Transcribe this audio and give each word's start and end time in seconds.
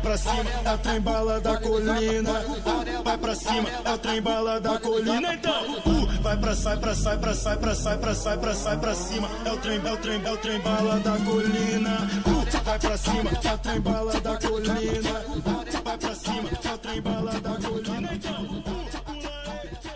pra 0.00 0.16
cima, 0.16 0.50
é 0.64 0.74
o 0.74 0.78
trem 0.78 1.00
bala 1.00 1.40
da 1.40 1.60
colina. 1.60 2.32
Vai 3.04 3.18
pra 3.18 3.34
cima, 3.34 3.68
é 3.84 3.92
o 3.92 3.98
trem 3.98 4.22
bala 4.22 4.60
da 4.60 4.78
colina. 4.78 5.34
Então, 5.34 5.78
uh, 5.78 6.22
vai 6.22 6.36
pra 6.36 6.54
sai, 6.54 6.76
pra 6.78 6.94
sai, 6.94 7.18
pra 7.18 7.34
sai, 7.34 7.56
pra 7.58 7.74
sai, 7.74 7.98
pra 7.98 8.14
sai, 8.14 8.38
pra 8.38 8.54
sai, 8.54 8.78
pra 8.78 8.94
cima. 8.94 9.28
É 9.44 9.52
o 9.52 9.56
trem, 9.58 9.80
é 9.84 9.92
o 9.92 9.96
trem, 9.96 10.24
é 10.24 10.32
o 10.32 10.36
trem 10.38 10.60
bala 10.60 10.98
da 11.00 11.12
colina. 11.18 11.98
Uh, 12.26 12.64
vai 12.64 12.78
pra 12.78 12.96
cima, 12.96 13.30
é 13.30 13.54
o 13.54 13.58
trem 13.58 13.80
bala 13.80 14.20
da 14.20 14.38
colina. 14.38 15.20
Vai 15.84 15.98
pra 15.98 16.14
cima, 16.14 16.48
é 16.48 16.74
o 16.74 16.78
trem 16.78 17.02
bala 17.02 17.40
da 17.40 17.68
colina. 17.68 18.14
Então, 18.14 18.80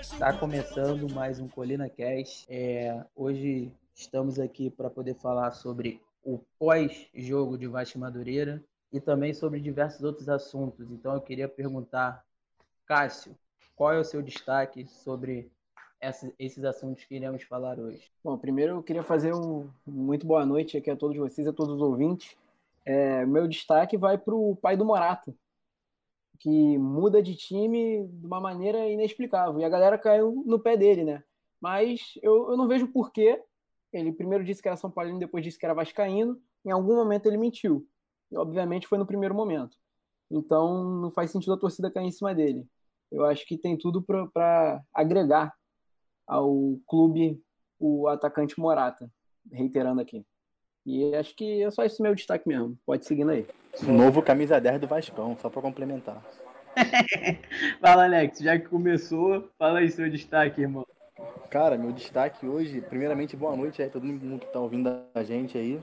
Está 0.00 0.32
começando 0.32 1.12
mais 1.12 1.40
um 1.40 1.48
Colina 1.48 1.88
Cast. 1.88 2.46
É, 2.48 3.04
hoje 3.16 3.72
estamos 3.94 4.38
aqui 4.38 4.70
para 4.70 4.88
poder 4.88 5.14
falar 5.16 5.50
sobre 5.50 6.00
o 6.24 6.38
pós-jogo 6.58 7.58
de 7.58 7.66
Vasco 7.66 7.98
Madureira 7.98 8.62
e 8.94 9.00
também 9.00 9.34
sobre 9.34 9.58
diversos 9.58 10.04
outros 10.04 10.28
assuntos. 10.28 10.88
Então 10.88 11.14
eu 11.14 11.20
queria 11.20 11.48
perguntar, 11.48 12.24
Cássio, 12.86 13.36
qual 13.74 13.92
é 13.92 13.98
o 13.98 14.04
seu 14.04 14.22
destaque 14.22 14.86
sobre 14.86 15.50
esses 16.38 16.64
assuntos 16.64 17.02
que 17.04 17.16
iremos 17.16 17.42
falar 17.42 17.80
hoje? 17.80 18.08
Bom, 18.22 18.38
primeiro 18.38 18.74
eu 18.76 18.82
queria 18.84 19.02
fazer 19.02 19.34
um 19.34 19.68
muito 19.84 20.24
boa 20.24 20.46
noite 20.46 20.76
aqui 20.76 20.92
a 20.92 20.96
todos 20.96 21.16
vocês, 21.16 21.48
a 21.48 21.52
todos 21.52 21.74
os 21.74 21.82
ouvintes. 21.82 22.36
É, 22.84 23.26
meu 23.26 23.48
destaque 23.48 23.96
vai 23.96 24.16
para 24.16 24.34
o 24.34 24.54
pai 24.54 24.76
do 24.76 24.84
Morato, 24.84 25.36
que 26.38 26.78
muda 26.78 27.20
de 27.20 27.34
time 27.34 28.06
de 28.06 28.26
uma 28.26 28.40
maneira 28.40 28.88
inexplicável. 28.88 29.58
E 29.58 29.64
a 29.64 29.68
galera 29.68 29.98
caiu 29.98 30.44
no 30.46 30.60
pé 30.60 30.76
dele, 30.76 31.02
né? 31.02 31.24
Mas 31.60 32.16
eu, 32.22 32.52
eu 32.52 32.56
não 32.56 32.68
vejo 32.68 32.86
porquê. 32.86 33.42
Ele 33.92 34.12
primeiro 34.12 34.44
disse 34.44 34.62
que 34.62 34.68
era 34.68 34.76
São 34.76 34.90
Paulino, 34.90 35.18
depois 35.18 35.42
disse 35.42 35.58
que 35.58 35.64
era 35.64 35.74
Vascaíno. 35.74 36.40
Em 36.64 36.70
algum 36.70 36.94
momento 36.94 37.26
ele 37.26 37.38
mentiu. 37.38 37.88
E, 38.30 38.36
obviamente 38.36 38.86
foi 38.86 38.98
no 38.98 39.06
primeiro 39.06 39.34
momento. 39.34 39.76
Então 40.30 40.84
não 41.00 41.10
faz 41.10 41.30
sentido 41.30 41.52
a 41.52 41.58
torcida 41.58 41.90
cair 41.90 42.06
em 42.06 42.12
cima 42.12 42.34
dele. 42.34 42.66
Eu 43.10 43.24
acho 43.24 43.46
que 43.46 43.56
tem 43.56 43.76
tudo 43.76 44.02
para 44.02 44.82
agregar 44.92 45.52
ao 46.26 46.78
clube 46.86 47.40
o 47.78 48.08
atacante 48.08 48.58
Morata, 48.58 49.10
reiterando 49.52 50.00
aqui. 50.00 50.24
E 50.86 51.14
acho 51.14 51.34
que 51.34 51.62
é 51.62 51.70
só 51.70 51.84
esse 51.84 52.02
meu 52.02 52.14
destaque 52.14 52.48
mesmo. 52.48 52.78
Pode 52.84 53.06
seguindo 53.06 53.30
aí. 53.30 53.46
Novo 53.82 54.22
camisa 54.22 54.60
10 54.60 54.80
do 54.80 54.86
Vascão, 54.86 55.36
só 55.40 55.48
para 55.48 55.62
complementar. 55.62 56.22
fala, 57.80 58.04
Alex, 58.04 58.38
já 58.38 58.58
que 58.58 58.68
começou, 58.68 59.48
fala 59.58 59.78
aí 59.78 59.90
seu 59.90 60.10
destaque, 60.10 60.60
irmão. 60.60 60.86
Cara, 61.50 61.78
meu 61.78 61.92
destaque 61.92 62.46
hoje, 62.46 62.80
primeiramente, 62.80 63.36
boa 63.36 63.56
noite 63.56 63.80
aí, 63.80 63.88
todo 63.88 64.04
mundo 64.04 64.40
que 64.40 64.52
tá 64.52 64.58
ouvindo 64.58 64.90
a 65.14 65.22
gente 65.22 65.56
aí. 65.56 65.80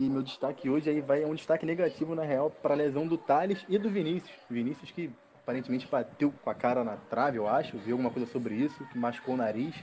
E 0.00 0.08
meu 0.08 0.22
destaque 0.22 0.70
hoje 0.70 0.88
aí 0.88 0.98
vai 1.02 1.22
é 1.22 1.26
um 1.26 1.34
destaque 1.34 1.66
negativo, 1.66 2.14
na 2.14 2.22
real, 2.22 2.50
para 2.50 2.72
a 2.72 2.76
lesão 2.76 3.06
do 3.06 3.18
Thales 3.18 3.62
e 3.68 3.76
do 3.76 3.90
Vinícius. 3.90 4.34
Vinícius 4.48 4.90
que 4.90 5.10
aparentemente 5.42 5.86
bateu 5.86 6.32
com 6.42 6.48
a 6.48 6.54
cara 6.54 6.82
na 6.82 6.96
trave, 6.96 7.36
eu 7.36 7.46
acho, 7.46 7.76
viu 7.76 7.96
alguma 7.96 8.10
coisa 8.10 8.26
sobre 8.32 8.54
isso, 8.54 8.82
que 8.86 8.98
machucou 8.98 9.34
o 9.34 9.36
nariz. 9.36 9.74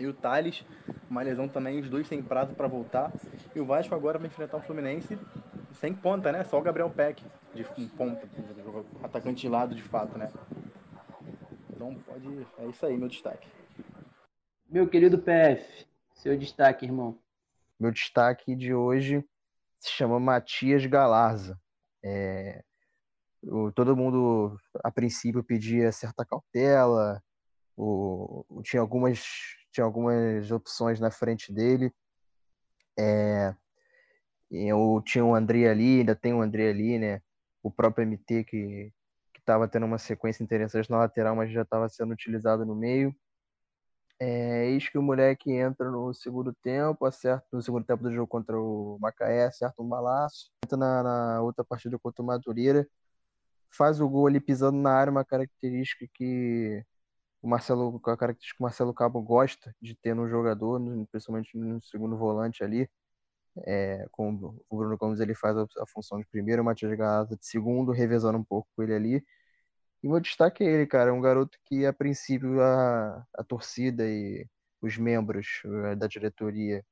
E 0.00 0.06
o 0.06 0.14
Thales, 0.14 0.64
uma 1.10 1.20
lesão 1.20 1.46
também, 1.46 1.78
os 1.78 1.90
dois 1.90 2.08
sem 2.08 2.22
prazo 2.22 2.54
para 2.54 2.66
voltar. 2.66 3.12
E 3.54 3.60
o 3.60 3.66
Vasco 3.66 3.94
agora 3.94 4.18
vai 4.18 4.28
enfrentar 4.28 4.56
o 4.56 4.62
Fluminense 4.62 5.18
sem 5.74 5.92
ponta, 5.92 6.32
né? 6.32 6.42
Só 6.44 6.58
o 6.58 6.62
Gabriel 6.62 6.88
Peck, 6.88 7.22
de 7.54 7.66
um 7.76 7.88
ponta, 7.88 8.26
atacante 9.02 9.42
de 9.42 9.48
lado 9.50 9.74
de 9.74 9.82
fato, 9.82 10.16
né? 10.16 10.32
Então 11.68 11.94
pode. 11.96 12.46
É 12.60 12.66
isso 12.66 12.86
aí, 12.86 12.96
meu 12.96 13.08
destaque. 13.08 13.46
Meu 14.70 14.88
querido 14.88 15.18
PF, 15.18 15.86
seu 16.14 16.34
destaque, 16.34 16.86
irmão. 16.86 17.18
Meu 17.78 17.90
destaque 17.90 18.56
de 18.56 18.72
hoje 18.72 19.22
se 19.84 19.90
chama 19.92 20.18
Matias 20.18 20.86
Galarza. 20.86 21.60
É, 22.02 22.62
o, 23.42 23.70
todo 23.72 23.96
mundo, 23.96 24.58
a 24.82 24.90
princípio, 24.90 25.44
pedia 25.44 25.92
certa 25.92 26.24
cautela, 26.24 27.22
o, 27.76 28.44
tinha 28.62 28.80
algumas 28.80 29.22
tinha 29.72 29.84
algumas 29.84 30.50
opções 30.52 31.00
na 31.00 31.10
frente 31.10 31.52
dele. 31.52 31.92
É, 32.98 33.54
eu 34.50 35.02
tinha 35.04 35.24
o 35.24 35.34
André 35.34 35.68
ali, 35.68 36.00
ainda 36.00 36.14
tem 36.14 36.32
o 36.32 36.40
André 36.40 36.70
ali, 36.70 36.98
né? 36.98 37.20
O 37.62 37.70
próprio 37.70 38.04
MT 38.06 38.44
que 38.44 38.92
estava 39.38 39.68
tendo 39.68 39.86
uma 39.86 39.98
sequência 39.98 40.44
interessante 40.44 40.90
na 40.90 40.98
lateral, 40.98 41.36
mas 41.36 41.50
já 41.52 41.62
estava 41.62 41.88
sendo 41.88 42.12
utilizado 42.12 42.64
no 42.64 42.74
meio. 42.74 43.14
É, 44.26 44.68
eis 44.68 44.88
que 44.88 44.96
o 44.96 45.02
moleque 45.02 45.52
entra 45.52 45.90
no 45.90 46.14
segundo 46.14 46.50
tempo, 46.54 47.04
acerta 47.04 47.46
no 47.52 47.60
segundo 47.60 47.84
tempo 47.84 48.02
do 48.02 48.10
jogo 48.10 48.26
contra 48.26 48.58
o 48.58 48.98
Macaé, 48.98 49.44
acerta 49.44 49.82
um 49.82 49.88
balaço, 49.88 50.50
entra 50.64 50.78
na, 50.78 51.02
na 51.02 51.42
outra 51.42 51.62
partida 51.62 51.98
contra 51.98 52.22
o 52.22 52.26
Madureira, 52.26 52.88
faz 53.70 54.00
o 54.00 54.08
gol 54.08 54.26
ali 54.26 54.40
pisando 54.40 54.78
na 54.78 54.92
área, 54.94 55.10
uma 55.10 55.26
característica 55.26 56.06
que 56.14 56.82
o 57.42 57.48
Marcelo, 57.48 58.00
a 58.06 58.16
característica 58.16 58.56
que 58.56 58.62
o 58.62 58.64
Marcelo 58.64 58.94
Cabo 58.94 59.20
gosta 59.22 59.74
de 59.80 59.94
ter 59.94 60.14
no 60.14 60.26
jogador, 60.26 60.80
principalmente 61.10 61.54
no 61.58 61.82
segundo 61.82 62.16
volante 62.16 62.64
ali, 62.64 62.88
é, 63.66 64.06
com 64.10 64.30
o 64.70 64.76
Bruno 64.78 64.96
Gomes 64.96 65.20
ele 65.20 65.34
faz 65.34 65.56
a, 65.58 65.86
função 65.86 66.18
de 66.18 66.26
primeiro, 66.26 66.62
o 66.62 66.64
Matias 66.64 66.96
Galata 66.96 67.36
de 67.36 67.46
segundo, 67.46 67.92
revezando 67.92 68.38
um 68.38 68.44
pouco 68.44 68.68
com 68.74 68.82
ele 68.82 68.94
ali. 68.94 69.26
E 70.04 70.06
meu 70.06 70.20
destaque 70.20 70.62
é 70.62 70.66
ele, 70.66 70.86
cara, 70.86 71.08
é 71.08 71.12
um 71.14 71.20
garoto 71.22 71.58
que 71.64 71.86
a 71.86 71.92
princípio 71.92 72.60
a, 72.60 73.26
a 73.38 73.42
torcida 73.42 74.06
e 74.06 74.46
os 74.82 74.98
membros 74.98 75.62
eh, 75.64 75.96
da 75.96 76.06
diretoria 76.06 76.84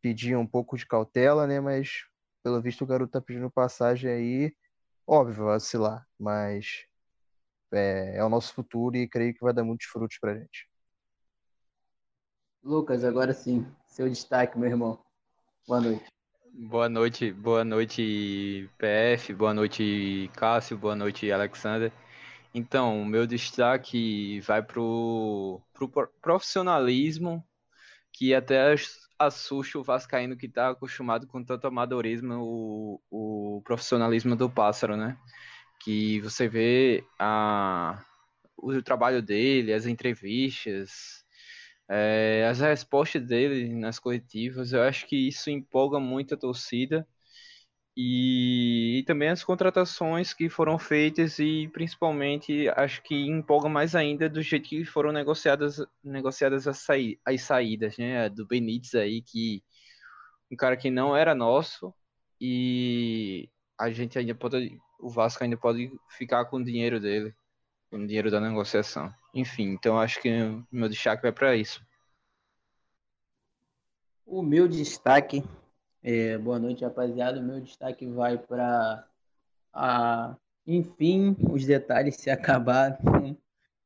pediam 0.00 0.42
um 0.42 0.46
pouco 0.46 0.78
de 0.78 0.86
cautela, 0.86 1.48
né, 1.48 1.58
mas 1.58 2.04
pelo 2.40 2.62
visto 2.62 2.84
o 2.84 2.86
garoto 2.86 3.10
tá 3.10 3.20
pedindo 3.20 3.50
passagem 3.50 4.08
aí, 4.08 4.56
óbvio, 5.04 5.46
vacilar, 5.46 6.06
mas 6.16 6.84
é, 7.72 8.18
é 8.18 8.24
o 8.24 8.28
nosso 8.28 8.54
futuro 8.54 8.96
e 8.96 9.08
creio 9.08 9.34
que 9.34 9.42
vai 9.42 9.52
dar 9.52 9.64
muitos 9.64 9.88
frutos 9.88 10.16
pra 10.20 10.38
gente. 10.38 10.70
Lucas, 12.62 13.02
agora 13.02 13.34
sim, 13.34 13.66
seu 13.88 14.08
destaque, 14.08 14.56
meu 14.56 14.70
irmão. 14.70 15.04
Boa 15.66 15.80
noite. 15.80 16.06
Boa 16.52 16.88
noite, 16.88 17.32
boa 17.32 17.64
noite, 17.64 18.70
PF, 18.78 19.34
boa 19.34 19.52
noite, 19.52 20.30
Cássio, 20.36 20.78
boa 20.78 20.94
noite, 20.94 21.32
Alexander. 21.32 21.92
Então, 22.58 23.00
o 23.00 23.06
meu 23.06 23.24
destaque 23.24 24.40
vai 24.40 24.60
pro, 24.60 25.62
pro 25.72 25.88
profissionalismo, 26.20 27.44
que 28.12 28.34
até 28.34 28.74
assusta 29.16 29.78
o 29.78 29.84
Vascaíno 29.84 30.36
que 30.36 30.46
está 30.46 30.70
acostumado 30.70 31.28
com 31.28 31.44
tanto 31.44 31.68
amadorismo, 31.68 32.34
o, 32.40 33.58
o 33.58 33.62
profissionalismo 33.62 34.34
do 34.34 34.50
pássaro, 34.50 34.96
né? 34.96 35.16
que 35.84 36.20
você 36.20 36.48
vê 36.48 37.04
a, 37.16 38.04
o 38.56 38.82
trabalho 38.82 39.22
dele, 39.22 39.72
as 39.72 39.86
entrevistas, 39.86 41.24
é, 41.88 42.44
as 42.50 42.58
respostas 42.58 43.24
dele 43.24 43.72
nas 43.72 44.00
coletivas, 44.00 44.72
eu 44.72 44.82
acho 44.82 45.06
que 45.06 45.28
isso 45.28 45.48
empolga 45.48 46.00
muito 46.00 46.34
a 46.34 46.36
torcida 46.36 47.06
e, 48.00 49.00
e, 49.00 49.02
também 49.02 49.28
as 49.28 49.42
contratações 49.42 50.32
que 50.32 50.48
foram 50.48 50.78
feitas 50.78 51.40
e 51.40 51.66
principalmente 51.72 52.68
acho 52.76 53.02
que 53.02 53.26
empolga 53.26 53.68
mais 53.68 53.96
ainda 53.96 54.28
do 54.28 54.40
jeito 54.40 54.68
que 54.68 54.84
foram 54.84 55.10
negociadas 55.10 55.84
negociadas 56.04 56.68
as, 56.68 56.78
saí 56.78 57.18
as 57.26 57.42
saídas, 57.42 57.98
né, 57.98 58.28
do 58.28 58.46
Benítez 58.46 58.94
aí 58.94 59.20
que 59.20 59.64
um 60.48 60.54
cara 60.54 60.76
que 60.76 60.92
não 60.92 61.16
era 61.16 61.34
nosso 61.34 61.92
e 62.40 63.50
a 63.76 63.90
gente 63.90 64.16
ainda 64.16 64.32
pode 64.32 64.78
o 65.00 65.10
Vasco 65.10 65.42
ainda 65.42 65.56
pode 65.56 65.90
ficar 66.08 66.44
com 66.44 66.58
o 66.58 66.64
dinheiro 66.64 67.00
dele, 67.00 67.34
com 67.90 67.96
o 67.96 68.06
dinheiro 68.06 68.30
da 68.30 68.40
negociação. 68.40 69.12
Enfim, 69.34 69.70
então 69.70 69.98
acho 69.98 70.22
que 70.22 70.30
meu 70.70 70.88
destaque 70.88 71.22
vai 71.22 71.32
para 71.32 71.56
isso. 71.56 71.84
O 74.24 74.40
meu 74.40 74.68
destaque, 74.68 75.42
é, 76.02 76.38
boa 76.38 76.58
noite 76.58 76.84
rapaziada, 76.84 77.40
o 77.40 77.42
meu 77.42 77.60
destaque 77.60 78.06
vai 78.06 78.38
para 78.38 79.06
a 79.72 80.36
enfim, 80.70 81.34
os 81.50 81.64
detalhes 81.64 82.16
se 82.16 82.28
acabaram 82.30 82.98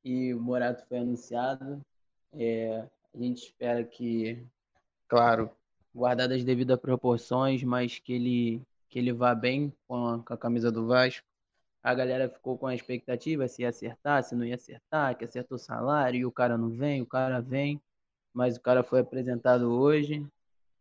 e 0.05 0.35
o 0.35 0.41
Morato 0.41 0.85
foi 0.89 0.99
anunciado. 0.99 1.81
É, 2.33 2.85
a 3.15 3.19
gente 3.19 3.45
espera 3.45 3.85
que, 3.85 4.45
claro, 5.07 5.49
guardadas 5.95 6.39
as 6.39 6.45
devidas 6.45 6.81
proporções, 6.81 7.63
mas 7.63 7.99
que 8.01 8.13
ele 8.15 8.63
que 8.89 8.99
ele 8.99 9.13
vá 9.13 9.35
bem 9.35 9.73
com 9.89 10.07
a, 10.07 10.19
com 10.23 10.35
a 10.35 10.37
camisa 10.37 10.71
do 10.71 10.87
Vasco. 10.87 11.27
A 11.83 11.95
galera 11.95 12.29
ficou 12.29 12.59
com 12.59 12.67
a 12.67 12.75
expectativa 12.75 13.49
se 13.49 13.63
ia 13.63 13.71
acertar, 13.71 14.23
se 14.23 14.35
não 14.35 14.45
ia 14.45 14.57
acertar, 14.57 15.17
que 15.17 15.25
acertou 15.25 15.57
o 15.57 15.59
salário 15.59 16.19
e 16.21 16.27
o 16.27 16.33
cara 16.33 16.59
não 16.59 16.69
vem, 16.69 17.01
o 17.01 17.07
cara 17.07 17.41
vem. 17.41 17.81
Mas 18.35 18.57
o 18.57 18.61
cara 18.61 18.83
foi 18.83 19.01
apresentado 19.01 19.73
hoje, 19.73 20.27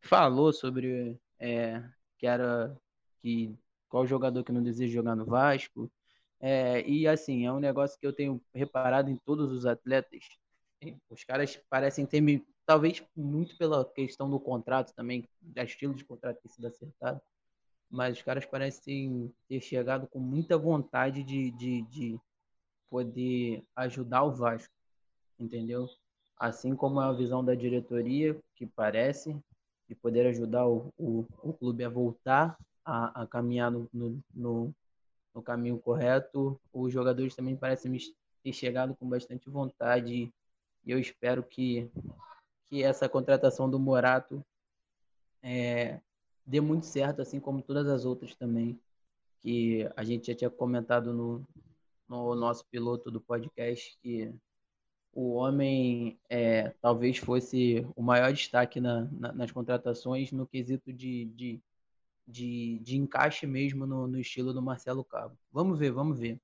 falou 0.02 0.52
sobre 0.54 1.20
é, 1.40 1.84
que 2.18 2.28
era 2.28 2.76
que 3.22 3.56
qual 3.90 4.08
jogador 4.08 4.44
que 4.44 4.52
não 4.52 4.64
deseja 4.64 4.94
jogar 4.94 5.16
no 5.16 5.26
Vasco. 5.26 5.92
É, 6.40 6.82
e 6.88 7.08
assim, 7.08 7.46
é 7.46 7.52
um 7.52 7.60
negócio 7.60 8.00
que 8.00 8.08
eu 8.08 8.14
tenho 8.14 8.42
reparado 8.54 9.10
em 9.10 9.18
todos 9.18 9.52
os 9.52 9.66
atletas. 9.66 10.26
Os 11.10 11.24
caras 11.24 11.60
parecem 11.70 12.06
ter 12.06 12.22
me, 12.22 12.46
talvez 12.66 13.04
muito 13.16 13.58
pela 13.58 13.86
questão 13.86 14.30
do 14.30 14.40
contrato 14.40 14.94
também, 14.96 15.28
do 15.42 15.62
estilo 15.62 15.94
de 15.94 16.04
contrato 16.04 16.42
ter 16.42 16.50
sido 16.50 16.68
acertado 16.68 17.22
mas 17.92 18.18
os 18.18 18.24
caras 18.24 18.46
parecem 18.46 19.32
ter 19.50 19.60
chegado 19.60 20.08
com 20.08 20.18
muita 20.18 20.58
vontade 20.58 21.24
de, 21.24 21.52
de, 21.52 21.82
de 21.84 22.20
poder 22.90 23.64
ajudar 23.76 24.24
o 24.24 24.32
Vasco, 24.32 24.74
entendeu? 25.38 25.90
Assim 26.38 26.74
como 26.74 27.02
é 27.02 27.06
a 27.06 27.12
visão 27.12 27.44
da 27.44 27.54
diretoria, 27.54 28.40
que 28.56 28.66
parece, 28.66 29.38
de 29.92 29.96
poder 29.96 30.26
ajudar 30.28 30.66
o, 30.66 30.94
o, 30.98 31.26
o 31.44 31.52
clube 31.52 31.84
a 31.84 31.90
voltar 31.90 32.58
a, 32.86 33.24
a 33.24 33.28
caminhar 33.28 33.70
no, 33.70 33.90
no, 33.92 34.24
no, 34.34 34.76
no, 35.36 35.44
caminho 35.44 35.78
correto, 35.78 36.58
os 36.72 36.94
jogadores 36.94 37.36
também 37.36 37.58
parecem 37.58 37.98
ter 38.42 38.54
chegado 38.54 38.96
com 38.96 39.10
bastante 39.10 39.50
vontade 39.50 40.32
e 40.86 40.92
eu 40.92 40.98
espero 40.98 41.44
que, 41.44 41.92
que 42.68 42.82
essa 42.82 43.10
contratação 43.10 43.70
do 43.70 43.78
Morato 43.78 44.42
é, 45.44 46.00
dê 46.46 46.62
muito 46.62 46.86
certo, 46.86 47.22
assim 47.22 47.42
como 47.42 47.62
todas 47.62 47.86
as 47.90 48.06
outras 48.06 48.34
também, 48.34 48.80
que 49.42 49.90
a 49.94 50.06
gente 50.06 50.28
já 50.28 50.36
tinha 50.36 50.50
comentado 50.50 51.12
no, 51.12 51.46
no 52.08 52.34
nosso 52.34 52.66
piloto 52.68 53.12
do 53.12 53.20
podcast, 53.20 53.98
que 54.02 54.34
o 55.14 55.34
homem 55.34 56.18
é, 56.30 56.70
talvez 56.82 57.18
fosse 57.18 57.86
o 57.96 58.02
maior 58.02 58.32
destaque 58.32 58.80
na, 58.80 59.08
na, 59.12 59.34
nas 59.34 59.52
contratações 59.52 60.32
no 60.32 60.48
quesito 60.48 60.92
de, 60.94 61.26
de, 61.26 61.62
de, 62.28 62.80
de 62.80 62.98
encaixe 62.98 63.46
mesmo 63.46 63.86
no, 63.86 64.08
no, 64.08 64.20
estilo 64.20 64.54
do 64.54 64.62
Marcelo 64.62 65.04
Cabo. 65.04 65.38
Vamos 65.52 65.78
ver, 65.78 65.92
vamos 65.92 66.18
ver. 66.18 66.40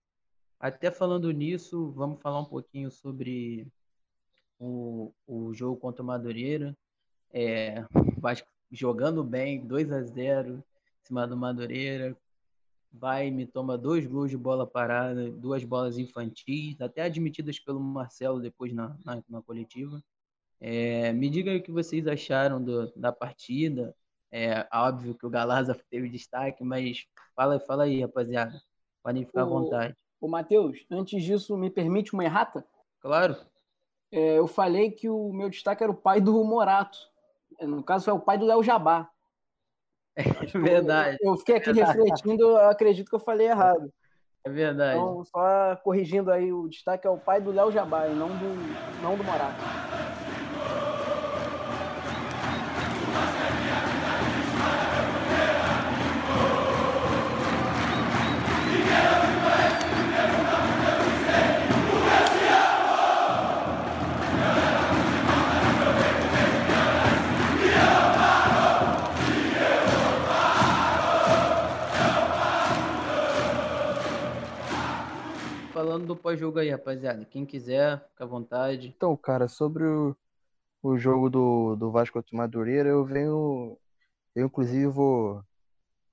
Até 0.59 0.91
falando 0.91 1.31
nisso, 1.31 1.91
vamos 1.91 2.21
falar 2.21 2.41
um 2.41 2.45
pouquinho 2.45 2.91
sobre 2.91 3.67
o, 4.59 5.13
o 5.25 5.53
jogo 5.53 5.77
contra 5.77 6.03
o 6.03 6.05
Madureira. 6.05 6.75
É, 7.31 7.85
jogando 8.71 9.23
bem, 9.23 9.65
2 9.65 9.91
a 9.91 10.01
0 10.01 10.55
em 10.55 10.63
cima 11.05 11.27
do 11.27 11.37
Madureira. 11.37 12.17
Vai 12.99 13.29
me 13.31 13.45
toma 13.45 13.77
dois 13.77 14.05
gols 14.05 14.29
de 14.29 14.37
bola 14.37 14.65
parada, 14.65 15.29
duas 15.31 15.63
bolas 15.63 15.97
infantis, 15.97 16.79
até 16.81 17.01
admitidas 17.01 17.59
pelo 17.59 17.79
Marcelo 17.79 18.39
depois 18.39 18.73
na, 18.73 18.97
na, 19.05 19.23
na 19.29 19.41
coletiva. 19.41 20.03
É, 20.59 21.13
me 21.13 21.29
diga 21.29 21.55
o 21.55 21.61
que 21.61 21.71
vocês 21.71 22.07
acharam 22.07 22.63
do, 22.63 22.91
da 22.95 23.11
partida. 23.11 23.95
É 24.31 24.67
óbvio 24.73 25.15
que 25.15 25.25
o 25.25 25.29
Galaza 25.29 25.75
teve 25.89 26.09
destaque, 26.09 26.63
mas 26.63 27.05
fala, 27.35 27.59
fala 27.59 27.83
aí, 27.83 28.01
rapaziada. 28.01 28.59
Podem 29.03 29.25
ficar 29.25 29.43
o, 29.43 29.45
à 29.45 29.49
vontade. 29.49 29.95
O 30.19 30.27
Matheus, 30.27 30.85
antes 30.89 31.23
disso, 31.23 31.55
me 31.55 31.69
permite 31.69 32.13
uma 32.13 32.23
errata? 32.23 32.65
Claro. 32.99 33.37
É, 34.11 34.39
eu 34.39 34.47
falei 34.47 34.91
que 34.91 35.09
o 35.09 35.31
meu 35.31 35.49
destaque 35.49 35.83
era 35.83 35.91
o 35.91 35.95
pai 35.95 36.19
do 36.19 36.43
Morato. 36.43 36.97
No 37.61 37.83
caso, 37.83 38.05
foi 38.05 38.13
o 38.13 38.19
pai 38.19 38.37
do 38.37 38.45
Léo 38.45 38.63
Jabá. 38.63 39.09
É 40.17 40.57
verdade. 40.57 41.17
Eu, 41.21 41.33
eu 41.33 41.37
fiquei 41.37 41.57
aqui 41.57 41.71
verdade. 41.71 41.99
refletindo, 41.99 42.43
eu 42.43 42.69
acredito 42.69 43.09
que 43.09 43.15
eu 43.15 43.19
falei 43.19 43.47
errado. 43.47 43.93
É 44.43 44.49
verdade. 44.49 44.97
Então, 44.97 45.23
só 45.25 45.75
corrigindo 45.83 46.31
aí, 46.31 46.51
o 46.51 46.67
destaque 46.67 47.05
é 47.05 47.09
o 47.09 47.17
pai 47.17 47.39
do 47.39 47.51
Léo 47.51 47.71
Jabá 47.71 48.07
não 48.07 48.29
do, 48.29 49.01
não 49.03 49.15
do 49.15 49.23
Morato. 49.23 49.86
Falando 75.87 76.05
do 76.05 76.17
pós-jogo 76.17 76.59
aí, 76.59 76.69
rapaziada. 76.69 77.23
Quem 77.23 77.45
quiser, 77.45 78.05
fica 78.09 78.25
à 78.25 78.27
vontade. 78.27 78.93
Então, 78.95 79.15
cara, 79.15 79.47
sobre 79.47 79.85
o, 79.85 80.15
o 80.83 80.97
jogo 80.97 81.29
do, 81.29 81.75
do 81.77 81.89
Vasco 81.89 82.13
contra 82.13 82.35
o 82.35 82.37
Madureira, 82.37 82.89
eu 82.89 83.05
venho. 83.05 83.77
Eu, 84.35 84.47
inclusive, 84.47 84.87
vou. 84.87 85.41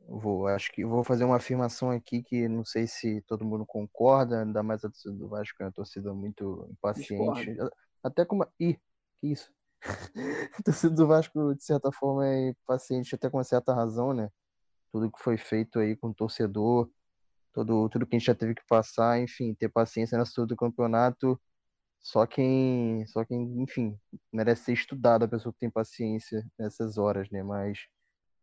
Vou, 0.06 0.46
acho 0.46 0.70
que 0.70 0.84
vou 0.84 1.02
fazer 1.02 1.24
uma 1.24 1.36
afirmação 1.36 1.90
aqui 1.90 2.22
que 2.22 2.46
não 2.46 2.62
sei 2.62 2.86
se 2.86 3.22
todo 3.22 3.44
mundo 3.44 3.64
concorda, 3.64 4.42
ainda 4.42 4.62
mais 4.62 4.84
a 4.84 4.90
torcida 4.90 5.14
do 5.14 5.28
Vasco, 5.28 5.62
é 5.62 5.64
uma 5.64 5.72
torcida 5.72 6.12
muito 6.12 6.68
impaciente. 6.70 7.46
Discordo. 7.46 7.72
Até 8.02 8.24
como. 8.24 8.46
Ih, 8.60 8.78
que 9.16 9.32
isso? 9.32 9.50
a 10.58 10.62
torcida 10.62 10.94
do 10.94 11.06
Vasco, 11.06 11.54
de 11.54 11.64
certa 11.64 11.90
forma, 11.90 12.28
é 12.28 12.50
impaciente, 12.50 13.14
até 13.14 13.30
com 13.30 13.38
uma 13.38 13.44
certa 13.44 13.74
razão, 13.74 14.12
né? 14.12 14.30
Tudo 14.92 15.10
que 15.10 15.18
foi 15.20 15.38
feito 15.38 15.78
aí 15.78 15.96
com 15.96 16.08
o 16.08 16.14
torcedor, 16.14 16.88
todo, 17.54 17.88
tudo 17.88 18.06
que 18.06 18.16
a 18.16 18.18
gente 18.18 18.26
já 18.26 18.34
teve 18.34 18.54
que 18.54 18.62
passar, 18.68 19.20
enfim, 19.20 19.54
ter 19.54 19.68
paciência 19.70 20.18
nessa 20.18 20.32
altura 20.32 20.48
do 20.48 20.56
campeonato. 20.56 21.40
Só 22.00 22.26
quem, 22.26 23.06
só 23.08 23.24
quem, 23.24 23.62
enfim, 23.62 23.98
merece 24.32 24.64
ser 24.64 24.72
estudado 24.74 25.24
a 25.24 25.28
pessoa 25.28 25.52
que 25.52 25.60
tem 25.60 25.70
paciência 25.70 26.44
nessas 26.58 26.98
horas, 26.98 27.30
né? 27.30 27.42
Mas, 27.42 27.78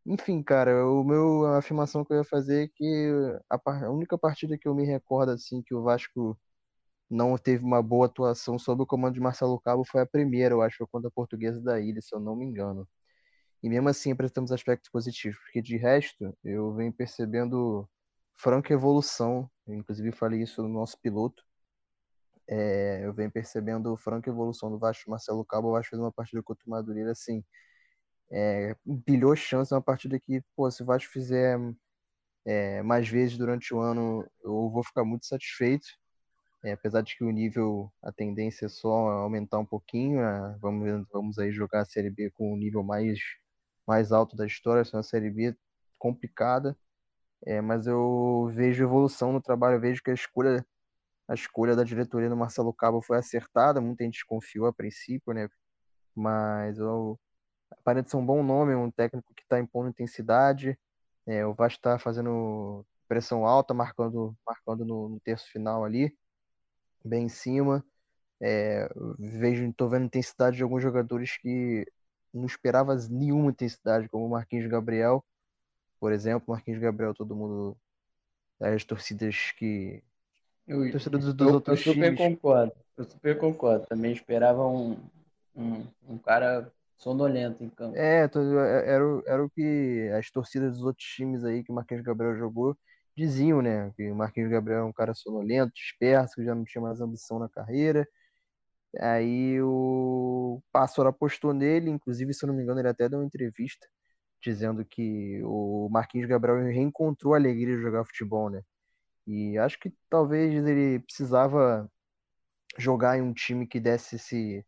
enfim, 0.05 0.43
cara, 0.43 0.87
o 0.87 1.03
meu 1.03 1.45
a 1.47 1.59
afirmação 1.59 2.05
que 2.05 2.13
eu 2.13 2.17
ia 2.19 2.23
fazer 2.25 2.65
é 2.65 2.69
que 2.69 3.11
a, 3.49 3.59
a 3.85 3.91
única 3.91 4.17
partida 4.17 4.57
que 4.57 4.67
eu 4.67 4.75
me 4.75 4.85
recordo 4.85 5.31
assim 5.31 5.61
que 5.63 5.75
o 5.75 5.83
Vasco 5.83 6.39
não 7.09 7.37
teve 7.37 7.63
uma 7.63 7.81
boa 7.83 8.07
atuação 8.07 8.57
sob 8.59 8.83
o 8.83 8.85
comando 8.85 9.13
de 9.15 9.19
Marcelo 9.19 9.59
Cabo 9.59 9.83
foi 9.85 10.01
a 10.01 10.05
primeira, 10.05 10.55
eu 10.55 10.61
acho, 10.61 10.77
foi 10.77 10.87
contra 10.87 11.09
a 11.09 11.11
Portuguesa 11.11 11.61
da 11.61 11.79
Ilha, 11.79 12.01
se 12.01 12.15
eu 12.15 12.19
não 12.19 12.35
me 12.35 12.45
engano. 12.45 12.87
E 13.63 13.69
mesmo 13.69 13.89
assim 13.89 14.11
apresentamos 14.11 14.51
aspectos 14.51 14.89
positivos, 14.91 15.37
porque 15.39 15.61
de 15.61 15.77
resto 15.77 16.35
eu 16.43 16.73
venho 16.73 16.93
percebendo 16.93 17.87
franca 18.41 18.73
evolução. 18.73 19.49
Eu, 19.67 19.75
inclusive, 19.75 20.11
falei 20.11 20.41
isso 20.41 20.61
no 20.63 20.69
nosso 20.69 20.99
piloto. 20.99 21.43
É, 22.49 23.05
eu 23.05 23.13
venho 23.13 23.31
percebendo 23.31 23.95
franca 23.97 24.29
evolução 24.29 24.69
do 24.71 24.79
Vasco 24.79 25.09
Marcelo 25.09 25.45
Cabo. 25.45 25.69
O 25.69 25.71
Vasco 25.73 25.91
fez 25.91 26.01
uma 26.01 26.11
partida 26.11 26.41
contra 26.43 26.63
o 26.67 26.69
Madureira, 26.71 27.11
assim, 27.11 27.43
é, 28.31 28.75
bilhou 28.85 29.35
chance. 29.35 29.73
É 29.73 29.75
uma 29.77 29.81
partida 29.83 30.19
que, 30.19 30.43
pô, 30.55 30.69
se 30.71 30.83
o 30.83 30.85
Vasco 30.85 31.11
fizer 31.11 31.57
é, 32.45 32.81
mais 32.83 33.07
vezes 33.07 33.37
durante 33.37 33.73
o 33.73 33.79
ano, 33.79 34.27
eu 34.43 34.69
vou 34.69 34.83
ficar 34.83 35.05
muito 35.05 35.25
satisfeito. 35.27 35.87
É, 36.63 36.73
apesar 36.73 37.01
de 37.01 37.15
que 37.17 37.23
o 37.23 37.31
nível, 37.31 37.91
a 38.03 38.11
tendência 38.11 38.65
é 38.67 38.69
só 38.69 38.89
aumentar 38.89 39.59
um 39.59 39.65
pouquinho. 39.65 40.21
Né? 40.21 40.57
Vamos, 40.61 41.07
vamos 41.11 41.39
aí 41.39 41.51
jogar 41.51 41.81
a 41.81 41.85
Série 41.85 42.09
B 42.09 42.31
com 42.31 42.53
o 42.53 42.57
nível 42.57 42.83
mais, 42.83 43.19
mais 43.87 44.11
alto 44.11 44.35
da 44.35 44.45
história. 44.47 44.81
É 44.93 44.97
uma 44.97 45.03
Série 45.03 45.29
B 45.31 45.55
complicada. 45.99 46.77
É, 47.45 47.59
mas 47.61 47.87
eu 47.87 48.51
vejo 48.53 48.83
evolução 48.83 49.33
no 49.33 49.41
trabalho, 49.41 49.75
eu 49.75 49.81
vejo 49.81 50.03
que 50.03 50.11
a 50.11 50.13
escolha, 50.13 50.65
a 51.27 51.33
escolha 51.33 51.75
da 51.75 51.83
diretoria 51.83 52.29
do 52.29 52.37
Marcelo 52.37 52.73
Cabo 52.73 53.01
foi 53.01 53.17
acertada, 53.17 53.81
muita 53.81 54.03
gente 54.03 54.15
desconfiou 54.15 54.67
a 54.67 54.73
princípio, 54.73 55.33
né? 55.33 55.49
Mas 56.15 56.77
eu, 56.77 57.19
aparenta 57.71 58.09
ser 58.09 58.17
um 58.17 58.25
bom 58.25 58.43
nome, 58.43 58.75
um 58.75 58.91
técnico 58.91 59.33
que 59.35 59.43
está 59.43 59.59
impondo 59.59 59.89
intensidade. 59.89 60.77
É, 61.25 61.45
o 61.45 61.53
Vasco 61.53 61.79
está 61.79 61.97
fazendo 61.99 62.85
pressão 63.07 63.45
alta, 63.45 63.73
marcando, 63.73 64.35
marcando 64.45 64.85
no, 64.85 65.09
no 65.09 65.19
terço 65.21 65.51
final 65.51 65.83
ali, 65.85 66.15
bem 67.03 67.25
em 67.25 67.29
cima. 67.29 67.83
É, 68.41 68.89
vejo, 69.19 69.65
estou 69.65 69.89
vendo 69.89 70.05
intensidade 70.05 70.57
de 70.57 70.63
alguns 70.63 70.81
jogadores 70.81 71.37
que 71.37 71.85
não 72.33 72.45
esperava 72.45 72.95
nenhuma 73.09 73.51
intensidade, 73.51 74.09
como 74.09 74.25
o 74.25 74.29
Marquinhos 74.29 74.67
Gabriel 74.67 75.23
por 76.01 76.11
exemplo, 76.11 76.51
Marquinhos 76.51 76.81
Gabriel, 76.81 77.13
todo 77.13 77.35
mundo. 77.35 77.77
As 78.59 78.83
torcidas 78.83 79.51
que. 79.55 80.03
Eu, 80.67 80.91
torcida 80.91 81.17
dos, 81.17 81.33
dos 81.33 81.47
eu, 81.47 81.53
outros 81.53 81.77
eu 81.85 81.93
super 81.93 82.15
times. 82.15 82.17
concordo. 82.17 82.73
Eu 82.97 83.03
super 83.05 83.37
concordo. 83.37 83.85
Também 83.85 84.11
esperava 84.11 84.65
um, 84.65 84.97
um, 85.55 85.85
um 86.09 86.17
cara 86.17 86.71
sonolento 86.97 87.63
em 87.63 87.69
campo. 87.69 87.95
É, 87.95 88.27
era, 88.85 89.03
era 89.27 89.45
o 89.45 89.49
que 89.49 90.09
as 90.17 90.29
torcidas 90.31 90.73
dos 90.73 90.83
outros 90.83 91.05
times 91.05 91.43
aí 91.43 91.63
que 91.63 91.71
o 91.71 91.75
Marquinhos 91.75 92.03
Gabriel 92.03 92.35
jogou 92.35 92.75
diziam, 93.15 93.61
né? 93.61 93.91
Que 93.95 94.09
o 94.09 94.15
Marquinhos 94.15 94.49
Gabriel 94.49 94.79
é 94.79 94.83
um 94.83 94.93
cara 94.93 95.13
sonolento, 95.13 95.73
disperso, 95.73 96.35
que 96.35 96.45
já 96.45 96.55
não 96.55 96.63
tinha 96.63 96.81
mais 96.81 96.99
ambição 96.99 97.37
na 97.37 97.47
carreira. 97.47 98.07
Aí 98.99 99.61
o 99.61 100.61
Pássaro 100.71 101.09
apostou 101.09 101.53
nele, 101.53 101.91
inclusive, 101.91 102.33
se 102.33 102.43
eu 102.43 102.47
não 102.47 102.55
me 102.55 102.63
engano, 102.63 102.79
ele 102.79 102.87
até 102.87 103.07
deu 103.07 103.19
uma 103.19 103.25
entrevista 103.25 103.87
dizendo 104.41 104.83
que 104.83 105.41
o 105.43 105.89
Marquinhos 105.89 106.27
Gabriel 106.27 106.57
reencontrou 106.57 107.33
a 107.33 107.37
alegria 107.37 107.75
de 107.75 107.81
jogar 107.81 108.05
futebol, 108.05 108.49
né? 108.49 108.61
E 109.27 109.57
acho 109.57 109.79
que 109.79 109.93
talvez 110.09 110.53
ele 110.65 110.99
precisava 110.99 111.89
jogar 112.77 113.17
em 113.17 113.21
um 113.21 113.33
time 113.33 113.67
que 113.67 113.79
desse 113.79 114.15
esse, 114.15 114.65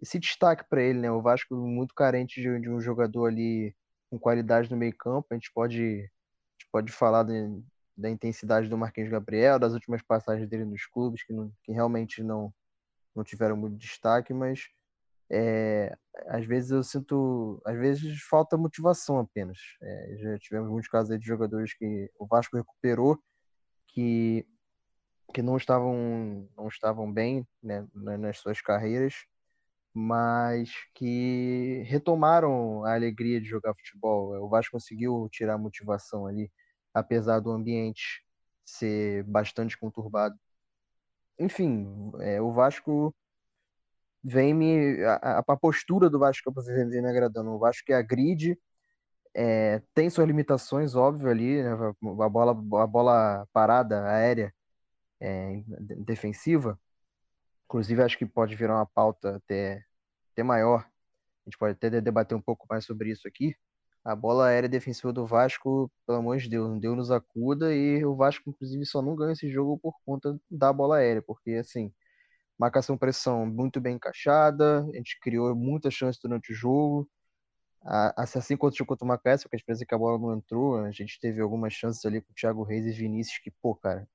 esse 0.00 0.18
destaque 0.18 0.64
para 0.68 0.82
ele, 0.82 1.00
né? 1.00 1.10
O 1.10 1.22
Vasco 1.22 1.54
muito 1.54 1.94
carente 1.94 2.40
de, 2.40 2.60
de, 2.60 2.70
um 2.70 2.80
jogador 2.80 3.26
ali 3.26 3.74
com 4.10 4.18
qualidade 4.18 4.70
no 4.70 4.76
meio-campo. 4.76 5.26
A 5.30 5.34
gente 5.34 5.52
pode, 5.52 5.82
a 5.82 6.02
gente 6.02 6.70
pode 6.72 6.92
falar 6.92 7.24
de, 7.24 7.62
da 7.96 8.10
intensidade 8.10 8.68
do 8.68 8.78
Marquinhos 8.78 9.10
Gabriel, 9.10 9.58
das 9.58 9.74
últimas 9.74 10.02
passagens 10.02 10.48
dele 10.48 10.64
nos 10.64 10.86
clubes, 10.86 11.22
que, 11.24 11.32
não, 11.32 11.52
que 11.62 11.72
realmente 11.72 12.22
não, 12.22 12.52
não 13.14 13.24
tiveram 13.24 13.56
muito 13.56 13.76
destaque, 13.76 14.32
mas 14.32 14.68
é, 15.30 15.96
às 16.28 16.46
vezes 16.46 16.70
eu 16.70 16.82
sinto, 16.82 17.60
às 17.64 17.76
vezes 17.76 18.22
falta 18.22 18.56
motivação 18.56 19.18
apenas. 19.18 19.58
É, 19.82 20.16
já 20.18 20.38
tivemos 20.38 20.70
muitos 20.70 20.88
casos 20.88 21.18
de 21.18 21.26
jogadores 21.26 21.74
que 21.74 22.10
o 22.18 22.26
Vasco 22.26 22.56
recuperou 22.56 23.18
que 23.88 24.46
que 25.32 25.42
não 25.42 25.56
estavam 25.56 26.48
não 26.56 26.68
estavam 26.68 27.12
bem 27.12 27.46
né, 27.62 27.86
nas 27.94 28.38
suas 28.38 28.60
carreiras, 28.60 29.14
mas 29.92 30.70
que 30.94 31.82
retomaram 31.86 32.84
a 32.84 32.94
alegria 32.94 33.40
de 33.40 33.48
jogar 33.48 33.74
futebol. 33.74 34.34
O 34.44 34.48
Vasco 34.48 34.72
conseguiu 34.72 35.28
tirar 35.30 35.54
a 35.54 35.58
motivação 35.58 36.26
ali, 36.26 36.52
apesar 36.92 37.40
do 37.40 37.50
ambiente 37.50 38.24
ser 38.64 39.24
bastante 39.24 39.78
conturbado. 39.78 40.38
Enfim, 41.38 42.12
é, 42.20 42.40
o 42.40 42.52
Vasco 42.52 43.14
vem 44.24 44.54
me. 44.54 45.04
A, 45.04 45.38
a, 45.40 45.56
postura 45.56 46.08
do 46.08 46.18
Vasco 46.18 46.52
vem 46.62 47.02
me 47.02 47.08
agradando. 47.08 47.50
O 47.50 47.58
Vasco 47.58 47.84
que 47.86 47.92
agride, 47.92 48.58
é, 49.34 49.82
tem 49.94 50.08
suas 50.10 50.26
limitações, 50.26 50.94
óbvio, 50.94 51.28
ali, 51.28 51.62
né? 51.62 51.72
a, 51.72 52.28
bola, 52.28 52.52
a 52.82 52.86
bola 52.86 53.48
parada, 53.52 54.06
aérea, 54.08 54.54
é, 55.20 55.62
defensiva. 55.98 56.78
Inclusive, 57.66 58.02
acho 58.02 58.18
que 58.18 58.26
pode 58.26 58.56
virar 58.56 58.76
uma 58.76 58.86
pauta 58.86 59.36
até, 59.36 59.84
até 60.32 60.42
maior. 60.42 60.80
A 61.46 61.50
gente 61.50 61.58
pode 61.58 61.72
até 61.74 61.90
debater 62.00 62.36
um 62.36 62.42
pouco 62.42 62.66
mais 62.70 62.84
sobre 62.84 63.10
isso 63.10 63.28
aqui. 63.28 63.54
A 64.04 64.14
bola 64.14 64.48
aérea 64.48 64.68
defensiva 64.68 65.12
do 65.12 65.26
Vasco, 65.26 65.90
pelo 66.06 66.18
amor 66.18 66.38
de 66.38 66.48
Deus, 66.48 66.78
Deus 66.80 66.96
nos 66.96 67.10
acuda 67.10 67.74
e 67.74 68.04
o 68.04 68.14
Vasco, 68.14 68.50
inclusive, 68.50 68.84
só 68.86 69.02
não 69.02 69.16
ganha 69.16 69.32
esse 69.32 69.50
jogo 69.50 69.78
por 69.78 69.94
conta 70.04 70.38
da 70.50 70.72
bola 70.72 70.98
aérea, 70.98 71.22
porque, 71.22 71.52
assim, 71.52 71.92
marcação-pressão 72.58 73.46
muito 73.46 73.80
bem 73.80 73.96
encaixada, 73.96 74.80
a 74.80 74.96
gente 74.96 75.18
criou 75.20 75.54
muitas 75.54 75.94
chances 75.94 76.20
durante 76.20 76.52
o 76.52 76.54
jogo, 76.54 77.08
assim 78.16 78.56
quanto 78.56 78.80
o 78.80 78.86
contra 78.86 79.04
o 79.04 79.08
Macaé, 79.08 79.36
que 79.38 79.48
a 79.52 79.56
diferença 79.56 79.84
é 79.84 79.86
que 79.86 79.94
a 79.94 79.98
bola 79.98 80.18
não 80.18 80.34
entrou, 80.36 80.78
a 80.78 80.90
gente 80.90 81.18
teve 81.20 81.40
algumas 81.40 81.72
chances 81.72 82.04
ali 82.04 82.20
com 82.20 82.32
o 82.32 82.34
Thiago 82.34 82.62
Reis 82.62 82.86
e 82.86 82.92
Vinícius, 82.92 83.38
que, 83.38 83.50
pô, 83.50 83.74
cara. 83.74 84.08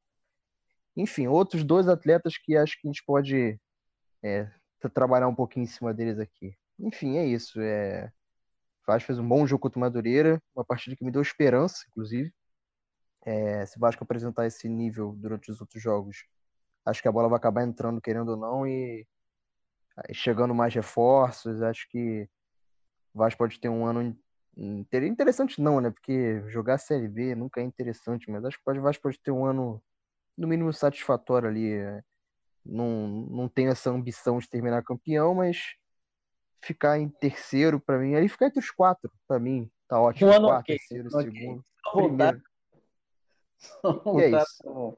Enfim, 0.96 1.28
outros 1.28 1.64
dois 1.64 1.88
atletas 1.88 2.38
que 2.38 2.58
acho 2.58 2.80
que 2.80 2.88
a 2.88 2.92
gente 2.92 3.04
pode 3.06 3.60
é, 4.24 4.52
trabalhar 4.94 5.28
um 5.28 5.36
pouquinho 5.36 5.64
em 5.64 5.68
cima 5.68 5.94
deles 5.94 6.20
aqui. 6.20 6.56
Enfim, 6.80 7.18
é 7.18 7.26
isso. 7.26 7.60
É... 7.62 8.12
Vasco 8.88 9.08
fez 9.08 9.20
um 9.20 9.28
bom 9.28 9.46
jogo 9.46 9.62
contra 9.62 9.78
o 9.78 9.82
Madureira, 9.82 10.42
uma 10.56 10.66
partida 10.66 10.96
que 10.96 11.06
me 11.06 11.12
deu 11.12 11.22
esperança, 11.22 11.86
inclusive. 11.90 12.34
É, 13.24 13.66
se 13.66 13.78
o 13.78 13.80
Vasco 13.80 14.04
apresentar 14.04 14.48
esse 14.48 14.68
nível 14.68 15.14
durante 15.16 15.52
os 15.52 15.62
outros 15.62 15.82
jogos, 15.82 16.26
acho 16.86 17.02
que 17.02 17.08
a 17.08 17.12
bola 17.12 17.30
vai 17.30 17.38
acabar 17.38 17.64
entrando, 17.64 18.02
querendo 18.02 18.30
ou 18.30 18.38
não, 18.38 18.68
e 18.68 19.08
chegando 20.14 20.54
mais 20.54 20.74
reforços. 20.74 21.62
Acho 21.62 21.88
que 21.90 22.28
o 23.14 23.20
Vasco 23.20 23.38
pode 23.38 23.60
ter 23.60 23.70
um 23.70 23.86
ano 23.86 24.18
interessante, 24.58 25.62
não, 25.62 25.80
né? 25.80 25.90
Porque 25.90 26.42
jogar 26.50 26.78
Série 26.78 27.08
B 27.08 27.36
nunca 27.36 27.62
é 27.62 27.64
interessante, 27.64 28.30
mas 28.30 28.44
acho 28.44 28.58
que 28.58 28.70
o 28.70 28.82
Vasco 28.82 29.04
pode 29.04 29.20
ter 29.20 29.32
um 29.32 29.46
ano, 29.46 29.82
no 30.38 30.48
mínimo, 30.48 30.74
satisfatório 30.74 31.50
ali. 31.50 31.74
É, 31.74 32.04
não, 32.66 33.08
não 33.08 33.50
tenho 33.50 33.72
essa 33.72 33.90
ambição 33.90 34.38
de 34.40 34.50
terminar 34.50 34.84
campeão, 34.84 35.34
mas 35.36 35.76
ficar 36.62 37.00
em 37.00 37.10
terceiro 37.10 37.80
para 37.80 37.98
mim, 37.98 38.16
ali 38.16 38.28
ficar 38.28 38.48
entre 38.48 38.60
os 38.60 38.70
quatro, 38.70 39.12
para 39.28 39.40
mim, 39.40 39.72
tá 39.88 40.00
ótimo. 40.00 40.30
Um 40.30 40.34
ano 40.34 40.48
quarto, 40.48 40.64
okay. 40.64 40.78
terceiro, 40.78 41.08
okay. 41.08 41.32
segundo, 41.32 41.64
primeiro. 41.94 42.42
e 44.20 44.22
é 44.22 44.42
isso. 44.42 44.98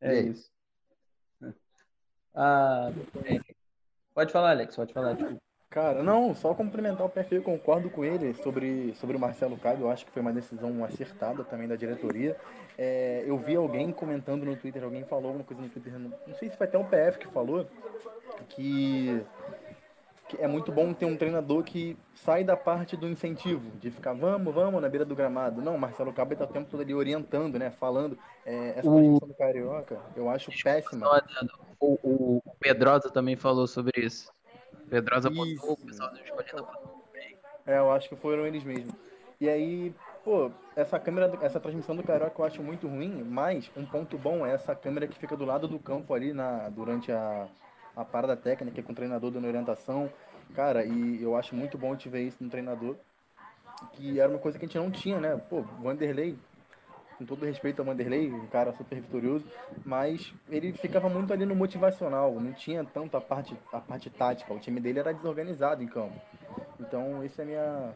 É, 0.00 0.16
é 0.16 0.20
isso. 0.20 0.50
Ah, 2.40 2.92
pode 4.14 4.30
falar, 4.30 4.50
Alex, 4.50 4.76
pode 4.76 4.92
falar. 4.92 5.14
Desculpa. 5.14 5.42
Cara, 5.68 6.02
não, 6.02 6.34
só 6.34 6.54
complementar 6.54 7.04
o 7.04 7.10
perfil, 7.10 7.42
concordo 7.42 7.90
com 7.90 8.02
ele 8.02 8.32
sobre, 8.34 8.94
sobre 8.94 9.16
o 9.16 9.20
Marcelo 9.20 9.58
Caio, 9.58 9.80
eu 9.80 9.90
acho 9.90 10.06
que 10.06 10.10
foi 10.10 10.22
uma 10.22 10.32
decisão 10.32 10.82
acertada 10.82 11.44
também 11.44 11.68
da 11.68 11.76
diretoria. 11.76 12.36
É, 12.78 13.22
eu 13.26 13.36
vi 13.36 13.56
alguém 13.56 13.92
comentando 13.92 14.44
no 14.44 14.56
Twitter, 14.56 14.82
alguém 14.82 15.04
falou 15.04 15.26
alguma 15.26 15.44
coisa 15.44 15.60
no 15.60 15.68
Twitter, 15.68 15.92
não, 15.98 16.10
não 16.26 16.34
sei 16.36 16.48
se 16.48 16.56
foi 16.56 16.66
até 16.66 16.78
o 16.78 16.84
PF 16.84 17.18
que 17.18 17.26
falou, 17.26 17.66
que 18.48 19.22
é 20.38 20.46
muito 20.46 20.72
bom 20.72 20.94
ter 20.94 21.04
um 21.04 21.16
treinador 21.16 21.62
que 21.62 21.98
sai 22.14 22.44
da 22.44 22.56
parte 22.56 22.96
do 22.96 23.06
incentivo, 23.06 23.70
de 23.78 23.90
ficar 23.90 24.14
vamos, 24.14 24.54
vamos 24.54 24.80
na 24.80 24.88
beira 24.88 25.04
do 25.04 25.14
gramado. 25.14 25.60
Não, 25.60 25.76
Marcelo 25.76 26.12
Cabo 26.14 26.32
está 26.32 26.44
o 26.44 26.48
tempo 26.48 26.70
todo 26.70 26.80
ali 26.80 26.94
orientando, 26.94 27.58
né? 27.58 27.70
Falando. 27.70 28.18
É, 28.46 28.78
essa 28.78 28.88
o... 28.88 29.20
do 29.20 29.34
Carioca, 29.34 29.98
eu 30.16 30.30
acho 30.30 30.50
péssima. 30.62 31.06
O, 31.80 31.98
o, 32.02 32.42
o 32.44 32.56
Pedrosa 32.58 33.10
também 33.10 33.36
falou 33.36 33.66
sobre 33.66 34.00
isso. 34.00 34.32
Pedrosa 34.88 35.30
botou 35.30 35.72
o 35.72 35.76
pessoal 35.76 36.10
do 36.10 36.18
Escolhendo 36.18 36.68
É, 37.66 37.78
eu 37.78 37.90
acho 37.92 38.08
que 38.08 38.16
foram 38.16 38.46
eles 38.46 38.64
mesmos. 38.64 38.94
E 39.40 39.48
aí, 39.48 39.94
pô, 40.24 40.50
essa 40.74 40.98
câmera, 40.98 41.32
essa 41.42 41.60
transmissão 41.60 41.94
do 41.94 42.02
Carioca 42.02 42.40
eu 42.40 42.44
acho 42.44 42.62
muito 42.62 42.88
ruim, 42.88 43.22
mas 43.22 43.70
um 43.76 43.86
ponto 43.86 44.18
bom 44.18 44.44
é 44.44 44.52
essa 44.52 44.74
câmera 44.74 45.06
que 45.06 45.18
fica 45.18 45.36
do 45.36 45.44
lado 45.44 45.68
do 45.68 45.78
campo 45.78 46.12
ali 46.14 46.32
na, 46.32 46.68
durante 46.70 47.12
a, 47.12 47.46
a 47.94 48.04
parada 48.04 48.36
técnica 48.36 48.82
com 48.82 48.92
o 48.92 48.96
treinador 48.96 49.30
dando 49.30 49.46
orientação. 49.46 50.10
Cara, 50.54 50.84
e 50.84 51.22
eu 51.22 51.36
acho 51.36 51.54
muito 51.54 51.78
bom 51.78 51.94
te 51.94 52.08
ver 52.08 52.22
isso 52.22 52.42
no 52.42 52.50
treinador, 52.50 52.96
que 53.92 54.18
era 54.18 54.28
uma 54.28 54.38
coisa 54.38 54.58
que 54.58 54.64
a 54.64 54.68
gente 54.68 54.78
não 54.78 54.90
tinha, 54.90 55.20
né? 55.20 55.36
Pô, 55.48 55.62
Vanderlei, 55.62 56.36
com 57.18 57.24
todo 57.24 57.44
respeito 57.44 57.80
ao 57.80 57.84
Vanderlei, 57.84 58.32
um 58.32 58.46
cara 58.46 58.72
super 58.72 59.00
vitorioso, 59.00 59.44
mas 59.84 60.32
ele 60.48 60.72
ficava 60.72 61.08
muito 61.08 61.32
ali 61.32 61.44
no 61.44 61.54
motivacional, 61.54 62.32
não 62.40 62.52
tinha 62.52 62.84
tanto 62.84 63.16
a 63.16 63.20
parte, 63.20 63.56
a 63.72 63.80
parte 63.80 64.08
tática, 64.08 64.54
o 64.54 64.58
time 64.58 64.80
dele 64.80 65.00
era 65.00 65.12
desorganizado 65.12 65.82
em 65.82 65.88
campo. 65.88 66.14
Então, 66.78 67.22
essa 67.22 67.42
é 67.42 67.44
a 67.44 67.46
minha, 67.46 67.94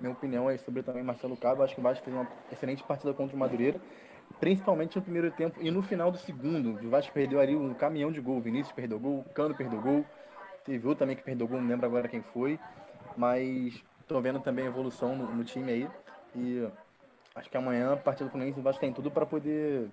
minha 0.00 0.12
opinião 0.12 0.48
aí 0.48 0.58
sobre 0.58 0.82
também 0.82 1.02
Marcelo 1.02 1.36
Cabo. 1.36 1.62
Acho 1.62 1.74
que 1.74 1.80
o 1.80 1.82
Vasco 1.82 2.04
fez 2.04 2.16
uma 2.16 2.28
excelente 2.50 2.82
partida 2.84 3.12
contra 3.12 3.36
o 3.36 3.38
Madureira 3.38 3.80
principalmente 4.40 4.96
no 4.96 5.02
primeiro 5.02 5.30
tempo 5.30 5.60
e 5.60 5.70
no 5.70 5.82
final 5.82 6.10
do 6.10 6.18
segundo. 6.18 6.78
O 6.84 6.90
Vasco 6.90 7.12
perdeu 7.12 7.40
ali 7.40 7.54
um 7.54 7.72
caminhão 7.74 8.10
de 8.10 8.20
gol. 8.20 8.40
Vinícius 8.40 8.72
perdeu 8.72 8.98
gol, 8.98 9.24
Cano 9.34 9.54
perdeu 9.54 9.80
gol. 9.80 10.04
Teve 10.64 10.86
outro 10.86 11.00
também 11.00 11.16
que 11.16 11.22
perdeu 11.22 11.46
gol, 11.46 11.60
não 11.60 11.68
lembro 11.68 11.86
agora 11.86 12.08
quem 12.08 12.22
foi. 12.22 12.58
Mas 13.16 13.84
tô 14.06 14.20
vendo 14.20 14.40
também 14.40 14.66
evolução 14.66 15.16
no, 15.16 15.32
no, 15.32 15.44
time 15.44 15.70
aí. 15.70 15.88
E 16.34 16.68
acho 17.34 17.50
que 17.50 17.56
amanhã, 17.56 17.94
a 17.94 17.96
partir 17.96 18.24
do 18.24 18.30
Fluminense, 18.30 18.60
o 18.60 18.62
Vasco 18.62 18.80
tem 18.80 18.92
tudo 18.92 19.10
para 19.10 19.26
poder 19.26 19.90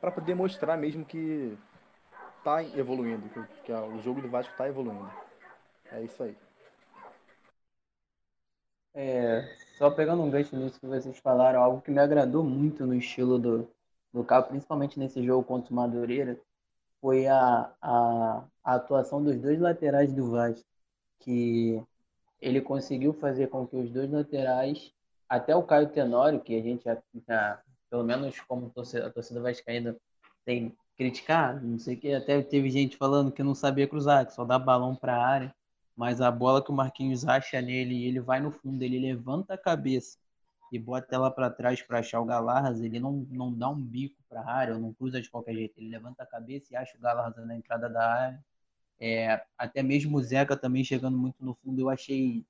para 0.00 0.10
poder 0.10 0.34
mostrar 0.34 0.76
mesmo 0.76 1.04
que 1.04 1.56
tá 2.44 2.62
evoluindo, 2.62 3.28
que, 3.64 3.72
o 3.72 4.02
jogo 4.02 4.20
do 4.20 4.28
Vasco 4.28 4.54
tá 4.56 4.68
evoluindo. 4.68 5.10
É 5.90 6.02
isso 6.02 6.22
aí. 6.22 6.36
É, 8.92 9.56
só 9.76 9.90
pegando 9.90 10.22
um 10.22 10.30
gancho 10.30 10.56
nisso 10.56 10.78
que 10.78 10.86
vocês 10.86 11.18
falaram, 11.18 11.62
algo 11.62 11.80
que 11.80 11.90
me 11.90 11.98
agradou 11.98 12.44
muito 12.44 12.86
no 12.86 12.94
estilo 12.94 13.38
do, 13.38 13.68
do 14.12 14.22
Cabo, 14.22 14.48
principalmente 14.48 14.98
nesse 14.98 15.24
jogo 15.24 15.42
contra 15.42 15.72
o 15.72 15.76
Madureira, 15.76 16.38
foi 17.00 17.26
a, 17.26 17.72
a, 17.82 18.44
a 18.62 18.74
atuação 18.76 19.22
dos 19.22 19.36
dois 19.38 19.58
laterais 19.60 20.12
do 20.12 20.30
Vasco, 20.30 20.64
que 21.18 21.82
ele 22.40 22.60
conseguiu 22.60 23.12
fazer 23.14 23.48
com 23.48 23.66
que 23.66 23.76
os 23.76 23.90
dois 23.90 24.10
laterais, 24.10 24.93
até 25.36 25.54
o 25.56 25.62
Caio 25.62 25.88
Tenório, 25.88 26.40
que 26.40 26.56
a 26.56 26.62
gente 26.62 26.84
já, 26.84 26.98
já 27.26 27.60
pelo 27.90 28.04
menos 28.04 28.40
como 28.40 28.70
torcida, 28.70 29.06
a 29.06 29.10
torcida 29.10 29.40
vascaína 29.40 29.96
tem 30.44 30.76
criticado, 30.96 31.66
não 31.66 31.78
sei 31.78 31.96
que, 31.96 32.12
até 32.12 32.40
teve 32.42 32.70
gente 32.70 32.96
falando 32.96 33.32
que 33.32 33.42
não 33.42 33.54
sabia 33.54 33.88
cruzar, 33.88 34.26
que 34.26 34.32
só 34.32 34.44
dá 34.44 34.58
balão 34.58 34.94
para 34.94 35.16
a 35.16 35.26
área 35.26 35.54
mas 35.96 36.20
a 36.20 36.30
bola 36.30 36.62
que 36.62 36.70
o 36.70 36.74
Marquinhos 36.74 37.26
acha 37.26 37.60
nele 37.60 38.04
ele 38.04 38.20
vai 38.20 38.40
no 38.40 38.50
fundo, 38.50 38.82
ele 38.82 38.98
levanta 38.98 39.54
a 39.54 39.58
cabeça 39.58 40.18
e 40.72 40.78
bota 40.78 41.14
ela 41.14 41.30
para 41.30 41.50
trás 41.50 41.80
para 41.82 42.00
achar 42.00 42.20
o 42.20 42.24
Galarras, 42.24 42.80
ele 42.80 42.98
não, 42.98 43.26
não 43.30 43.52
dá 43.52 43.68
um 43.68 43.80
bico 43.80 44.16
para 44.28 44.40
a 44.40 44.50
área, 44.52 44.74
ou 44.74 44.80
não 44.80 44.92
cruza 44.92 45.20
de 45.20 45.30
qualquer 45.30 45.54
jeito, 45.54 45.78
ele 45.78 45.88
levanta 45.88 46.24
a 46.24 46.26
cabeça 46.26 46.72
e 46.72 46.76
acha 46.76 46.96
o 46.96 47.00
Galarras 47.00 47.46
na 47.46 47.56
entrada 47.56 47.88
da 47.88 48.04
área. 48.04 48.44
É, 48.98 49.44
até 49.56 49.82
mesmo 49.82 50.18
o 50.18 50.22
Zeca 50.22 50.56
também 50.56 50.82
chegando 50.82 51.16
muito 51.16 51.44
no 51.44 51.54
fundo, 51.54 51.80
eu 51.80 51.90
achei. 51.90 52.44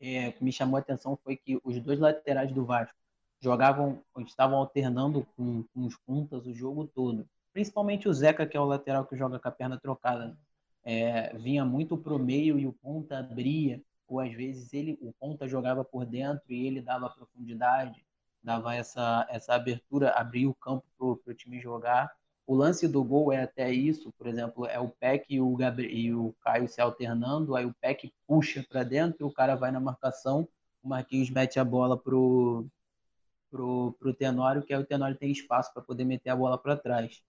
É, 0.00 0.32
me 0.40 0.52
chamou 0.52 0.76
a 0.76 0.80
atenção 0.80 1.18
foi 1.22 1.36
que 1.36 1.60
os 1.64 1.80
dois 1.80 1.98
laterais 1.98 2.52
do 2.52 2.64
Vasco 2.64 2.94
jogavam, 3.40 4.02
estavam 4.18 4.58
alternando 4.58 5.26
com, 5.36 5.64
com 5.74 5.86
os 5.86 5.96
pontas 5.96 6.46
o 6.46 6.54
jogo 6.54 6.86
todo. 6.86 7.28
Principalmente 7.52 8.08
o 8.08 8.12
Zeca, 8.12 8.46
que 8.46 8.56
é 8.56 8.60
o 8.60 8.64
lateral 8.64 9.04
que 9.04 9.16
joga 9.16 9.38
com 9.38 9.48
a 9.48 9.52
perna 9.52 9.78
trocada 9.78 10.36
é, 10.84 11.36
vinha 11.36 11.64
muito 11.64 11.96
para 11.96 12.14
o 12.14 12.18
meio 12.18 12.58
e 12.58 12.66
o 12.66 12.72
ponta 12.72 13.18
abria, 13.18 13.82
ou 14.06 14.20
às 14.20 14.32
vezes 14.32 14.72
ele, 14.72 14.98
o 15.02 15.12
ponta 15.12 15.46
jogava 15.46 15.84
por 15.84 16.06
dentro 16.06 16.44
e 16.48 16.66
ele 16.66 16.80
dava 16.80 17.10
profundidade, 17.10 18.02
dava 18.42 18.74
essa, 18.74 19.26
essa 19.28 19.54
abertura, 19.54 20.10
abria 20.12 20.48
o 20.48 20.54
campo 20.54 20.86
para 20.96 21.32
o 21.32 21.34
time 21.34 21.60
jogar. 21.60 22.10
O 22.48 22.54
lance 22.54 22.88
do 22.88 23.04
gol 23.04 23.30
é 23.30 23.42
até 23.42 23.70
isso, 23.70 24.10
por 24.16 24.26
exemplo, 24.26 24.64
é 24.64 24.80
o 24.80 24.88
Peck 24.88 25.26
e 25.28 25.38
o, 25.38 25.54
Gabriel, 25.54 25.92
e 25.92 26.14
o 26.14 26.34
Caio 26.40 26.66
se 26.66 26.80
alternando, 26.80 27.54
aí 27.54 27.66
o 27.66 27.74
Peck 27.74 28.10
puxa 28.26 28.64
para 28.66 28.82
dentro, 28.82 29.26
o 29.26 29.30
cara 29.30 29.54
vai 29.54 29.70
na 29.70 29.78
marcação, 29.78 30.48
o 30.82 30.88
Marquinhos 30.88 31.28
mete 31.28 31.60
a 31.60 31.64
bola 31.64 31.94
pro, 31.94 32.66
pro, 33.50 33.94
pro 34.00 34.14
Tenório, 34.14 34.62
que 34.62 34.72
aí 34.72 34.80
o 34.80 34.86
Tenório 34.86 35.14
tem 35.14 35.30
espaço 35.30 35.70
para 35.74 35.82
poder 35.82 36.06
meter 36.06 36.30
a 36.30 36.36
bola 36.36 36.56
para 36.56 36.74
trás. 36.74 37.22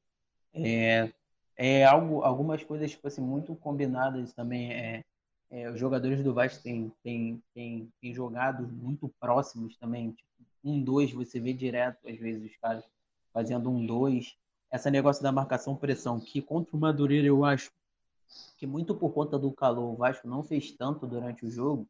É, 0.54 1.12
é 1.58 1.84
algo, 1.84 2.24
algumas 2.24 2.64
coisas 2.64 2.90
tipo 2.90 3.06
assim, 3.06 3.22
muito 3.22 3.54
combinadas 3.58 4.32
também. 4.32 4.72
É, 4.72 5.04
é, 5.52 5.70
os 5.70 5.78
jogadores 5.78 6.24
do 6.24 6.34
Vasco 6.34 6.64
têm, 6.64 6.94
têm, 7.04 7.44
têm, 7.54 7.92
têm 8.00 8.14
jogado 8.14 8.66
muito 8.70 9.10
próximos 9.20 9.76
também. 9.76 10.14
Tipo, 10.14 10.30
um, 10.64 10.82
dois, 10.82 11.12
você 11.12 11.42
vê 11.42 11.52
direto, 11.52 12.08
às 12.08 12.18
vezes, 12.18 12.50
os 12.50 12.58
caras 12.58 12.86
fazendo 13.34 13.70
um, 13.70 13.86
dois. 13.86 14.38
Essa 14.72 14.92
negócio 14.92 15.24
da 15.24 15.32
marcação-pressão, 15.32 16.20
que 16.20 16.42
contra 16.42 16.76
o 16.76 16.80
Madureira 16.80 17.28
eu 17.28 17.44
acho 17.44 17.72
que 18.58 18.68
muito 18.68 18.94
por 18.94 19.12
conta 19.12 19.40
do 19.40 19.52
calor, 19.52 19.94
o 19.94 19.96
Vasco 19.96 20.28
não 20.28 20.44
fez 20.44 20.72
tanto 20.72 21.08
durante 21.08 21.46
o 21.46 21.50
jogo, 21.50 21.88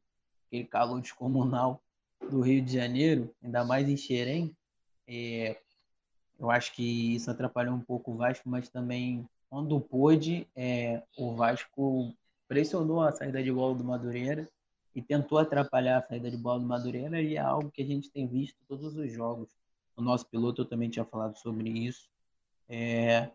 aquele 0.48 0.64
calor 0.64 1.02
descomunal 1.02 1.82
do 2.30 2.42
Rio 2.42 2.62
de 2.62 2.74
Janeiro, 2.74 3.34
ainda 3.44 3.66
mais 3.66 3.90
em 3.90 3.98
Xerém. 3.98 4.56
É, 5.08 5.60
eu 6.40 6.50
acho 6.50 6.74
que 6.74 7.16
isso 7.16 7.30
atrapalhou 7.30 7.76
um 7.76 7.82
pouco 7.82 8.12
o 8.12 8.18
Vasco, 8.18 8.48
mas 8.48 8.70
também, 8.70 9.28
quando 9.50 9.80
pôde, 9.82 10.48
é, 10.56 11.04
o 11.18 11.36
Vasco 11.36 12.14
pressionou 12.48 13.02
a 13.02 13.12
saída 13.12 13.44
de 13.44 13.52
bola 13.52 13.76
do 13.76 13.84
Madureira 13.84 14.48
e 14.96 15.02
tentou 15.02 15.38
atrapalhar 15.38 15.98
a 15.98 16.08
saída 16.08 16.32
de 16.32 16.38
bola 16.38 16.60
do 16.60 16.66
Madureira 16.66 17.22
e 17.22 17.36
é 17.36 17.40
algo 17.40 17.70
que 17.70 17.82
a 17.82 17.86
gente 17.86 18.10
tem 18.10 18.28
visto 18.28 18.58
todos 18.68 18.96
os 18.96 19.12
jogos. 19.12 19.50
O 19.96 20.02
nosso 20.02 20.26
piloto 20.28 20.62
eu 20.62 20.66
também 20.66 20.90
tinha 20.90 21.06
falado 21.06 21.38
sobre 21.38 21.70
isso. 21.70 22.10
É, 22.70 23.32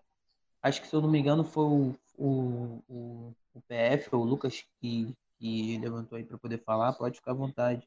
acho 0.62 0.80
que 0.80 0.86
se 0.86 0.94
eu 0.94 1.02
não 1.02 1.10
me 1.10 1.18
engano 1.18 1.44
foi 1.44 1.64
o, 1.64 1.98
o, 2.16 2.82
o, 2.88 3.34
o 3.54 3.60
PF, 3.62 4.14
o 4.14 4.22
Lucas, 4.22 4.64
que, 4.80 5.14
que 5.38 5.78
levantou 5.78 6.16
aí 6.16 6.24
para 6.24 6.38
poder 6.38 6.58
falar. 6.58 6.92
Pode 6.92 7.16
ficar 7.16 7.32
à 7.32 7.34
vontade. 7.34 7.86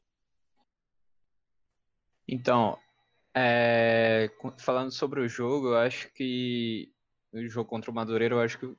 Então, 2.28 2.78
é, 3.34 4.30
falando 4.58 4.90
sobre 4.90 5.20
o 5.20 5.28
jogo, 5.28 5.68
eu 5.68 5.78
acho 5.78 6.12
que 6.12 6.92
o 7.32 7.48
jogo 7.48 7.68
contra 7.68 7.90
o 7.90 7.94
Madureira, 7.94 8.34
eu 8.34 8.40
acho 8.40 8.58
que 8.58 8.76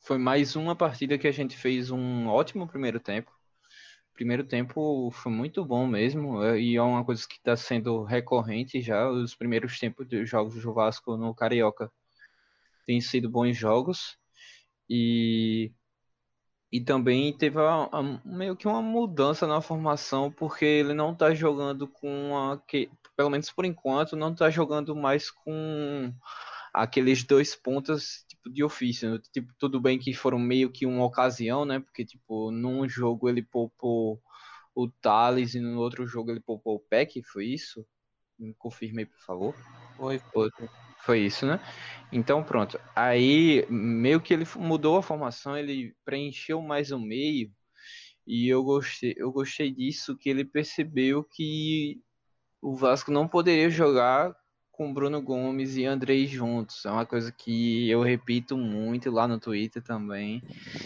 foi 0.00 0.18
mais 0.18 0.56
uma 0.56 0.74
partida 0.74 1.18
que 1.18 1.28
a 1.28 1.32
gente 1.32 1.56
fez 1.56 1.90
um 1.90 2.28
ótimo 2.28 2.66
primeiro 2.66 2.98
tempo. 2.98 3.30
Primeiro 4.14 4.42
tempo 4.44 5.10
foi 5.12 5.30
muito 5.30 5.64
bom 5.64 5.86
mesmo, 5.86 6.42
é, 6.42 6.58
e 6.60 6.76
é 6.76 6.82
uma 6.82 7.04
coisa 7.04 7.26
que 7.28 7.36
está 7.36 7.56
sendo 7.56 8.02
recorrente 8.04 8.80
já. 8.80 9.08
Os 9.08 9.34
primeiros 9.34 9.78
tempos 9.78 10.08
dos 10.08 10.28
jogos 10.28 10.60
do 10.60 10.72
Vasco 10.72 11.16
no 11.16 11.34
Carioca 11.34 11.92
têm 12.88 13.02
sido 13.02 13.28
bons 13.28 13.54
jogos, 13.54 14.16
e, 14.88 15.70
e 16.72 16.80
também 16.80 17.36
teve 17.36 17.58
a, 17.60 17.84
a, 17.92 18.02
meio 18.24 18.56
que 18.56 18.66
uma 18.66 18.80
mudança 18.80 19.46
na 19.46 19.60
formação, 19.60 20.32
porque 20.32 20.64
ele 20.64 20.94
não 20.94 21.12
está 21.12 21.34
jogando 21.34 21.86
com 21.86 22.34
a. 22.34 22.58
Que, 22.66 22.90
pelo 23.14 23.28
menos 23.28 23.50
por 23.50 23.66
enquanto, 23.66 24.16
não 24.16 24.32
está 24.32 24.48
jogando 24.48 24.96
mais 24.96 25.30
com 25.30 26.14
aqueles 26.72 27.24
dois 27.24 27.54
pontas 27.54 28.24
tipo 28.26 28.50
de 28.50 28.64
ofício. 28.64 29.18
Tipo, 29.32 29.52
tudo 29.58 29.78
bem 29.78 29.98
que 29.98 30.14
foram 30.14 30.38
meio 30.38 30.72
que 30.72 30.86
uma 30.86 31.04
ocasião, 31.04 31.66
né? 31.66 31.80
Porque, 31.80 32.06
tipo, 32.06 32.50
num 32.50 32.88
jogo 32.88 33.28
ele 33.28 33.42
poupou 33.42 34.18
o 34.74 34.88
Thales 34.88 35.54
e 35.54 35.60
no 35.60 35.78
outro 35.78 36.06
jogo 36.06 36.30
ele 36.30 36.40
poupou 36.40 36.76
o 36.76 36.80
Peck, 36.80 37.22
foi 37.22 37.46
isso? 37.48 37.86
Me 38.38 38.54
confirmei, 38.54 39.04
por 39.04 39.20
favor. 39.20 39.54
Foi. 39.96 40.18
Foi, 40.32 40.50
foi 41.08 41.20
isso, 41.20 41.46
né? 41.46 41.58
Então, 42.12 42.44
pronto. 42.44 42.78
Aí, 42.94 43.64
meio 43.70 44.20
que 44.20 44.34
ele 44.34 44.44
mudou 44.56 44.98
a 44.98 45.02
formação, 45.02 45.56
ele 45.56 45.94
preencheu 46.04 46.60
mais 46.60 46.92
o 46.92 46.98
meio. 46.98 47.50
E 48.26 48.46
eu 48.46 48.62
gostei, 48.62 49.14
eu 49.16 49.32
gostei 49.32 49.70
disso, 49.70 50.18
que 50.18 50.28
ele 50.28 50.44
percebeu 50.44 51.24
que 51.24 51.98
o 52.60 52.76
Vasco 52.76 53.10
não 53.10 53.26
poderia 53.26 53.70
jogar 53.70 54.36
com 54.70 54.92
Bruno 54.92 55.22
Gomes 55.22 55.78
e 55.78 55.86
Andrei 55.86 56.26
juntos. 56.26 56.84
É 56.84 56.90
uma 56.90 57.06
coisa 57.06 57.32
que 57.32 57.88
eu 57.88 58.02
repito 58.02 58.54
muito 58.54 59.10
lá 59.10 59.26
no 59.26 59.40
Twitter 59.40 59.82
também. 59.82 60.42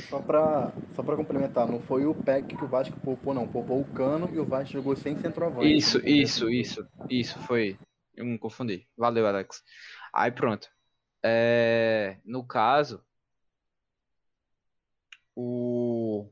Só 0.09 0.21
para 0.21 0.73
só 0.95 1.03
pra 1.03 1.17
complementar, 1.17 1.67
não 1.67 1.81
foi 1.81 2.07
o 2.07 2.15
PEC 2.15 2.57
que 2.57 2.65
o 2.65 2.69
Vasco 2.69 2.97
poupou, 3.01 3.35
não. 3.35 3.49
Poupou 3.49 3.81
o 3.81 3.85
Cano 3.87 4.31
e 4.33 4.39
o 4.39 4.45
Vasco 4.45 4.75
jogou 4.75 4.95
sem 4.95 5.17
centroavante. 5.17 5.77
Isso, 5.77 6.01
isso, 6.07 6.49
isso. 6.49 6.87
Isso, 7.11 7.41
foi. 7.41 7.77
Eu 8.15 8.25
me 8.25 8.39
confundi. 8.39 8.87
Valeu, 8.97 9.27
Alex. 9.27 9.63
Aí 10.13 10.31
pronto. 10.33 10.69
É, 11.25 12.19
no 12.25 12.45
caso, 12.47 13.05
o 15.35 16.29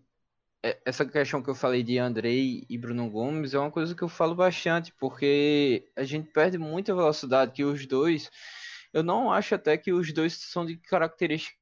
é, 0.64 0.80
essa 0.84 1.06
questão 1.06 1.42
que 1.42 1.50
eu 1.50 1.54
falei 1.54 1.82
de 1.82 1.98
Andrei 1.98 2.66
e 2.68 2.78
Bruno 2.78 3.10
Gomes 3.10 3.54
é 3.54 3.58
uma 3.58 3.70
coisa 3.70 3.94
que 3.94 4.02
eu 4.02 4.08
falo 4.08 4.34
bastante, 4.34 4.92
porque 4.98 5.90
a 5.96 6.04
gente 6.04 6.30
perde 6.32 6.58
muita 6.58 6.94
velocidade, 6.94 7.52
que 7.52 7.64
os 7.64 7.86
dois, 7.86 8.30
eu 8.92 9.02
não 9.02 9.32
acho 9.32 9.54
até 9.54 9.78
que 9.78 9.92
os 9.92 10.12
dois 10.12 10.34
são 10.34 10.66
de 10.66 10.76
características 10.78 11.58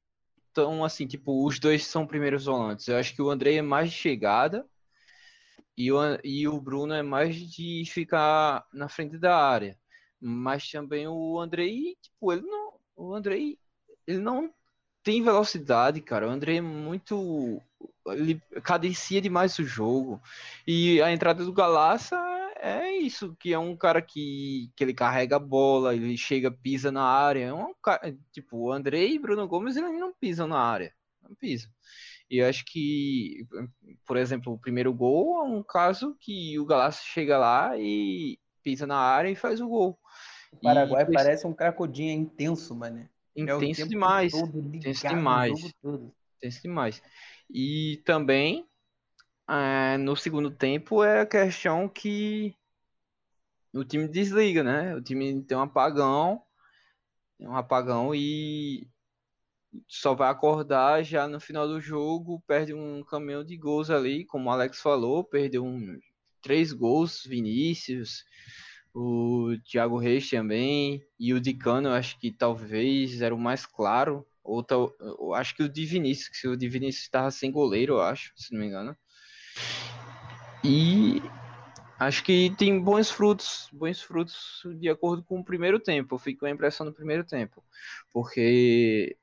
tão 0.53 0.83
assim, 0.85 1.07
tipo, 1.07 1.45
os 1.47 1.59
dois 1.59 1.85
são 1.85 2.07
primeiros 2.07 2.45
volantes. 2.45 2.87
Eu 2.87 2.97
acho 2.97 3.15
que 3.15 3.21
o 3.21 3.29
Andrei 3.31 3.57
é 3.59 3.61
mais 3.61 3.91
de 3.91 3.97
chegada 3.97 4.67
e 5.77 5.91
o, 5.91 5.97
e 6.23 6.47
o 6.47 6.59
Bruno 6.61 6.93
é 6.93 7.01
mais 7.01 7.35
de 7.35 7.83
ficar 7.85 8.65
na 8.73 8.89
frente 8.89 9.17
da 9.17 9.35
área. 9.37 9.78
Mas 10.19 10.69
também 10.69 11.07
o 11.07 11.39
Andrei, 11.39 11.95
tipo, 12.01 12.33
ele 12.33 12.41
não, 12.41 12.73
o 12.95 13.13
Andrei, 13.13 13.57
ele 14.05 14.19
não 14.19 14.53
tem 15.03 15.23
velocidade, 15.23 16.01
cara. 16.01 16.27
O 16.27 16.31
Andrei 16.31 16.57
é 16.57 16.61
muito 16.61 17.61
ele 18.07 18.41
cadencia 18.63 19.21
demais 19.21 19.57
o 19.59 19.63
jogo. 19.63 20.21
E 20.67 21.01
a 21.01 21.11
entrada 21.11 21.43
do 21.43 21.53
Galaça 21.53 22.15
é 22.57 22.91
isso, 22.97 23.35
que 23.39 23.53
é 23.53 23.59
um 23.59 23.75
cara 23.75 24.01
que, 24.01 24.71
que 24.75 24.83
ele 24.83 24.93
carrega 24.93 25.37
a 25.37 25.39
bola, 25.39 25.95
ele 25.95 26.17
chega, 26.17 26.51
pisa 26.51 26.91
na 26.91 27.03
área. 27.03 27.45
É 27.45 27.53
um 27.53 27.73
cara, 27.81 28.15
tipo, 28.31 28.57
o 28.57 28.71
André 28.71 29.05
e 29.07 29.19
Bruno 29.19 29.47
Gomes, 29.47 29.75
eles 29.75 29.91
não 29.99 30.13
pisam 30.13 30.47
na 30.47 30.59
área. 30.59 30.93
Não 31.21 31.35
pisam. 31.35 31.69
E 32.29 32.37
eu 32.39 32.47
acho 32.47 32.63
que, 32.65 33.47
por 34.05 34.17
exemplo, 34.17 34.53
o 34.53 34.59
primeiro 34.59 34.93
gol 34.93 35.39
é 35.39 35.43
um 35.43 35.63
caso 35.63 36.15
que 36.19 36.59
o 36.59 36.65
Galaça 36.65 37.01
chega 37.03 37.37
lá 37.37 37.77
e 37.77 38.37
pisa 38.63 38.85
na 38.85 38.97
área 38.97 39.29
e 39.29 39.35
faz 39.35 39.59
o 39.61 39.67
gol. 39.67 39.97
O 40.51 40.57
Paraguai 40.57 41.05
e, 41.07 41.13
parece 41.13 41.47
um 41.47 41.53
cracodinho 41.53 42.11
intenso, 42.11 42.75
mano. 42.75 43.07
Intenso 43.35 43.81
é 43.81 43.85
demais. 43.85 44.33
intenso 44.33 45.07
demais. 45.07 45.73
Intenso 46.37 46.61
demais. 46.61 47.01
E 47.49 48.01
também, 48.05 48.67
é, 49.47 49.97
no 49.97 50.15
segundo 50.15 50.51
tempo, 50.51 51.03
é 51.03 51.21
a 51.21 51.25
questão 51.25 51.87
que 51.87 52.55
o 53.73 53.83
time 53.83 54.07
desliga, 54.07 54.63
né? 54.63 54.95
O 54.95 55.01
time 55.01 55.41
tem 55.43 55.57
um 55.57 55.61
apagão, 55.61 56.41
tem 57.37 57.47
um 57.47 57.55
apagão 57.55 58.13
e 58.13 58.87
só 59.87 60.15
vai 60.15 60.29
acordar 60.29 61.03
já 61.03 61.27
no 61.27 61.39
final 61.39 61.67
do 61.67 61.79
jogo, 61.79 62.43
perde 62.47 62.73
um 62.73 63.03
caminhão 63.03 63.43
de 63.43 63.55
gols 63.55 63.89
ali, 63.89 64.25
como 64.25 64.49
o 64.49 64.51
Alex 64.51 64.79
falou, 64.79 65.23
perdeu 65.23 65.63
um, 65.63 65.99
três 66.41 66.73
gols, 66.73 67.23
Vinícius, 67.23 68.25
o 69.01 69.57
Thiago 69.63 69.97
Reis 69.97 70.29
também, 70.29 71.01
e 71.17 71.33
o 71.33 71.39
Dicano, 71.39 71.89
acho 71.89 72.19
que 72.19 72.31
talvez 72.31 73.21
era 73.21 73.33
o 73.33 73.39
mais 73.39 73.65
claro, 73.65 74.27
ou 74.43 74.61
tal, 74.61 74.93
eu 74.99 75.33
acho 75.33 75.55
que 75.55 75.63
o 75.63 75.69
de 75.69 75.85
Vinícius, 75.85 76.27
que 76.27 76.47
o 76.47 76.57
de 76.57 76.67
Vinícius 76.67 77.03
estava 77.03 77.31
sem 77.31 77.51
goleiro, 77.51 77.93
eu 77.93 78.01
acho, 78.01 78.33
se 78.35 78.51
não 78.51 78.59
me 78.59 78.67
engano. 78.67 78.97
E 80.63 81.21
acho 81.97 82.23
que 82.23 82.53
tem 82.57 82.81
bons 82.81 83.09
frutos, 83.09 83.69
bons 83.71 84.01
frutos 84.01 84.63
de 84.79 84.89
acordo 84.89 85.23
com 85.23 85.39
o 85.39 85.45
primeiro 85.45 85.79
tempo. 85.79 86.15
Eu 86.15 86.19
fico 86.19 86.41
com 86.41 86.45
a 86.47 86.51
impressão 86.51 86.85
no 86.85 86.93
primeiro 86.93 87.23
tempo, 87.23 87.63
porque 88.11 89.15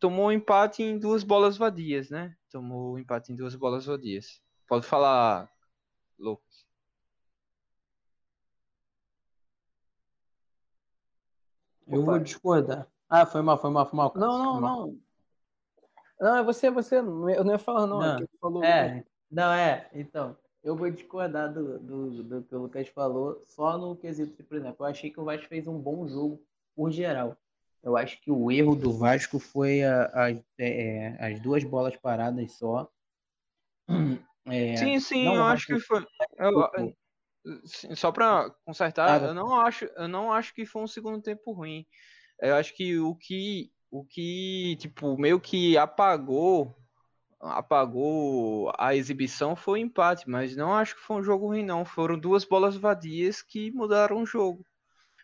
tomou 0.00 0.26
um 0.26 0.32
empate 0.32 0.82
em 0.82 0.98
duas 0.98 1.22
bolas 1.22 1.56
vadias, 1.56 2.10
né? 2.10 2.34
Tomou 2.50 2.94
um 2.94 2.98
empate 2.98 3.32
em 3.32 3.36
duas 3.36 3.54
bolas 3.54 3.86
vadias. 3.86 4.42
Pode 4.66 4.84
falar, 4.84 5.48
Lucas. 6.18 6.55
Eu 11.86 12.04
vou 12.04 12.18
discordar. 12.18 12.86
Ah, 13.08 13.24
foi 13.24 13.42
mal, 13.42 13.58
foi 13.58 13.70
mal, 13.70 13.86
foi 13.88 13.96
mal. 13.96 14.12
Não, 14.16 14.38
não, 14.38 14.60
não. 14.60 14.98
Não, 16.20 16.36
é 16.36 16.42
você, 16.42 16.66
é 16.66 16.70
você. 16.70 16.96
Eu 16.96 17.04
não 17.04 17.52
ia 17.52 17.58
falar, 17.58 17.86
não. 17.86 18.02
É 18.02 18.20
não. 18.20 18.28
falou, 18.40 18.64
é, 18.64 19.04
não, 19.30 19.52
é. 19.52 19.88
Então, 19.92 20.36
eu 20.62 20.74
vou 20.74 20.90
discordar 20.90 21.52
do, 21.52 21.78
do, 21.78 22.22
do 22.24 22.42
que 22.42 22.54
o 22.54 22.58
Lucas 22.58 22.88
falou, 22.88 23.40
só 23.44 23.78
no 23.78 23.94
quesito 23.94 24.36
de, 24.36 24.42
por 24.42 24.56
exemplo, 24.56 24.84
eu 24.84 24.90
achei 24.90 25.10
que 25.10 25.20
o 25.20 25.24
Vasco 25.24 25.46
fez 25.46 25.66
um 25.68 25.78
bom 25.78 26.08
jogo 26.08 26.42
por 26.74 26.90
geral. 26.90 27.36
Eu 27.82 27.96
acho 27.96 28.20
que 28.20 28.32
o 28.32 28.50
erro 28.50 28.74
do 28.74 28.92
Vasco 28.92 29.38
foi 29.38 29.84
a, 29.84 30.10
a, 30.12 30.30
é, 30.58 31.16
as 31.20 31.40
duas 31.40 31.62
bolas 31.62 31.96
paradas 31.96 32.52
só. 32.52 32.90
É, 34.48 34.76
sim, 34.76 35.00
sim, 35.00 35.26
eu 35.26 35.42
acho 35.42 35.66
que 35.66 35.80
foi. 35.80 36.06
Eu, 36.38 36.70
só 37.94 38.10
para 38.10 38.50
consertar, 38.64 39.22
ah, 39.22 39.26
eu 39.26 39.34
não 39.34 39.60
acho, 39.60 39.84
eu 39.96 40.08
não 40.08 40.32
acho 40.32 40.54
que 40.54 40.66
foi 40.66 40.82
um 40.82 40.86
segundo 40.86 41.22
tempo 41.22 41.52
ruim 41.52 41.86
eu 42.40 42.54
acho 42.54 42.74
que 42.74 42.98
o 42.98 43.14
que 43.14 43.70
o 43.90 44.04
que 44.04 44.76
tipo 44.78 45.16
meio 45.16 45.40
que 45.40 45.76
apagou 45.78 46.76
apagou 47.40 48.72
a 48.78 48.94
exibição 48.94 49.54
foi 49.54 49.80
o 49.80 49.82
empate, 49.82 50.28
mas 50.28 50.56
não 50.56 50.74
acho 50.74 50.96
que 50.96 51.02
foi 51.02 51.16
um 51.16 51.22
jogo 51.22 51.46
ruim 51.46 51.64
não, 51.64 51.84
foram 51.84 52.18
duas 52.18 52.44
bolas 52.44 52.76
vadias 52.76 53.42
que 53.42 53.70
mudaram 53.72 54.22
o 54.22 54.26
jogo. 54.26 54.64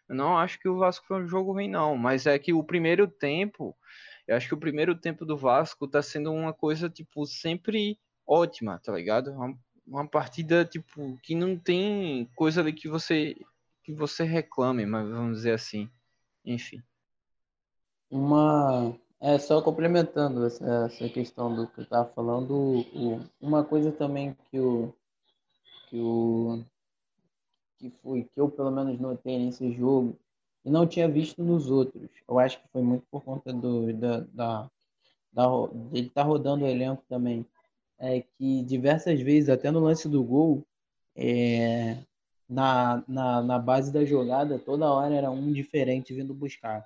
Eu 0.08 0.14
não 0.14 0.36
acho 0.38 0.58
que 0.58 0.68
o 0.68 0.78
Vasco 0.78 1.06
foi 1.06 1.22
um 1.22 1.28
jogo 1.28 1.52
ruim 1.52 1.68
não, 1.68 1.96
mas 1.96 2.26
é 2.26 2.38
que 2.38 2.52
o 2.52 2.62
primeiro 2.64 3.08
tempo 3.08 3.76
Eu 4.26 4.36
acho 4.36 4.48
que 4.48 4.54
o 4.54 4.60
primeiro 4.60 4.94
tempo 4.94 5.24
do 5.26 5.36
Vasco 5.36 5.88
tá 5.88 6.02
sendo 6.02 6.32
uma 6.32 6.52
coisa, 6.52 6.88
tipo, 6.88 7.26
sempre 7.26 7.98
ótima, 8.26 8.78
tá 8.78 8.92
ligado? 8.92 9.34
Uma, 9.92 10.08
partida, 10.08 10.64
tipo, 10.64 11.18
que 11.22 11.34
não 11.34 11.58
tem 11.58 12.26
coisa 12.34 12.62
ali 12.62 12.72
que 12.72 12.88
você 12.88 13.36
que 13.84 13.92
você 13.92 14.24
reclame, 14.24 14.86
mas 14.86 15.08
vamos 15.08 15.38
dizer 15.38 15.52
assim. 15.52 15.90
Enfim. 16.44 16.82
Uma. 18.10 18.96
É, 19.20 19.38
só 19.38 19.60
complementando 19.62 20.46
essa, 20.46 20.86
essa 20.86 21.08
questão 21.08 21.54
do 21.54 21.68
que 21.68 21.80
eu 21.80 21.84
estava 21.84 22.08
falando, 22.12 22.52
o, 22.92 23.20
uma 23.40 23.62
coisa 23.62 23.92
também 23.92 24.36
que 24.50 24.58
o, 24.58 24.92
que 25.88 26.00
o. 26.00 26.64
que 27.78 27.90
foi, 28.02 28.24
que 28.24 28.40
eu 28.40 28.50
pelo 28.50 28.70
menos 28.70 28.98
notei 28.98 29.38
nesse 29.38 29.72
jogo, 29.72 30.18
e 30.64 30.70
não 30.70 30.86
tinha 30.86 31.08
visto 31.08 31.42
nos 31.42 31.70
outros. 31.70 32.10
Eu 32.26 32.38
acho 32.38 32.60
que 32.60 32.68
foi 32.68 32.82
muito 32.82 33.04
por 33.10 33.22
conta 33.22 33.52
do, 33.52 33.92
da, 33.92 34.20
da, 34.20 34.70
da 35.32 35.44
estar 35.92 36.14
tá 36.14 36.22
rodando 36.22 36.64
o 36.64 36.68
elenco 36.68 37.04
também. 37.08 37.46
É 38.02 38.20
que 38.20 38.64
diversas 38.64 39.20
vezes, 39.20 39.48
até 39.48 39.70
no 39.70 39.78
lance 39.78 40.08
do 40.08 40.24
gol, 40.24 40.66
é, 41.14 41.98
na, 42.48 43.02
na, 43.06 43.42
na 43.42 43.58
base 43.58 43.92
da 43.92 44.04
jogada, 44.04 44.58
toda 44.58 44.90
hora 44.90 45.14
era 45.14 45.30
um 45.30 45.52
diferente 45.52 46.12
vindo 46.12 46.34
buscar. 46.34 46.84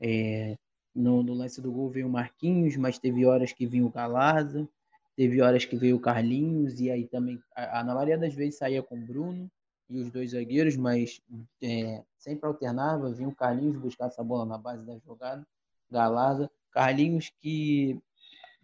É, 0.00 0.56
no, 0.94 1.22
no, 1.22 1.32
lance 1.32 1.60
do 1.60 1.72
gol 1.72 1.88
veio 1.88 2.06
o 2.06 2.10
Marquinhos, 2.10 2.76
mas 2.76 2.98
teve 2.98 3.24
horas 3.24 3.52
que 3.52 3.66
vinha 3.66 3.86
o 3.86 3.90
Galarza, 3.90 4.68
teve 5.16 5.40
horas 5.40 5.64
que 5.64 5.76
veio 5.76 5.96
o 5.96 6.00
Carlinhos, 6.00 6.80
e 6.80 6.90
aí 6.90 7.06
também, 7.06 7.40
a, 7.56 7.80
a, 7.80 7.84
na 7.84 7.94
maioria 7.94 8.18
das 8.18 8.34
vezes 8.34 8.58
saía 8.58 8.82
com 8.82 8.96
o 8.96 9.06
Bruno 9.06 9.50
e 9.88 10.00
os 10.00 10.10
dois 10.10 10.32
zagueiros, 10.32 10.76
mas 10.76 11.20
é, 11.62 12.02
sempre 12.18 12.46
alternava, 12.46 13.10
vinha 13.12 13.28
o 13.28 13.34
Carlinhos 13.34 13.76
buscar 13.76 14.06
essa 14.06 14.22
bola 14.22 14.44
na 14.44 14.58
base 14.58 14.84
da 14.84 14.98
jogada, 14.98 15.46
Galarza, 15.90 16.50
Carlinhos 16.70 17.30
que, 17.40 17.98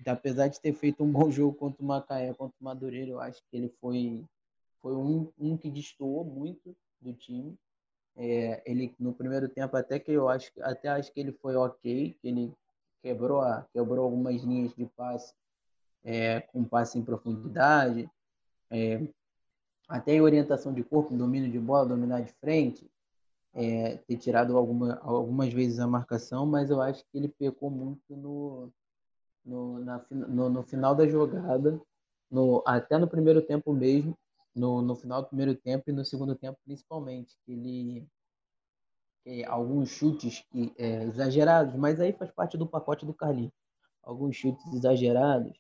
apesar 0.06 0.48
de 0.48 0.60
ter 0.60 0.72
feito 0.72 1.02
um 1.02 1.10
bom 1.10 1.30
jogo 1.32 1.54
contra 1.54 1.82
o 1.82 1.86
Macaé, 1.86 2.32
contra 2.34 2.54
o 2.60 2.64
Madureira, 2.64 3.10
eu 3.10 3.20
acho 3.20 3.42
que 3.50 3.56
ele 3.56 3.68
foi 3.80 4.24
foi 4.80 4.94
um, 4.94 5.28
um 5.38 5.56
que 5.56 5.70
destoou 5.70 6.24
muito 6.24 6.74
do 7.00 7.12
time. 7.12 7.58
É, 8.16 8.62
ele 8.64 8.94
no 8.98 9.12
primeiro 9.12 9.48
tempo 9.48 9.76
até 9.76 9.98
que 9.98 10.10
eu 10.10 10.28
acho 10.28 10.50
até 10.60 10.88
acho 10.88 11.12
que 11.12 11.20
ele 11.20 11.32
foi 11.32 11.56
ok, 11.56 12.16
que 12.20 12.28
ele 12.28 12.52
quebrou 13.02 13.42
quebrou 13.72 14.04
algumas 14.04 14.42
linhas 14.42 14.74
de 14.74 14.86
passe 14.86 15.32
é, 16.04 16.40
com 16.40 16.64
passe 16.64 16.98
em 16.98 17.04
profundidade, 17.04 18.10
é, 18.70 19.06
até 19.88 20.14
em 20.14 20.20
orientação 20.20 20.72
de 20.72 20.82
corpo, 20.82 21.16
domínio 21.16 21.50
de 21.50 21.58
bola, 21.58 21.88
dominar 21.88 22.20
de 22.22 22.32
frente, 22.34 22.88
é, 23.54 23.96
ter 23.96 24.16
tirado 24.16 24.56
alguma, 24.56 24.98
algumas 25.02 25.52
vezes 25.52 25.78
a 25.78 25.86
marcação, 25.86 26.46
mas 26.46 26.70
eu 26.70 26.80
acho 26.80 27.04
que 27.04 27.18
ele 27.18 27.28
pecou 27.28 27.70
muito 27.70 28.16
no, 28.16 28.72
no, 29.44 29.78
na, 29.78 30.04
no, 30.10 30.48
no 30.48 30.62
final 30.62 30.94
da 30.94 31.06
jogada, 31.06 31.80
no, 32.30 32.62
até 32.66 32.98
no 32.98 33.08
primeiro 33.08 33.40
tempo 33.42 33.72
mesmo, 33.72 34.16
no, 34.54 34.82
no 34.82 34.96
final 34.96 35.22
do 35.22 35.28
primeiro 35.28 35.54
tempo 35.54 35.84
e 35.88 35.92
no 35.92 36.04
segundo 36.04 36.34
tempo 36.34 36.58
principalmente, 36.64 37.36
ele 37.46 38.06
que 39.24 39.44
alguns 39.44 39.90
chutes 39.90 40.44
que, 40.50 40.72
é, 40.78 41.04
exagerados, 41.04 41.74
mas 41.74 42.00
aí 42.00 42.12
faz 42.12 42.30
parte 42.30 42.56
do 42.56 42.66
pacote 42.66 43.04
do 43.04 43.12
Carlinhos. 43.12 43.52
Alguns 44.02 44.36
chutes 44.36 44.72
exagerados 44.72 45.52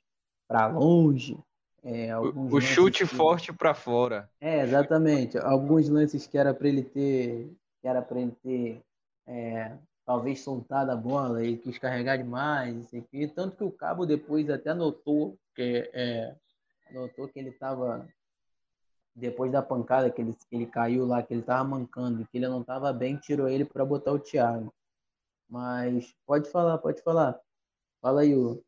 para 0.48 0.66
longe. 0.68 1.38
É, 1.82 2.16
o, 2.18 2.54
o 2.54 2.60
chute 2.60 3.06
que... 3.06 3.14
forte 3.14 3.52
para 3.52 3.74
fora. 3.74 4.30
É, 4.40 4.62
exatamente. 4.62 5.36
Alguns 5.38 5.88
lances 5.88 6.26
que 6.26 6.38
era 6.38 6.54
para 6.54 6.68
ele 6.68 6.82
ter, 6.82 7.54
que 7.80 7.88
era 7.88 8.00
para 8.00 8.20
ele 8.20 8.32
ter 8.42 8.82
é, 9.26 9.76
talvez 10.08 10.40
soltado 10.40 10.90
a 10.90 10.96
bola, 10.96 11.44
ele 11.44 11.58
quis 11.58 11.76
carregar 11.76 12.16
demais, 12.16 12.74
isso 12.74 12.96
aqui. 12.96 13.28
Tanto 13.28 13.58
que 13.58 13.62
o 13.62 13.70
Cabo 13.70 14.06
depois 14.06 14.48
até 14.48 14.72
notou 14.72 15.38
que 15.54 15.90
é, 15.92 16.34
notou 16.90 17.28
que 17.28 17.38
ele 17.38 17.50
estava 17.50 18.08
depois 19.14 19.52
da 19.52 19.60
pancada 19.60 20.10
que 20.10 20.22
ele, 20.22 20.32
que 20.32 20.56
ele 20.56 20.64
caiu 20.64 21.04
lá, 21.04 21.22
que 21.22 21.34
ele 21.34 21.42
tava 21.42 21.62
mancando, 21.62 22.26
que 22.26 22.38
ele 22.38 22.48
não 22.48 22.64
tava 22.64 22.90
bem, 22.90 23.18
tirou 23.18 23.50
ele 23.50 23.66
para 23.66 23.84
botar 23.84 24.12
o 24.12 24.18
Thiago. 24.18 24.72
Mas 25.46 26.16
pode 26.26 26.50
falar, 26.50 26.78
pode 26.78 27.02
falar. 27.02 27.38
Fala 28.00 28.22
aí, 28.22 28.34
o 28.34 28.64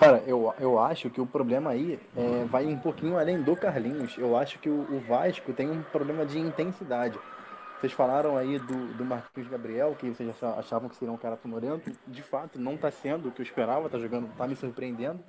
Cara, 0.00 0.18
eu, 0.26 0.52
eu 0.58 0.80
acho 0.80 1.08
que 1.10 1.20
o 1.20 1.26
problema 1.26 1.70
aí 1.70 2.00
é, 2.16 2.44
vai 2.46 2.66
um 2.66 2.78
pouquinho 2.80 3.16
além 3.16 3.40
do 3.40 3.54
Carlinhos. 3.54 4.18
Eu 4.18 4.36
acho 4.36 4.58
que 4.58 4.68
o, 4.68 4.80
o, 4.92 4.98
Vasco 4.98 5.52
tem 5.52 5.70
um 5.70 5.84
problema 5.84 6.26
de 6.26 6.40
intensidade. 6.40 7.16
Vocês 7.78 7.92
falaram 7.92 8.36
aí 8.36 8.58
do, 8.58 8.94
do 8.94 9.04
Marquinhos 9.04 9.48
Gabriel, 9.48 9.94
que 9.94 10.08
vocês 10.08 10.28
achavam 10.58 10.88
que 10.88 10.96
seria 10.96 11.12
um 11.12 11.16
cara 11.16 11.36
fumorento. 11.36 11.92
De 12.08 12.22
fato, 12.22 12.58
não 12.58 12.74
está 12.74 12.90
sendo 12.90 13.28
o 13.28 13.32
que 13.32 13.40
eu 13.40 13.44
esperava, 13.44 13.88
tá 13.88 13.96
jogando, 14.00 14.28
tá 14.36 14.48
me 14.48 14.56
surpreendendo. 14.56 15.20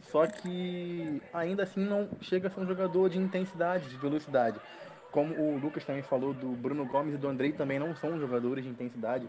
Só 0.00 0.26
que 0.26 1.22
ainda 1.32 1.62
assim 1.62 1.80
não 1.80 2.06
chega 2.20 2.48
a 2.48 2.50
ser 2.50 2.60
um 2.60 2.66
jogador 2.66 3.08
de 3.08 3.18
intensidade, 3.18 3.88
de 3.88 3.96
velocidade. 3.96 4.60
Como 5.10 5.34
o 5.34 5.58
Lucas 5.58 5.82
também 5.82 6.02
falou 6.02 6.34
do 6.34 6.48
Bruno 6.48 6.84
Gomes 6.84 7.14
e 7.14 7.18
do 7.18 7.26
Andrei 7.26 7.52
também 7.52 7.78
não 7.78 7.96
são 7.96 8.20
jogadores 8.20 8.62
de 8.62 8.70
intensidade. 8.70 9.26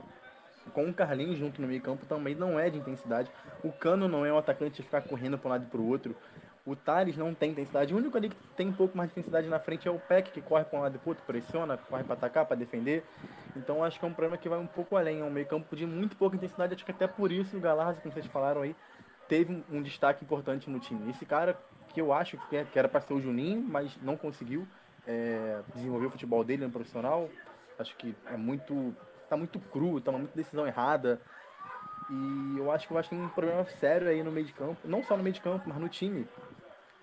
Com 0.74 0.90
o 0.90 0.94
Carlinhos 0.94 1.38
junto 1.38 1.62
no 1.62 1.68
meio 1.68 1.82
campo 1.82 2.06
também 2.06 2.36
não 2.36 2.60
é 2.60 2.70
de 2.70 2.78
intensidade. 2.78 3.32
O 3.64 3.72
Cano 3.72 4.10
não 4.10 4.26
é 4.26 4.32
um 4.32 4.38
atacante 4.38 4.76
de 4.76 4.84
ficar 4.84 5.02
correndo 5.02 5.38
para 5.38 5.48
um 5.48 5.52
lado 5.52 5.64
e 5.64 5.68
para 5.68 5.80
o 5.80 5.88
outro. 5.88 6.16
O 6.65 6.76
Thales 6.76 7.17
não 7.17 7.34
tem 7.34 7.52
intensidade. 7.52 7.93
O 7.93 7.97
único 7.97 8.15
ali 8.15 8.30
que 8.30 8.36
tem 8.56 8.67
um 8.67 8.74
pouco 8.74 8.95
mais 8.95 9.10
de 9.10 9.13
intensidade 9.13 9.47
na 9.47 9.60
frente 9.60 9.88
é 9.88 9.91
o 9.91 10.00
Peck, 10.00 10.32
que 10.32 10.41
corre 10.41 10.63
para 10.63 10.78
um 10.78 10.82
lado 10.84 10.95
e 10.95 11.00
para 11.00 11.08
o 11.08 11.10
outro, 11.10 11.24
pressiona, 11.26 11.76
corre 11.76 12.04
para 12.04 12.13
atacar, 12.13 12.45
para 12.45 12.56
defender. 12.56 13.04
Então 13.56 13.84
acho 13.84 14.00
que 14.00 14.06
é 14.06 14.08
um 14.08 14.13
problema 14.13 14.38
que 14.38 14.47
vai 14.47 14.60
um 14.60 14.67
pouco 14.67 14.95
além. 14.95 15.21
É 15.21 15.24
um 15.24 15.32
meio 15.32 15.47
campo 15.47 15.76
de 15.76 15.86
muito 15.88 16.15
pouca 16.15 16.36
intensidade. 16.36 16.76
Acho 16.76 16.86
que 16.86 16.91
até 16.91 17.08
por 17.08 17.32
isso 17.32 17.58
o 17.58 17.60
Galarza, 17.60 18.00
como 18.02 18.13
vocês 18.13 18.28
falaram 18.28 18.62
aí, 18.62 18.76
teve 19.28 19.63
um 19.71 19.82
destaque 19.82 20.24
importante 20.24 20.69
no 20.69 20.80
time. 20.80 21.10
Esse 21.10 21.26
cara 21.26 21.58
que 21.93 22.00
eu 22.00 22.13
acho 22.13 22.38
que 22.50 22.78
era 22.78 22.88
para 22.88 23.02
ser 23.02 23.13
o 23.13 23.21
Juninho, 23.21 23.62
mas 23.62 23.97
não 24.02 24.15
conseguiu 24.15 24.67
é, 25.08 25.62
desenvolver 25.74 26.06
o 26.06 26.10
futebol 26.12 26.43
dele 26.43 26.65
no 26.65 26.71
profissional. 26.71 27.28
Acho 27.80 27.95
que 27.95 28.15
é 28.28 28.38
muito. 28.38 28.95
tá 29.28 29.36
muito 29.36 29.60
cru, 29.60 30.00
toma 30.00 30.19
muita 30.19 30.36
decisão 30.36 30.67
errada. 30.67 31.19
E 32.10 32.58
eu 32.58 32.71
acho 32.71 32.88
que 32.88 32.93
o 32.93 32.95
Vasco 32.95 33.15
tem 33.15 33.24
um 33.24 33.30
problema 33.30 33.65
sério 33.65 34.10
aí 34.10 34.21
no 34.21 34.32
meio 34.32 34.45
de 34.45 34.54
campo, 34.54 34.78
não 34.84 35.02
só 35.02 35.15
no 35.15 35.24
meio 35.24 35.34
de 35.34 35.39
campo, 35.39 35.63
mas 35.67 35.78
no 35.78 35.88
time 35.88 36.28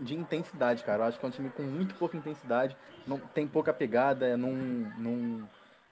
de 0.01 0.15
intensidade, 0.15 0.85
cara. 0.85 1.03
Eu 1.03 1.09
acho 1.09 1.19
que 1.19 1.25
é 1.25 1.29
um 1.29 1.33
time 1.33 1.51
com 1.51 1.63
muito 1.63 1.95
pouca 1.95 2.17
intensidade, 2.17 2.77
não 3.07 3.19
tem 3.19 3.47
pouca 3.47 3.73
pegada, 3.73 4.37
não, 4.37 4.53
não 4.53 5.49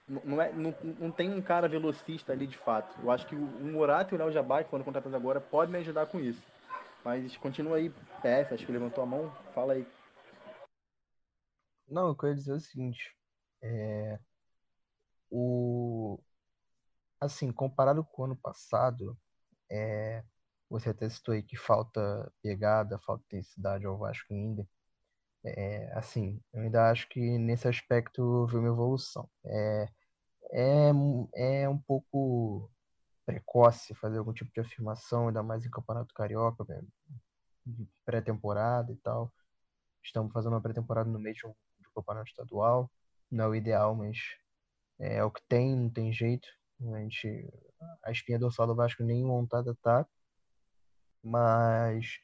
não, 0.08 0.40
é, 0.40 0.52
não, 0.52 0.74
não 1.00 1.10
tem 1.10 1.32
um 1.32 1.42
cara 1.42 1.68
velocista 1.68 2.32
ali 2.32 2.46
de 2.46 2.56
fato. 2.56 2.96
Eu 3.02 3.10
acho 3.10 3.26
que 3.26 3.34
o, 3.34 3.44
o 3.44 3.72
Morato 3.72 4.14
e 4.14 4.16
o 4.16 4.18
Léo 4.18 4.30
Jabá, 4.30 4.62
que 4.62 4.70
foram 4.70 4.84
contratados 4.84 5.14
agora, 5.14 5.40
podem 5.40 5.72
me 5.72 5.78
ajudar 5.78 6.06
com 6.06 6.20
isso. 6.20 6.40
Mas 7.04 7.36
continua 7.36 7.76
aí, 7.76 7.90
PF, 8.22 8.54
acho 8.54 8.66
que 8.66 8.72
levantou 8.72 9.02
a 9.02 9.06
mão. 9.06 9.30
Fala 9.52 9.72
aí. 9.72 9.86
Não, 11.88 12.08
eu 12.08 12.16
queria 12.16 12.34
dizer 12.34 12.52
o 12.52 12.60
seguinte. 12.60 13.16
É, 13.62 14.18
o, 15.30 16.18
assim, 17.20 17.52
comparado 17.52 18.04
com 18.04 18.22
o 18.22 18.24
ano 18.26 18.36
passado, 18.36 19.16
é, 19.70 20.22
você 20.68 20.90
até 20.90 21.08
citou 21.08 21.34
aí 21.34 21.42
que 21.42 21.56
falta 21.56 22.32
pegada, 22.42 22.98
falta 23.00 23.24
intensidade 23.26 23.86
ao 23.86 23.98
Vasco 23.98 24.32
ainda. 24.32 24.66
É, 25.44 25.92
assim, 25.94 26.40
eu 26.52 26.62
ainda 26.62 26.90
acho 26.90 27.08
que 27.08 27.20
nesse 27.38 27.68
aspecto 27.68 28.22
houve 28.22 28.56
uma 28.56 28.68
evolução. 28.68 29.28
É, 29.44 29.88
é, 30.52 30.90
é 31.62 31.68
um 31.68 31.78
pouco 31.78 32.70
precoce 33.26 33.94
fazer 33.94 34.18
algum 34.18 34.32
tipo 34.32 34.52
de 34.52 34.60
afirmação, 34.60 35.28
ainda 35.28 35.42
mais 35.42 35.64
em 35.64 35.70
Campeonato 35.70 36.14
Carioca, 36.14 36.64
né, 36.68 36.82
pré-temporada 38.04 38.92
e 38.92 38.96
tal. 38.96 39.32
Estamos 40.02 40.32
fazendo 40.32 40.52
uma 40.54 40.62
pré-temporada 40.62 41.10
no 41.10 41.18
meio 41.18 41.34
de 41.34 41.46
um, 41.46 41.54
campeonato 41.94 42.28
estadual. 42.28 42.90
Não 43.30 43.44
é 43.46 43.48
o 43.48 43.54
ideal, 43.54 43.94
mas 43.94 44.18
é, 44.98 45.24
o 45.24 45.30
que 45.30 45.42
tem, 45.48 45.76
não 45.76 45.90
tem 45.90 46.12
jeito. 46.12 46.48
A, 46.80 46.98
gente, 47.00 47.50
a 48.04 48.12
espinha 48.12 48.38
dorsal 48.38 48.66
do 48.66 48.74
Vasco 48.74 49.02
nem 49.02 49.24
montada 49.24 49.74
tá. 49.82 50.06
Mas 51.26 52.20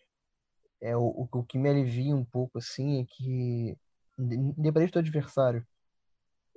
é, 0.80 0.96
o, 0.96 1.28
o 1.32 1.44
que 1.44 1.58
me 1.58 1.68
alivia 1.68 2.14
um 2.14 2.24
pouco 2.24 2.58
assim 2.58 3.02
é 3.02 3.04
que, 3.04 3.76
independente 4.18 4.92
do 4.92 5.00
adversário, 5.00 5.66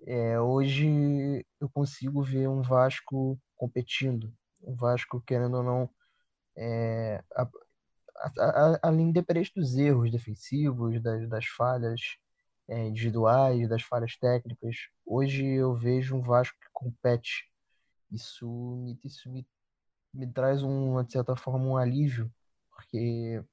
é, 0.05 0.39
hoje 0.39 1.43
eu 1.59 1.67
consigo 1.69 2.21
ver 2.21 2.47
um 2.47 2.61
Vasco 2.61 3.39
competindo, 3.57 4.31
um 4.61 4.75
Vasco 4.75 5.19
querendo 5.21 5.57
ou 5.57 5.63
não, 5.63 5.89
é, 6.55 7.23
a, 7.35 7.49
a, 8.39 8.89
a, 8.89 8.93
independente 8.93 9.51
dos 9.55 9.75
erros 9.75 10.11
defensivos, 10.11 11.01
das, 11.01 11.27
das 11.27 11.45
falhas 11.47 12.01
é, 12.67 12.87
individuais, 12.87 13.67
das 13.67 13.81
falhas 13.81 14.15
técnicas, 14.17 14.75
hoje 15.03 15.43
eu 15.43 15.73
vejo 15.75 16.15
um 16.15 16.21
Vasco 16.21 16.57
que 16.59 16.67
compete. 16.71 17.49
Isso, 18.11 18.95
isso 19.03 19.31
me, 19.31 19.47
me 20.15 20.27
traz 20.27 20.63
um, 20.63 21.03
de 21.03 21.11
certa 21.11 21.35
forma 21.35 21.65
um 21.65 21.77
alívio, 21.77 22.31
porque 22.71 23.43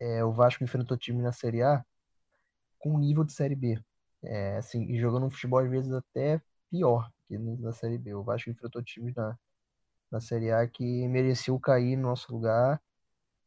é, 0.00 0.24
o 0.24 0.32
Vasco 0.32 0.64
enfrentou 0.64 0.96
time 0.96 1.22
na 1.22 1.32
Série 1.32 1.62
A 1.62 1.84
com 2.78 2.98
nível 2.98 3.24
de 3.24 3.32
Série 3.32 3.54
B. 3.54 3.82
É, 4.22 4.56
assim, 4.56 4.84
e 4.90 4.98
jogando 4.98 5.26
um 5.26 5.30
futebol 5.30 5.60
às 5.60 5.70
vezes 5.70 5.92
até 5.92 6.40
pior 6.70 7.10
que 7.26 7.38
na 7.38 7.72
Série 7.72 7.98
B. 7.98 8.14
O 8.14 8.22
Vasco 8.22 8.50
enfrentou 8.50 8.82
times 8.82 9.14
na, 9.14 9.38
na 10.10 10.20
Série 10.20 10.50
A 10.50 10.66
que 10.66 11.06
mereciam 11.08 11.58
cair 11.58 11.96
no 11.96 12.08
nosso 12.08 12.32
lugar, 12.32 12.80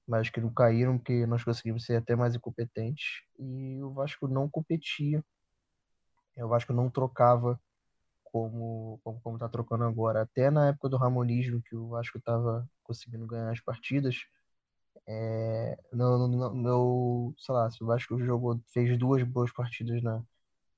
mas 0.07 0.29
que 0.29 0.41
não 0.41 0.53
caíram 0.53 0.97
porque 0.97 1.25
nós 1.25 1.43
conseguimos 1.43 1.85
ser 1.85 1.97
até 1.97 2.15
mais 2.15 2.35
incompetentes 2.35 3.23
e 3.39 3.81
o 3.81 3.91
Vasco 3.93 4.27
não 4.27 4.49
competia. 4.49 5.23
O 6.37 6.47
Vasco 6.47 6.73
não 6.73 6.89
trocava 6.89 7.59
como 8.31 8.99
como 9.03 9.21
como 9.21 9.35
está 9.37 9.49
trocando 9.49 9.83
agora. 9.85 10.21
Até 10.23 10.49
na 10.51 10.69
época 10.69 10.89
do 10.89 10.97
Ramonismo 10.97 11.61
que 11.63 11.75
o 11.75 11.89
Vasco 11.89 12.17
estava 12.17 12.67
conseguindo 12.83 13.27
ganhar 13.27 13.51
as 13.51 13.59
partidas, 13.61 14.25
é, 15.07 15.77
no, 15.93 16.27
no, 16.27 16.53
no, 16.53 17.35
sei 17.37 17.55
lá, 17.55 17.69
se 17.71 17.83
o 17.83 17.87
Vasco 17.87 18.19
jogou, 18.19 18.61
fez 18.73 18.97
duas 18.97 19.23
boas 19.23 19.51
partidas 19.51 20.01
na, 20.03 20.23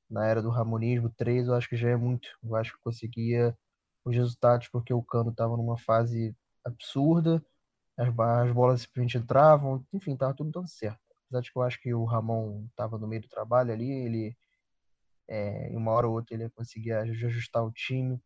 na 0.10 0.26
era 0.28 0.42
do 0.42 0.50
Ramonismo, 0.50 1.10
três 1.18 1.48
eu 1.48 1.56
acho 1.56 1.70
que 1.70 1.78
já 1.78 1.90
é 1.90 1.96
muito. 1.96 2.30
O 2.44 2.50
Vasco 2.50 2.78
conseguia 2.84 3.58
os 4.06 4.16
resultados 4.16 4.68
porque 4.70 4.94
o 4.94 5.04
Cano 5.04 5.32
estava 5.32 5.58
numa 5.58 5.78
fase 5.78 6.36
absurda, 6.66 7.44
as, 7.98 8.08
as 8.08 8.52
bolas 8.54 8.82
simplesmente 8.82 9.18
entravam, 9.18 9.86
enfim, 9.94 10.14
estava 10.14 10.34
tudo 10.34 10.52
dando 10.52 10.68
certo. 10.68 11.00
Apesar 11.28 11.42
de 11.42 11.52
que 11.52 11.58
eu 11.58 11.64
acho 11.64 11.82
que 11.82 11.94
o 11.94 12.06
Ramon 12.06 12.66
estava 12.70 12.98
no 12.98 13.08
meio 13.08 13.22
do 13.24 13.30
trabalho 13.30 13.72
ali, 13.72 13.90
ele, 13.92 14.38
é, 15.28 15.70
em 15.70 15.76
uma 15.78 15.92
hora 15.92 16.08
ou 16.08 16.16
outra, 16.16 16.36
ele 16.36 16.50
conseguia 16.52 17.00
ajustar 17.02 17.64
o 17.64 17.72
time, 17.72 18.22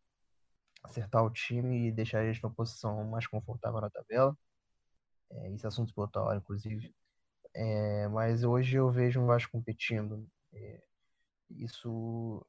acertar 0.84 1.24
o 1.24 1.30
time 1.30 1.88
e 1.88 1.92
deixar 1.92 2.24
gente 2.26 2.42
numa 2.42 2.54
posição 2.54 3.04
mais 3.04 3.26
confortável 3.26 3.80
na 3.80 3.90
tabela. 3.90 4.36
É, 5.30 5.52
esse 5.52 5.66
assunto 5.66 5.94
para 5.94 6.04
outra 6.04 6.22
hora, 6.22 6.38
inclusive. 6.38 6.94
É, 7.54 8.08
mas 8.08 8.44
hoje 8.44 8.76
eu 8.76 8.90
vejo 8.90 9.20
um 9.20 9.26
Vasco 9.26 9.52
competindo. 9.52 10.26
É, 10.52 10.82
isso, 11.50 12.46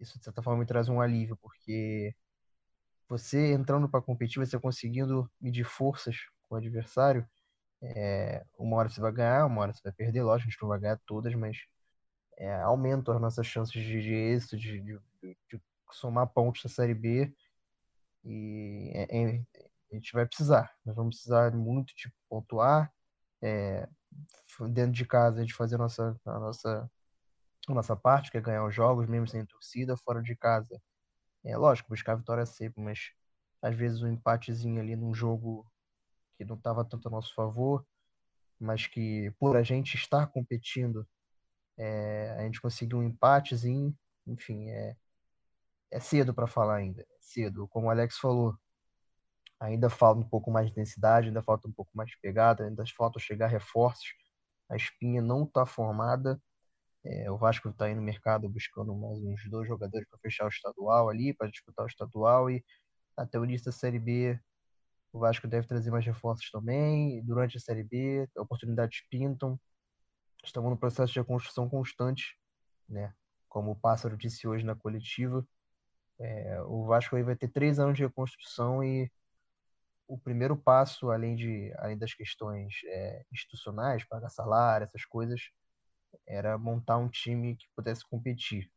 isso, 0.00 0.18
de 0.18 0.24
certa 0.24 0.42
forma, 0.42 0.60
me 0.60 0.66
traz 0.66 0.88
um 0.88 1.00
alívio, 1.00 1.36
porque 1.38 2.14
você 3.08 3.52
entrando 3.52 3.88
para 3.88 4.02
competir, 4.02 4.38
você 4.38 4.58
conseguindo 4.60 5.30
medir 5.40 5.64
forças 5.64 6.16
com 6.48 6.54
o 6.56 6.58
adversário, 6.58 7.26
é, 7.82 8.44
uma 8.58 8.76
hora 8.78 8.88
você 8.88 9.00
vai 9.00 9.12
ganhar, 9.12 9.46
uma 9.46 9.62
hora 9.62 9.72
você 9.72 9.82
vai 9.82 9.92
perder, 9.92 10.22
lógico, 10.22 10.48
a 10.48 10.50
gente 10.50 10.62
não 10.62 10.68
vai 10.68 10.80
ganhar 10.80 11.00
todas, 11.06 11.34
mas 11.34 11.58
é, 12.38 12.54
aumenta 12.62 13.12
as 13.12 13.20
nossas 13.20 13.46
chances 13.46 13.72
de, 13.72 14.00
de 14.00 14.14
êxito, 14.14 14.56
de, 14.56 14.80
de, 14.80 15.00
de, 15.22 15.62
somar 15.90 16.28
pontos 16.28 16.62
na 16.64 16.70
Série 16.70 16.94
B. 16.94 17.34
E 18.24 18.92
é, 18.94 19.18
é, 19.18 19.42
a 19.90 19.94
gente 19.94 20.12
vai 20.12 20.24
precisar. 20.24 20.72
Nós 20.84 20.94
vamos 20.94 21.16
precisar 21.16 21.52
muito 21.54 21.94
de 21.96 22.12
pontuar. 22.28 22.92
É, 23.42 23.88
dentro 24.70 24.92
de 24.92 25.04
casa, 25.04 25.38
a 25.38 25.40
gente 25.40 25.54
fazer 25.54 25.74
a 25.74 25.78
nossa, 25.78 26.20
a 26.24 26.38
nossa, 26.38 26.90
a 27.68 27.74
nossa 27.74 27.96
parte, 27.96 28.30
que 28.30 28.38
é 28.38 28.40
ganhar 28.40 28.64
os 28.64 28.74
jogos, 28.74 29.08
mesmo 29.08 29.26
sem 29.26 29.44
torcida. 29.44 29.96
Fora 29.96 30.22
de 30.22 30.36
casa, 30.36 30.80
é 31.44 31.56
lógico, 31.56 31.88
buscar 31.90 32.12
a 32.12 32.16
vitória 32.16 32.46
sempre, 32.46 32.82
mas 32.82 33.10
às 33.60 33.74
vezes 33.74 34.02
um 34.02 34.08
empatezinho 34.08 34.80
ali 34.80 34.94
num 34.94 35.12
jogo 35.12 35.66
que 36.36 36.44
não 36.44 36.56
estava 36.56 36.84
tanto 36.84 37.08
a 37.08 37.10
nosso 37.10 37.34
favor, 37.34 37.84
mas 38.60 38.86
que 38.86 39.32
por 39.38 39.56
a 39.56 39.62
gente 39.62 39.96
estar 39.96 40.28
competindo, 40.28 41.06
é, 41.78 42.36
a 42.38 42.42
gente 42.42 42.60
conseguiu 42.60 42.98
um 42.98 43.04
empatezinho. 43.04 43.96
Enfim, 44.26 44.68
é, 44.70 44.96
é 45.90 46.00
cedo 46.00 46.34
para 46.34 46.46
falar 46.46 46.76
ainda. 46.76 47.02
É 47.02 47.06
cedo. 47.20 47.68
Como 47.68 47.88
o 47.88 47.90
Alex 47.90 48.18
falou, 48.18 48.56
Ainda 49.60 49.90
falta 49.90 50.20
um 50.20 50.28
pouco 50.28 50.50
mais 50.50 50.68
de 50.68 50.74
densidade, 50.74 51.28
ainda 51.28 51.42
falta 51.42 51.66
um 51.68 51.72
pouco 51.72 51.90
mais 51.94 52.10
de 52.10 52.18
pegada, 52.20 52.64
ainda 52.64 52.84
falta 52.96 53.18
chegar 53.18 53.48
reforços. 53.48 54.08
A 54.70 54.76
espinha 54.76 55.20
não 55.20 55.44
está 55.44 55.66
formada. 55.66 56.40
É, 57.04 57.30
o 57.30 57.36
Vasco 57.38 57.68
está 57.70 57.86
aí 57.86 57.94
no 57.94 58.02
mercado 58.02 58.48
buscando 58.48 58.94
mais 58.94 59.18
uns 59.24 59.50
dois 59.50 59.68
jogadores 59.68 60.08
para 60.08 60.18
fechar 60.20 60.46
o 60.46 60.48
estadual 60.48 61.08
ali, 61.08 61.34
para 61.34 61.50
disputar 61.50 61.84
o 61.86 61.88
estadual. 61.88 62.50
E 62.50 62.64
até 63.16 63.38
o 63.38 63.44
início 63.44 63.66
da 63.66 63.72
Série 63.72 63.98
B, 63.98 64.38
o 65.12 65.20
Vasco 65.20 65.48
deve 65.48 65.66
trazer 65.66 65.90
mais 65.90 66.06
reforços 66.06 66.50
também. 66.50 67.24
Durante 67.24 67.56
a 67.56 67.60
Série 67.60 67.84
B, 67.84 68.28
oportunidades 68.36 69.02
pintam. 69.10 69.60
Estamos 70.44 70.70
no 70.70 70.76
processo 70.76 71.12
de 71.12 71.24
construção 71.24 71.68
constante, 71.68 72.38
né? 72.88 73.14
Como 73.48 73.72
o 73.72 73.76
Pássaro 73.76 74.16
disse 74.16 74.46
hoje 74.46 74.64
na 74.64 74.74
coletiva. 74.74 75.46
É, 76.18 76.60
o 76.62 76.84
Vasco 76.84 77.16
aí 77.16 77.22
vai 77.22 77.36
ter 77.36 77.48
três 77.48 77.78
anos 77.78 77.96
de 77.96 78.04
reconstrução 78.04 78.82
e 78.82 79.10
o 80.06 80.18
primeiro 80.18 80.56
passo, 80.56 81.10
além, 81.10 81.36
de, 81.36 81.72
além 81.76 81.98
das 81.98 82.14
questões 82.14 82.74
é, 82.86 83.24
institucionais, 83.32 84.04
pagar 84.04 84.30
salário, 84.30 84.84
essas 84.84 85.04
coisas, 85.04 85.50
era 86.26 86.56
montar 86.56 86.96
um 86.96 87.08
time 87.08 87.56
que 87.56 87.66
pudesse 87.76 88.08
competir. 88.08 88.70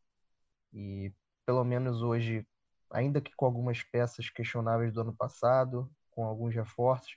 E 0.74 1.13
pelo 1.45 1.63
menos 1.63 2.02
hoje, 2.02 2.45
ainda 2.91 3.21
que 3.21 3.32
com 3.36 3.45
algumas 3.45 3.82
peças 3.84 4.30
questionáveis 4.30 4.93
do 4.93 5.02
ano 5.02 5.15
passado, 5.15 5.89
com 6.12 6.26
alguns 6.26 6.54
reforços, 6.54 7.15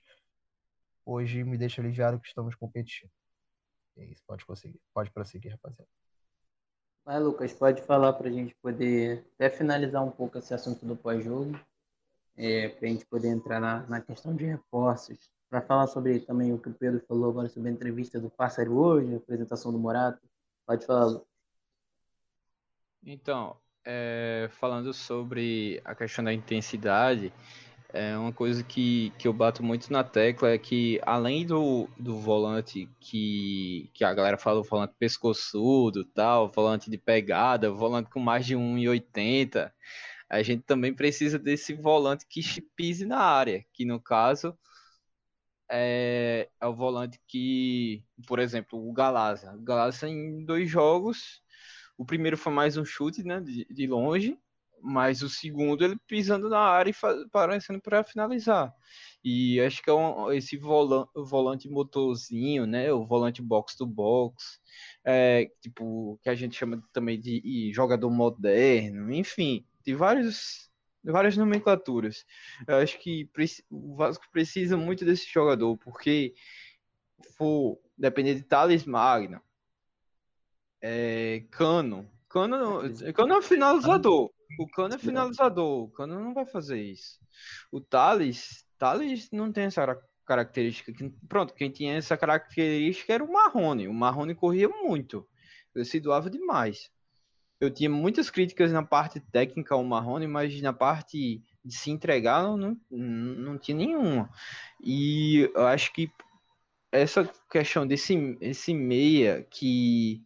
hoje 1.05 1.45
me 1.45 1.59
deixa 1.59 1.83
aliviado 1.83 2.21
que 2.21 2.29
estamos 2.29 2.55
competindo. 2.55 3.11
É 3.97 4.05
isso, 4.05 4.23
pode 4.27 4.45
conseguir, 4.45 4.81
pode 4.93 5.11
prosseguir, 5.11 5.53
rapaziada. 5.53 5.89
Vai, 7.05 7.21
Lucas, 7.21 7.53
pode 7.53 7.83
falar 7.83 8.15
para 8.15 8.29
a 8.29 8.33
gente 8.33 8.55
poder 8.57 9.27
até 9.35 9.51
finalizar 9.51 10.03
um 10.03 10.11
pouco 10.11 10.39
esse 10.39 10.55
assunto 10.55 10.87
do 10.87 10.97
pós-jogo 10.97 11.59
é, 12.37 12.69
para 12.69 12.89
a 12.89 12.91
gente 12.91 13.07
poder 13.07 13.29
entrar 13.29 13.61
na, 13.61 13.87
na 13.87 14.01
questão 14.01 14.35
de 14.35 14.45
reforços, 14.45 15.31
para 15.49 15.61
falar 15.61 15.87
sobre 15.87 16.19
também 16.21 16.53
o 16.53 16.59
que 16.59 16.69
o 16.69 16.75
Pedro 16.75 17.05
falou 17.07 17.31
agora 17.31 17.49
sobre 17.49 17.69
a 17.69 17.73
entrevista 17.73 18.19
do 18.19 18.31
Pássaro 18.31 18.77
hoje, 18.77 19.15
a 19.15 19.19
apresentação 19.19 19.71
do 19.71 19.79
Morato. 19.79 20.21
Pode 20.67 20.85
falar. 20.87 21.21
Então, 23.05 23.57
é, 23.85 24.49
falando 24.53 24.93
sobre 24.95 25.81
a 25.85 25.95
questão 25.95 26.25
da 26.25 26.33
intensidade, 26.33 27.33
é 27.95 28.19
uma 28.19 28.33
coisa 28.33 28.65
que, 28.65 29.11
que 29.19 29.29
eu 29.29 29.33
bato 29.33 29.63
muito 29.63 29.93
na 29.93 30.03
tecla 30.03 30.51
é 30.51 30.59
que 30.59 31.01
além 31.07 31.47
do, 31.47 31.89
do 31.97 32.19
volante 32.19 32.89
que, 32.99 33.89
que 33.95 34.05
a 34.05 34.13
galera 34.13 34.37
fala, 34.37 34.61
o 34.61 34.65
volante 34.65 34.95
pescoçudo, 34.99 36.05
tal, 36.05 36.51
volante 36.51 36.91
de 36.91 36.99
pegada, 36.99 37.71
volante 37.71 38.11
com 38.11 38.19
mais 38.19 38.45
de 38.45 38.57
1,80, 38.57 39.73
a 40.29 40.43
gente 40.43 40.65
também 40.65 40.93
precisa 40.93 41.39
desse 41.39 41.73
volante 41.73 42.27
que 42.29 42.43
pise 42.77 43.07
na 43.07 43.21
área, 43.21 43.65
que 43.73 43.85
no 43.85 44.01
caso 44.01 44.59
é, 45.71 46.49
é 46.61 46.67
o 46.67 46.75
volante 46.75 47.21
que, 47.29 48.05
por 48.27 48.41
exemplo, 48.41 48.89
o 48.89 48.93
Galasa. 48.93 49.55
O 49.55 49.63
Galasa 49.63 50.09
em 50.09 50.45
dois 50.45 50.69
jogos, 50.69 51.41
o 51.97 52.05
primeiro 52.05 52.37
foi 52.37 52.53
mais 52.53 52.77
um 52.77 52.85
chute 52.85 53.23
né, 53.23 53.41
de, 53.41 53.65
de 53.71 53.87
longe, 53.87 54.37
mas 54.85 55.23
o 55.23 55.29
segundo 55.29 55.83
ele 55.83 55.97
pisando 56.07 56.49
na 56.49 56.61
área 56.61 56.91
e 56.91 57.29
parecendo 57.31 57.81
para 57.81 58.05
finalizar. 58.05 58.73
E 59.25 59.59
acho 59.61 59.83
que 59.83 59.89
é 59.89 59.93
um, 59.95 60.31
esse 60.31 60.57
volante, 60.59 61.11
volante 61.17 61.69
motorzinho, 61.69 62.67
né, 62.67 62.93
o 62.93 63.07
volante 63.07 63.41
box 63.41 63.75
to 63.75 63.87
box, 63.87 64.61
é, 65.03 65.51
tipo, 65.63 66.21
que 66.23 66.29
a 66.29 66.35
gente 66.35 66.57
chama 66.57 66.83
também 66.93 67.19
de 67.19 67.73
jogador 67.73 68.11
moderno, 68.11 69.11
enfim, 69.13 69.65
de 69.85 69.95
vários 69.95 70.71
várias 71.03 71.37
nomenclaturas. 71.37 72.25
Eu 72.67 72.77
acho 72.77 72.99
que 72.99 73.29
o 73.71 73.95
Vasco 73.97 74.25
precisa 74.33 74.77
muito 74.77 75.05
desse 75.05 75.31
jogador, 75.31 75.77
porque 75.79 76.35
for 77.37 77.79
depender 77.97 78.35
de 78.35 78.43
Thales 78.43 78.85
Magno, 78.85 79.41
é, 80.83 81.45
Cano. 81.51 82.11
Cano, 82.29 82.83
Cano 83.15 83.35
é 83.35 83.43
finalizador. 83.43 84.34
O 84.59 84.67
Cano 84.69 84.95
é 84.95 84.99
finalizador. 84.99 85.85
O 85.85 85.91
Cano 85.91 86.21
não 86.21 86.35
vai 86.35 86.47
fazer 86.47 86.81
isso. 86.81 87.19
O 87.71 87.81
Thales, 87.81 88.65
Thales 88.79 89.31
não 89.31 89.53
tem 89.53 89.65
essa 89.65 89.99
característica. 90.27 90.93
Pronto, 91.29 91.55
quem 91.55 91.71
tinha 91.71 91.95
essa 91.95 92.17
característica 92.17 93.13
era 93.13 93.25
o 93.25 93.33
Marrone. 93.33 93.89
O 93.89 93.95
Marrone 93.95 94.35
corria 94.35 94.69
muito. 94.69 95.27
Ele 95.75 95.85
se 95.85 96.01
doava 96.01 96.31
demais 96.31 96.91
eu 97.65 97.71
tinha 97.71 97.91
muitas 97.91 98.31
críticas 98.31 98.73
na 98.73 98.83
parte 98.83 99.21
técnica 99.21 99.75
ao 99.75 99.85
Marrone, 99.85 100.27
mas 100.27 100.61
na 100.61 100.73
parte 100.73 101.43
de 101.65 101.75
se 101.75 101.91
entregar 101.91 102.43
não, 102.43 102.77
não, 102.91 103.59
tinha 103.59 103.77
nenhuma. 103.77 104.31
E 104.83 105.51
eu 105.55 105.67
acho 105.67 105.93
que 105.93 106.11
essa 106.93 107.29
questão 107.51 107.87
desse 107.87 108.37
esse 108.41 108.75
meia 108.75 109.47
que, 109.51 110.23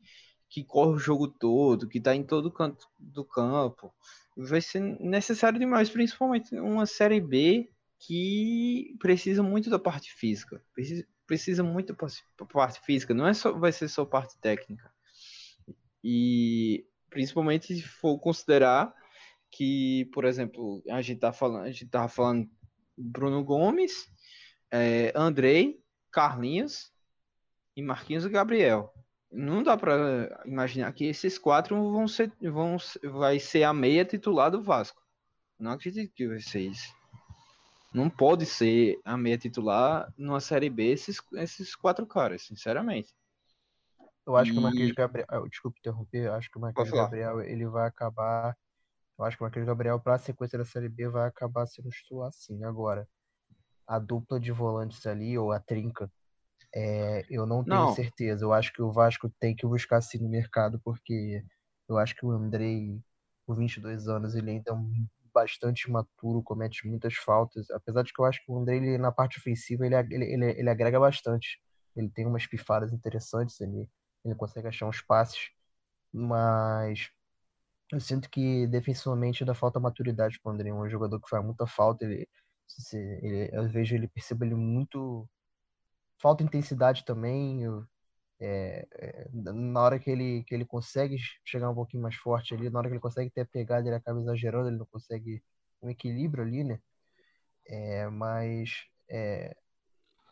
que 0.49 0.65
corre 0.65 0.95
o 0.95 0.99
jogo 0.99 1.29
todo, 1.29 1.89
que 1.89 1.99
está 1.99 2.15
em 2.15 2.25
todo 2.25 2.51
canto 2.51 2.89
do 2.99 3.25
campo, 3.25 3.93
vai 4.37 4.61
ser 4.61 4.81
necessário 4.81 5.59
demais, 5.59 5.91
principalmente 5.91 6.55
uma 6.55 6.87
Série 6.87 7.21
B 7.21 7.71
que 7.99 8.97
precisa 8.99 9.43
muito 9.43 9.69
da 9.69 9.79
parte 9.79 10.13
física. 10.13 10.63
Precisa, 10.73 11.07
precisa 11.27 11.63
muito 11.63 11.95
da 12.39 12.47
parte 12.47 12.81
física, 12.81 13.13
não 13.13 13.27
é 13.27 13.35
só, 13.35 13.53
vai 13.53 13.73
ser 13.73 13.89
só 13.89 14.05
parte 14.05 14.39
técnica. 14.39 14.91
E 16.03 16.87
Principalmente 17.11 17.75
se 17.75 17.83
for 17.83 18.19
considerar 18.19 18.95
que, 19.51 20.09
por 20.13 20.25
exemplo, 20.25 20.83
a 20.91 21.01
gente 21.01 21.21
tá 21.21 21.33
falando, 21.33 21.65
a 21.65 21.71
gente 21.71 21.87
tava 21.87 22.09
falando 22.09 22.49
Bruno 22.97 23.43
Gomes, 23.43 24.07
é, 24.71 25.13
Andrei, 25.15 25.83
Carlinhos 26.11 26.93
e 27.75 27.83
Marquinhos 27.83 28.27
Gabriel. 28.27 28.93
Não 29.31 29.63
dá 29.63 29.77
para 29.77 30.43
imaginar 30.47 30.93
que 30.93 31.05
esses 31.05 31.39
quatro 31.39 31.77
vão 31.93 32.09
ser, 32.09 32.33
vão, 32.41 32.77
vai 33.05 33.39
ser 33.39 33.63
a 33.63 33.75
meia 33.75 34.05
titular 34.05 34.51
do 34.51 34.63
Vasco. 34.63 35.03
Não 35.59 35.73
acredito 35.73 36.13
que 36.15 36.27
vai 36.27 36.41
ser 36.41 36.61
isso. 36.61 36.95
Não 37.93 38.09
pode 38.09 38.47
ser 38.47 39.01
a 39.05 39.17
meia 39.17 39.39
titular 39.39 40.13
numa 40.17 40.41
Série 40.41 40.71
B 40.71 40.93
esses, 40.93 41.21
esses 41.35 41.75
quatro 41.75 42.07
caras, 42.07 42.43
sinceramente. 42.43 43.15
Eu 44.27 44.37
acho 44.37 44.53
que 44.53 44.59
o 44.59 44.61
E- 44.61 44.65
Marquinhos 44.65 44.93
Gabriel. 44.93 45.49
Desculpa 45.49 45.79
interromper, 45.79 46.27
eu 46.27 46.35
acho 46.35 46.51
que 46.51 46.59
o 46.59 46.61
Marquinhos. 46.61 46.91
Gabriel 46.91 47.41
ele 47.41 47.67
vai 47.67 47.89
acabar. 47.89 48.57
Eu 49.19 49.25
acho 49.25 49.37
que 49.37 49.43
o 49.43 49.45
Marquinhos 49.45 49.67
Gabriel, 49.67 49.99
para 49.99 50.15
a 50.15 50.19
sequência 50.19 50.59
da 50.59 50.65
Série 50.65 50.89
B, 50.89 51.09
vai 51.09 51.27
acabar 51.27 51.67
sendo 51.67 51.89
titular 51.89 52.31
sim. 52.33 52.63
Agora, 52.63 53.09
a 53.87 53.99
dupla 53.99 54.39
de 54.39 54.53
volantes 54.53 55.07
ali, 55.07 55.37
ou 55.37 55.51
a 55.51 55.59
trinca, 55.59 56.11
é, 56.75 57.25
eu 57.31 57.47
não 57.47 57.65
tenho 57.65 57.87
Não. 57.87 57.95
certeza. 57.95 58.45
Eu 58.45 58.53
acho 58.53 58.73
que 58.73 58.83
o 58.83 58.93
Vasco 58.93 59.31
tem 59.41 59.55
que 59.57 59.67
buscar 59.67 60.01
sim 60.01 60.19
no 60.19 60.29
mercado, 60.29 60.81
porque 60.85 61.45
eu 61.89 61.99
acho 61.99 62.15
que 62.15 62.25
o 62.27 62.31
Andrei, 62.31 63.01
com 63.47 63.55
22 63.55 64.09
anos, 64.09 64.35
ele 64.35 64.51
ainda 64.53 64.71
é 64.71 64.75
um 64.75 65.07
bastante 65.33 65.89
imaturo, 65.89 66.43
comete 66.43 66.87
muitas 66.87 67.15
faltas. 67.15 67.71
Apesar 67.71 68.03
de 68.03 68.13
que 68.13 68.21
eu 68.21 68.25
acho 68.27 68.45
que 68.45 68.51
o 68.53 68.59
Andrei, 68.59 68.79
ele, 68.79 68.99
na 68.99 69.13
parte 69.13 69.39
ofensiva, 69.39 69.87
ele, 69.87 69.95
ele, 69.97 70.25
ele, 70.25 70.45
ele 70.61 70.71
agrega 70.71 70.99
bastante. 71.01 71.61
Ele 71.97 72.09
tem 72.11 72.27
umas 72.27 72.47
pifadas 72.47 72.93
interessantes, 72.93 73.61
ele, 73.61 73.89
ele 74.25 74.35
consegue 74.35 74.69
achar 74.69 74.87
uns 74.87 75.01
passes, 75.01 75.51
mas 76.13 77.11
eu 77.93 78.01
sinto 78.01 78.29
que 78.31 78.67
defensivamente 78.67 79.43
ainda 79.43 79.55
falta 79.55 79.81
maturidade 79.81 80.39
pro 80.41 80.53
Andrei. 80.53 80.71
É 80.71 80.75
um 80.75 80.89
jogador 80.89 81.21
que 81.21 81.29
faz 81.29 81.45
muita 81.45 81.67
falta. 81.67 82.05
Ele, 82.05 82.29
ele- 83.23 83.51
eu 83.53 83.69
vejo 83.69 83.95
ele, 83.95 84.09
percebo 84.09 84.45
ele 84.45 84.55
muito. 84.55 85.29
Falta 86.19 86.43
intensidade 86.43 87.05
também. 87.05 87.65
é, 88.41 88.87
é, 88.93 89.29
na 89.33 89.81
hora 89.83 89.99
que 89.99 90.11
ele, 90.11 90.45
que 90.45 90.55
ele 90.55 90.65
consegue 90.67 91.17
chegar 91.45 91.71
um 91.71 91.75
pouquinho 91.75 92.03
mais 92.03 92.17
forte 92.17 92.55
ali, 92.55 92.71
na 92.71 92.79
hora 92.79 92.89
que 92.89 92.95
ele 92.95 93.01
consegue 93.01 93.31
ter 93.31 93.43
a 93.43 93.47
pegada, 93.47 93.89
ele 93.89 93.97
acaba 93.97 94.21
exagerando, 94.21 94.69
ele 94.69 94.79
não 94.79 94.87
consegue 94.87 95.43
um 95.83 95.91
equilíbrio 95.91 96.45
ali, 96.45 96.65
né? 96.65 96.81
É, 97.67 98.09
mas 98.09 98.71
é, 99.09 99.55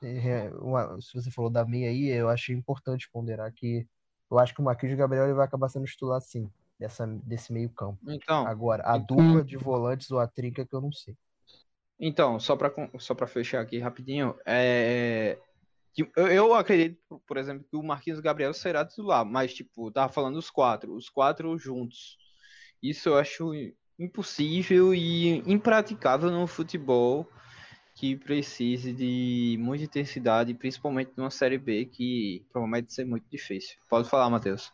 é, 0.02 0.50
uma- 0.60 1.00
se 1.00 1.14
você 1.14 1.30
falou 1.30 1.50
da 1.50 1.64
meia 1.64 1.90
aí, 1.90 2.08
eu 2.08 2.28
achei 2.28 2.54
importante 2.54 3.08
ponderar 3.12 3.52
que 3.52 3.86
eu 4.30 4.38
acho 4.38 4.54
que 4.54 4.60
o 4.60 4.64
Marquinhos 4.64 4.96
Gabriel 4.98 5.24
ele 5.24 5.34
vai 5.34 5.46
acabar 5.46 5.68
sendo 5.68 5.86
titular 5.86 6.20
sim, 6.20 6.50
dessa, 6.78 7.06
desse 7.06 7.52
meio 7.52 7.70
campo. 7.70 8.00
Então, 8.06 8.46
Agora, 8.46 8.82
a 8.84 8.98
dupla 8.98 9.44
de 9.44 9.56
volantes 9.56 10.10
ou 10.10 10.18
a 10.20 10.26
trinca 10.26 10.66
que 10.66 10.74
eu 10.74 10.80
não 10.80 10.92
sei. 10.92 11.16
Então, 11.98 12.38
só 12.38 12.56
para 12.56 12.72
só 12.98 13.14
para 13.14 13.26
fechar 13.26 13.60
aqui 13.62 13.78
rapidinho, 13.78 14.34
é 14.44 15.38
que 15.96 16.06
eu, 16.14 16.28
eu 16.28 16.54
acredito, 16.54 16.98
por 17.26 17.38
exemplo, 17.38 17.64
que 17.68 17.74
o 17.74 17.82
Marquinhos 17.82 18.20
Gabriel 18.20 18.52
será 18.52 18.84
titular, 18.84 19.24
mas 19.24 19.54
tipo, 19.54 19.90
tava 19.90 20.12
falando 20.12 20.36
os 20.36 20.50
quatro, 20.50 20.94
os 20.94 21.08
quatro 21.08 21.56
juntos. 21.56 22.18
Isso 22.82 23.08
eu 23.08 23.16
acho 23.16 23.52
impossível 23.98 24.94
e 24.94 25.38
impraticável 25.50 26.30
no 26.30 26.46
futebol 26.46 27.26
que 27.94 28.14
precise 28.14 28.92
de 28.92 29.56
muita 29.58 29.84
intensidade, 29.84 30.52
principalmente 30.52 31.12
numa 31.16 31.30
Série 31.30 31.56
B 31.56 31.86
que 31.86 32.44
promete 32.52 32.92
ser 32.92 33.06
muito 33.06 33.24
difícil. 33.30 33.78
Pode 33.88 34.06
falar, 34.06 34.28
Matheus. 34.28 34.70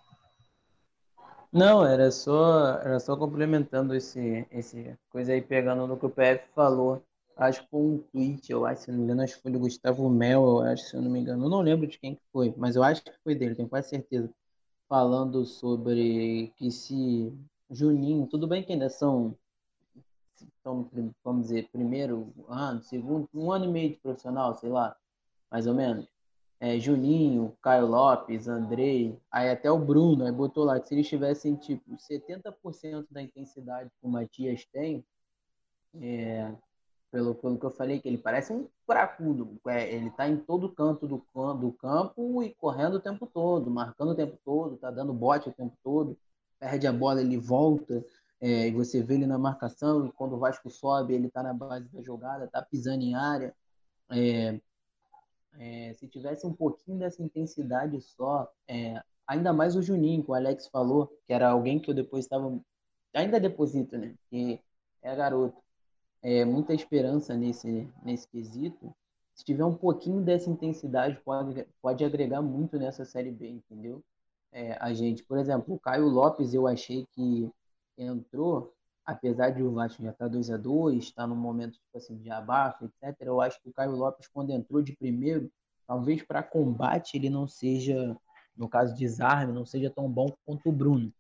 Não, 1.53 1.87
era 1.87 2.11
só, 2.11 2.81
era 2.81 2.99
só 2.99 3.17
complementando 3.17 3.95
esse, 3.95 4.45
esse 4.51 4.99
coisa 5.09 5.35
aí, 5.35 5.41
pegando 5.41 5.87
no 5.87 5.97
que 5.97 6.07
o 6.07 6.11
PF 6.11 6.49
falou. 6.53 7.05
Acho 7.43 7.63
que 7.63 7.71
foi 7.71 7.81
um 7.81 7.99
tweet, 7.99 8.51
eu 8.53 8.65
acho, 8.67 8.83
se 8.83 8.91
não 8.91 8.99
me 8.99 9.05
engano, 9.05 9.23
acho 9.23 9.37
que 9.37 9.43
foi 9.43 9.53
do 9.53 9.59
Gustavo 9.59 10.09
Mel, 10.11 10.43
eu 10.45 10.61
acho, 10.61 10.85
se 10.85 10.97
eu 10.97 11.03
não 11.03 11.11
me 11.11 11.21
engano. 11.21 11.45
Eu 11.45 11.51
não 11.51 11.61
lembro 11.61 11.87
de 11.87 11.99
quem 11.99 12.15
que 12.15 12.23
foi, 12.33 12.55
mas 12.57 12.77
eu 12.77 12.83
acho 12.83 13.03
que 13.03 13.13
foi 13.25 13.35
dele, 13.35 13.55
tenho 13.55 13.69
quase 13.69 13.89
certeza. 13.89 14.31
Falando 14.89 15.45
sobre 15.45 16.53
que 16.57 16.71
se 16.71 17.33
Juninho, 17.71 18.27
tudo 18.27 18.47
bem 18.47 18.63
que 18.63 18.73
ainda 18.73 18.89
são, 18.91 19.37
são, 20.63 20.89
vamos 21.25 21.45
dizer, 21.45 21.69
primeiro 21.73 22.33
ano, 22.49 22.83
segundo, 22.83 23.29
um 23.35 23.51
ano 23.51 23.65
e 23.67 23.69
meio 23.69 23.91
de 23.91 23.97
profissional, 23.97 24.55
sei 24.55 24.71
lá, 24.71 24.97
mais 25.51 25.67
ou 25.67 25.75
menos 25.75 26.07
é, 26.63 26.79
Juninho, 26.79 27.57
Caio 27.61 27.87
Lopes, 27.89 28.47
Andrei, 28.47 29.19
aí 29.33 29.51
até 29.51 29.69
o 29.69 29.81
Bruno, 29.81 30.25
aí 30.25 30.31
botou 30.31 30.63
lá 30.65 30.79
que 30.79 30.87
se 30.87 30.95
eles 30.95 31.09
tivessem 31.09 31.57
tipo 31.57 31.97
70% 31.97 33.05
da 33.11 33.21
intensidade 33.21 33.91
que 33.91 34.07
o 34.07 34.09
Matias 34.09 34.65
tem, 34.67 35.05
é, 36.01 36.55
pelo, 37.13 37.35
pelo 37.35 37.59
que 37.59 37.67
eu 37.67 37.71
falei, 37.71 38.01
que 38.01 38.09
ele 38.09 38.19
parece 38.19 38.53
um 38.53 38.67
cracudo, 38.89 39.61
é, 39.69 39.95
ele 39.95 40.11
tá 40.11 40.27
em 40.27 40.39
todo 40.39 40.73
canto 40.73 41.07
do, 41.07 41.25
do 41.55 41.73
campo 41.73 42.43
e 42.43 42.55
correndo 42.55 42.95
o 42.95 43.01
tempo 43.01 43.27
todo, 43.27 43.71
marcando 43.71 44.13
o 44.13 44.15
tempo 44.15 44.39
todo, 44.45 44.79
tá 44.79 44.91
dando 44.91 45.13
bote 45.13 45.51
o 45.51 45.53
tempo 45.53 45.77
todo, 45.85 46.19
perde 46.59 46.87
a 46.87 46.93
bola, 46.93 47.21
ele 47.21 47.37
volta, 47.37 48.05
é, 48.41 48.67
e 48.69 48.73
você 48.73 49.03
vê 49.03 49.15
ele 49.15 49.27
na 49.27 49.39
marcação, 49.39 50.07
e 50.07 50.13
quando 50.13 50.35
o 50.35 50.39
Vasco 50.39 50.71
sobe, 50.71 51.15
ele 51.15 51.31
tá 51.31 51.43
na 51.43 51.53
base 51.53 51.87
da 51.91 52.03
jogada, 52.03 52.49
tá 52.49 52.63
pisando 52.63 53.03
em 53.05 53.15
área, 53.15 53.55
é, 54.11 54.59
é, 55.59 55.93
se 55.95 56.09
tivesse 56.09 56.47
um 56.47 56.53
pouquinho 56.53 56.99
dessa 56.99 57.23
intensidade 57.23 58.01
só, 58.01 58.51
é, 58.67 59.03
ainda 59.27 59.53
mais 59.53 59.77
o 59.77 59.83
Juninho, 59.83 60.25
que 60.25 60.31
o 60.31 60.35
Alex 60.35 60.69
falou, 60.69 61.07
que 61.27 61.33
era 61.33 61.51
alguém 61.51 61.79
que 61.79 61.91
eu 61.91 61.95
depois 61.95 62.25
estava. 62.25 62.59
Ainda 63.15 63.39
deposito, 63.39 63.99
né? 63.99 64.15
Que 64.31 64.61
é 65.03 65.15
garoto. 65.15 65.63
É, 66.23 66.45
muita 66.45 66.73
esperança 66.73 67.35
nesse, 67.37 67.89
nesse 68.03 68.29
quesito. 68.29 68.95
Se 69.35 69.45
tiver 69.45 69.65
um 69.65 69.75
pouquinho 69.75 70.23
dessa 70.23 70.49
intensidade, 70.49 71.19
pode, 71.25 71.67
pode 71.81 72.05
agregar 72.05 72.41
muito 72.43 72.79
nessa 72.79 73.05
Série 73.05 73.33
B, 73.33 73.49
entendeu? 73.49 74.03
É, 74.53 74.77
a 74.81 74.93
gente, 74.93 75.25
por 75.25 75.39
exemplo, 75.39 75.75
o 75.75 75.81
Caio 75.81 76.07
Lopes, 76.07 76.55
eu 76.55 76.67
achei 76.67 77.07
que 77.13 77.51
entrou, 77.97 78.73
apesar 79.05 79.51
de 79.51 79.63
o 79.63 79.73
Vasco 79.73 80.03
já 80.03 80.11
estar 80.11 80.29
2 80.29 80.51
a 80.51 80.57
2 80.57 81.03
está 81.03 81.27
num 81.27 81.35
momento 81.35 81.73
tipo 81.73 81.97
assim, 81.97 82.17
de 82.19 82.31
abafa, 82.31 82.85
etc. 82.85 83.17
Eu 83.23 83.41
acho 83.41 83.61
que 83.61 83.69
o 83.69 83.73
Caio 83.73 83.93
Lopes, 83.93 84.29
quando 84.29 84.51
entrou 84.51 84.83
de 84.83 84.95
primeiro, 84.95 85.51
talvez 85.87 86.23
para 86.23 86.43
combate 86.43 87.17
ele 87.17 87.31
não 87.31 87.49
seja, 87.49 88.17
no 88.57 88.69
caso 88.69 88.95
de 88.95 89.01
desarme, 89.01 89.53
não 89.53 89.65
seja 89.67 89.91
tão 89.91 90.09
bom 90.09 90.33
quanto 90.45 90.69
o 90.69 90.73
Bruno. 90.73 91.13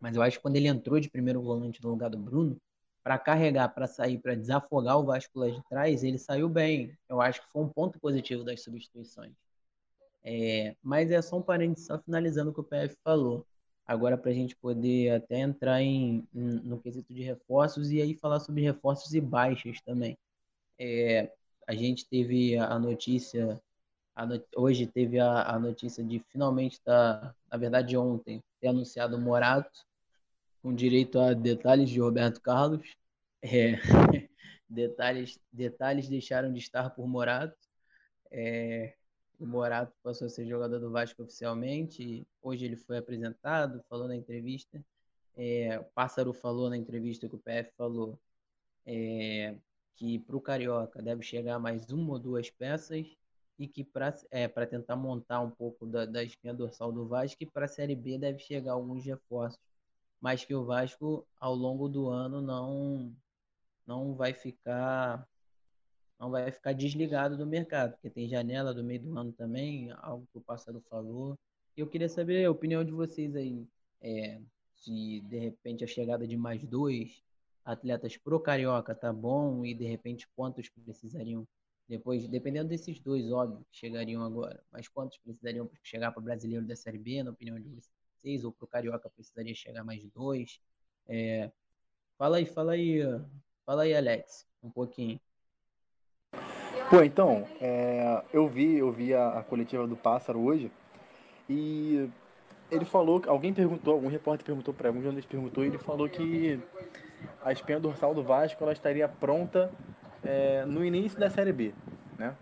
Mas 0.00 0.16
eu 0.16 0.22
acho 0.22 0.36
que 0.36 0.42
quando 0.42 0.56
ele 0.56 0.68
entrou 0.68 1.00
de 1.00 1.08
primeiro 1.10 1.40
volante 1.40 1.82
no 1.82 1.90
lugar 1.90 2.10
do 2.10 2.18
Bruno, 2.18 2.60
para 3.08 3.18
carregar, 3.18 3.70
para 3.70 3.86
sair, 3.86 4.18
para 4.18 4.34
desafogar 4.34 4.98
o 4.98 5.04
Vasco 5.06 5.38
lá 5.40 5.48
de 5.48 5.62
trás, 5.66 6.04
ele 6.04 6.18
saiu 6.18 6.46
bem. 6.46 6.94
Eu 7.08 7.22
acho 7.22 7.40
que 7.40 7.50
foi 7.50 7.62
um 7.62 7.68
ponto 7.68 7.98
positivo 7.98 8.44
das 8.44 8.62
substituições. 8.62 9.32
É, 10.24 10.76
mas 10.82 11.10
é 11.10 11.22
só 11.22 11.38
um 11.38 11.42
parênteses, 11.42 11.86
só 11.86 11.98
finalizando 11.98 12.50
o 12.50 12.54
que 12.54 12.60
o 12.60 12.64
PF 12.64 12.96
falou. 13.04 13.46
Agora, 13.86 14.18
para 14.18 14.30
a 14.30 14.34
gente 14.34 14.54
poder 14.56 15.12
até 15.14 15.38
entrar 15.40 15.80
em, 15.82 16.28
em- 16.34 16.60
no 16.62 16.80
quesito 16.80 17.14
de 17.14 17.22
reforços 17.22 17.90
e 17.90 18.02
aí 18.02 18.14
falar 18.14 18.40
sobre 18.40 18.62
reforços 18.62 19.14
e 19.14 19.20
baixas 19.20 19.80
também. 19.82 20.18
É, 20.78 21.32
a 21.68 21.74
gente 21.74 22.08
teve 22.08 22.56
a 22.58 22.78
notícia, 22.78 23.60
a 24.16 24.26
no- 24.26 24.42
hoje 24.56 24.86
teve 24.86 25.20
a, 25.20 25.44
a 25.54 25.58
notícia 25.60 26.04
de 26.04 26.20
finalmente 26.30 26.80
tá, 26.82 27.34
na 27.50 27.58
verdade 27.58 27.96
ontem, 27.96 28.42
ter 28.60 28.68
anunciado 28.68 29.16
o 29.16 29.20
Morato, 29.20 29.86
com 30.68 30.74
direito 30.74 31.18
a 31.18 31.32
detalhes 31.32 31.88
de 31.88 31.98
Roberto 31.98 32.42
Carlos. 32.42 32.94
É, 33.40 33.72
detalhes, 34.68 35.40
detalhes 35.50 36.10
deixaram 36.10 36.52
de 36.52 36.58
estar 36.58 36.90
por 36.90 37.08
Morato. 37.08 37.56
É, 38.30 38.94
o 39.40 39.46
Morato 39.46 39.94
passou 40.02 40.26
a 40.26 40.28
ser 40.28 40.46
jogador 40.46 40.78
do 40.78 40.90
Vasco 40.90 41.22
oficialmente. 41.22 42.26
Hoje 42.42 42.66
ele 42.66 42.76
foi 42.76 42.98
apresentado, 42.98 43.82
falou 43.88 44.08
na 44.08 44.14
entrevista. 44.14 44.84
É, 45.34 45.78
o 45.78 45.84
Pássaro 45.84 46.34
falou 46.34 46.68
na 46.68 46.76
entrevista 46.76 47.26
que 47.26 47.36
o 47.36 47.38
PF 47.38 47.72
falou 47.74 48.20
é, 48.84 49.54
que 49.96 50.18
para 50.18 50.36
o 50.36 50.40
Carioca 50.40 51.00
deve 51.00 51.22
chegar 51.22 51.58
mais 51.58 51.88
uma 51.88 52.12
ou 52.12 52.18
duas 52.18 52.50
peças 52.50 53.06
e 53.58 53.66
que 53.66 53.82
para 53.82 54.14
é, 54.30 54.46
tentar 54.66 54.96
montar 54.96 55.40
um 55.40 55.50
pouco 55.50 55.86
da, 55.86 56.04
da 56.04 56.22
espinha 56.22 56.52
dorsal 56.52 56.92
do 56.92 57.08
Vasco 57.08 57.50
para 57.52 57.64
a 57.64 57.68
Série 57.68 57.96
B 57.96 58.18
deve 58.18 58.38
chegar 58.38 58.72
alguns 58.72 59.02
reforços, 59.06 59.67
mas 60.20 60.44
que 60.44 60.54
o 60.54 60.64
Vasco 60.64 61.26
ao 61.38 61.54
longo 61.54 61.88
do 61.88 62.08
ano 62.08 62.40
não 62.40 63.14
não 63.86 64.14
vai 64.14 64.34
ficar 64.34 65.26
não 66.18 66.30
vai 66.30 66.50
ficar 66.50 66.72
desligado 66.72 67.36
do 67.36 67.46
mercado, 67.46 67.92
porque 67.92 68.10
tem 68.10 68.28
janela 68.28 68.74
do 68.74 68.82
meio 68.82 69.00
do 69.00 69.16
ano 69.16 69.32
também, 69.32 69.90
algo 69.98 70.26
que 70.32 70.38
o 70.38 70.40
Pássaro 70.40 70.80
falou. 70.90 71.38
Eu 71.76 71.86
queria 71.86 72.08
saber 72.08 72.44
a 72.44 72.50
opinião 72.50 72.84
de 72.84 72.90
vocês 72.90 73.36
aí, 73.36 73.64
é, 74.00 74.40
se 74.74 75.20
de 75.20 75.38
repente 75.38 75.84
a 75.84 75.86
chegada 75.86 76.26
de 76.26 76.36
mais 76.36 76.64
dois 76.66 77.22
atletas 77.64 78.16
pro 78.16 78.40
Carioca 78.40 78.94
tá 78.94 79.12
bom 79.12 79.64
e 79.64 79.74
de 79.74 79.84
repente 79.84 80.26
quantos 80.34 80.68
precisariam 80.68 81.46
depois, 81.88 82.28
dependendo 82.28 82.68
desses 82.68 83.00
dois, 83.00 83.30
óbvio, 83.32 83.64
que 83.70 83.78
chegariam 83.78 84.22
agora, 84.22 84.62
mas 84.70 84.88
quantos 84.88 85.16
precisariam 85.18 85.70
chegar 85.82 86.12
para 86.12 86.20
o 86.20 86.22
brasileiro 86.22 86.66
da 86.66 86.76
Série 86.76 86.98
B, 86.98 87.22
na 87.22 87.30
opinião 87.30 87.58
de 87.58 87.68
vocês, 87.68 87.97
ou 88.44 88.52
para 88.52 88.64
o 88.64 88.68
Carioca 88.68 89.10
precisaria 89.10 89.54
chegar 89.54 89.84
mais 89.84 90.04
dois? 90.10 90.60
É, 91.08 91.50
fala 92.16 92.38
aí, 92.38 92.46
fala 92.46 92.72
aí, 92.72 93.00
fala 93.64 93.82
aí, 93.82 93.94
Alex, 93.94 94.46
um 94.62 94.70
pouquinho. 94.70 95.20
Pô, 96.90 97.02
então, 97.02 97.46
é, 97.60 98.24
eu 98.32 98.48
vi, 98.48 98.78
eu 98.78 98.90
vi 98.90 99.14
a, 99.14 99.38
a 99.38 99.42
coletiva 99.42 99.86
do 99.86 99.96
Pássaro 99.96 100.40
hoje 100.40 100.70
e 101.48 102.08
ele 102.70 102.84
falou, 102.84 103.22
alguém 103.26 103.52
perguntou, 103.52 103.94
algum 103.94 104.08
repórter 104.08 104.44
perguntou 104.44 104.72
para 104.74 104.88
algum 104.88 105.02
jornalista 105.02 105.30
perguntou, 105.30 105.64
e 105.64 105.68
ele 105.68 105.78
falou 105.78 106.08
que 106.08 106.60
a 107.42 107.52
espinha 107.52 107.80
dorsal 107.80 108.14
do 108.14 108.22
Vasco 108.22 108.62
ela 108.62 108.72
estaria 108.72 109.08
pronta 109.08 109.70
é, 110.22 110.64
no 110.64 110.84
início 110.84 111.18
da 111.18 111.30
Série 111.30 111.52
B, 111.52 111.74
né? 112.18 112.36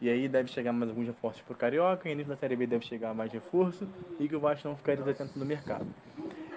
E 0.00 0.08
aí 0.08 0.28
deve 0.28 0.50
chegar 0.50 0.72
mais 0.72 0.88
alguns 0.88 1.06
reforços 1.06 1.42
pro 1.42 1.54
Carioca, 1.54 2.04
no 2.04 2.12
início 2.12 2.30
da 2.30 2.36
Série 2.36 2.56
B 2.56 2.66
deve 2.66 2.84
chegar 2.86 3.12
mais 3.14 3.30
reforço 3.32 3.86
e 4.18 4.26
que 4.28 4.34
o 4.34 4.40
Vasco 4.40 4.66
não 4.66 4.76
ficaria 4.76 5.04
desatento 5.04 5.38
no 5.38 5.44
mercado. 5.44 5.86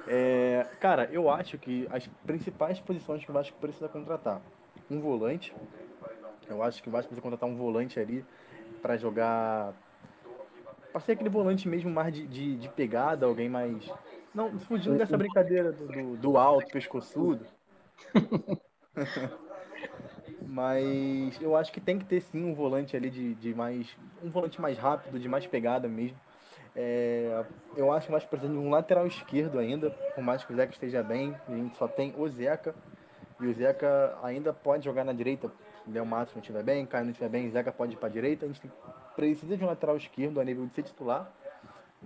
É, 0.07 0.65
cara, 0.79 1.09
eu 1.11 1.29
acho 1.29 1.57
que 1.57 1.87
as 1.91 2.07
principais 2.25 2.79
posições 2.79 3.23
que 3.23 3.29
o 3.29 3.33
Vasco 3.33 3.57
precisa 3.59 3.89
contratar, 3.89 4.41
um 4.89 4.99
volante, 4.99 5.53
eu 6.47 6.63
acho 6.63 6.81
que 6.81 6.89
o 6.89 6.91
Vasco 6.91 7.09
precisa 7.09 7.21
contratar 7.21 7.49
um 7.49 7.55
volante 7.55 7.99
ali 7.99 8.23
para 8.81 8.97
jogar 8.97 9.73
para 10.93 11.01
ser 11.01 11.13
aquele 11.13 11.29
volante 11.29 11.67
mesmo 11.67 11.89
mais 11.89 12.13
de, 12.13 12.27
de, 12.27 12.55
de, 12.55 12.69
pegada, 12.69 13.25
alguém 13.25 13.49
mais. 13.49 13.91
Não, 14.33 14.59
fugindo 14.59 14.95
dessa 14.95 15.17
brincadeira 15.17 15.71
do, 15.71 15.87
do, 15.87 16.17
do 16.17 16.37
alto, 16.37 16.71
pescoçudo. 16.71 17.45
Mas 20.53 21.41
eu 21.41 21.57
acho 21.57 21.71
que 21.73 21.81
tem 21.81 21.97
que 21.97 22.05
ter 22.05 22.21
sim 22.21 22.43
um 22.43 22.53
volante 22.53 22.95
ali 22.95 23.09
de, 23.09 23.33
de 23.33 23.55
mais. 23.55 23.97
Um 24.23 24.29
volante 24.29 24.61
mais 24.61 24.77
rápido, 24.77 25.17
de 25.19 25.27
mais 25.27 25.47
pegada 25.47 25.87
mesmo. 25.87 26.15
É, 26.75 27.43
eu 27.75 27.91
acho 27.91 28.05
que 28.05 28.11
nós 28.11 28.23
precisamos 28.23 28.61
de 28.61 28.67
um 28.67 28.69
lateral 28.69 29.07
esquerdo 29.07 29.57
ainda, 29.57 29.89
por 29.89 30.23
mais 30.23 30.43
que 30.43 30.53
o 30.53 30.55
Zeca 30.55 30.71
esteja 30.71 31.01
bem. 31.01 31.35
A 31.49 31.55
gente 31.55 31.75
só 31.75 31.87
tem 31.87 32.13
o 32.15 32.29
Zeca. 32.29 32.75
E 33.41 33.47
o 33.47 33.53
Zeca 33.55 34.15
ainda 34.21 34.53
pode 34.53 34.85
jogar 34.85 35.03
na 35.03 35.11
direita. 35.11 35.51
Léo 35.87 36.05
Matos 36.05 36.35
não 36.35 36.39
estiver 36.39 36.61
bem, 36.61 36.85
Caio 36.85 37.05
não 37.05 37.11
estiver 37.11 37.29
bem, 37.29 37.49
Zeca 37.49 37.71
pode 37.71 37.93
ir 37.93 37.97
para 37.97 38.09
a 38.09 38.11
direita. 38.11 38.45
A 38.45 38.47
gente 38.47 38.61
precisa 39.15 39.57
de 39.57 39.63
um 39.63 39.67
lateral 39.67 39.97
esquerdo 39.97 40.39
a 40.39 40.43
nível 40.43 40.67
de 40.67 40.75
ser 40.75 40.83
titular 40.83 41.33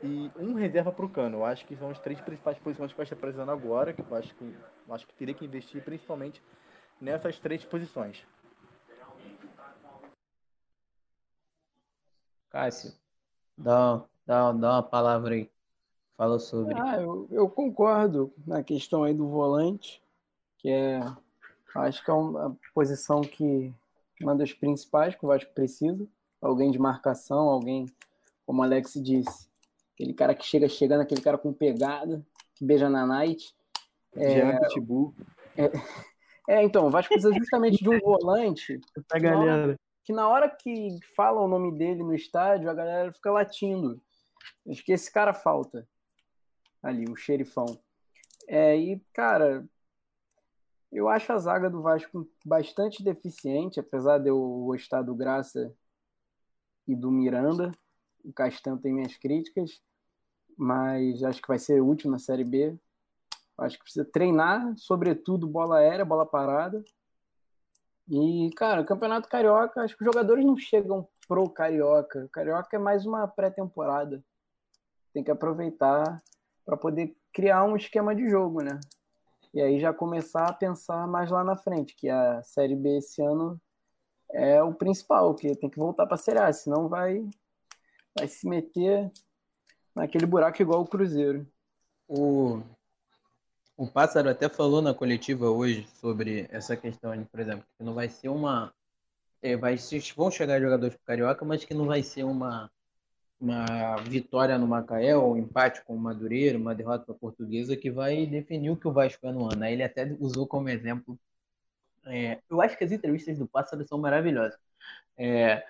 e 0.02 0.32
um 0.40 0.54
reserva 0.54 0.90
para 0.94 1.06
o 1.06 1.10
Cano. 1.10 1.40
Eu 1.40 1.46
acho 1.46 1.66
que 1.66 1.76
são 1.76 1.90
as 1.90 2.00
três 2.00 2.22
principais 2.22 2.58
posições 2.58 2.92
que 2.92 2.98
vai 2.98 3.04
estar 3.04 3.18
precisando 3.18 3.52
agora, 3.52 3.92
que 3.92 4.02
eu 4.02 4.16
acho 4.16 4.34
que, 4.36 4.56
eu 4.88 4.96
acho 4.96 5.06
que 5.06 5.14
teria 5.16 5.34
que 5.34 5.44
investir 5.44 5.84
principalmente 5.84 6.42
nessas 7.00 7.40
três 7.40 7.64
posições. 7.66 8.26
Cássio, 12.50 12.94
dá, 13.58 14.04
dá, 14.26 14.52
dá 14.52 14.72
uma 14.74 14.84
palavra 14.84 15.36
aí. 15.36 15.50
Fala 16.16 16.40
sobre. 16.40 16.74
Ah, 16.76 17.00
eu, 17.00 17.28
eu 17.30 17.48
concordo 17.48 18.34
na 18.46 18.64
questão 18.64 19.04
aí 19.04 19.14
do 19.14 19.28
volante, 19.28 20.02
que 20.58 20.70
é. 20.70 21.00
Acho 21.76 22.04
que 22.04 22.10
é 22.10 22.14
uma 22.14 22.58
posição 22.74 23.22
que 23.22 23.72
uma 24.20 24.36
das 24.36 24.52
principais 24.52 25.14
que 25.16 25.24
o 25.24 25.28
Vasco 25.28 25.54
precisa. 25.54 26.08
Alguém 26.42 26.72
de 26.72 26.80
marcação, 26.80 27.50
alguém, 27.50 27.86
como 28.46 28.62
o 28.62 28.64
Alex 28.64 28.94
disse, 28.96 29.48
aquele 29.94 30.14
cara 30.14 30.34
que 30.34 30.46
chega 30.46 30.68
chegando, 30.68 31.02
aquele 31.02 31.22
cara 31.22 31.38
com 31.38 31.54
pegada, 31.54 32.26
que 32.56 32.66
beija 32.66 32.90
na 32.90 33.06
night. 33.06 33.56
É, 34.16 34.60
Pitbull. 34.68 35.14
É, 35.56 35.70
é, 36.50 36.64
então, 36.64 36.88
o 36.88 36.90
Vasco 36.90 37.14
precisa 37.14 37.34
justamente 37.34 37.84
de 37.84 37.90
um 37.90 38.00
volante. 38.00 38.80
A 39.12 39.20
galera 39.20 39.78
que 40.08 40.14
na 40.14 40.26
hora 40.26 40.50
que 40.50 41.00
fala 41.18 41.42
o 41.42 41.50
nome 41.50 41.70
dele 41.78 42.02
no 42.02 42.16
estádio, 42.16 42.70
a 42.70 42.74
galera 42.74 43.12
fica 43.12 43.30
latindo. 43.30 44.02
Acho 44.66 44.82
que 44.82 44.94
esse 44.94 45.12
cara 45.12 45.34
falta 45.34 45.86
ali, 46.82 47.04
o 47.10 47.16
xerifão. 47.18 47.78
É, 48.48 48.74
e, 48.78 49.02
cara, 49.12 49.68
eu 50.94 51.10
acho 51.10 51.34
a 51.34 51.38
zaga 51.38 51.70
do 51.70 51.82
Vasco 51.82 52.26
bastante 52.46 53.04
deficiente, 53.04 53.82
apesar 53.82 54.20
de 54.20 54.30
eu 54.30 54.40
gostar 54.66 55.02
do 55.02 55.14
Graça 55.14 55.76
e 56.88 56.96
do 56.96 57.12
Miranda. 57.12 57.74
O 58.24 58.32
Castan 58.32 58.78
tem 58.78 58.94
minhas 58.94 59.18
críticas, 59.18 59.82
mas 60.58 61.22
acho 61.22 61.42
que 61.42 61.50
vai 61.50 61.60
ser 61.60 61.82
útil 61.82 62.10
na 62.10 62.18
Série 62.18 62.46
B. 62.46 62.80
Acho 63.58 63.78
que 63.78 63.84
precisa 63.84 64.06
treinar, 64.06 64.74
sobretudo 64.78 65.46
bola 65.46 65.80
aérea, 65.80 66.06
bola 66.06 66.26
parada 66.26 66.82
e, 68.10 68.50
cara, 68.56 68.82
o 68.82 68.86
Campeonato 68.86 69.28
Carioca, 69.28 69.82
acho 69.82 69.96
que 69.98 70.04
os 70.04 70.06
jogadores 70.06 70.46
não 70.46 70.56
chegam 70.56 71.08
pro 71.28 71.50
Carioca. 71.50 72.26
O 72.26 72.30
Carioca 72.30 72.76
é 72.76 72.80
mais 72.80 73.06
uma 73.06 73.28
pré-temporada. 73.28 74.24
Tem 75.14 75.24
que 75.24 75.32
aproveitar 75.32 76.22
para 76.66 76.78
poder 76.78 77.16
criar 77.34 77.66
um 77.66 77.76
esquema 77.76 78.16
de 78.16 78.30
jogo, 78.30 78.62
né? 78.62 78.80
E 79.54 79.62
aí 79.62 79.80
já 79.80 79.94
começar 79.94 80.48
a 80.48 80.54
pensar 80.54 81.06
mais 81.08 81.30
lá 81.30 81.44
na 81.44 81.58
frente, 81.58 81.96
que 81.96 82.10
a 82.10 82.42
Série 82.44 82.76
B 82.76 82.98
esse 82.98 83.22
ano 83.22 83.60
é 84.32 84.62
o 84.62 84.74
principal, 84.74 85.34
que 85.36 85.56
tem 85.56 85.70
que 85.70 85.80
voltar 85.80 86.06
para 86.06 86.16
a 86.16 86.20
Série 86.20 86.40
A, 86.40 86.52
senão 86.52 86.88
vai, 86.88 87.28
vai 88.18 88.28
se 88.28 88.48
meter 88.48 89.12
naquele 89.96 90.26
buraco 90.26 90.62
igual 90.62 90.82
o 90.82 90.88
Cruzeiro. 90.88 91.46
O, 92.08 92.62
o 93.78 93.88
Pássaro 93.88 94.30
até 94.30 94.50
falou 94.50 94.82
na 94.82 94.94
coletiva 94.94 95.50
hoje 95.50 95.88
sobre 96.02 96.48
essa 96.52 96.76
questão, 96.76 97.12
por 97.26 97.40
exemplo, 97.40 97.64
que 97.78 97.84
não 97.84 97.94
vai 97.94 98.10
ser 98.10 98.30
uma. 98.30 98.74
É, 99.42 99.56
vai, 99.56 99.78
vão 100.16 100.32
chegar 100.32 100.60
jogadores 100.60 100.96
para 100.96 101.06
Carioca, 101.06 101.46
mas 101.46 101.64
que 101.64 101.76
não 101.76 101.86
vai 101.86 102.02
ser 102.02 102.24
uma, 102.24 102.72
uma 103.40 103.98
vitória 103.98 104.58
no 104.58 104.68
Macaé, 104.68 105.16
ou 105.16 105.34
um 105.34 105.38
empate 105.38 105.84
com 105.86 105.96
o 105.96 106.00
Madureira, 106.00 106.58
uma 106.58 106.74
derrota 106.74 107.06
para 107.06 107.16
a 107.16 107.20
Portuguesa, 107.20 107.78
que 107.78 107.92
vai 107.92 108.26
definir 108.26 108.72
o 108.72 108.78
que 108.78 108.88
o 108.88 108.92
Vasco 108.92 109.28
é 109.28 109.32
no 109.32 109.46
ano. 109.52 109.66
Ele 109.66 109.84
até 109.84 110.06
usou 110.20 110.48
como 110.48 110.70
exemplo. 110.70 111.18
É, 112.08 112.40
eu 112.50 112.62
acho 112.62 112.78
que 112.78 112.84
as 112.84 112.92
entrevistas 112.92 113.38
do 113.38 113.48
Pássaro 113.48 113.88
são 113.88 114.00
maravilhosas. 114.00 114.60
É, 115.18 115.64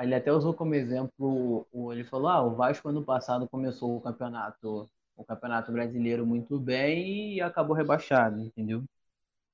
ele 0.00 0.14
até 0.14 0.32
usou 0.32 0.54
como 0.54 0.74
exemplo, 0.74 1.66
ele 1.92 2.04
falou: 2.04 2.28
ah, 2.28 2.42
o 2.42 2.56
Vasco 2.56 2.88
ano 2.88 3.04
passado 3.04 3.48
começou 3.48 3.96
o 3.96 4.00
campeonato 4.00 4.88
o 5.16 5.24
Campeonato 5.24 5.72
Brasileiro 5.72 6.26
muito 6.26 6.58
bem 6.58 7.34
e 7.34 7.40
acabou 7.40 7.76
rebaixado, 7.76 8.40
entendeu? 8.40 8.84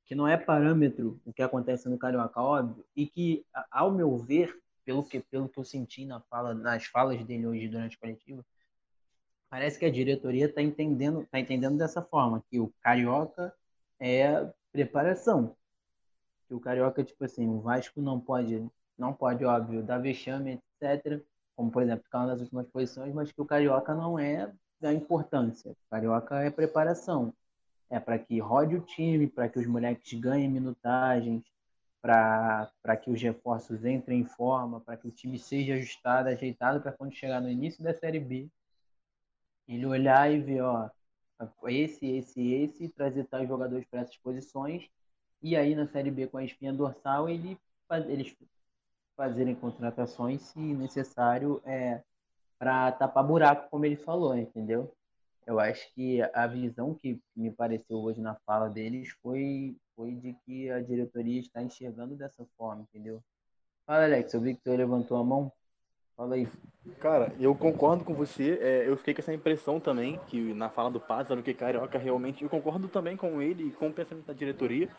Que 0.06 0.14
não 0.14 0.26
é 0.26 0.36
parâmetro 0.36 1.20
o 1.24 1.32
que 1.32 1.42
acontece 1.42 1.88
no 1.88 1.98
Carioca, 1.98 2.40
óbvio, 2.40 2.84
e 2.96 3.06
que, 3.06 3.44
ao 3.70 3.90
meu 3.90 4.16
ver, 4.16 4.56
pelo 4.84 5.04
que, 5.04 5.20
pelo 5.20 5.48
que 5.48 5.58
eu 5.58 5.64
senti 5.64 6.06
na 6.06 6.20
fala, 6.20 6.54
nas 6.54 6.86
falas 6.86 7.22
dele 7.24 7.46
hoje 7.46 7.68
durante 7.68 7.96
a 7.96 8.00
coletiva, 8.00 8.44
parece 9.50 9.78
que 9.78 9.84
a 9.84 9.90
diretoria 9.90 10.46
está 10.46 10.62
entendendo, 10.62 11.26
tá 11.30 11.38
entendendo 11.38 11.76
dessa 11.76 12.02
forma, 12.02 12.42
que 12.50 12.58
o 12.58 12.72
Carioca 12.80 13.52
é 14.00 14.50
preparação. 14.72 15.56
Que 16.46 16.54
o 16.54 16.60
Carioca, 16.60 17.04
tipo 17.04 17.24
assim, 17.24 17.46
o 17.46 17.60
Vasco 17.60 18.00
não 18.00 18.18
pode, 18.18 18.66
não 18.96 19.12
pode, 19.12 19.44
óbvio, 19.44 19.82
dar 19.82 19.98
vexame, 19.98 20.60
etc., 20.80 21.22
como, 21.54 21.70
por 21.70 21.82
exemplo, 21.82 22.04
ficar 22.04 22.24
nas 22.24 22.40
últimas 22.40 22.68
posições, 22.68 23.12
mas 23.12 23.32
que 23.32 23.42
o 23.42 23.44
Carioca 23.44 23.92
não 23.92 24.18
é 24.18 24.50
da 24.80 24.92
importância. 24.92 25.76
Carioca 25.90 26.36
é 26.42 26.50
preparação. 26.50 27.32
É 27.90 27.98
para 27.98 28.18
que 28.18 28.38
rode 28.38 28.76
o 28.76 28.80
time, 28.80 29.26
para 29.26 29.48
que 29.48 29.58
os 29.58 29.66
moleques 29.66 30.18
ganhem 30.18 30.48
minutagens, 30.50 31.42
para 32.00 32.96
que 33.02 33.10
os 33.10 33.20
reforços 33.20 33.84
entrem 33.84 34.20
em 34.20 34.24
forma, 34.24 34.80
para 34.80 34.96
que 34.96 35.08
o 35.08 35.10
time 35.10 35.38
seja 35.38 35.74
ajustado, 35.74 36.28
ajeitado, 36.28 36.80
para 36.80 36.92
quando 36.92 37.14
chegar 37.14 37.40
no 37.40 37.50
início 37.50 37.82
da 37.82 37.94
Série 37.94 38.20
B, 38.20 38.48
ele 39.66 39.84
olhar 39.84 40.30
e 40.32 40.40
ver, 40.40 40.62
ó, 40.62 40.88
esse, 41.66 42.06
esse, 42.06 42.52
esse, 42.52 42.88
trazer 42.88 43.24
tais 43.24 43.48
jogadores 43.48 43.86
para 43.86 44.00
essas 44.00 44.16
posições, 44.16 44.88
e 45.42 45.56
aí 45.56 45.74
na 45.74 45.86
Série 45.86 46.10
B 46.10 46.26
com 46.26 46.38
a 46.38 46.44
espinha 46.44 46.72
dorsal, 46.72 47.28
ele, 47.28 47.58
eles 48.06 48.34
fazerem 49.16 49.54
contratações, 49.54 50.42
se 50.42 50.58
necessário, 50.58 51.60
é, 51.64 52.02
para 52.58 52.92
tapar 52.92 53.24
buraco, 53.24 53.70
como 53.70 53.84
ele 53.84 53.96
falou, 53.96 54.36
entendeu? 54.36 54.92
Eu 55.46 55.58
acho 55.58 55.88
que 55.94 56.20
a 56.34 56.46
visão 56.46 56.94
que 56.94 57.18
me 57.34 57.50
pareceu 57.50 57.96
hoje 57.98 58.20
na 58.20 58.34
fala 58.34 58.68
deles 58.68 59.08
foi, 59.22 59.76
foi 59.96 60.14
de 60.14 60.34
que 60.44 60.70
a 60.70 60.80
diretoria 60.80 61.40
está 61.40 61.62
enxergando 61.62 62.14
dessa 62.14 62.44
forma, 62.56 62.82
entendeu? 62.82 63.22
Fala, 63.86 64.04
Alex, 64.04 64.34
eu 64.34 64.40
vi 64.42 64.54
que 64.54 64.62
você 64.62 64.76
levantou 64.76 65.16
a 65.16 65.24
mão. 65.24 65.50
Fala 66.14 66.34
aí. 66.34 66.46
Cara, 67.00 67.32
eu 67.40 67.54
concordo 67.54 68.04
com 68.04 68.12
você. 68.12 68.58
É, 68.60 68.88
eu 68.88 68.96
fiquei 68.96 69.14
com 69.14 69.22
essa 69.22 69.32
impressão 69.32 69.80
também, 69.80 70.20
que 70.26 70.52
na 70.52 70.68
fala 70.68 70.90
do 70.90 71.00
Pássaro, 71.00 71.42
que 71.42 71.54
Carioca 71.54 71.96
realmente. 71.96 72.42
Eu 72.42 72.50
concordo 72.50 72.88
também 72.88 73.16
com 73.16 73.40
ele 73.40 73.68
e 73.68 73.70
com 73.70 73.88
o 73.88 73.92
pensamento 73.92 74.26
da 74.26 74.34
diretoria, 74.34 74.90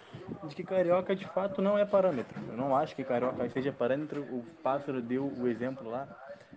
de 0.48 0.56
que 0.56 0.64
Carioca 0.64 1.16
de 1.16 1.28
fato 1.28 1.62
não 1.62 1.78
é 1.78 1.86
parâmetro. 1.86 2.40
Eu 2.48 2.58
não 2.58 2.76
acho 2.76 2.96
que 2.96 3.04
Carioca 3.04 3.48
seja 3.50 3.72
parâmetro. 3.72 4.24
O 4.24 4.44
Pássaro 4.64 5.02
deu 5.02 5.26
o 5.26 5.48
exemplo 5.48 5.90
lá 5.90 6.08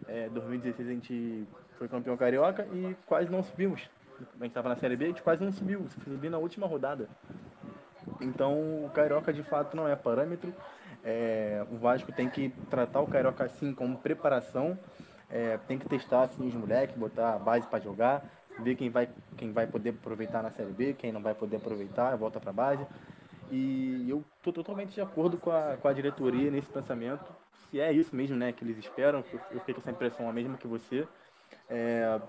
é, 0.09 0.29
2016 0.29 0.89
a 0.89 0.93
gente 0.93 1.47
foi 1.79 1.89
campeão 1.89 2.17
carioca 2.17 2.67
e 2.73 2.97
quase 3.07 3.31
não 3.31 3.43
subimos. 3.43 3.89
A 4.21 4.45
gente 4.45 4.49
estava 4.49 4.69
na 4.69 4.77
Série 4.77 4.97
B, 4.97 5.07
a 5.07 5.09
gente 5.09 5.23
quase 5.23 5.45
não 5.45 5.53
subiu, 5.53 5.87
subiu 6.05 6.31
na 6.31 6.39
última 6.39 6.67
rodada. 6.67 7.09
Então 8.21 8.85
o 8.85 8.91
carioca 8.95 9.33
de 9.33 9.43
fato 9.43 9.77
não 9.77 9.89
é 9.89 9.97
parâmetro. 9.97 10.55
É, 11.05 11.65
o 11.71 11.77
Vasco 11.77 12.13
tem 12.13 12.29
que 12.29 12.51
tratar 12.71 13.01
o 13.01 13.07
carioca 13.07 13.45
assim 13.45 13.75
como 13.75 13.99
preparação. 13.99 14.79
É, 15.31 15.59
tem 15.67 15.79
que 15.79 15.89
testar 15.89 16.23
assim, 16.23 16.47
os 16.47 16.55
moleques, 16.55 16.97
botar 16.97 17.35
a 17.35 17.39
base 17.39 17.67
para 17.67 17.81
jogar, 17.81 18.23
ver 18.61 18.77
quem 18.77 18.91
vai, 18.91 19.09
quem 19.37 19.51
vai 19.51 19.67
poder 19.67 19.91
aproveitar 19.91 20.43
na 20.43 20.51
Série 20.51 20.73
B, 20.73 20.93
quem 20.93 21.11
não 21.11 21.23
vai 21.23 21.35
poder 21.35 21.57
aproveitar, 21.57 22.15
volta 22.17 22.39
para 22.39 22.51
a 22.51 22.53
base. 22.53 22.87
E 23.51 24.07
eu 24.09 24.23
estou 24.37 24.53
totalmente 24.53 24.95
de 24.95 25.01
acordo 25.01 25.39
com 25.39 25.51
a, 25.51 25.77
com 25.79 25.89
a 25.89 25.93
diretoria 25.93 26.51
nesse 26.51 26.69
pensamento 26.71 27.25
se 27.73 27.81
é 27.81 27.91
isso 27.91 28.15
mesmo, 28.15 28.37
né, 28.37 28.53
que 28.53 28.63
eles 28.63 28.77
esperam, 28.77 29.25
eu 29.51 29.59
fiquei 29.61 29.73
com 29.73 29.81
essa 29.81 29.91
impressão 29.91 30.29
a 30.29 30.33
mesma 30.33 30.59
que 30.59 30.67
você. 30.67 31.09
É, 31.71 32.21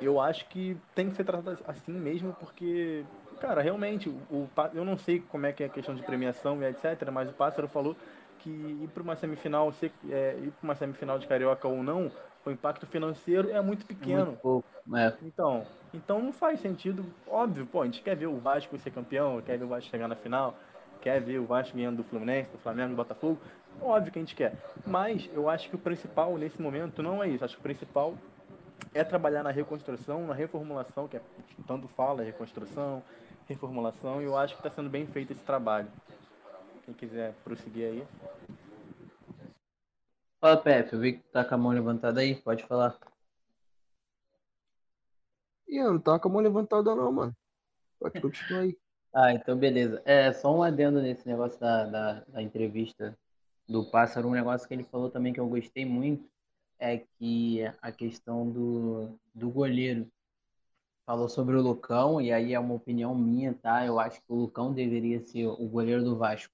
eu 0.00 0.20
acho 0.20 0.48
que 0.48 0.76
tem 0.94 1.10
que 1.10 1.16
ser 1.16 1.24
tratado 1.24 1.58
assim 1.66 1.92
mesmo, 1.92 2.32
porque, 2.38 3.04
cara, 3.40 3.60
realmente, 3.60 4.08
o, 4.08 4.48
eu 4.72 4.84
não 4.84 4.96
sei 4.96 5.18
como 5.28 5.44
é 5.44 5.52
que 5.52 5.64
é 5.64 5.66
a 5.66 5.68
questão 5.68 5.94
de 5.94 6.02
premiação 6.04 6.62
e 6.62 6.66
etc., 6.66 7.10
mas 7.12 7.28
o 7.28 7.32
Pássaro 7.32 7.66
falou 7.66 7.96
que 8.38 8.48
ir 8.48 8.88
para 8.94 9.02
uma 9.02 9.16
semifinal, 9.16 9.72
se, 9.72 9.92
é, 10.08 10.38
ir 10.40 10.52
para 10.52 10.64
uma 10.64 10.74
semifinal 10.76 11.18
de 11.18 11.26
carioca 11.26 11.66
ou 11.66 11.82
não, 11.82 12.10
o 12.46 12.50
impacto 12.50 12.86
financeiro 12.86 13.50
é 13.50 13.60
muito 13.60 13.84
pequeno. 13.84 14.26
Muito 14.26 14.40
pouco, 14.40 14.68
é. 14.96 15.12
Então, 15.22 15.66
então 15.92 16.22
não 16.22 16.32
faz 16.32 16.60
sentido. 16.60 17.04
Óbvio, 17.26 17.66
pô, 17.66 17.82
a 17.82 17.86
gente 17.86 18.02
quer 18.02 18.14
ver 18.14 18.28
o 18.28 18.38
Vasco 18.38 18.78
ser 18.78 18.92
campeão, 18.92 19.42
quer 19.42 19.58
ver 19.58 19.64
o 19.64 19.68
Vasco 19.68 19.90
chegar 19.90 20.06
na 20.06 20.14
final, 20.14 20.56
quer 21.00 21.20
ver 21.20 21.38
o 21.40 21.44
Vasco 21.44 21.76
ganhando 21.76 21.96
do 21.96 22.04
Fluminense, 22.04 22.50
do 22.50 22.58
Flamengo, 22.58 22.90
do 22.90 22.96
Botafogo. 22.96 23.38
Óbvio 23.80 24.12
que 24.12 24.18
a 24.18 24.22
gente 24.22 24.34
quer. 24.34 24.54
Mas 24.86 25.28
eu 25.32 25.48
acho 25.48 25.68
que 25.68 25.76
o 25.76 25.78
principal 25.78 26.36
nesse 26.36 26.60
momento 26.60 27.02
não 27.02 27.22
é 27.22 27.28
isso. 27.28 27.44
Acho 27.44 27.54
que 27.54 27.60
o 27.60 27.62
principal 27.62 28.14
é 28.92 29.04
trabalhar 29.04 29.42
na 29.42 29.50
reconstrução, 29.50 30.26
na 30.26 30.34
reformulação, 30.34 31.08
que 31.08 31.16
é, 31.16 31.22
tanto 31.66 31.88
fala 31.88 32.22
reconstrução, 32.22 33.02
reformulação, 33.46 34.20
e 34.20 34.24
eu 34.24 34.36
acho 34.36 34.54
que 34.54 34.60
está 34.60 34.70
sendo 34.70 34.90
bem 34.90 35.06
feito 35.06 35.32
esse 35.32 35.44
trabalho. 35.44 35.88
Quem 36.84 36.94
quiser 36.94 37.34
prosseguir 37.44 37.86
aí. 37.86 38.06
Fala, 40.40 40.56
Pepe, 40.56 40.94
eu 40.94 41.00
vi 41.00 41.12
que 41.14 41.22
tá 41.30 41.44
com 41.44 41.54
a 41.54 41.58
mão 41.58 41.72
levantada 41.72 42.20
aí, 42.20 42.34
pode 42.34 42.64
falar. 42.64 42.98
E 45.68 45.76
eu 45.76 45.92
não 45.92 46.00
tá 46.00 46.18
com 46.18 46.28
a 46.28 46.32
mão 46.32 46.40
levantada 46.40 46.94
não, 46.94 47.12
mano. 47.12 47.36
Pode 47.98 48.20
continuar 48.20 48.62
aí. 48.62 48.76
ah, 49.14 49.32
então 49.32 49.56
beleza. 49.56 50.02
É, 50.04 50.32
só 50.32 50.54
um 50.54 50.62
adendo 50.62 51.00
nesse 51.00 51.28
negócio 51.28 51.60
da, 51.60 51.84
da, 51.84 52.24
da 52.26 52.42
entrevista 52.42 53.16
do 53.70 53.84
Pássaro, 53.84 54.28
um 54.28 54.32
negócio 54.32 54.66
que 54.66 54.74
ele 54.74 54.82
falou 54.82 55.08
também 55.08 55.32
que 55.32 55.38
eu 55.38 55.48
gostei 55.48 55.84
muito, 55.86 56.28
é 56.78 56.98
que 56.98 57.60
a 57.80 57.92
questão 57.92 58.50
do, 58.50 59.18
do 59.34 59.48
goleiro. 59.48 60.10
Falou 61.06 61.28
sobre 61.28 61.56
o 61.56 61.62
Lucão, 61.62 62.20
e 62.20 62.32
aí 62.32 62.54
é 62.54 62.60
uma 62.60 62.74
opinião 62.74 63.14
minha, 63.14 63.52
tá? 63.54 63.84
Eu 63.84 63.98
acho 63.98 64.20
que 64.20 64.32
o 64.32 64.36
Lucão 64.36 64.72
deveria 64.72 65.20
ser 65.20 65.46
o 65.46 65.68
goleiro 65.68 66.04
do 66.04 66.16
Vasco. 66.16 66.52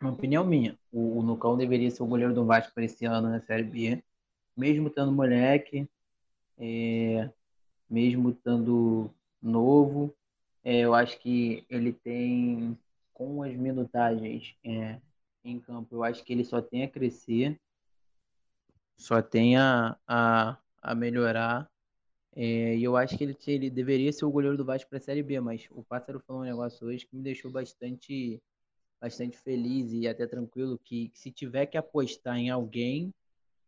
Uma 0.00 0.12
opinião 0.12 0.44
minha. 0.44 0.76
O, 0.92 1.18
o 1.18 1.20
Lucão 1.22 1.56
deveria 1.56 1.90
ser 1.90 2.02
o 2.02 2.06
goleiro 2.06 2.34
do 2.34 2.44
Vasco 2.44 2.72
para 2.74 2.84
esse 2.84 3.04
ano 3.04 3.28
na 3.28 3.40
Série 3.40 3.62
B. 3.62 4.02
Mesmo 4.56 4.88
estando 4.88 5.12
moleque, 5.12 5.88
é, 6.58 7.30
mesmo 7.88 8.30
estando 8.30 9.10
novo, 9.40 10.12
é, 10.64 10.80
eu 10.80 10.94
acho 10.94 11.18
que 11.20 11.64
ele 11.70 11.92
tem, 11.92 12.76
com 13.14 13.42
as 13.42 13.54
minutagens 13.54 14.56
é, 14.64 14.98
em 15.44 15.60
campo, 15.60 15.94
eu 15.94 16.04
acho 16.04 16.24
que 16.24 16.32
ele 16.32 16.44
só 16.44 16.60
tem 16.60 16.84
a 16.84 16.88
crescer 16.88 17.58
só 18.98 19.22
tem 19.22 19.56
a, 19.56 19.96
a, 20.06 20.58
a 20.82 20.94
melhorar. 20.94 21.70
É, 22.34 22.76
e 22.76 22.84
eu 22.84 22.96
acho 22.96 23.16
que 23.16 23.24
ele, 23.24 23.36
ele 23.46 23.70
deveria 23.70 24.12
ser 24.12 24.24
o 24.24 24.30
goleiro 24.30 24.56
do 24.56 24.64
Vasco 24.64 24.90
para 24.90 24.98
a 24.98 25.00
Série 25.00 25.22
B, 25.22 25.40
mas 25.40 25.66
o 25.70 25.82
Pássaro 25.82 26.20
falou 26.20 26.42
um 26.42 26.44
negócio 26.44 26.86
hoje 26.86 27.06
que 27.06 27.16
me 27.16 27.22
deixou 27.22 27.50
bastante, 27.50 28.40
bastante 29.00 29.38
feliz 29.38 29.92
e 29.92 30.06
até 30.06 30.26
tranquilo 30.26 30.78
que, 30.84 31.08
que 31.08 31.18
se 31.18 31.30
tiver 31.30 31.66
que 31.66 31.78
apostar 31.78 32.36
em 32.36 32.50
alguém, 32.50 33.14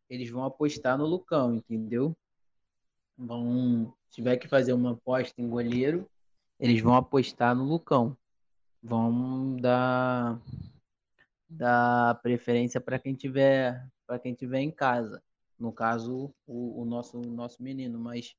eles 0.08 0.28
vão 0.28 0.44
apostar 0.44 0.98
no 0.98 1.06
Lucão, 1.06 1.54
entendeu? 1.54 2.14
Vão, 3.16 3.94
se 4.08 4.16
tiver 4.16 4.36
que 4.36 4.48
fazer 4.48 4.72
uma 4.72 4.92
aposta 4.92 5.40
em 5.40 5.48
goleiro, 5.48 6.08
eles 6.58 6.80
vão 6.80 6.94
apostar 6.94 7.54
no 7.54 7.64
Lucão. 7.64 8.16
Vão 8.82 9.56
dar, 9.56 10.40
dar 11.50 12.20
preferência 12.22 12.80
para 12.80 12.98
quem 12.98 13.14
tiver 13.14 13.84
para 14.10 14.18
quem 14.18 14.34
tiver 14.34 14.58
em 14.60 14.72
casa. 14.72 15.22
No 15.56 15.72
caso, 15.72 16.34
o, 16.44 16.82
o 16.82 16.84
nosso, 16.84 17.20
nosso 17.20 17.62
menino. 17.62 17.96
Mas, 18.00 18.34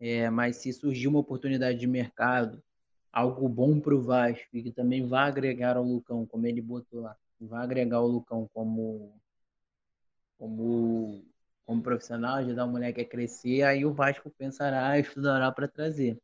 é, 0.00 0.28
mas 0.28 0.56
se 0.56 0.72
surgir 0.72 1.06
uma 1.06 1.20
oportunidade 1.20 1.78
de 1.78 1.86
mercado, 1.86 2.60
algo 3.12 3.48
bom 3.48 3.78
para 3.78 3.94
o 3.94 4.02
Vasco 4.02 4.48
e 4.52 4.62
que 4.62 4.72
também 4.72 5.06
vai 5.06 5.28
agregar 5.28 5.76
ao 5.76 5.84
Lucão, 5.84 6.26
como 6.26 6.46
ele 6.48 6.60
botou 6.60 7.02
lá, 7.02 7.16
vai 7.40 7.62
agregar 7.62 8.00
o 8.00 8.08
Lucão 8.08 8.50
como, 8.52 9.14
como, 10.36 11.24
como 11.64 11.82
profissional, 11.82 12.36
ajudar 12.36 12.64
o 12.64 12.70
moleque 12.70 13.02
a 13.02 13.08
crescer, 13.08 13.62
aí 13.62 13.84
o 13.84 13.94
Vasco 13.94 14.30
pensará, 14.30 14.98
estudará 14.98 15.52
para 15.52 15.68
trazer. 15.68 16.18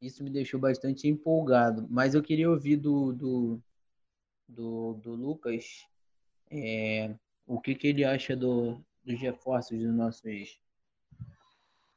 Isso 0.00 0.24
me 0.24 0.30
deixou 0.30 0.58
bastante 0.58 1.08
empolgado. 1.08 1.86
Mas 1.90 2.14
eu 2.14 2.22
queria 2.22 2.50
ouvir 2.50 2.76
do, 2.76 3.12
do, 3.12 3.62
do, 4.48 4.94
do 4.94 5.14
Lucas 5.14 5.84
é, 6.50 7.14
o 7.46 7.60
que, 7.60 7.74
que 7.74 7.88
ele 7.88 8.04
acha 8.04 8.36
do, 8.36 8.80
dos 9.04 9.20
reforços 9.20 9.78
do 9.78 9.92
nosso 9.92 10.26
ex. 10.28 10.58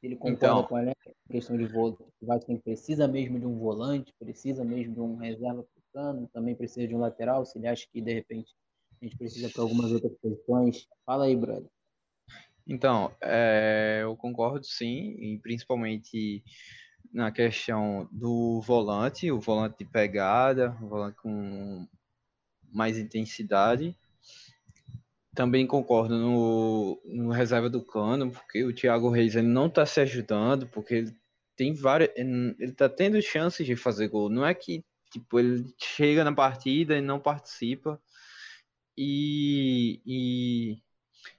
Ele 0.02 0.14
concorda 0.14 0.46
então, 0.46 0.64
com 0.64 0.76
a 0.76 0.94
questão 1.30 1.56
de 1.56 1.66
volante. 1.66 2.04
O 2.20 2.26
Vasco 2.26 2.56
precisa 2.60 3.08
mesmo 3.08 3.38
de 3.38 3.46
um 3.46 3.58
volante, 3.58 4.14
precisa 4.18 4.64
mesmo 4.64 4.94
de 4.94 5.00
um 5.00 5.16
reserva 5.16 5.60
africano, 5.60 6.28
também 6.32 6.54
precisa 6.54 6.86
de 6.86 6.94
um 6.94 7.00
lateral. 7.00 7.44
Se 7.44 7.58
ele 7.58 7.66
acha 7.66 7.86
que 7.92 8.00
de 8.00 8.14
repente 8.14 8.54
a 9.00 9.04
gente 9.04 9.16
precisa 9.16 9.48
para 9.50 9.62
algumas 9.62 9.90
outras 9.90 10.12
posições. 10.20 10.86
Fala 11.04 11.24
aí, 11.24 11.36
brother. 11.36 11.68
Então, 12.66 13.10
é, 13.20 14.00
eu 14.02 14.14
concordo 14.16 14.64
sim, 14.64 15.16
e 15.18 15.38
principalmente 15.38 16.44
na 17.12 17.32
questão 17.32 18.06
do 18.12 18.60
volante, 18.60 19.32
o 19.32 19.40
volante 19.40 19.78
de 19.78 19.90
pegada, 19.90 20.76
o 20.82 20.88
volante 20.88 21.16
com 21.16 21.88
mais 22.72 22.98
intensidade. 22.98 23.96
Também 25.34 25.66
concordo 25.66 26.16
no, 26.18 27.00
no 27.04 27.30
reserva 27.30 27.70
do 27.70 27.84
Cano, 27.84 28.30
porque 28.30 28.64
o 28.64 28.72
Thiago 28.72 29.10
Reis 29.10 29.36
ele 29.36 29.46
não 29.46 29.66
está 29.66 29.86
se 29.86 30.00
ajudando, 30.00 30.66
porque 30.66 30.94
ele 30.94 31.16
tem 31.56 31.74
várias. 31.74 32.10
Ele 32.16 32.54
está 32.60 32.88
tendo 32.88 33.20
chances 33.22 33.66
de 33.66 33.76
fazer 33.76 34.08
gol. 34.08 34.28
Não 34.28 34.44
é 34.44 34.52
que 34.54 34.84
tipo, 35.10 35.38
ele 35.38 35.72
chega 35.78 36.24
na 36.24 36.32
partida 36.32 36.96
e 36.96 37.00
não 37.00 37.18
participa 37.18 38.00
e, 38.96 40.00
e, 40.04 40.78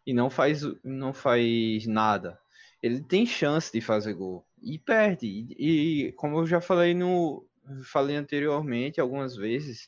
e 0.06 0.14
não, 0.14 0.30
faz, 0.30 0.62
não 0.84 1.14
faz 1.14 1.86
nada. 1.86 2.40
Ele 2.82 3.02
tem 3.02 3.26
chance 3.26 3.72
de 3.72 3.82
fazer 3.82 4.14
gol 4.14 4.46
e 4.62 4.80
perde. 4.80 5.28
E, 5.58 6.08
e 6.08 6.12
como 6.14 6.40
eu 6.40 6.48
já 6.48 6.62
falei 6.62 6.94
no 6.94 7.46
falei 7.84 8.16
anteriormente 8.16 9.00
algumas 9.00 9.36
vezes 9.36 9.88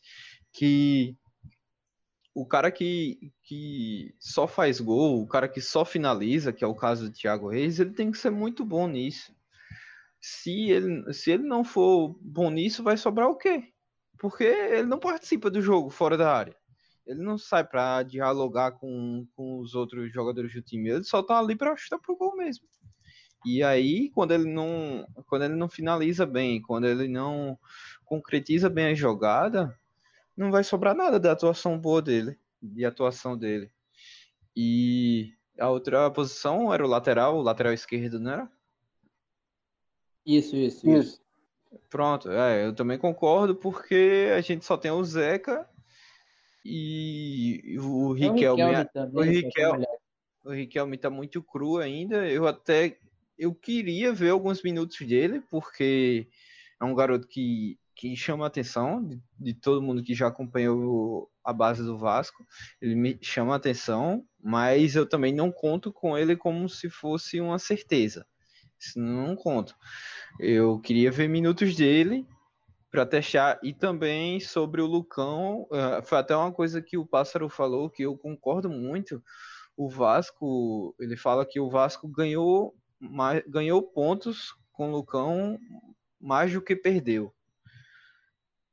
que 0.53 1.15
o 2.33 2.45
cara 2.45 2.71
que, 2.71 3.31
que 3.43 4.15
só 4.19 4.47
faz 4.47 4.79
gol, 4.79 5.21
o 5.21 5.27
cara 5.27 5.47
que 5.47 5.61
só 5.61 5.83
finaliza, 5.83 6.53
que 6.53 6.63
é 6.63 6.67
o 6.67 6.75
caso 6.75 7.09
do 7.09 7.13
Thiago 7.13 7.49
Reis, 7.49 7.79
ele 7.79 7.91
tem 7.91 8.11
que 8.11 8.17
ser 8.17 8.29
muito 8.29 8.63
bom 8.63 8.87
nisso. 8.87 9.33
Se 10.19 10.69
ele, 10.69 11.13
se 11.13 11.31
ele 11.31 11.43
não 11.43 11.63
for 11.63 12.15
bom 12.21 12.49
nisso, 12.49 12.83
vai 12.83 12.95
sobrar 12.95 13.27
o 13.27 13.35
quê? 13.35 13.73
Porque 14.19 14.43
ele 14.43 14.87
não 14.87 14.99
participa 14.99 15.49
do 15.49 15.61
jogo 15.61 15.89
fora 15.89 16.15
da 16.15 16.33
área. 16.33 16.55
Ele 17.05 17.21
não 17.21 17.37
sai 17.37 17.63
para 17.63 18.03
dialogar 18.03 18.73
com, 18.73 19.27
com 19.35 19.59
os 19.59 19.73
outros 19.73 20.13
jogadores 20.13 20.53
do 20.53 20.61
time. 20.61 20.89
Ele 20.89 21.03
só 21.03 21.23
tá 21.23 21.39
ali 21.39 21.55
para 21.55 21.75
chutar 21.75 21.99
pro 21.99 22.15
gol 22.15 22.37
mesmo. 22.37 22.65
E 23.43 23.63
aí, 23.63 24.11
quando 24.11 24.31
ele 24.31 24.45
não, 24.45 25.05
quando 25.25 25.45
ele 25.45 25.55
não 25.55 25.67
finaliza 25.67 26.25
bem, 26.27 26.61
quando 26.61 26.85
ele 26.85 27.07
não 27.07 27.57
concretiza 28.05 28.69
bem 28.69 28.87
a 28.87 28.93
jogada, 28.93 29.75
não 30.41 30.51
vai 30.51 30.63
sobrar 30.63 30.95
nada 30.95 31.19
da 31.19 31.31
atuação 31.31 31.79
boa 31.79 32.01
dele, 32.01 32.37
de 32.61 32.83
atuação 32.83 33.37
dele. 33.37 33.71
E 34.55 35.33
a 35.57 35.69
outra 35.69 36.09
posição 36.11 36.73
era 36.73 36.85
o 36.85 36.89
lateral, 36.89 37.37
o 37.37 37.41
lateral 37.41 37.71
esquerdo, 37.71 38.19
não 38.19 38.31
era? 38.31 38.51
Isso, 40.25 40.55
isso, 40.55 40.89
isso. 40.89 41.21
Pronto, 41.89 42.29
é, 42.29 42.65
eu 42.65 42.75
também 42.75 42.97
concordo, 42.97 43.55
porque 43.55 44.29
a 44.35 44.41
gente 44.41 44.65
só 44.65 44.75
tem 44.75 44.91
o 44.91 45.03
Zeca 45.03 45.69
e 46.65 47.77
o 47.79 48.11
Riquelme. 48.11 48.61
É 48.61 48.99
o 49.13 49.21
Riquelme, 49.21 49.85
o 50.43 50.51
Riquelme 50.51 50.97
tá 50.97 51.09
muito 51.09 51.41
cru 51.41 51.77
ainda. 51.77 52.27
Eu 52.27 52.45
até 52.45 52.97
eu 53.37 53.55
queria 53.55 54.13
ver 54.13 54.29
alguns 54.29 54.61
minutos 54.61 54.99
dele, 55.07 55.41
porque 55.49 56.27
é 56.79 56.85
um 56.85 56.93
garoto 56.93 57.27
que 57.27 57.79
que 57.95 58.15
chama 58.15 58.45
a 58.45 58.47
atenção 58.47 59.03
de, 59.03 59.21
de, 59.39 59.53
todo 59.53 59.81
mundo 59.81 60.03
que 60.03 60.13
já 60.13 60.27
acompanhou 60.27 61.29
a 61.43 61.53
base 61.53 61.83
do 61.83 61.97
Vasco. 61.97 62.45
Ele 62.81 62.95
me 62.95 63.19
chama 63.21 63.53
a 63.53 63.57
atenção, 63.57 64.25
mas 64.41 64.95
eu 64.95 65.07
também 65.07 65.33
não 65.33 65.51
conto 65.51 65.91
com 65.91 66.17
ele 66.17 66.35
como 66.35 66.67
se 66.69 66.89
fosse 66.89 67.39
uma 67.39 67.59
certeza. 67.59 68.25
Isso 68.79 68.99
não 68.99 69.35
conto. 69.35 69.75
Eu 70.39 70.79
queria 70.79 71.11
ver 71.11 71.27
minutos 71.27 71.75
dele 71.75 72.25
para 72.89 73.05
testar 73.05 73.59
e 73.63 73.73
também 73.73 74.39
sobre 74.39 74.81
o 74.81 74.87
Lucão. 74.87 75.67
Uh, 75.71 76.03
foi 76.03 76.17
até 76.17 76.35
uma 76.35 76.51
coisa 76.51 76.81
que 76.81 76.97
o 76.97 77.05
Pássaro 77.05 77.47
falou 77.47 77.89
que 77.89 78.03
eu 78.03 78.17
concordo 78.17 78.69
muito. 78.69 79.23
O 79.77 79.87
Vasco, 79.87 80.95
ele 80.99 81.15
fala 81.15 81.45
que 81.45 81.59
o 81.59 81.69
Vasco 81.69 82.07
ganhou, 82.07 82.75
ganhou 83.47 83.81
pontos 83.81 84.53
com 84.73 84.89
o 84.89 84.91
Lucão 84.91 85.57
mais 86.19 86.51
do 86.51 86.61
que 86.61 86.75
perdeu. 86.75 87.33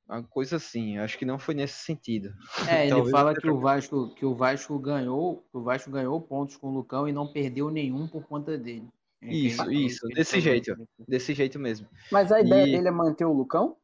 Uma 0.09 0.23
coisa 0.23 0.57
assim, 0.57 0.97
acho 0.99 1.19
que 1.19 1.27
não 1.27 1.39
foi 1.39 1.55
nesse 1.55 1.85
sentido. 1.85 2.33
É, 2.67 2.87
ele 2.89 3.11
fala 3.11 3.35
que 3.35 3.49
o 3.49 3.61
Vasco 3.61 4.15
que 4.15 4.25
o 4.25 4.35
Vasco 4.35 4.79
ganhou, 4.79 5.45
o 5.53 5.61
Vasco 5.61 5.91
ganhou 5.91 6.21
pontos 6.21 6.57
com 6.57 6.69
o 6.69 6.75
Lucão 6.75 7.07
e 7.07 7.13
não 7.13 7.31
perdeu 7.31 7.71
nenhum 7.71 8.09
por 8.09 8.27
conta 8.27 8.57
dele. 8.57 8.89
É 9.21 9.35
isso, 9.35 9.71
isso, 9.71 10.09
desse 10.09 10.41
jeito, 10.41 10.89
desse 11.07 11.35
jeito 11.35 11.59
mesmo. 11.59 11.89
Mas 12.11 12.31
a 12.33 12.41
ideia 12.41 12.67
e... 12.67 12.71
dele 12.73 12.89
é 12.89 12.91
manter 12.91 13.25
o 13.25 13.33
Lucão? 13.33 13.77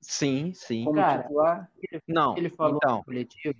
Sim, 0.00 0.52
sim. 0.54 0.84
Como 0.84 0.96
Cara, 0.96 1.22
titular? 1.22 1.70
não, 2.08 2.36
ele 2.38 2.48
falou 2.48 2.76
então, 2.76 2.98
no 2.98 3.04
coletivo, 3.04 3.58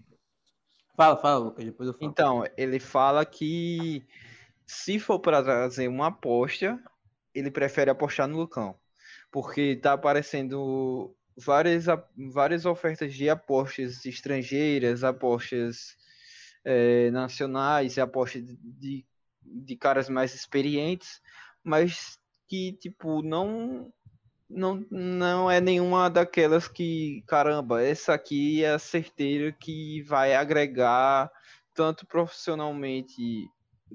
Fala, 1.01 1.17
fala, 1.17 1.39
Lucas, 1.39 1.65
depois 1.65 1.87
eu 1.89 1.95
falo. 1.95 2.11
Então, 2.11 2.45
ele 2.59 2.79
fala 2.79 3.25
que 3.25 4.07
se 4.67 4.99
for 4.99 5.19
para 5.19 5.43
trazer 5.43 5.89
uma 5.89 6.09
aposta, 6.09 6.79
ele 7.35 7.51
prefere 7.51 7.91
apostar 7.91 8.29
no 8.29 8.37
Lucão. 8.37 8.75
Porque 9.31 9.77
tá 9.77 9.95
aparecendo 9.95 11.17
várias, 11.37 11.87
várias 12.33 12.67
ofertas 12.67 13.15
de 13.15 13.29
apostas 13.29 14.05
estrangeiras, 14.05 15.05
apostas 15.05 15.97
é, 16.65 17.11
nacionais, 17.11 17.99
apostas 17.99 18.43
de, 18.45 19.05
de 19.43 19.77
caras 19.77 20.09
mais 20.09 20.35
experientes, 20.35 21.21
mas 21.63 22.19
que, 22.49 22.73
tipo, 22.73 23.23
não 23.23 23.93
não, 24.51 24.85
não 24.91 25.51
é 25.51 25.61
nenhuma 25.61 26.11
daquelas 26.11 26.67
que, 26.67 27.23
caramba, 27.27 27.83
essa 27.83 28.15
aqui 28.15 28.65
é 28.65 28.73
a 28.73 28.79
certeira 28.81 29.53
que 29.53 30.03
vai 30.03 30.35
agregar 30.35 31.31
tanto 31.73 32.05
profissionalmente, 32.05 33.49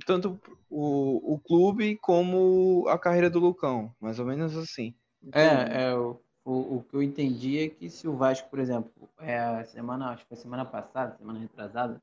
tanto 0.05 0.39
o, 0.69 1.33
o 1.33 1.39
clube 1.39 1.97
como 1.97 2.87
a 2.87 2.97
carreira 2.97 3.29
do 3.29 3.39
Lucão, 3.39 3.93
mais 3.99 4.17
ou 4.17 4.25
menos 4.25 4.55
assim. 4.55 4.95
É, 5.33 5.83
é 5.83 5.95
o, 5.95 6.21
o, 6.45 6.77
o 6.77 6.83
que 6.83 6.95
eu 6.95 7.03
entendi 7.03 7.59
é 7.59 7.67
que 7.67 7.89
se 7.89 8.07
o 8.07 8.15
Vasco, 8.15 8.49
por 8.49 8.59
exemplo, 8.59 9.09
é, 9.17 9.63
semana, 9.65 10.11
acho 10.11 10.23
que 10.23 10.29
foi 10.29 10.37
semana 10.37 10.63
passada, 10.63 11.17
semana 11.17 11.39
retrasada, 11.39 12.01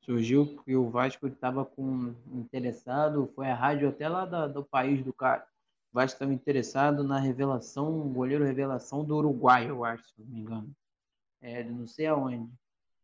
surgiu 0.00 0.56
que 0.64 0.76
o 0.76 0.88
Vasco 0.88 1.26
estava 1.26 1.64
com 1.64 2.14
interessado, 2.32 3.30
foi 3.34 3.50
a 3.50 3.54
rádio 3.54 3.88
até 3.88 4.08
lá 4.08 4.24
da, 4.24 4.46
do 4.46 4.64
país 4.64 5.04
do 5.04 5.12
cara 5.12 5.46
Vasco 5.92 6.14
estava 6.14 6.32
interessado 6.32 7.02
na 7.02 7.18
revelação, 7.18 8.08
goleiro 8.12 8.44
revelação 8.44 9.04
do 9.04 9.16
Uruguai, 9.16 9.68
eu 9.68 9.84
acho, 9.84 10.04
se 10.04 10.20
não 10.20 10.26
me 10.26 10.40
engano. 10.40 10.76
É, 11.40 11.64
não 11.64 11.86
sei 11.86 12.06
aonde. 12.06 12.48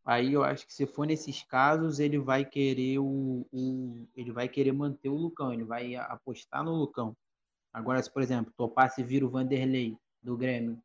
Aí 0.04 0.32
eu 0.32 0.44
acho 0.44 0.64
que 0.64 0.72
se 0.72 0.86
for 0.86 1.04
nesses 1.04 1.42
casos, 1.42 1.98
ele 1.98 2.16
vai 2.16 2.44
querer 2.44 3.00
o, 3.00 3.44
o, 3.52 4.06
ele 4.14 4.30
vai 4.30 4.48
querer 4.48 4.70
manter 4.70 5.08
o 5.08 5.16
Lucão, 5.16 5.52
ele 5.52 5.64
vai 5.64 5.96
apostar 5.96 6.62
no 6.62 6.76
Lucão. 6.76 7.16
Agora, 7.72 8.00
se 8.00 8.10
por 8.10 8.22
exemplo, 8.22 8.52
topasse 8.56 9.02
vira 9.02 9.26
o 9.26 9.30
Vanderlei 9.30 9.98
do 10.26 10.36
Grêmio, 10.36 10.78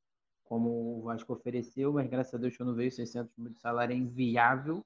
como 0.46 1.00
o 1.00 1.02
Vasco 1.02 1.34
ofereceu, 1.34 1.92
mas 1.94 2.10
graças 2.10 2.34
a 2.34 2.38
Deus 2.38 2.58
não 2.60 2.76
veio 2.76 2.92
600 2.92 3.36
mil 3.38 3.50
de 3.50 3.60
salário 3.60 3.94
é 3.94 3.98
inviável, 3.98 4.86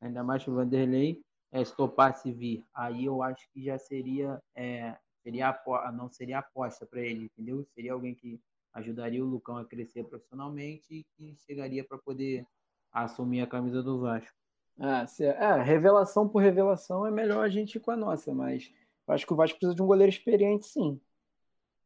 ainda 0.00 0.22
mais 0.22 0.44
que 0.44 0.50
o 0.50 0.54
Vanderlei, 0.54 1.20
é, 1.52 1.64
se 1.64 1.76
topasse 1.76 2.32
vir, 2.32 2.64
aí 2.72 3.06
eu 3.06 3.22
acho 3.22 3.50
que 3.52 3.64
já 3.64 3.76
seria 3.76 4.40
é, 4.54 4.96
seria 5.22 5.60
não 5.92 6.08
seria 6.08 6.38
aposta 6.38 6.86
para 6.86 7.00
ele, 7.00 7.24
entendeu? 7.24 7.66
Seria 7.74 7.92
alguém 7.92 8.14
que 8.14 8.40
ajudaria 8.72 9.24
o 9.24 9.28
Lucão 9.28 9.56
a 9.56 9.64
crescer 9.64 10.04
profissionalmente 10.04 10.94
e 10.94 11.04
que 11.16 11.34
chegaria 11.44 11.82
para 11.82 11.98
poder 11.98 12.46
assumir 12.92 13.40
a 13.40 13.46
camisa 13.46 13.82
do 13.82 13.98
Vasco. 14.00 14.36
Ah, 14.78 15.06
se, 15.06 15.24
é, 15.24 15.60
revelação 15.60 16.28
por 16.28 16.40
revelação 16.40 17.04
é 17.04 17.10
melhor 17.10 17.44
a 17.44 17.48
gente 17.48 17.76
ir 17.76 17.80
com 17.80 17.90
a 17.90 17.96
nossa, 17.96 18.32
mas 18.32 18.72
acho 19.08 19.26
que 19.26 19.32
o 19.32 19.36
Vasco 19.36 19.58
precisa 19.58 19.74
de 19.74 19.82
um 19.82 19.86
goleiro 19.86 20.12
experiente, 20.12 20.66
sim. 20.66 21.00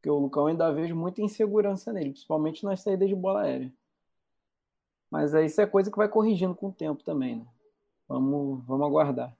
Porque 0.05 0.11
o 0.11 0.19
Lucão 0.19 0.49
ainda 0.49 0.71
vejo 0.71 0.95
muita 0.95 1.23
insegurança 1.23 1.91
nele, 1.91 2.11
principalmente 2.11 2.63
nas 2.63 2.83
saídas 2.83 3.09
de 3.09 3.15
bola 3.15 3.41
aérea. 3.41 3.73
Mas 5.11 5.35
aí 5.35 5.47
isso 5.47 5.63
é 5.63 5.67
coisa 5.67 5.91
que 5.91 5.97
vai 5.97 6.09
corrigindo 6.09 6.55
com 6.55 6.69
o 6.69 6.73
tempo 6.73 7.03
também, 7.03 7.37
né? 7.37 7.47
Vamos, 8.07 8.63
vamos 8.67 8.87
aguardar. 8.87 9.35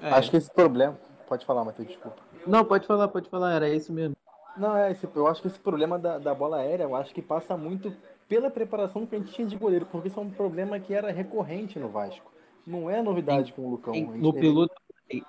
É. 0.00 0.08
Acho 0.08 0.32
que 0.32 0.36
esse 0.36 0.50
problema. 0.50 0.98
Pode 1.28 1.46
falar, 1.46 1.64
Matheus, 1.64 1.86
desculpa. 1.86 2.18
Não, 2.44 2.64
pode 2.64 2.88
falar, 2.88 3.06
pode 3.06 3.30
falar, 3.30 3.52
era 3.54 3.68
isso 3.68 3.92
mesmo. 3.92 4.16
Não, 4.56 4.76
é, 4.76 4.90
esse, 4.90 5.08
eu 5.14 5.28
acho 5.28 5.40
que 5.40 5.46
esse 5.46 5.60
problema 5.60 5.96
da, 5.96 6.18
da 6.18 6.34
bola 6.34 6.56
aérea, 6.56 6.82
eu 6.82 6.96
acho 6.96 7.14
que 7.14 7.22
passa 7.22 7.56
muito 7.56 7.94
pela 8.28 8.50
preparação 8.50 9.06
que 9.06 9.14
a 9.14 9.18
gente 9.20 9.32
tinha 9.32 9.46
de 9.46 9.56
goleiro, 9.56 9.86
porque 9.86 10.08
isso 10.08 10.18
é 10.18 10.22
um 10.24 10.30
problema 10.30 10.80
que 10.80 10.92
era 10.92 11.12
recorrente 11.12 11.78
no 11.78 11.88
Vasco. 11.88 12.32
Não 12.66 12.90
é 12.90 13.00
novidade 13.00 13.52
em, 13.52 13.54
com 13.54 13.62
o 13.62 13.70
Lucão. 13.70 13.94
Em, 13.94 14.06
no 14.06 14.32
teve... 14.32 14.48
piloto, 14.48 14.74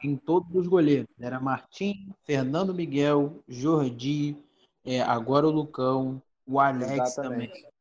em 0.04 0.16
todos 0.16 0.54
os 0.56 0.68
goleiros. 0.68 1.10
Era 1.20 1.40
Martim, 1.40 2.14
Fernando 2.24 2.74
Miguel, 2.74 3.44
Jordi, 3.48 4.38
é, 4.86 5.02
agora 5.02 5.48
o 5.48 5.52
Lucão, 5.52 6.22
o 6.46 6.60
Alex 6.60 6.92
Exatamente. 6.92 7.52
também. 7.52 7.74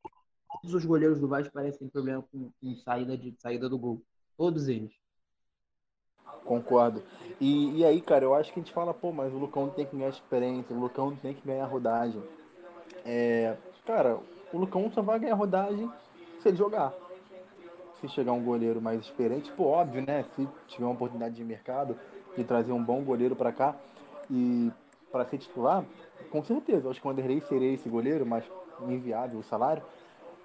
Todos 0.52 0.74
os 0.74 0.84
goleiros 0.84 1.18
do 1.18 1.28
Vasco 1.28 1.52
parecem 1.52 1.86
ter 1.86 1.92
problema 1.92 2.22
com, 2.30 2.50
com 2.60 2.76
saída, 2.76 3.16
de, 3.16 3.34
saída 3.38 3.68
do 3.68 3.78
gol. 3.78 4.02
Todos 4.36 4.68
eles. 4.68 4.92
Concordo. 6.44 7.02
E, 7.40 7.78
e 7.78 7.84
aí, 7.84 8.00
cara, 8.00 8.24
eu 8.24 8.34
acho 8.34 8.52
que 8.52 8.60
a 8.60 8.62
gente 8.62 8.72
fala, 8.72 8.92
pô, 8.92 9.12
mas 9.12 9.32
o 9.32 9.38
Lucão 9.38 9.68
tem 9.68 9.86
que 9.86 9.96
ganhar 9.96 10.08
experiência, 10.08 10.74
o 10.74 10.80
Lucão 10.80 11.14
tem 11.16 11.34
que 11.34 11.46
ganhar 11.46 11.66
rodagem. 11.66 12.22
É, 13.04 13.56
cara, 13.84 14.18
o 14.52 14.58
Lucão 14.58 14.90
só 14.92 15.02
vai 15.02 15.18
ganhar 15.18 15.34
rodagem 15.34 15.90
se 16.40 16.48
ele 16.48 16.56
jogar. 16.56 16.92
Se 18.02 18.08
chegar 18.08 18.32
um 18.32 18.42
goleiro 18.42 18.82
mais 18.82 19.00
experiente, 19.00 19.50
pô, 19.52 19.68
óbvio, 19.68 20.04
né? 20.04 20.24
Se 20.34 20.46
tiver 20.66 20.84
uma 20.84 20.92
oportunidade 20.92 21.34
de 21.34 21.44
mercado 21.44 21.96
de 22.36 22.44
trazer 22.44 22.72
um 22.72 22.82
bom 22.82 23.02
goleiro 23.02 23.34
para 23.36 23.52
cá 23.52 23.76
e 24.28 24.70
para 25.10 25.24
ser 25.24 25.38
titular, 25.38 25.84
com 26.30 26.42
certeza. 26.42 26.86
Eu 26.86 26.90
acho 26.90 27.00
que 27.00 27.06
o 27.06 27.10
Anderlei 27.10 27.40
seria 27.42 27.72
esse 27.72 27.88
goleiro, 27.88 28.26
mas 28.26 28.44
inviável 28.88 29.38
o 29.38 29.42
salário. 29.42 29.82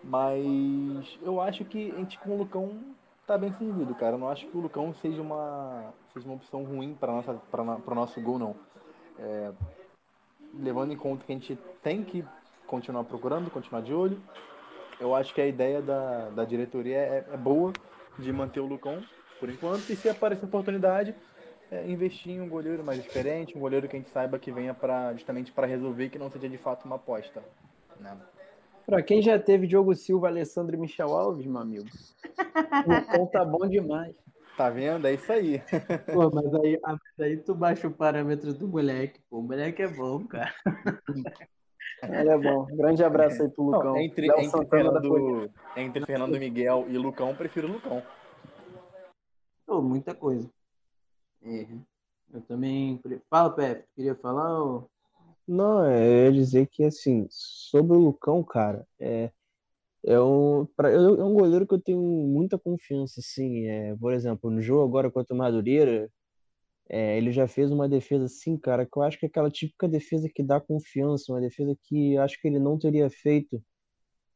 Mas 0.04 1.18
eu 1.24 1.42
acho 1.42 1.66
que 1.66 1.92
a 1.92 1.96
gente 1.96 2.20
com 2.20 2.30
o 2.30 2.38
Lucão 2.38 2.78
tá 3.26 3.38
bem 3.38 3.52
servido, 3.54 3.96
cara. 3.96 4.14
Eu 4.16 4.20
não 4.20 4.30
acho 4.30 4.46
que 4.46 4.56
o 4.56 4.62
Lucão 4.62 4.94
seja 5.02 5.22
uma, 5.22 5.94
seja 6.14 6.26
uma 6.28 6.36
opção 6.36 6.64
ruim 6.64 6.94
para 6.94 7.12
o 7.12 7.96
nosso 7.96 8.22
gol, 8.22 8.38
não. 8.38 8.56
É, 9.18 9.52
levando 10.54 10.94
em 10.94 10.98
conta 10.98 11.26
que 11.26 11.32
a 11.32 11.36
gente 11.36 11.58
tem 11.82 12.04
que 12.04 12.24
continuar 12.68 13.04
procurando, 13.06 13.50
continuar 13.50 13.82
de 13.82 13.94
olho, 13.94 14.22
eu 15.00 15.16
acho 15.16 15.34
que 15.34 15.42
a 15.42 15.48
ideia 15.48 15.82
da, 15.82 16.30
da 16.30 16.46
diretoria 16.46 16.98
é, 16.98 17.26
é 17.32 17.38
boa 17.38 17.74
de 18.18 18.32
manter 18.32 18.60
o 18.60 18.66
Lucão 18.66 19.04
por 19.40 19.50
enquanto, 19.50 19.90
e 19.90 19.96
se 19.96 20.10
aparecer 20.10 20.46
oportunidade, 20.46 21.16
é, 21.72 21.88
investir 21.88 22.34
em 22.34 22.42
um 22.42 22.50
goleiro 22.50 22.84
mais 22.84 23.00
experiente, 23.00 23.58
um 23.58 23.62
goleiro 23.62 23.88
que 23.88 23.96
a 23.96 24.00
gente 24.00 24.10
saiba 24.10 24.40
que 24.40 24.52
venha 24.52 24.74
para 24.74 25.14
justamente 25.14 25.52
para 25.52 25.68
resolver 25.68 26.10
que 26.10 26.18
não 26.18 26.30
seja 26.30 26.50
de 26.50 26.58
fato 26.58 26.86
uma 26.86 26.96
aposta. 26.96 27.44
Né? 28.00 28.18
Para 28.86 29.02
quem 29.04 29.22
já 29.22 29.38
teve 29.38 29.68
Diogo 29.68 29.94
Silva, 29.94 30.28
Alessandro 30.28 30.76
e 30.76 30.80
Michel 30.80 31.10
Alves, 31.10 31.46
meu 31.46 31.62
amigo, 31.62 31.86
o 32.86 32.94
Lucão 32.94 33.28
tá 33.28 33.46
bom 33.46 33.68
demais. 33.68 34.16
Tá 34.56 34.72
vendo? 34.72 35.06
É 35.06 35.14
isso 35.14 35.32
aí. 35.32 35.62
Pô, 36.12 36.32
mas 36.34 36.52
aí, 36.56 36.80
aí 37.20 37.38
tu 37.38 37.54
baixa 37.54 37.88
o 37.88 37.94
parâmetro 37.94 38.52
do 38.56 38.68
moleque. 38.68 39.22
Pô, 39.30 39.38
o 39.38 39.44
moleque 39.44 39.84
é 39.84 39.88
bom, 39.88 40.26
cara. 40.26 40.52
Ele 42.04 42.30
é 42.30 42.38
bom. 42.38 42.66
Grande 42.76 43.04
abraço 43.04 43.42
aí 43.42 43.50
pro 43.50 43.64
Lucão. 43.64 43.94
Não, 43.94 43.98
entre, 43.98 44.28
entre, 44.28 44.66
Fernando, 44.68 45.52
entre 45.76 46.06
Fernando 46.06 46.40
Miguel 46.40 46.86
e 46.90 46.98
Lucão, 46.98 47.36
prefiro 47.36 47.68
o 47.68 47.72
Lucão. 47.74 48.04
Pô, 49.66 49.82
muita 49.82 50.14
coisa. 50.14 50.50
É. 51.44 51.66
Eu 52.34 52.42
também. 52.42 53.02
Fala, 53.30 53.50
Pepe. 53.50 53.86
Queria 53.96 54.16
falar? 54.16 54.60
Ou... 54.64 54.90
Não, 55.48 55.86
é, 55.86 56.06
eu 56.08 56.26
ia 56.26 56.32
dizer 56.32 56.68
que, 56.68 56.84
assim, 56.84 57.26
sobre 57.30 57.96
o 57.96 58.00
Lucão, 58.00 58.44
cara, 58.44 58.86
é, 59.00 59.32
é, 60.06 60.20
um, 60.20 60.68
pra, 60.76 60.92
é 60.92 61.00
um 61.00 61.34
goleiro 61.34 61.66
que 61.66 61.74
eu 61.74 61.82
tenho 61.82 62.00
muita 62.00 62.58
confiança, 62.58 63.20
assim. 63.20 63.66
É, 63.68 63.96
por 63.96 64.14
exemplo, 64.14 64.50
no 64.50 64.62
jogo 64.62 64.84
agora 64.84 65.12
contra 65.12 65.34
o 65.34 65.38
Madureira, 65.38 66.10
é, 66.90 67.18
ele 67.18 67.32
já 67.32 67.48
fez 67.48 67.72
uma 67.72 67.88
defesa, 67.90 68.26
assim, 68.26 68.58
cara, 68.58 68.86
que 68.86 68.98
eu 68.98 69.04
acho 69.04 69.20
que 69.20 69.26
é 69.26 69.30
aquela 69.30 69.52
típica 69.52 69.88
defesa 69.88 70.30
que 70.30 70.44
dá 70.44 70.60
confiança, 70.60 71.32
uma 71.32 71.42
defesa 71.42 71.76
que 71.84 72.18
acho 72.18 72.40
que 72.42 72.48
ele 72.48 72.60
não 72.60 72.78
teria 72.78 73.10
feito 73.10 73.64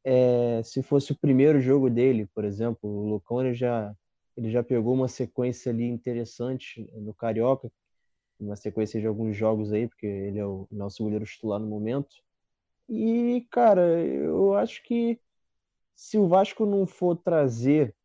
é, 0.04 0.62
se 0.64 0.84
fosse 0.84 1.12
o 1.12 1.20
primeiro 1.20 1.60
jogo 1.62 1.90
dele, 1.90 2.28
por 2.34 2.46
exemplo. 2.46 2.90
O 2.90 3.10
Lucão, 3.10 3.42
ele 3.42 3.54
já, 3.54 3.94
ele 4.36 4.52
já 4.52 4.64
pegou 4.64 4.94
uma 4.94 5.08
sequência 5.08 5.72
ali 5.72 5.86
interessante 5.86 6.90
no 6.96 7.14
Carioca, 7.14 7.72
uma 8.40 8.56
sequência 8.56 9.00
de 9.00 9.08
alguns 9.08 9.36
jogos 9.36 9.72
aí, 9.72 9.88
porque 9.88 10.08
ele 10.08 10.40
é 10.40 10.46
o 10.46 10.68
nosso 10.72 11.04
goleiro 11.04 11.26
titular 11.26 11.60
no 11.60 11.68
momento. 11.68 12.16
E, 12.90 13.48
cara, 13.52 13.82
eu 14.04 14.54
acho 14.56 14.84
que 14.84 15.20
se 15.96 16.18
o 16.18 16.28
Vasco 16.28 16.66
não 16.66 16.86
for 16.86 17.16
trazer 17.16 17.96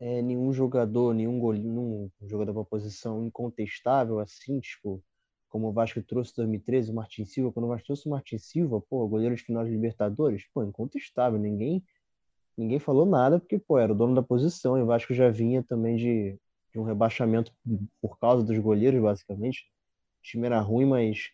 é, 0.00 0.22
nenhum 0.22 0.52
jogador, 0.52 1.14
nenhum 1.14 1.38
goleiro, 1.38 2.10
jogador 2.26 2.54
para 2.54 2.64
posição 2.64 3.24
incontestável, 3.24 4.18
assim, 4.20 4.60
tipo, 4.60 5.02
como 5.48 5.68
o 5.68 5.72
Vasco 5.72 6.02
trouxe 6.02 6.32
em 6.32 6.36
2013, 6.36 6.90
o 6.90 6.94
Martin 6.94 7.24
Silva, 7.24 7.52
quando 7.52 7.66
o 7.66 7.68
Vasco 7.68 7.86
trouxe 7.86 8.06
o 8.06 8.10
Martin 8.10 8.38
Silva, 8.38 8.80
pô, 8.80 9.06
goleiro 9.08 9.34
de 9.34 9.42
final 9.42 9.64
de 9.64 9.70
Libertadores, 9.70 10.44
pô, 10.54 10.62
incontestável, 10.62 11.38
ninguém 11.38 11.82
ninguém 12.56 12.80
falou 12.80 13.06
nada, 13.06 13.38
porque, 13.38 13.58
pô, 13.58 13.78
era 13.78 13.92
o 13.92 13.94
dono 13.94 14.14
da 14.16 14.22
posição, 14.22 14.76
e 14.76 14.82
o 14.82 14.86
Vasco 14.86 15.14
já 15.14 15.30
vinha 15.30 15.62
também 15.62 15.96
de 15.96 16.38
de 16.72 16.78
um 16.78 16.84
rebaixamento 16.84 17.52
por 18.00 18.18
causa 18.18 18.44
dos 18.44 18.58
goleiros, 18.58 19.00
basicamente. 19.00 19.66
O 20.20 20.22
time 20.22 20.46
era 20.46 20.60
ruim, 20.60 20.84
mas 20.84 21.30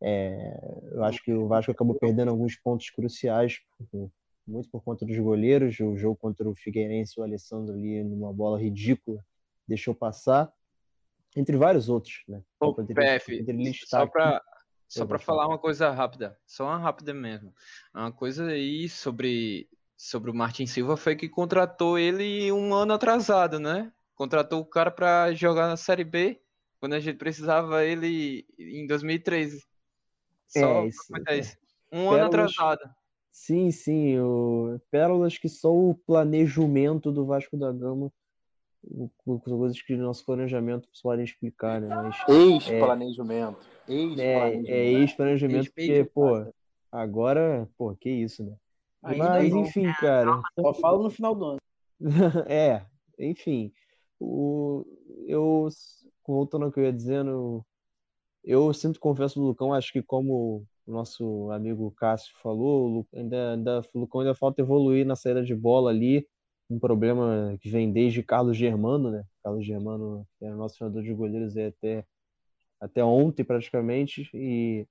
é, 0.00 0.58
eu 0.92 1.04
acho 1.04 1.22
que 1.22 1.32
o 1.32 1.48
Vasco 1.48 1.72
acabou 1.72 1.94
perdendo 1.94 2.30
alguns 2.30 2.56
pontos 2.56 2.90
cruciais, 2.90 3.58
muito 4.48 4.68
por 4.70 4.82
conta 4.82 5.04
dos 5.04 5.16
goleiros. 5.18 5.78
O 5.80 5.96
jogo 5.96 6.16
contra 6.16 6.48
o 6.48 6.54
Figueirense, 6.54 7.20
o 7.20 7.22
Alessandro 7.22 7.74
ali 7.74 8.02
numa 8.02 8.32
bola 8.32 8.58
ridícula 8.60 9.24
deixou 9.66 9.94
passar, 9.94 10.50
entre 11.36 11.56
vários 11.56 11.88
outros, 11.88 12.22
né? 12.26 12.42
Ô, 12.58 12.74
PF, 12.74 13.44
só 13.86 14.06
para 14.06 14.42
só 14.88 15.04
para 15.04 15.18
falar 15.18 15.46
uma 15.46 15.58
coisa 15.58 15.90
rápida, 15.90 16.38
só 16.46 16.64
uma 16.64 16.78
rápida 16.78 17.12
mesmo. 17.12 17.54
Uma 17.94 18.10
coisa 18.10 18.46
aí 18.46 18.88
sobre 18.88 19.68
sobre 19.94 20.30
o 20.30 20.34
Martin 20.34 20.64
Silva 20.66 20.96
foi 20.96 21.14
que 21.14 21.28
contratou 21.28 21.98
ele 21.98 22.50
um 22.52 22.72
ano 22.72 22.94
atrasado, 22.94 23.60
né? 23.60 23.92
Contratou 24.14 24.60
o 24.60 24.64
cara 24.64 24.90
para 24.90 25.32
jogar 25.34 25.66
na 25.68 25.76
Série 25.76 26.04
B 26.04 26.40
quando 26.80 26.94
a 26.94 27.00
gente 27.00 27.18
precisava 27.18 27.84
ele 27.84 28.46
em 28.58 28.86
2013. 28.86 29.66
Só 30.46 30.58
É, 30.84 30.86
isso- 30.86 31.02
isso. 31.38 31.56
Um 31.92 32.10
ano 32.10 32.30
Pérolas- 32.30 32.52
atrasado. 32.58 32.94
Sim, 33.38 33.70
sim, 33.70 34.18
o... 34.18 34.80
pérolas 34.90 35.38
que 35.38 35.48
só 35.48 35.72
o 35.72 35.94
planejamento 35.94 37.10
do 37.12 37.24
Vasco 37.24 37.56
da 37.56 37.72
Gama, 37.72 38.12
coisas 39.44 39.80
que 39.80 39.96
nosso 39.96 40.26
planejamento 40.26 40.88
podem 41.02 41.24
explicar, 41.24 41.80
né? 41.80 41.88
Mas 41.88 42.16
Ex-planejamento. 42.28 43.64
é, 43.88 43.92
Ex-planejamento. 43.92 44.68
é 44.68 44.86
ex-planejamento, 44.86 45.66
porque, 45.66 45.86
Respeite, 45.86 46.10
pô, 46.12 46.32
cara. 46.32 46.54
agora, 46.90 47.68
pô, 47.78 47.94
que 47.94 48.10
isso, 48.10 48.44
né? 48.44 48.56
Ainda 49.02 49.28
Mas, 49.28 49.50
não. 49.50 49.62
enfim, 49.62 49.90
cara, 50.00 50.42
Só 50.60 50.74
falo 50.74 51.04
no 51.04 51.10
final 51.10 51.34
do 51.34 51.44
ano. 51.44 51.60
é, 52.50 52.84
enfim, 53.18 53.72
o, 54.18 54.84
eu, 55.26 55.68
voltando 56.26 56.64
ao 56.64 56.72
que 56.72 56.80
eu 56.80 56.84
ia 56.84 56.92
dizendo, 56.92 57.64
eu 58.44 58.74
sinto 58.74 59.00
confiança 59.00 59.38
no 59.38 59.46
Lucão, 59.46 59.72
acho 59.72 59.92
que 59.92 60.02
como 60.02 60.66
o 60.88 60.92
nosso 60.92 61.50
amigo 61.50 61.90
Cássio 61.92 62.34
falou, 62.42 63.06
ainda, 63.14 63.52
ainda, 63.52 63.82
o 63.92 64.00
Lucão 64.00 64.22
ainda 64.22 64.34
falta 64.34 64.62
evoluir 64.62 65.04
na 65.06 65.14
saída 65.14 65.44
de 65.44 65.54
bola 65.54 65.90
ali, 65.90 66.26
um 66.70 66.78
problema 66.78 67.56
que 67.60 67.68
vem 67.68 67.92
desde 67.92 68.22
Carlos 68.22 68.56
Germano, 68.56 69.10
né? 69.10 69.24
Carlos 69.42 69.66
Germano 69.66 70.26
era 70.40 70.56
nosso 70.56 70.76
treinador 70.78 71.02
de 71.02 71.12
goleiros 71.12 71.56
até, 71.58 72.06
até 72.80 73.04
ontem 73.04 73.44
praticamente, 73.44 74.30
e 74.34 74.86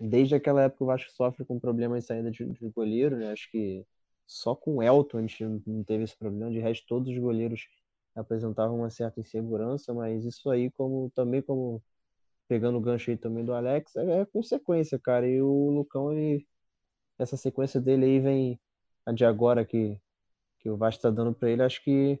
desde 0.00 0.34
aquela 0.34 0.62
época 0.64 0.84
o 0.84 0.86
Vasco 0.88 1.12
sofre 1.12 1.44
com 1.44 1.60
problema 1.60 1.96
em 1.96 2.00
saída 2.00 2.30
de, 2.30 2.44
de 2.44 2.68
goleiro, 2.70 3.16
né? 3.16 3.30
Acho 3.30 3.48
que 3.52 3.86
só 4.26 4.54
com 4.56 4.76
o 4.76 4.82
Elton 4.82 5.18
a 5.18 5.20
gente 5.20 5.44
não 5.66 5.84
teve 5.84 6.04
esse 6.04 6.16
problema, 6.16 6.50
de 6.50 6.58
resto 6.58 6.86
todos 6.88 7.08
os 7.12 7.18
goleiros 7.18 7.68
apresentavam 8.16 8.78
uma 8.78 8.90
certa 8.90 9.20
insegurança, 9.20 9.94
mas 9.94 10.24
isso 10.24 10.50
aí 10.50 10.70
como 10.72 11.10
também 11.14 11.40
como 11.42 11.80
pegando 12.48 12.78
o 12.78 12.80
gancho 12.80 13.10
aí 13.10 13.16
também 13.16 13.44
do 13.44 13.52
Alex, 13.54 13.96
é, 13.96 14.20
é 14.20 14.26
consequência, 14.26 14.98
cara. 14.98 15.28
E 15.28 15.40
o 15.40 15.70
Lucão, 15.70 16.12
ele, 16.12 16.46
essa 17.18 17.36
sequência 17.36 17.80
dele 17.80 18.04
aí 18.06 18.20
vem 18.20 18.60
a 19.06 19.12
de 19.12 19.24
agora 19.24 19.64
que, 19.64 20.00
que 20.60 20.70
o 20.70 20.76
Vasco 20.76 21.02
tá 21.02 21.10
dando 21.10 21.34
para 21.34 21.50
ele, 21.50 21.62
acho 21.62 21.82
que 21.82 22.20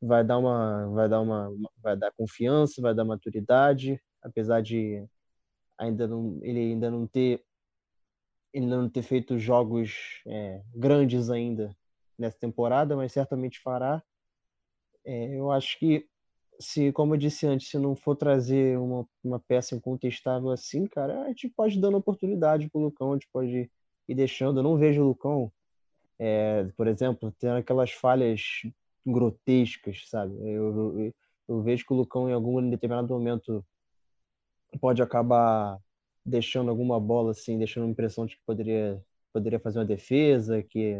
vai 0.00 0.24
dar 0.24 0.38
uma, 0.38 0.88
vai 0.88 1.08
dar 1.08 1.20
uma, 1.20 1.50
vai 1.78 1.96
dar 1.96 2.12
confiança, 2.12 2.82
vai 2.82 2.94
dar 2.94 3.04
maturidade, 3.04 4.00
apesar 4.22 4.62
de 4.62 5.06
ainda 5.78 6.06
não, 6.06 6.38
ele 6.42 6.60
ainda 6.60 6.90
não 6.90 7.06
ter, 7.06 7.44
ele 8.52 8.66
não 8.66 8.88
ter 8.88 9.02
feito 9.02 9.38
jogos 9.38 10.22
é, 10.26 10.62
grandes 10.74 11.30
ainda 11.30 11.76
nessa 12.18 12.38
temporada, 12.38 12.96
mas 12.96 13.12
certamente 13.12 13.60
fará. 13.60 14.02
É, 15.04 15.36
eu 15.36 15.50
acho 15.50 15.78
que 15.78 16.08
se, 16.60 16.92
como 16.92 17.14
eu 17.14 17.18
disse 17.18 17.46
antes, 17.46 17.68
se 17.68 17.78
não 17.78 17.94
for 17.94 18.16
trazer 18.16 18.78
uma, 18.78 19.06
uma 19.22 19.40
peça 19.40 19.74
incontestável 19.74 20.50
assim, 20.50 20.86
cara, 20.86 21.22
a 21.22 21.28
gente 21.28 21.48
pode 21.48 21.80
dando 21.80 21.96
oportunidade 21.96 22.68
pro 22.70 22.80
Lucão, 22.80 23.12
a 23.12 23.14
gente 23.14 23.28
pode 23.32 23.70
ir 24.08 24.14
deixando. 24.14 24.60
Eu 24.60 24.64
não 24.64 24.76
vejo 24.76 25.02
o 25.02 25.08
Lucão, 25.08 25.52
é, 26.18 26.64
por 26.76 26.86
exemplo, 26.86 27.32
tendo 27.38 27.56
aquelas 27.56 27.90
falhas 27.92 28.42
grotescas, 29.06 30.08
sabe? 30.08 30.34
Eu, 30.40 30.98
eu, 30.98 31.14
eu 31.48 31.62
vejo 31.62 31.84
que 31.86 31.92
o 31.92 31.96
Lucão, 31.96 32.28
em 32.28 32.32
algum 32.32 32.68
determinado 32.70 33.12
momento, 33.12 33.64
pode 34.80 35.02
acabar 35.02 35.78
deixando 36.24 36.70
alguma 36.70 36.98
bola 36.98 37.32
assim, 37.32 37.58
deixando 37.58 37.86
a 37.86 37.90
impressão 37.90 38.26
de 38.26 38.36
que 38.36 38.42
poderia, 38.46 39.02
poderia 39.32 39.60
fazer 39.60 39.78
uma 39.78 39.84
defesa, 39.84 40.62
que, 40.62 40.94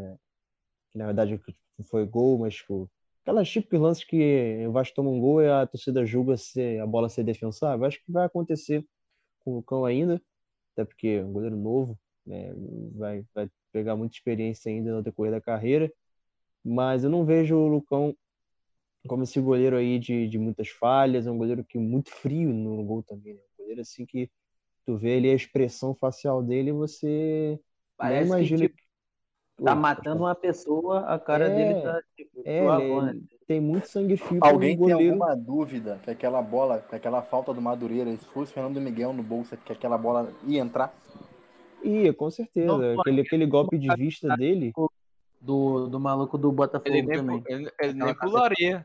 que 0.90 0.98
na 0.98 1.07
verdade 1.07 1.40
foi 1.84 2.07
gol, 2.07 2.38
mas 2.38 2.57
tipo, 2.57 2.90
aquelas 3.25 3.49
típicos 3.49 3.81
lances 3.81 4.05
que 4.05 4.66
o 4.68 4.72
Vasco 4.72 4.95
toma 4.95 5.09
um 5.11 5.18
gol 5.18 5.43
e 5.43 5.49
a 5.49 5.66
torcida 5.66 6.05
julga 6.05 6.37
se 6.37 6.79
a 6.79 6.87
bola 6.87 7.09
ser 7.09 7.25
defensável. 7.25 7.87
Acho 7.87 7.99
que 8.05 8.12
vai 8.12 8.27
acontecer 8.27 8.87
com 9.41 9.53
o 9.53 9.57
Lucão 9.57 9.85
ainda, 9.87 10.20
até 10.72 10.85
porque 10.85 11.09
é 11.09 11.25
um 11.25 11.33
goleiro 11.33 11.57
novo, 11.57 11.99
né, 12.27 12.53
vai, 12.95 13.25
vai 13.35 13.51
pegar 13.72 13.97
muita 13.97 14.14
experiência 14.14 14.70
ainda 14.70 14.93
no 14.95 15.03
decorrer 15.03 15.33
da 15.33 15.41
carreira, 15.41 15.91
mas 16.62 17.03
eu 17.03 17.11
não 17.11 17.25
vejo 17.25 17.57
o 17.57 17.66
Lucão 17.66 18.14
como 19.09 19.22
esse 19.22 19.41
goleiro 19.41 19.77
aí 19.77 19.99
de, 19.99 20.29
de 20.29 20.39
muitas 20.39 20.68
falhas, 20.68 21.27
é 21.27 21.31
um 21.31 21.39
goleiro 21.39 21.64
que 21.64 21.79
muito 21.79 22.11
frio 22.11 22.53
no 22.53 22.83
gol 22.85 23.03
também, 23.03 23.35
né? 23.35 23.41
um 23.55 23.62
goleiro 23.62 23.81
assim 23.81 24.05
que 24.07 24.31
tu 24.85 24.97
vê 24.99 25.16
ali 25.16 25.31
a 25.31 25.35
expressão 25.35 25.95
facial 25.95 26.43
dele 26.43 26.72
você 26.72 27.59
Parece 27.97 28.22
que, 28.22 28.27
imagina 28.27 28.68
tipo, 28.68 28.83
tá 29.62 29.74
matando 29.74 30.22
uma 30.24 30.34
pessoa, 30.34 31.00
a 31.00 31.18
cara 31.18 31.46
É, 31.48 31.55
dele 31.55 31.80
tá, 31.82 32.02
tipo, 32.16 32.42
É, 32.44 32.62
suavão, 32.62 33.02
né? 33.02 33.11
ele 33.12 33.28
tem 33.46 33.61
muito 33.61 33.86
sangue 33.88 34.16
frio 34.16 34.40
Alguém 34.42 34.76
tem 34.78 34.92
alguma 34.92 35.34
dúvida 35.36 36.00
que 36.02 36.11
aquela 36.11 36.40
bola, 36.42 36.80
que 36.80 36.94
aquela 36.94 37.22
falta 37.22 37.52
do 37.55 37.61
Madureira, 37.61 38.11
se 38.16 38.24
fosse 38.26 38.52
Fernando 38.52 38.80
Miguel 38.80 39.12
no 39.12 39.22
bolsa, 39.22 39.57
que 39.57 39.72
aquela 39.72 39.98
bola 39.98 40.32
ia 40.46 40.61
entrar? 40.61 40.94
Ia, 41.82 42.12
com 42.14 42.30
certeza. 42.30 42.66
Não, 42.66 43.00
Aquele, 43.00 43.20
aquele 43.20 43.46
golpe 43.46 43.76
de 43.78 43.88
vista 43.94 44.34
dele. 44.36 44.72
Do, 45.40 45.86
do 45.88 46.00
maluco 46.00 46.38
do 46.38 46.50
Botafogo 46.50 46.88
Ele 46.88 47.02
nem, 47.07 47.18
também. 47.18 47.42
ele, 47.46 47.70
ele 47.78 47.92
nem 47.92 48.14
pularia. 48.14 48.82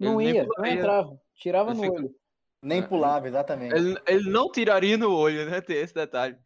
Não 0.00 0.18
Ele 0.18 0.32
ia, 0.32 0.44
não 0.44 0.54
pularia. 0.54 0.78
entrava. 0.78 1.20
Tirava 1.34 1.70
Ele 1.72 1.76
no 1.78 1.84
fica- 1.84 1.96
olho. 1.96 2.14
Nem 2.62 2.82
pulava, 2.82 3.28
exatamente. 3.28 3.74
Ele, 3.74 3.96
ele 4.08 4.30
não 4.30 4.50
tiraria 4.50 4.96
no 4.96 5.14
olho, 5.14 5.48
né? 5.50 5.60
Tem 5.60 5.76
esse 5.76 5.92
detalhe. 5.94 6.36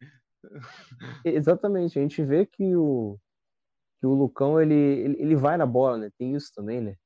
Exatamente, 1.23 1.97
a 1.97 2.01
gente 2.01 2.21
vê 2.23 2.45
que 2.45 2.75
o, 2.75 3.17
que 4.03 4.07
o 4.07 4.13
Lucão 4.15 4.59
ele, 4.61 4.75
ele, 4.75 5.17
ele 5.21 5.35
vai 5.37 5.57
na 5.57 5.65
bola, 5.65 5.97
né? 5.97 6.11
Tem 6.19 6.35
isso 6.35 6.51
também, 6.55 6.81
né? 6.81 6.97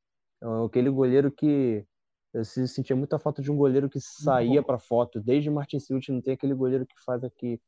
É 0.41 0.47
aquele 0.65 0.89
goleiro 0.89 1.31
que 1.31 1.85
eu 2.33 2.45
se- 2.45 2.67
sentia 2.67 2.95
muita 2.95 3.19
falta 3.19 3.41
de 3.41 3.51
um 3.51 3.57
goleiro 3.57 3.89
que 3.89 3.99
saía 4.01 4.63
pra 4.63 4.79
foto. 4.79 5.21
Desde 5.21 5.49
Martin 5.51 5.79
Silva 5.79 6.03
não 6.09 6.21
tem 6.21 6.33
aquele 6.35 6.55
goleiro 6.55 6.87
que 6.87 6.95
faz 7.05 7.23
aqui. 7.23 7.61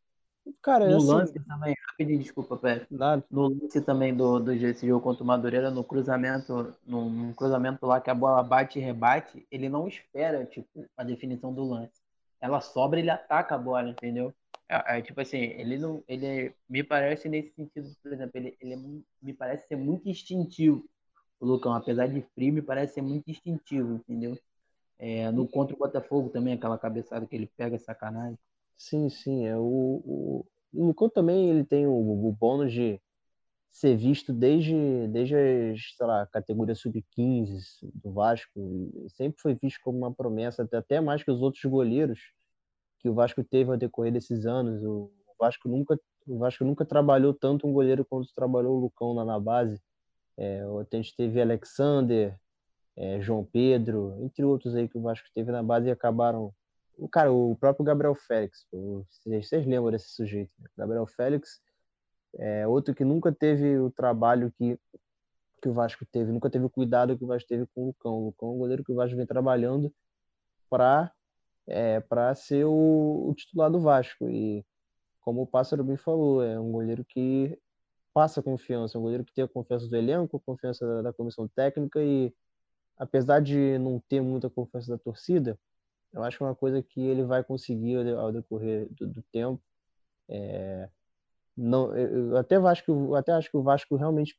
Cara, 0.62 0.86
No 0.86 0.98
assim, 0.98 1.18
lance 1.18 1.40
também, 1.42 1.76
rapidinho, 1.90 2.20
desculpa, 2.20 2.58
Pé. 2.58 2.88
nada. 2.90 3.24
No 3.30 3.48
lance 3.50 3.82
também 3.82 4.16
do, 4.16 4.40
do 4.40 4.58
desse 4.58 4.88
jogo 4.88 5.04
contra 5.04 5.24
o 5.24 5.28
Madureira, 5.28 5.70
no 5.70 5.84
cruzamento, 5.84 6.74
num, 6.86 7.10
num 7.10 7.34
cruzamento 7.34 7.86
lá 7.86 8.00
que 8.02 8.10
a 8.10 8.16
bola 8.16 8.42
bate 8.44 8.80
e 8.80 8.82
rebate, 8.82 9.46
ele 9.52 9.70
não 9.70 9.88
espera, 9.88 10.46
tipo, 10.46 10.86
a 10.98 11.04
definição 11.04 11.54
do 11.54 11.64
lance. 11.64 12.02
Ela 12.42 12.62
sobra 12.62 13.00
e 13.00 13.04
ele 13.04 13.10
ataca 13.10 13.56
a 13.56 13.58
bola, 13.58 13.90
entendeu? 13.90 14.34
É, 14.70 15.00
é, 15.00 15.02
tipo 15.02 15.20
assim, 15.22 15.38
ele 15.38 15.78
não. 15.78 16.04
Ele 16.08 16.26
é- 16.26 16.54
me 16.70 16.84
parece 16.84 17.28
nesse 17.30 17.52
sentido, 17.56 17.90
por 18.02 18.14
exemplo, 18.14 18.32
ele, 18.38 18.58
ele 18.62 18.74
é 18.74 18.78
me 19.22 19.34
parece 19.34 19.68
ser 19.68 19.76
muito 19.76 20.08
instintivo. 20.08 20.88
O 21.40 21.46
Lucão, 21.46 21.74
apesar 21.74 22.08
de 22.08 22.22
frio, 22.36 22.54
me 22.54 22.62
parece 22.62 22.96
ser 22.96 23.02
muito 23.02 23.30
instintivo, 23.32 23.96
entendeu? 23.96 24.38
É, 25.00 25.32
no 25.32 25.48
contra 25.48 25.76
o 25.76 25.80
Botafogo 25.80 26.30
também, 26.30 26.54
aquela 26.56 26.78
cabeçada 26.78 27.26
que 27.28 27.36
ele 27.36 27.48
pega, 27.58 27.80
sacanagem. 27.80 28.38
Sim, 28.78 29.10
sim. 29.10 29.46
É, 29.46 29.58
o, 29.58 29.62
o, 29.64 30.46
o 30.74 30.86
Lucão 30.88 31.10
também 31.10 31.50
ele 31.50 31.64
tem 31.66 31.86
o, 31.88 31.92
o 31.94 32.32
bônus 32.32 32.72
de 32.74 33.00
ser 33.72 33.98
visto 33.98 34.34
desde, 34.34 34.74
desde 35.10 35.36
as, 35.36 35.96
sei 35.98 36.06
lá, 36.08 36.28
categoria 36.28 36.76
sub-15 36.76 37.80
do 37.96 38.12
Vasco. 38.14 38.52
Sempre 39.10 39.42
foi 39.42 39.56
visto 39.56 39.80
como 39.84 40.00
uma 40.00 40.14
promessa, 40.14 40.68
até 40.74 41.02
mais 41.02 41.24
que 41.24 41.32
os 41.32 41.42
outros 41.42 41.64
goleiros 41.66 42.20
que 43.00 43.10
o 43.10 43.14
Vasco 43.14 43.43
teve 43.43 43.72
ao 43.72 43.78
decorrer 43.78 44.12
desses 44.12 44.45
anos. 44.45 44.84
O 44.84 45.12
Vasco 45.39 45.68
nunca, 45.68 46.00
o 46.28 46.38
Vasco 46.38 46.64
nunca 46.64 46.86
trabalhou 46.86 47.34
tanto 47.34 47.68
um 47.68 47.74
goleiro 47.74 48.06
quanto 48.06 48.34
trabalhou 48.34 48.78
o 48.78 48.80
Lucão 48.82 49.14
lá 49.14 49.26
na 49.26 49.39
base. 49.39 49.82
É, 50.38 50.62
a 50.62 50.95
gente 50.95 51.16
teve 51.16 51.41
Alexander, 51.41 52.38
é, 52.95 53.22
João 53.22 53.45
Pedro, 53.45 54.16
entre 54.22 54.43
outros 54.43 54.76
aí 54.76 54.88
que 54.88 54.97
o 54.97 55.02
Vasco 55.02 55.28
teve 55.34 55.52
na 55.52 55.64
base 55.64 55.88
e 55.88 55.91
acabaram 55.91 56.54
o 57.00 57.08
cara, 57.08 57.32
o 57.32 57.56
próprio 57.56 57.86
Gabriel 57.86 58.14
Félix, 58.14 58.68
vocês 59.26 59.66
lembram 59.66 59.91
desse 59.91 60.10
sujeito? 60.10 60.52
Né? 60.60 60.68
Gabriel 60.78 61.08
Félix 61.08 61.62
é 62.38 62.68
outro 62.68 62.93
que 62.93 63.06
nunca 63.06 63.32
teve 63.32 63.78
o 63.80 63.89
trabalho 63.89 64.52
que, 64.58 64.78
que 65.62 65.70
o 65.70 65.74
Vasco 65.74 66.06
teve, 66.12 66.32
nunca 66.32 66.50
teve 66.50 66.66
o 66.66 66.70
cuidado 66.70 67.18
que 67.18 67.24
o 67.24 67.28
Vasco 67.28 67.47
teve 67.47 67.66
com 67.74 67.84
o 67.84 67.88
Lucão. 67.88 68.14
O 68.14 68.26
Lucão 68.26 68.50
é 68.50 68.52
um 68.52 68.58
goleiro 68.58 68.84
que 68.84 68.91
o 68.91 68.95
Vasco 68.95 69.16
vem 69.16 69.26
trabalhando 69.26 69.93
para 70.70 71.12
é, 71.70 72.00
para 72.02 72.34
ser 72.36 72.66
o, 72.66 73.30
o 73.30 73.34
titular 73.36 73.72
do 73.72 73.80
Vasco. 73.80 74.30
E 74.30 74.66
como 75.22 75.44
o 75.44 75.48
Pássaro 75.48 75.84
bem 75.84 75.98
falou, 75.98 76.44
é 76.44 76.60
um 76.60 76.72
goleiro 76.72 77.06
que 77.06 77.58
passa 78.14 78.42
confiança, 78.42 78.98
um 78.98 79.02
goleiro 79.04 79.24
que 79.24 79.34
tem 79.34 79.44
a 79.44 79.48
confiança 79.48 79.88
do 79.88 79.96
elenco, 79.96 80.40
confiança 80.42 80.86
da, 80.86 81.02
da 81.04 81.14
comissão 81.14 81.48
técnica 81.48 82.02
e 82.04 82.34
apesar 82.98 83.40
de 83.42 83.78
não 83.80 84.00
ter 84.10 84.22
muita 84.22 84.50
confiança 84.50 84.92
da 84.92 84.98
torcida, 84.98 85.58
eu 86.12 86.24
acho 86.24 86.38
que 86.38 86.44
é 86.44 86.48
uma 86.48 86.56
coisa 86.56 86.82
que 86.84 87.00
ele 87.02 87.24
vai 87.24 87.44
conseguir 87.44 87.96
ao, 88.14 88.32
decorrer 88.32 88.88
do, 88.92 89.08
do 89.08 89.24
tempo. 89.32 89.62
É, 90.28 90.90
não, 91.56 91.96
eu, 91.96 92.38
até 92.38 92.58
eu 92.58 93.16
até 93.16 93.32
acho 93.32 93.50
que 93.50 93.58
o 93.58 93.64
Vasco 93.64 93.96
realmente 93.96 94.38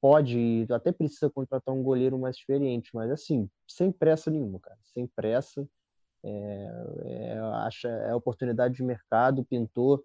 pode 0.00 0.66
até 0.70 0.90
precisa 0.92 1.30
contratar 1.30 1.74
um 1.74 1.82
goleiro 1.82 2.18
mais 2.18 2.36
experiente, 2.36 2.90
mas 2.94 3.10
assim, 3.10 3.48
sem 3.66 3.92
pressa 3.92 4.30
nenhuma, 4.30 4.58
cara, 4.58 4.78
sem 4.84 5.06
pressa. 5.06 5.68
É, 6.22 6.68
é, 7.04 7.38
acha, 7.64 7.88
é 7.88 8.14
oportunidade 8.14 8.74
de 8.74 8.82
mercado, 8.82 9.44
pintou 9.44 10.04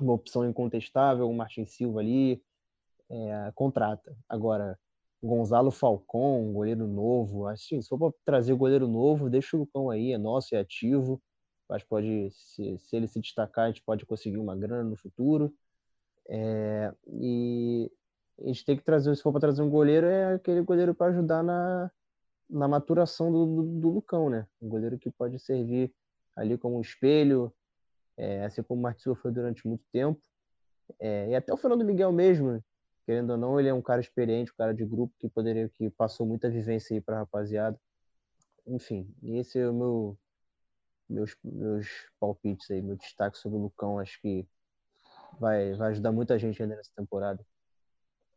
uma 0.00 0.12
opção 0.12 0.48
incontestável, 0.48 1.28
o 1.28 1.34
Martin 1.34 1.64
Silva 1.64 2.00
ali. 2.00 2.42
é, 3.10 3.52
contrata. 3.54 4.16
Agora, 4.28 4.78
Gonzalo 5.22 5.70
Falcon, 5.70 6.52
goleiro 6.52 6.86
novo, 6.86 7.46
assim, 7.46 7.80
se 7.82 7.88
for 7.88 7.98
para 7.98 8.12
trazer 8.24 8.54
goleiro 8.54 8.86
novo, 8.86 9.30
deixa 9.30 9.56
o 9.56 9.60
Lucão 9.60 9.90
aí, 9.90 10.12
é 10.12 10.18
nosso, 10.18 10.54
é 10.54 10.60
ativo. 10.60 11.20
Que 11.78 11.86
pode, 11.86 12.30
se, 12.30 12.78
se 12.78 12.96
ele 12.96 13.06
se 13.06 13.20
destacar, 13.20 13.66
a 13.66 13.68
gente 13.68 13.82
pode 13.82 14.06
conseguir 14.06 14.38
uma 14.38 14.56
grana 14.56 14.88
no 14.88 14.96
futuro. 14.96 15.52
É, 16.28 16.92
e 17.06 17.90
a 18.40 18.46
gente 18.46 18.64
tem 18.64 18.76
que 18.76 18.84
trazer, 18.84 19.14
se 19.16 19.22
for 19.22 19.32
para 19.32 19.42
trazer 19.42 19.62
um 19.62 19.70
goleiro, 19.70 20.06
é 20.06 20.34
aquele 20.34 20.62
goleiro 20.62 20.94
para 20.94 21.08
ajudar 21.12 21.42
na, 21.42 21.90
na 22.48 22.68
maturação 22.68 23.30
do, 23.30 23.46
do, 23.46 23.62
do, 23.80 23.90
Lucão, 23.90 24.30
né? 24.30 24.46
Um 24.60 24.68
goleiro 24.68 24.98
que 24.98 25.10
pode 25.10 25.38
servir 25.38 25.92
ali 26.36 26.56
como 26.56 26.80
espelho, 26.80 27.52
é, 28.16 28.44
assim 28.44 28.62
como 28.62 28.80
o 28.80 28.82
Martins 28.82 29.18
foi 29.18 29.32
durante 29.32 29.66
muito 29.66 29.84
tempo. 29.92 30.20
É, 30.98 31.28
e 31.30 31.34
até 31.34 31.52
o 31.52 31.56
Fernando 31.56 31.84
Miguel 31.84 32.12
mesmo, 32.12 32.62
querendo 33.04 33.30
ou 33.30 33.36
não, 33.36 33.60
ele 33.60 33.68
é 33.68 33.74
um 33.74 33.82
cara 33.82 34.00
experiente, 34.00 34.52
um 34.52 34.56
cara 34.56 34.72
de 34.72 34.84
grupo 34.84 35.14
que 35.18 35.28
poderia, 35.28 35.68
que 35.68 35.90
passou 35.90 36.26
muita 36.26 36.48
vivência 36.48 36.94
aí 36.94 37.00
para 37.00 37.16
a 37.16 37.18
rapaziada. 37.20 37.78
Enfim, 38.66 39.12
esse 39.22 39.58
é 39.58 39.68
o 39.68 39.74
meu 39.74 40.18
meus, 41.08 41.34
meus 41.42 41.86
palpites 42.20 42.70
aí, 42.70 42.82
meu 42.82 42.96
destaque 42.96 43.38
sobre 43.38 43.58
o 43.58 43.62
Lucão. 43.62 43.98
Acho 43.98 44.20
que 44.20 44.46
vai, 45.40 45.74
vai 45.74 45.90
ajudar 45.90 46.12
muita 46.12 46.38
gente 46.38 46.62
ainda 46.62 46.76
nessa 46.76 46.90
temporada. 46.94 47.44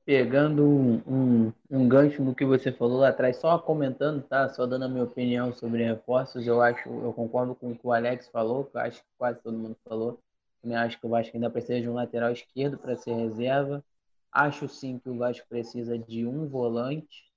Pegando 0.03 0.63
um, 0.63 0.95
um, 1.07 1.53
um, 1.69 1.87
gancho 1.87 2.23
no 2.23 2.33
que 2.33 2.43
você 2.45 2.71
falou 2.71 2.99
lá 2.99 3.09
atrás, 3.09 3.37
só 3.37 3.57
comentando, 3.59 4.23
tá? 4.23 4.49
Só 4.49 4.65
dando 4.65 4.85
a 4.85 4.89
minha 4.89 5.03
opinião 5.03 5.53
sobre 5.53 5.83
reforços, 5.83 6.47
eu 6.47 6.61
acho, 6.61 6.89
eu 6.89 7.13
concordo 7.13 7.53
com 7.53 7.71
o 7.71 7.77
que 7.77 7.85
o 7.85 7.93
Alex 7.93 8.27
falou, 8.29 8.65
que 8.65 8.75
eu 8.75 8.81
acho 8.81 9.01
que 9.01 9.07
quase 9.17 9.39
todo 9.41 9.57
mundo 9.57 9.77
falou. 9.87 10.19
Também 10.61 10.77
acho 10.77 10.99
que 10.99 11.05
o 11.05 11.09
Vasco 11.09 11.35
ainda 11.35 11.49
precisa 11.49 11.81
de 11.81 11.89
um 11.89 11.93
lateral 11.93 12.31
esquerdo 12.31 12.77
para 12.77 12.95
ser 12.95 13.13
reserva. 13.13 13.83
Acho 14.31 14.67
sim 14.67 14.99
que 14.99 15.09
o 15.09 15.17
Vasco 15.17 15.47
precisa 15.47 15.97
de 15.97 16.25
um 16.25 16.47
volante. 16.47 17.31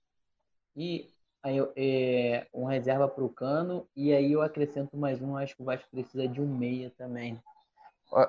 E 0.77 1.11
aí, 1.43 1.59
é, 1.77 2.47
um 2.53 2.65
reserva 2.65 3.09
para 3.09 3.25
o 3.25 3.29
Cano. 3.29 3.87
E 3.97 4.13
aí 4.13 4.33
eu 4.33 4.43
acrescento 4.43 4.97
mais 4.97 5.21
um, 5.23 5.37
acho 5.37 5.57
que 5.57 5.63
o 5.63 5.67
Vasco 5.67 5.89
precisa 5.91 6.27
de 6.29 6.41
um 6.41 6.47
meia 6.47 6.91
também 6.97 7.41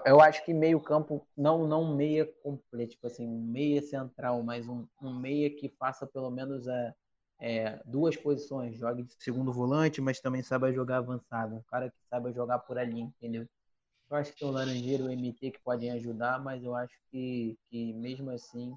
eu 0.05 0.21
acho 0.21 0.43
que 0.45 0.53
meio 0.53 0.79
campo, 0.79 1.27
não 1.37 1.67
não 1.67 1.95
meia 1.95 2.25
completo, 2.43 2.91
tipo 2.91 3.07
assim, 3.07 3.27
um 3.27 3.41
meia 3.41 3.81
central, 3.81 4.41
mas 4.43 4.67
um, 4.67 4.87
um 5.01 5.13
meia 5.13 5.49
que 5.49 5.69
faça 5.69 6.07
pelo 6.07 6.31
menos 6.31 6.67
é, 6.67 6.93
é, 7.39 7.81
duas 7.85 8.15
posições, 8.15 8.75
jogue 8.77 9.03
de 9.03 9.13
segundo 9.19 9.51
volante, 9.51 10.01
mas 10.01 10.19
também 10.19 10.41
saiba 10.41 10.73
jogar 10.73 10.97
avançado, 10.97 11.55
um 11.55 11.61
cara 11.63 11.89
que 11.89 11.97
saiba 12.09 12.31
jogar 12.31 12.59
por 12.59 12.77
ali, 12.77 13.01
entendeu? 13.01 13.47
Eu 14.09 14.17
acho 14.17 14.31
que 14.33 14.39
tem 14.39 14.47
o 14.47 14.51
Laranjeiro 14.51 15.03
e 15.03 15.07
o 15.07 15.11
MT 15.11 15.51
que 15.51 15.59
podem 15.59 15.91
ajudar, 15.91 16.39
mas 16.39 16.63
eu 16.63 16.75
acho 16.75 16.95
que, 17.11 17.57
que 17.69 17.93
mesmo 17.93 18.29
assim 18.31 18.75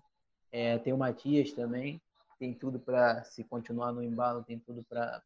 é, 0.51 0.79
tem 0.79 0.93
o 0.93 0.99
Matias 0.99 1.53
também, 1.53 2.01
tem 2.39 2.55
tudo 2.55 2.79
para 2.79 3.23
se 3.25 3.45
continuar 3.45 3.93
no 3.93 4.03
embalo, 4.03 4.45
tem 4.45 4.59
tudo 4.59 4.85
para 4.85 5.21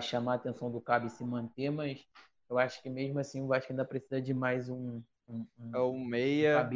chamar 0.00 0.32
a 0.32 0.36
atenção 0.36 0.70
do 0.70 0.80
Cabo 0.80 1.06
e 1.06 1.10
se 1.10 1.24
manter, 1.24 1.70
mas 1.70 2.06
eu 2.48 2.58
acho 2.58 2.82
que 2.82 2.88
mesmo 2.88 3.18
assim 3.18 3.42
o 3.42 3.46
Vasco 3.46 3.72
ainda 3.72 3.84
precisa 3.84 4.20
de 4.20 4.32
mais 4.32 4.68
um, 4.68 5.02
um, 5.28 5.46
um 5.58 5.70
é 5.74 5.78
o 5.78 5.92
meia 5.98 6.70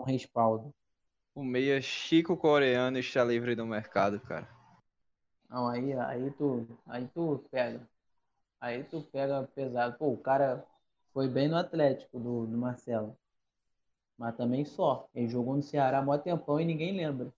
um 0.00 0.04
respaldo. 0.04 0.74
O 1.34 1.42
meia 1.42 1.80
Chico 1.80 2.36
coreano 2.36 2.98
está 2.98 3.24
livre 3.24 3.54
do 3.54 3.66
mercado, 3.66 4.20
cara. 4.20 4.48
Não, 5.48 5.68
aí, 5.68 5.92
aí 5.92 6.30
tu, 6.32 6.66
aí 6.86 7.08
tu 7.14 7.44
pega. 7.50 7.80
Aí 8.60 8.84
tu 8.84 9.02
pega 9.02 9.48
pesado. 9.54 9.96
Pô, 9.98 10.12
o 10.12 10.16
cara 10.16 10.64
foi 11.12 11.28
bem 11.28 11.48
no 11.48 11.56
Atlético 11.56 12.18
do, 12.18 12.46
do 12.46 12.56
Marcelo. 12.56 13.16
Mas 14.16 14.36
também 14.36 14.64
só. 14.64 15.08
Ele 15.14 15.28
jogou 15.28 15.56
no 15.56 15.62
Ceará 15.62 15.98
há 15.98 16.02
mó 16.02 16.16
tempão 16.18 16.60
e 16.60 16.64
ninguém 16.64 16.96
lembra. 16.96 17.32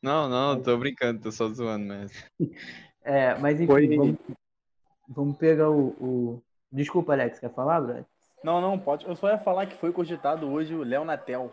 Não, 0.00 0.28
não, 0.28 0.60
tô 0.60 0.76
brincando, 0.76 1.20
tô 1.20 1.30
só 1.30 1.48
zoando 1.48 1.86
mesmo. 1.86 2.16
é, 3.02 3.36
mas 3.38 3.60
enfim, 3.60 3.66
foi... 3.66 3.96
vamos, 3.96 4.16
vamos 5.08 5.36
pegar 5.36 5.70
o, 5.70 5.88
o, 6.00 6.42
Desculpa, 6.72 7.12
Alex, 7.12 7.38
quer 7.38 7.52
falar, 7.52 7.80
Brad? 7.82 8.04
Não, 8.42 8.60
não, 8.60 8.78
pode. 8.78 9.06
Eu 9.06 9.14
só 9.14 9.28
ia 9.28 9.38
falar 9.38 9.66
que 9.66 9.76
foi 9.76 9.92
cogitado 9.92 10.50
hoje 10.50 10.74
o 10.74 10.82
Léo 10.82 11.04
Natel. 11.04 11.50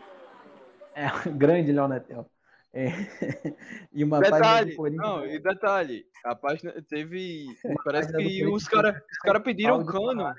É, 0.94 1.06
grande 1.30 1.72
Léo 1.72 1.86
Natel. 1.86 2.26
É. 2.72 2.86
E 3.92 4.04
uma 4.04 4.20
detalhe, 4.20 4.76
não, 4.92 5.26
e 5.26 5.40
detalhe, 5.40 6.06
a 6.24 6.36
página 6.36 6.72
teve. 6.88 7.46
Uma 7.64 7.82
parece 7.84 8.12
que 8.16 8.46
os 8.46 8.68
caras 8.68 8.94
os 8.94 9.18
cara 9.18 9.40
pediram 9.40 9.80
o 9.80 9.84
cano. 9.84 10.32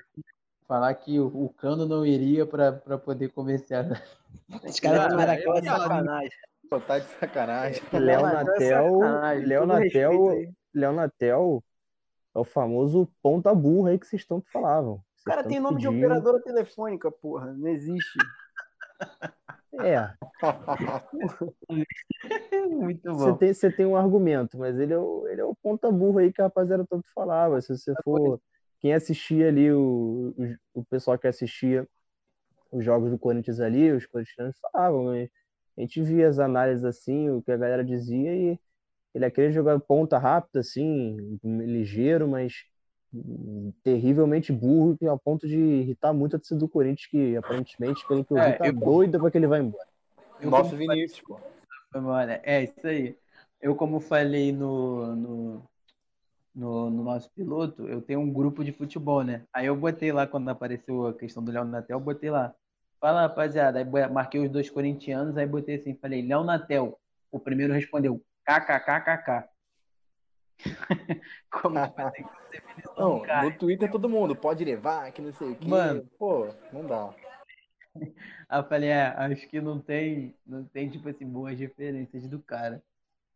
Falar, 0.66 0.94
que 0.94 1.20
o, 1.20 1.26
o, 1.26 1.50
cano 1.50 1.86
não 1.86 2.06
iria 2.06 2.46
para 2.46 2.72
poder 2.98 3.28
comerciar. 3.28 4.02
Os 4.64 4.80
caras 4.80 5.08
tiveram 5.08 5.32
aquela 5.34 5.58
é 5.58 5.62
sacanagem. 5.62 6.30
Pô, 6.70 6.80
tá 6.80 6.98
de 6.98 7.06
sacanagem. 7.20 7.82
Léo 7.92 8.22
Natel. 8.22 8.98
Léo 9.44 9.66
Natel. 9.66 10.54
Léo 10.74 10.92
Natel 10.94 11.62
é 12.34 12.38
o 12.38 12.44
famoso 12.44 13.08
ponta 13.22 13.54
burra 13.54 13.90
aí 13.90 13.98
que 13.98 14.06
vocês 14.06 14.24
tanto 14.24 14.50
falavam. 14.50 14.94
O 14.94 15.24
cara 15.24 15.44
tem 15.44 15.60
nome 15.60 15.76
pedindo. 15.76 15.92
de 15.92 15.98
operadora 15.98 16.42
telefônica, 16.42 17.10
porra. 17.10 17.52
Não 17.52 17.68
existe. 17.68 18.18
É. 19.80 20.12
Muito 22.70 23.12
bom. 23.12 23.18
Você 23.18 23.38
tem, 23.38 23.54
você 23.54 23.70
tem 23.70 23.86
um 23.86 23.96
argumento, 23.96 24.58
mas 24.58 24.78
ele 24.78 24.92
é, 24.92 24.98
o, 24.98 25.26
ele 25.28 25.40
é 25.40 25.44
o 25.44 25.54
ponta 25.54 25.90
burra 25.90 26.22
aí 26.22 26.32
que 26.32 26.40
a 26.40 26.44
rapaziada 26.44 26.86
tanto 26.88 27.08
falava. 27.14 27.60
Se 27.60 27.76
você 27.76 27.94
for. 28.02 28.40
Quem 28.80 28.94
assistia 28.94 29.46
ali, 29.46 29.72
o, 29.72 30.34
o, 30.36 30.80
o 30.80 30.84
pessoal 30.84 31.16
que 31.16 31.28
assistia 31.28 31.86
os 32.72 32.84
jogos 32.84 33.12
do 33.12 33.18
Corinthians 33.18 33.60
ali, 33.60 33.92
os 33.92 34.06
corintianos 34.06 34.58
falavam, 34.58 35.04
mas 35.04 35.30
a 35.76 35.80
gente 35.82 36.02
via 36.02 36.28
as 36.28 36.40
análises 36.40 36.84
assim, 36.84 37.30
o 37.30 37.42
que 37.42 37.52
a 37.52 37.56
galera 37.56 37.84
dizia, 37.84 38.34
e 38.34 38.58
ele 39.14 39.24
é 39.24 39.28
aquele 39.28 39.52
jogador 39.52 39.80
ponta 39.80 40.18
rápida, 40.18 40.60
assim, 40.60 41.38
ligeiro, 41.44 42.26
mas 42.28 42.64
terrivelmente 43.82 44.52
burro, 44.52 44.96
que 44.96 45.04
é 45.04 45.10
a 45.10 45.16
ponto 45.16 45.46
de 45.46 45.58
irritar 45.58 46.12
muito 46.12 46.36
a 46.36 46.38
torcida 46.38 46.58
do 46.58 46.68
Corinthians, 46.68 47.06
que 47.06 47.36
aparentemente, 47.36 48.06
pelo 48.06 48.24
que 48.24 48.32
eu 48.32 48.36
vi, 48.36 48.42
é, 48.42 48.52
tá 48.52 48.66
eu... 48.66 48.72
doida 48.72 49.18
para 49.18 49.30
que 49.30 49.38
ele 49.38 49.46
vá 49.46 49.58
embora. 49.58 49.86
Eu 50.40 50.50
Nosso 50.50 50.74
Vinícius, 50.74 51.20
pô. 51.20 51.38
É, 52.42 52.64
isso 52.64 52.86
aí. 52.86 53.16
Eu, 53.60 53.76
como 53.76 54.00
falei 54.00 54.50
no, 54.50 55.14
no, 55.14 55.62
no, 56.54 56.90
no, 56.90 57.04
nosso 57.04 57.30
piloto, 57.30 57.86
eu 57.86 58.00
tenho 58.00 58.20
um 58.20 58.32
grupo 58.32 58.64
de 58.64 58.72
futebol, 58.72 59.22
né? 59.22 59.44
Aí 59.52 59.66
eu 59.66 59.76
botei 59.76 60.10
lá, 60.10 60.26
quando 60.26 60.48
apareceu 60.48 61.06
a 61.06 61.14
questão 61.14 61.44
do 61.44 61.52
Léo 61.52 61.64
Natel, 61.64 61.98
eu 61.98 62.04
botei 62.04 62.30
lá. 62.30 62.54
Fala, 62.98 63.22
rapaziada. 63.22 63.78
Aí 63.78 63.84
marquei 64.10 64.40
os 64.40 64.50
dois 64.50 64.70
corintianos, 64.70 65.36
aí 65.36 65.46
botei 65.46 65.76
assim, 65.76 65.94
falei, 65.94 66.26
Léo 66.26 66.42
Natel. 66.42 66.98
O 67.30 67.38
primeiro 67.38 67.72
respondeu, 67.72 68.22
KKKKK. 68.44 69.48
Como 71.50 71.74
não, 72.96 73.22
no 73.44 73.58
Twitter 73.58 73.90
todo 73.90 74.08
mundo 74.08 74.36
pode 74.36 74.64
levar, 74.64 75.10
que 75.12 75.20
não 75.20 75.32
sei 75.32 75.50
o 75.50 75.56
que. 75.56 75.68
Mano, 75.68 76.06
pô, 76.18 76.48
não 76.72 76.86
dá. 76.86 77.14
Eu 78.50 78.64
falei, 78.64 78.90
é, 78.90 79.06
acho 79.06 79.48
que 79.48 79.60
não 79.60 79.78
tem, 79.78 80.34
não 80.46 80.64
tem, 80.64 80.88
tipo 80.88 81.08
assim, 81.08 81.26
boas 81.26 81.58
referências 81.58 82.26
do 82.28 82.38
cara. 82.38 82.82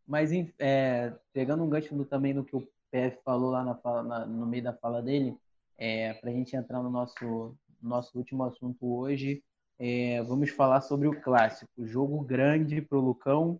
Mas, 0.05 0.31
é, 0.59 1.11
pegando 1.33 1.63
um 1.63 1.69
gancho 1.69 1.95
no, 1.95 2.05
também 2.05 2.33
no 2.33 2.45
que 2.45 2.55
o 2.55 2.67
PF 2.91 3.17
falou 3.23 3.51
lá 3.51 3.63
na 3.63 3.75
fala, 3.75 4.03
na, 4.03 4.25
no 4.25 4.45
meio 4.45 4.63
da 4.63 4.73
fala 4.73 5.01
dele, 5.01 5.35
é, 5.77 6.13
para 6.13 6.29
a 6.29 6.33
gente 6.33 6.55
entrar 6.55 6.81
no 6.81 6.89
nosso, 6.89 7.55
nosso 7.81 8.17
último 8.17 8.43
assunto 8.43 8.77
hoje, 8.87 9.43
é, 9.79 10.21
vamos 10.23 10.49
falar 10.51 10.81
sobre 10.81 11.07
o 11.07 11.21
clássico. 11.21 11.85
Jogo 11.85 12.21
grande 12.21 12.81
pro 12.81 12.99
Lucão, 12.99 13.59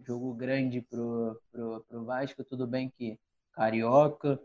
jogo 0.00 0.34
grande 0.34 0.80
pro, 0.82 1.40
pro, 1.50 1.84
pro 1.88 2.04
Vasco, 2.04 2.44
tudo 2.44 2.66
bem 2.66 2.90
que 2.90 3.18
Carioca, 3.52 4.40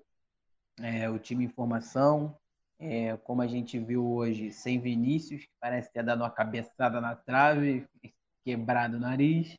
é, 0.79 1.09
o 1.09 1.19
time 1.19 1.45
em 1.45 1.49
formação, 1.49 2.37
é, 2.79 3.17
como 3.17 3.41
a 3.41 3.47
gente 3.47 3.77
viu 3.77 4.05
hoje, 4.05 4.51
sem 4.51 4.79
Vinícius, 4.79 5.43
que 5.43 5.51
parece 5.59 5.91
ter 5.91 6.03
dado 6.03 6.21
uma 6.21 6.29
cabeçada 6.29 7.01
na 7.01 7.15
trave, 7.15 7.85
quebrado 8.43 8.97
o 8.97 8.99
nariz, 8.99 9.57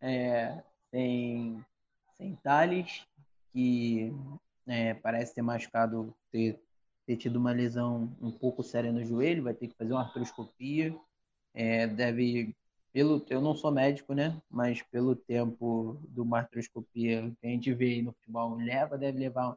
é, 0.00 0.62
sem, 0.90 1.64
sem 2.16 2.34
Thales, 2.36 3.06
que 3.52 4.12
é, 4.66 4.94
parece 4.94 5.34
ter 5.34 5.42
machucado, 5.42 6.14
ter, 6.30 6.60
ter 7.06 7.16
tido 7.16 7.36
uma 7.36 7.52
lesão 7.52 8.16
um 8.20 8.32
pouco 8.32 8.62
séria 8.62 8.92
no 8.92 9.04
joelho, 9.04 9.44
vai 9.44 9.54
ter 9.54 9.68
que 9.68 9.76
fazer 9.76 9.92
uma 9.92 10.02
artroscopia, 10.02 10.94
é, 11.54 11.86
deve 11.86 12.54
pelo 12.96 13.22
eu 13.28 13.42
não 13.42 13.54
sou 13.54 13.70
médico, 13.70 14.14
né? 14.14 14.40
Mas 14.50 14.80
pelo 14.80 15.14
tempo 15.14 16.00
do 16.08 16.34
artroscopia 16.34 17.30
que 17.38 17.46
a 17.46 17.50
gente 17.50 17.70
vê 17.74 17.88
aí 17.88 18.02
no 18.02 18.14
futebol, 18.14 18.54
leva, 18.56 18.96
deve 18.96 19.18
levar 19.18 19.54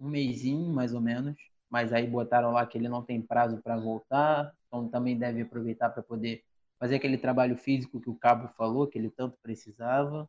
um 0.00 0.08
mêsinho, 0.08 0.72
mais 0.72 0.92
ou 0.92 1.00
menos. 1.00 1.36
Mas 1.70 1.92
aí 1.92 2.04
botaram 2.04 2.50
lá 2.50 2.66
que 2.66 2.76
ele 2.76 2.88
não 2.88 3.00
tem 3.00 3.22
prazo 3.22 3.62
para 3.62 3.78
voltar, 3.78 4.52
então 4.66 4.88
também 4.88 5.16
deve 5.16 5.42
aproveitar 5.42 5.90
para 5.90 6.02
poder 6.02 6.42
fazer 6.80 6.96
aquele 6.96 7.16
trabalho 7.16 7.56
físico 7.56 8.00
que 8.00 8.10
o 8.10 8.16
Cabo 8.16 8.48
falou, 8.56 8.88
que 8.88 8.98
ele 8.98 9.08
tanto 9.08 9.38
precisava. 9.40 10.28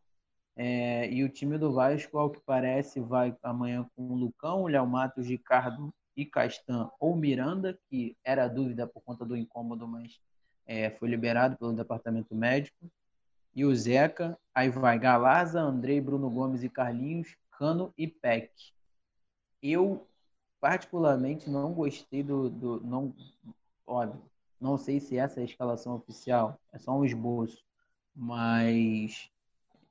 É, 0.56 1.12
e 1.12 1.24
o 1.24 1.30
time 1.30 1.58
do 1.58 1.74
Vasco, 1.74 2.20
ao 2.20 2.30
que 2.30 2.42
parece, 2.46 3.00
vai 3.00 3.36
amanhã 3.42 3.90
com 3.96 4.04
o 4.04 4.16
Lucão, 4.16 4.62
o 4.62 4.68
Léo 4.68 4.86
Matos, 4.86 5.26
Ricardo 5.26 5.92
e 6.16 6.28
Castan 6.28 6.92
ou 7.00 7.16
Miranda, 7.16 7.76
que 7.90 8.16
era 8.24 8.48
dúvida 8.48 8.86
por 8.86 9.02
conta 9.02 9.26
do 9.26 9.36
incômodo, 9.36 9.88
mas 9.88 10.20
é, 10.72 10.90
foi 10.90 11.10
liberado 11.10 11.58
pelo 11.58 11.74
departamento 11.74 12.34
médico. 12.34 12.90
e 13.54 13.66
o 13.66 13.76
Zeca. 13.76 14.38
Aí 14.56 14.70
vai 14.70 14.98
Galaza, 14.98 15.60
Andrei, 15.60 16.00
Bruno 16.00 16.30
Gomes 16.30 16.64
e 16.64 16.70
Carlinhos, 16.70 17.36
Cano 17.52 17.94
e 17.98 18.08
Peck. 18.08 18.52
Eu, 19.62 20.08
particularmente, 20.62 21.50
não 21.50 21.74
gostei 21.74 22.24
do. 22.24 22.50
do 22.50 22.82
não, 22.82 23.14
óbvio, 23.86 24.22
não 24.60 24.78
sei 24.78 25.00
se 25.00 25.18
essa 25.18 25.40
é 25.40 25.44
a 25.44 25.46
escalação 25.46 25.96
oficial, 25.96 26.60
é 26.72 26.80
só 26.80 26.98
um 26.98 27.04
esboço. 27.06 27.64
Mas 28.16 29.30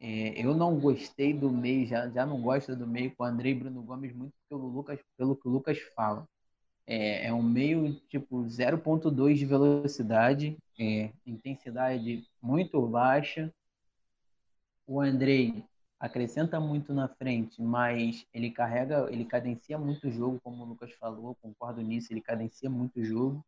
é, 0.00 0.44
eu 0.44 0.54
não 0.54 0.78
gostei 0.78 1.34
do 1.34 1.50
meio, 1.50 1.86
já, 1.86 2.08
já 2.08 2.24
não 2.24 2.40
gosto 2.40 2.74
do 2.74 2.86
meio 2.86 3.14
com 3.14 3.22
o 3.24 3.26
Andrei 3.26 3.54
Bruno 3.54 3.82
Gomes 3.82 4.14
muito 4.14 4.34
pelo, 4.48 4.66
Lucas, 4.66 5.00
pelo 5.16 5.36
que 5.36 5.46
o 5.48 5.50
Lucas 5.50 5.78
fala. 5.94 6.26
É, 6.92 7.26
é 7.28 7.32
um 7.32 7.40
meio 7.40 7.94
tipo 8.08 8.42
0.2 8.46 9.34
de 9.34 9.46
velocidade, 9.46 10.58
é, 10.76 11.12
intensidade 11.24 12.26
muito 12.42 12.84
baixa. 12.84 13.54
O 14.84 15.00
Andrei 15.00 15.64
acrescenta 16.00 16.58
muito 16.58 16.92
na 16.92 17.06
frente, 17.06 17.62
mas 17.62 18.26
ele 18.34 18.50
carrega, 18.50 19.06
ele 19.08 19.24
cadencia 19.24 19.78
muito 19.78 20.08
o 20.08 20.10
jogo, 20.10 20.40
como 20.42 20.64
o 20.64 20.66
Lucas 20.66 20.90
falou, 20.94 21.36
concordo 21.40 21.80
nisso, 21.80 22.12
ele 22.12 22.20
cadencia 22.20 22.68
muito 22.68 22.98
o 22.98 23.04
jogo. 23.04 23.44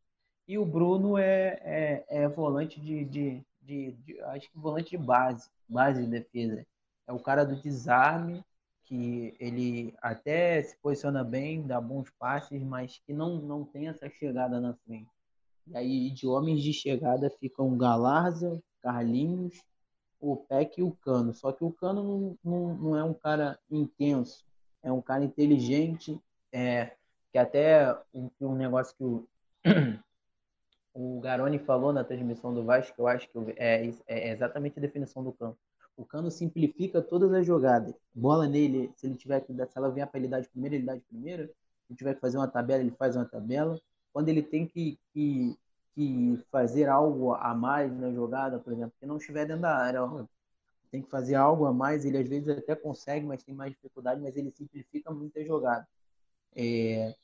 E 0.47 0.57
o 0.57 0.65
Bruno 0.65 1.19
é, 1.19 1.59
é, 1.65 2.05
é 2.09 2.29
volante 2.29 2.81
de, 2.81 3.05
de, 3.05 3.43
de, 3.61 3.91
de, 3.93 4.21
acho 4.21 4.49
que 4.53 4.57
volante 4.57 4.91
de 4.91 4.99
base, 4.99 5.51
base 5.69 6.05
de 6.05 6.09
defesa. 6.09 6.65
É 7.09 7.13
o 7.13 7.19
cara 7.19 7.43
do 7.45 7.57
desarme, 7.61 8.45
que 8.85 9.35
ele 9.39 9.95
até 10.01 10.63
se 10.63 10.77
posiciona 10.79 11.25
bem, 11.25 11.67
dá 11.67 11.81
bons 11.81 12.11
passes, 12.19 12.63
mas 12.63 13.01
que 13.07 13.13
não, 13.13 13.37
não 13.37 13.65
tem 13.65 13.89
essa 13.89 14.09
chegada 14.09 14.61
na 14.61 14.75
frente. 14.87 15.11
E 15.67 15.77
aí 15.77 16.11
de 16.11 16.27
homens 16.27 16.63
de 16.63 16.73
chegada 16.73 17.31
ficam 17.31 17.77
Galarza, 17.77 18.63
Carlinhos, 18.81 19.63
o 20.21 20.37
Peck 20.37 20.81
e 20.81 20.83
o 20.83 20.93
Cano. 20.93 21.33
Só 21.33 21.53
que 21.53 21.65
o 21.65 21.73
Cano 21.73 22.03
não, 22.03 22.39
não, 22.45 22.75
não 22.77 22.97
é 22.97 23.05
um 23.05 23.15
cara 23.15 23.59
intenso, 23.71 24.45
é 24.83 24.93
um 24.93 25.01
cara 25.01 25.25
inteligente, 25.25 26.21
é, 26.53 26.93
que 27.31 27.39
até 27.39 27.93
um, 28.13 28.31
um 28.41 28.55
negócio 28.55 28.97
que 28.97 29.05
o 29.05 29.29
o 30.95 31.21
Garoni 31.21 31.59
falou 31.59 31.93
na 31.93 32.05
transmissão 32.05 32.53
do 32.53 32.65
Vasco, 32.65 32.95
que 32.95 33.01
eu 33.01 33.09
acho 33.09 33.29
que 33.29 33.39
é, 33.57 33.91
é 34.07 34.31
exatamente 34.31 34.79
a 34.79 34.83
definição 34.83 35.25
do 35.25 35.33
Cano. 35.33 35.57
O 35.97 36.05
Cano 36.05 36.31
simplifica 36.31 37.03
todas 37.03 37.33
as 37.33 37.47
jogadas. 37.47 37.95
Bola 38.15 38.47
nele, 38.47 38.93
se 38.97 39.07
ele 39.07 39.17
tiver 39.17 39.41
que 39.41 39.53
se 39.55 39.79
ela 39.79 39.91
vier 39.91 40.07
para 40.07 40.19
ele 40.19 40.29
dar 40.29 40.41
de 40.41 40.49
primeira, 40.49 40.75
ele 40.77 40.87
dá 40.87 40.95
de 40.95 41.03
primeira. 41.03 41.51
Se 41.89 41.95
tiver 41.95 42.15
que 42.15 42.21
fazer 42.21 42.39
uma 42.39 42.49
tabela, 42.49 42.83
ele 42.83 42.93
faz 42.93 43.17
uma 43.17 43.25
tabela. 43.27 43.79
Quando 44.13 44.29
ele 44.29 44.43
tem 44.43 44.67
que, 44.67 44.99
que, 45.13 45.59
que 45.95 46.39
fazer 46.51 46.89
algo 46.89 47.35
a 47.35 47.55
mais 47.55 47.93
na 47.93 48.11
jogada, 48.13 48.59
por 48.59 48.73
exemplo, 48.73 48.95
que 48.99 49.07
não 49.07 49.19
estiver 49.19 49.47
dentro 49.47 49.63
da 49.63 49.77
área, 49.77 50.01
tem 50.91 51.03
que 51.03 51.11
fazer 51.11 51.35
algo 51.35 51.65
a 51.67 51.73
mais, 51.73 52.05
ele 52.05 52.19
às 52.19 52.29
vezes 52.29 52.49
até 52.51 52.77
consegue, 52.77 53.27
mas 53.27 53.43
tem 53.43 53.55
mais 53.55 53.73
dificuldade, 53.73 54.21
mas 54.21 54.37
ele 54.37 54.51
simplifica 54.51 55.11
muito 55.11 55.39
a 55.39 55.45
jogada. 55.45 55.89
É, 56.55 57.15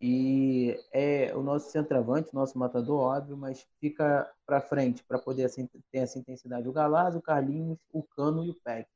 e 0.00 0.78
é 0.92 1.34
o 1.34 1.42
nosso 1.42 1.70
centroavante, 1.70 2.30
o 2.32 2.34
nosso 2.34 2.58
matador, 2.58 3.00
óbvio, 3.00 3.36
mas 3.36 3.66
fica 3.80 4.30
para 4.44 4.60
frente 4.60 5.02
para 5.04 5.18
poder 5.18 5.44
assim, 5.44 5.66
ter 5.90 5.98
essa 5.98 6.18
intensidade. 6.18 6.68
O 6.68 6.72
Galaz, 6.72 7.16
o 7.16 7.22
Carlinhos, 7.22 7.78
o 7.92 8.02
Cano 8.02 8.44
e 8.44 8.50
o 8.50 8.54
Peck. 8.54 8.88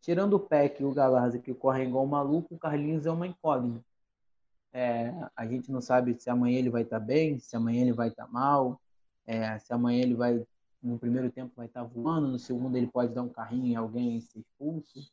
Tirando 0.00 0.34
o 0.34 0.40
Peck 0.40 0.80
e 0.80 0.84
o 0.84 0.94
Galaz, 0.94 1.36
que 1.36 1.52
correm 1.52 1.88
igual 1.88 2.04
um 2.04 2.08
maluco, 2.08 2.54
o 2.54 2.58
Carlinhos 2.58 3.04
é 3.04 3.10
uma 3.10 3.26
incógnita. 3.26 3.84
É, 4.72 5.12
a 5.36 5.46
gente 5.46 5.70
não 5.70 5.80
sabe 5.80 6.14
se 6.18 6.30
amanhã 6.30 6.58
ele 6.58 6.70
vai 6.70 6.82
estar 6.82 7.00
tá 7.00 7.04
bem, 7.04 7.38
se 7.38 7.54
amanhã 7.56 7.82
ele 7.82 7.92
vai 7.92 8.08
estar 8.08 8.26
tá 8.26 8.32
mal, 8.32 8.80
é, 9.26 9.58
se 9.58 9.72
amanhã 9.72 10.02
ele 10.02 10.14
vai, 10.14 10.46
no 10.82 10.98
primeiro 10.98 11.30
tempo, 11.30 11.52
vai 11.54 11.66
estar 11.66 11.82
tá 11.82 11.86
voando, 11.86 12.28
no 12.28 12.38
segundo 12.38 12.76
ele 12.76 12.86
pode 12.86 13.12
dar 13.12 13.22
um 13.22 13.28
carrinho 13.28 13.66
em 13.66 13.76
alguém 13.76 14.16
e 14.16 14.22
ser 14.22 14.38
expulso. 14.38 15.10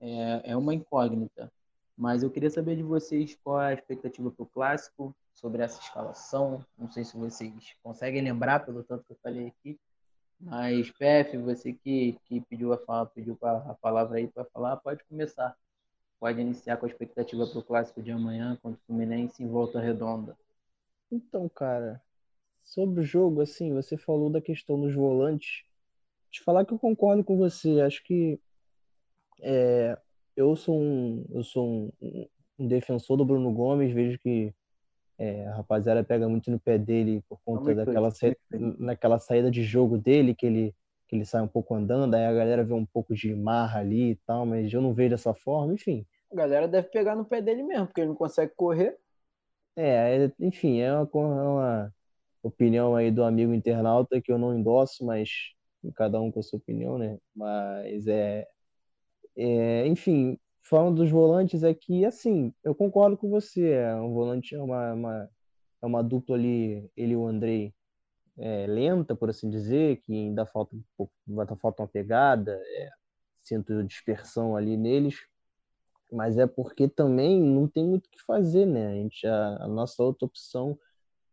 É, 0.00 0.52
é 0.52 0.56
uma 0.56 0.74
incógnita. 0.74 1.52
Mas 2.00 2.22
eu 2.22 2.30
queria 2.30 2.48
saber 2.48 2.76
de 2.76 2.82
vocês 2.82 3.38
qual 3.44 3.60
é 3.60 3.66
a 3.66 3.74
expectativa 3.74 4.30
para 4.30 4.42
o 4.42 4.46
clássico, 4.46 5.14
sobre 5.34 5.62
essa 5.62 5.78
escalação. 5.82 6.64
Não 6.78 6.90
sei 6.90 7.04
se 7.04 7.14
vocês 7.14 7.76
conseguem 7.82 8.22
lembrar 8.22 8.60
pelo 8.60 8.82
tanto 8.82 9.04
que 9.04 9.12
eu 9.12 9.18
falei 9.22 9.48
aqui. 9.48 9.78
Mas, 10.40 10.90
PF, 10.92 11.36
você 11.36 11.74
que, 11.74 12.18
que 12.24 12.40
pediu, 12.40 12.72
a, 12.72 12.78
fala, 12.78 13.04
pediu 13.04 13.36
a 13.42 13.74
palavra 13.74 14.16
aí 14.16 14.26
para 14.26 14.46
falar, 14.46 14.78
pode 14.78 15.04
começar. 15.04 15.54
Pode 16.18 16.40
iniciar 16.40 16.78
com 16.78 16.86
a 16.86 16.88
expectativa 16.88 17.46
para 17.46 17.58
o 17.58 17.62
clássico 17.62 18.02
de 18.02 18.10
amanhã 18.10 18.58
contra 18.62 18.80
o 18.80 18.86
Fluminense 18.86 19.42
em 19.42 19.46
volta 19.46 19.78
redonda. 19.78 20.38
Então, 21.12 21.50
cara, 21.50 22.02
sobre 22.64 23.00
o 23.00 23.04
jogo, 23.04 23.42
assim, 23.42 23.74
você 23.74 23.98
falou 23.98 24.30
da 24.30 24.40
questão 24.40 24.80
dos 24.80 24.94
volantes. 24.94 25.64
Te 26.30 26.42
falar 26.42 26.64
que 26.64 26.72
eu 26.72 26.78
concordo 26.78 27.22
com 27.22 27.36
você. 27.36 27.82
Acho 27.82 28.02
que 28.02 28.40
é, 29.42 29.98
eu 30.40 30.56
sou 30.56 30.80
um, 30.80 31.24
eu 31.30 31.42
sou 31.42 31.92
um, 32.00 32.26
um 32.58 32.66
defensor 32.66 33.16
do 33.16 33.24
Bruno 33.24 33.52
Gomes, 33.52 33.92
vejo 33.92 34.18
que 34.18 34.54
é, 35.18 35.46
a 35.46 35.56
rapaziada 35.56 36.02
pega 36.02 36.28
muito 36.28 36.50
no 36.50 36.58
pé 36.58 36.78
dele 36.78 37.22
por 37.28 37.38
conta 37.44 37.74
daquela 37.74 38.10
sa... 38.10 38.34
naquela 38.50 39.18
saída 39.18 39.50
de 39.50 39.62
jogo 39.62 39.98
dele, 39.98 40.34
que 40.34 40.46
ele, 40.46 40.74
que 41.06 41.14
ele 41.14 41.26
sai 41.26 41.42
um 41.42 41.48
pouco 41.48 41.74
andando, 41.74 42.14
aí 42.14 42.24
a 42.24 42.32
galera 42.32 42.64
vê 42.64 42.72
um 42.72 42.86
pouco 42.86 43.14
de 43.14 43.34
marra 43.34 43.80
ali 43.80 44.12
e 44.12 44.16
tal, 44.26 44.46
mas 44.46 44.72
eu 44.72 44.80
não 44.80 44.94
vejo 44.94 45.10
dessa 45.10 45.34
forma, 45.34 45.74
enfim. 45.74 46.06
A 46.32 46.36
galera 46.36 46.66
deve 46.66 46.88
pegar 46.88 47.14
no 47.14 47.24
pé 47.24 47.42
dele 47.42 47.62
mesmo, 47.62 47.86
porque 47.86 48.00
ele 48.00 48.08
não 48.08 48.16
consegue 48.16 48.52
correr. 48.56 48.96
É, 49.76 50.24
é 50.24 50.32
enfim, 50.40 50.80
é 50.80 50.92
uma, 50.92 51.08
é 51.12 51.16
uma 51.16 51.94
opinião 52.42 52.96
aí 52.96 53.10
do 53.10 53.22
amigo 53.22 53.52
internauta 53.52 54.20
que 54.20 54.32
eu 54.32 54.38
não 54.38 54.56
endosso, 54.56 55.04
mas 55.04 55.28
cada 55.94 56.20
um 56.20 56.30
com 56.30 56.40
a 56.40 56.42
sua 56.42 56.58
opinião, 56.58 56.96
né? 56.96 57.18
Mas 57.34 58.06
é, 58.06 58.46
é, 59.36 59.86
enfim, 59.86 60.38
falando 60.62 60.96
dos 60.96 61.10
volantes 61.10 61.64
aqui, 61.64 62.04
assim, 62.04 62.54
eu 62.62 62.74
concordo 62.74 63.16
com 63.16 63.28
você. 63.28 63.70
É 63.70 63.94
um 63.96 64.12
volante 64.12 64.54
é 64.54 64.62
uma, 64.62 64.92
uma, 64.92 65.30
é 65.82 65.86
uma 65.86 66.02
dupla 66.02 66.36
ali, 66.36 66.90
ele 66.96 67.12
e 67.12 67.16
o 67.16 67.26
Andrei, 67.26 67.74
é, 68.38 68.66
lenta, 68.66 69.14
por 69.14 69.30
assim 69.30 69.50
dizer, 69.50 70.00
que 70.02 70.12
ainda 70.12 70.46
falta 70.46 70.76
um 70.76 70.82
pouco, 70.96 71.12
ainda 71.28 71.56
falta 71.56 71.82
uma 71.82 71.88
pegada, 71.88 72.52
é, 72.52 72.90
sinto 73.42 73.84
dispersão 73.84 74.56
ali 74.56 74.76
neles, 74.76 75.16
mas 76.12 76.38
é 76.38 76.46
porque 76.46 76.88
também 76.88 77.40
não 77.40 77.68
tem 77.68 77.84
muito 77.84 78.06
o 78.06 78.10
que 78.10 78.22
fazer, 78.22 78.66
né? 78.66 78.88
A, 78.88 78.94
gente, 78.94 79.26
a, 79.26 79.64
a 79.64 79.68
nossa 79.68 80.02
outra 80.02 80.26
opção 80.26 80.78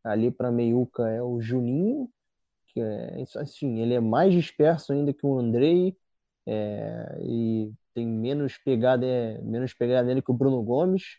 ali 0.03 0.31
para 0.31 0.51
meiuca 0.51 1.07
é 1.09 1.21
o 1.21 1.41
Juninho, 1.41 2.09
que 2.67 2.81
é, 2.81 3.23
assim, 3.37 3.79
ele 3.79 3.93
é 3.93 3.99
mais 3.99 4.33
disperso 4.33 4.93
ainda 4.93 5.13
que 5.13 5.25
o 5.25 5.37
Andrei, 5.37 5.97
é, 6.45 7.19
e 7.21 7.73
tem 7.97 8.05
menos 8.05 8.59
pegada, 8.59 9.03
é, 9.03 9.41
menos 9.41 9.73
pegada 9.73 10.07
nele 10.07 10.21
que 10.21 10.29
o 10.29 10.33
Bruno 10.35 10.61
Gomes. 10.61 11.17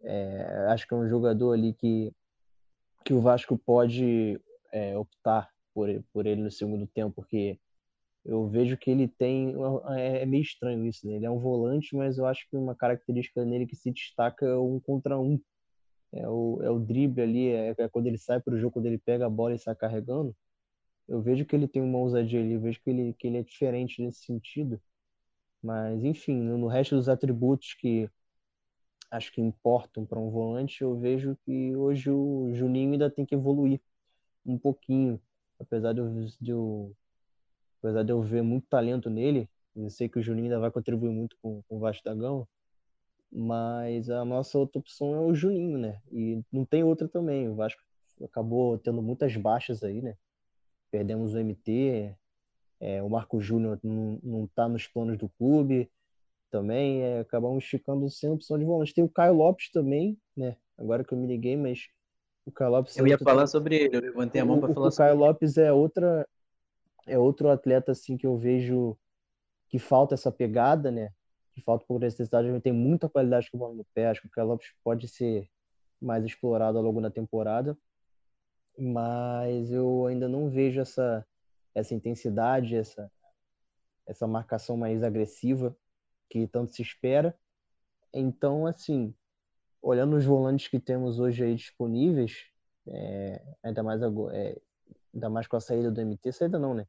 É, 0.00 0.66
acho 0.68 0.86
que 0.86 0.94
é 0.94 0.96
um 0.96 1.08
jogador 1.08 1.54
ali 1.54 1.74
que, 1.74 2.12
que 3.04 3.12
o 3.12 3.20
Vasco 3.20 3.58
pode 3.58 4.40
é, 4.70 4.96
optar 4.96 5.50
por, 5.74 5.88
por 6.12 6.24
ele 6.24 6.40
no 6.40 6.52
segundo 6.52 6.86
tempo, 6.86 7.12
porque 7.16 7.58
eu 8.24 8.48
vejo 8.48 8.76
que 8.76 8.92
ele 8.92 9.08
tem. 9.08 9.56
É, 9.96 10.22
é 10.22 10.26
meio 10.26 10.42
estranho 10.42 10.86
isso, 10.86 11.04
né? 11.04 11.14
Ele 11.16 11.26
é 11.26 11.30
um 11.30 11.40
volante, 11.40 11.96
mas 11.96 12.16
eu 12.16 12.26
acho 12.26 12.48
que 12.48 12.56
uma 12.56 12.76
característica 12.76 13.44
nele 13.44 13.66
que 13.66 13.74
se 13.74 13.90
destaca 13.90 14.46
é 14.46 14.56
um 14.56 14.78
contra 14.78 15.18
um. 15.18 15.40
É 16.12 16.28
o, 16.28 16.60
é 16.62 16.70
o 16.70 16.78
drible 16.78 17.22
ali, 17.22 17.48
é, 17.48 17.74
é 17.76 17.88
quando 17.88 18.06
ele 18.06 18.18
sai 18.18 18.40
para 18.40 18.54
o 18.54 18.58
jogo, 18.58 18.74
quando 18.74 18.86
ele 18.86 18.98
pega 18.98 19.26
a 19.26 19.30
bola 19.30 19.56
e 19.56 19.58
sai 19.58 19.74
carregando. 19.74 20.32
Eu 21.08 21.20
vejo 21.20 21.44
que 21.44 21.56
ele 21.56 21.66
tem 21.66 21.82
uma 21.82 21.98
ousadia 21.98 22.38
ali, 22.40 22.52
eu 22.52 22.60
vejo 22.60 22.80
que 22.80 22.90
ele, 22.90 23.14
que 23.14 23.26
ele 23.26 23.38
é 23.38 23.42
diferente 23.42 24.00
nesse 24.00 24.24
sentido. 24.24 24.80
Mas, 25.64 26.04
enfim, 26.04 26.34
no 26.42 26.66
resto 26.66 26.94
dos 26.94 27.08
atributos 27.08 27.72
que 27.72 28.10
acho 29.10 29.32
que 29.32 29.40
importam 29.40 30.04
para 30.04 30.18
um 30.18 30.28
volante, 30.30 30.82
eu 30.82 30.94
vejo 30.94 31.38
que 31.42 31.74
hoje 31.74 32.10
o 32.10 32.52
Juninho 32.52 32.92
ainda 32.92 33.08
tem 33.10 33.24
que 33.24 33.34
evoluir 33.34 33.80
um 34.44 34.58
pouquinho, 34.58 35.18
apesar 35.58 35.94
de 35.94 36.00
eu, 36.00 36.26
de 36.38 36.50
eu, 36.50 36.94
apesar 37.78 38.02
de 38.02 38.12
eu 38.12 38.20
ver 38.20 38.42
muito 38.42 38.66
talento 38.68 39.08
nele, 39.08 39.48
eu 39.74 39.88
sei 39.88 40.06
que 40.06 40.18
o 40.18 40.22
Juninho 40.22 40.48
ainda 40.48 40.60
vai 40.60 40.70
contribuir 40.70 41.08
muito 41.10 41.34
com, 41.40 41.62
com 41.62 41.76
o 41.76 41.80
Vasco 41.80 42.04
da 42.04 42.14
Gama, 42.14 42.46
mas 43.32 44.10
a 44.10 44.22
nossa 44.22 44.58
outra 44.58 44.78
opção 44.78 45.14
é 45.14 45.20
o 45.20 45.34
Juninho, 45.34 45.78
né? 45.78 46.02
E 46.12 46.42
não 46.52 46.66
tem 46.66 46.84
outra 46.84 47.08
também. 47.08 47.48
O 47.48 47.54
Vasco 47.54 47.80
acabou 48.22 48.78
tendo 48.78 49.00
muitas 49.00 49.34
baixas 49.34 49.82
aí, 49.82 50.02
né? 50.02 50.14
Perdemos 50.90 51.32
o 51.34 51.38
MT, 51.38 52.14
é, 52.84 53.02
o 53.02 53.08
Marco 53.08 53.40
Júnior 53.40 53.80
não 53.82 54.44
está 54.44 54.68
nos 54.68 54.86
planos 54.86 55.16
do 55.16 55.26
clube 55.26 55.90
também. 56.50 57.00
É, 57.00 57.20
acabamos 57.20 57.64
ficando 57.64 58.10
sem 58.10 58.28
opção 58.28 58.58
de 58.58 58.64
volante. 58.66 58.92
Tem 58.92 59.02
o 59.02 59.08
Caio 59.08 59.32
Lopes 59.32 59.70
também, 59.72 60.18
né? 60.36 60.54
Agora 60.76 61.02
que 61.02 61.14
eu 61.14 61.18
me 61.18 61.26
liguei, 61.26 61.56
mas 61.56 61.88
o 62.44 62.52
Caio 62.52 62.72
Lopes. 62.72 62.98
É 62.98 63.00
eu 63.00 63.06
ia 63.06 63.16
falar 63.16 63.46
sobre 63.46 63.76
ele, 63.76 63.96
eu 63.96 64.02
levantei 64.02 64.38
a 64.38 64.44
mão 64.44 64.60
para 64.60 64.74
falar 64.74 64.88
o 64.88 64.90
sobre 64.90 65.06
O 65.06 65.08
Caio 65.08 65.18
Lopes 65.18 65.56
é 65.56 65.72
outra. 65.72 66.28
É 67.06 67.18
outro 67.18 67.48
atleta 67.48 67.92
assim 67.92 68.18
que 68.18 68.26
eu 68.26 68.36
vejo 68.36 68.98
que 69.70 69.78
falta 69.78 70.12
essa 70.12 70.30
pegada, 70.30 70.90
né? 70.90 71.10
Que 71.54 71.62
falta 71.62 71.86
por 71.86 71.98
necessidade, 71.98 72.48
ele 72.48 72.60
tem 72.60 72.72
muita 72.72 73.08
qualidade 73.08 73.50
com 73.50 73.56
o 73.56 73.60
bola 73.60 73.74
no 73.74 73.86
pé. 73.94 74.08
Acho 74.08 74.20
que 74.20 74.26
o 74.26 74.30
Caio 74.30 74.48
Lopes 74.48 74.68
pode 74.84 75.08
ser 75.08 75.48
mais 75.98 76.22
explorado 76.22 76.76
ao 76.76 76.84
longo 76.84 77.00
da 77.00 77.10
temporada, 77.10 77.78
mas 78.78 79.72
eu 79.72 80.04
ainda 80.04 80.28
não 80.28 80.50
vejo 80.50 80.82
essa 80.82 81.26
essa 81.74 81.94
intensidade, 81.94 82.76
essa, 82.76 83.10
essa 84.06 84.26
marcação 84.26 84.76
mais 84.76 85.02
agressiva 85.02 85.76
que 86.28 86.46
tanto 86.46 86.74
se 86.74 86.82
espera. 86.82 87.36
Então, 88.12 88.66
assim, 88.66 89.14
olhando 89.82 90.16
os 90.16 90.24
volantes 90.24 90.68
que 90.68 90.80
temos 90.80 91.18
hoje 91.18 91.44
aí 91.44 91.54
disponíveis, 91.54 92.46
é, 92.86 93.42
ainda 93.62 93.82
mais 93.82 94.00
é, 94.02 94.60
ainda 95.12 95.30
mais 95.30 95.46
com 95.46 95.56
a 95.56 95.60
saída 95.60 95.90
do 95.90 96.00
MT, 96.00 96.32
saída 96.32 96.58
não, 96.58 96.74
né? 96.74 96.86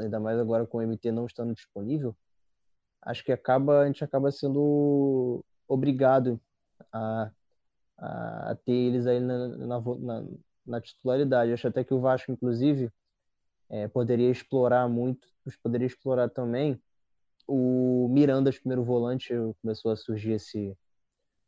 Ainda 0.00 0.18
mais 0.18 0.38
agora 0.38 0.66
com 0.66 0.78
o 0.78 0.82
MT 0.82 1.12
não 1.12 1.26
estando 1.26 1.54
disponível, 1.54 2.16
acho 3.02 3.24
que 3.24 3.30
acaba 3.30 3.82
a 3.82 3.86
gente 3.86 4.02
acaba 4.02 4.32
sendo 4.32 5.44
obrigado 5.68 6.40
a, 6.92 7.30
a 7.98 8.56
ter 8.64 8.72
eles 8.72 9.06
aí 9.06 9.20
na, 9.20 9.48
na, 9.48 9.80
na, 9.80 10.24
na 10.66 10.80
titularidade. 10.80 11.52
Acho 11.52 11.68
até 11.68 11.84
que 11.84 11.94
o 11.94 12.00
Vasco, 12.00 12.32
inclusive, 12.32 12.92
é, 13.68 13.88
poderia 13.88 14.30
explorar 14.30 14.88
muito, 14.88 15.28
poderia 15.62 15.86
explorar 15.86 16.28
também 16.28 16.80
o 17.46 18.08
Miranda, 18.10 18.50
primeiro 18.52 18.82
volante, 18.82 19.32
começou 19.62 19.92
a 19.92 19.96
surgir 19.96 20.32
esse, 20.32 20.76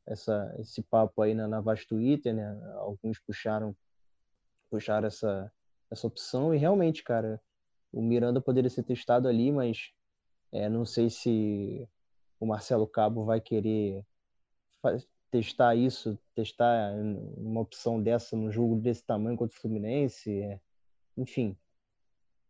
essa, 0.06 0.54
esse 0.58 0.82
papo 0.82 1.22
aí 1.22 1.34
na, 1.34 1.48
na 1.48 1.62
Twitter, 1.88 2.34
né? 2.34 2.46
Alguns 2.76 3.18
puxaram, 3.18 3.76
puxaram 4.70 5.08
essa, 5.08 5.52
essa 5.90 6.06
opção 6.06 6.54
e 6.54 6.58
realmente, 6.58 7.02
cara, 7.02 7.40
o 7.92 8.00
Miranda 8.00 8.40
poderia 8.40 8.70
ser 8.70 8.84
testado 8.84 9.26
ali, 9.26 9.50
mas 9.50 9.92
é, 10.52 10.68
não 10.68 10.84
sei 10.84 11.10
se 11.10 11.88
o 12.38 12.46
Marcelo 12.46 12.86
Cabo 12.86 13.24
vai 13.24 13.40
querer 13.40 14.04
testar 15.30 15.74
isso, 15.74 16.18
testar 16.34 16.94
uma 17.36 17.60
opção 17.60 18.00
dessa 18.00 18.36
no 18.36 18.50
jogo 18.50 18.76
desse 18.76 19.04
tamanho 19.04 19.36
contra 19.36 19.56
o 19.56 19.60
Fluminense, 19.60 20.30
é, 20.30 20.60
enfim. 21.16 21.56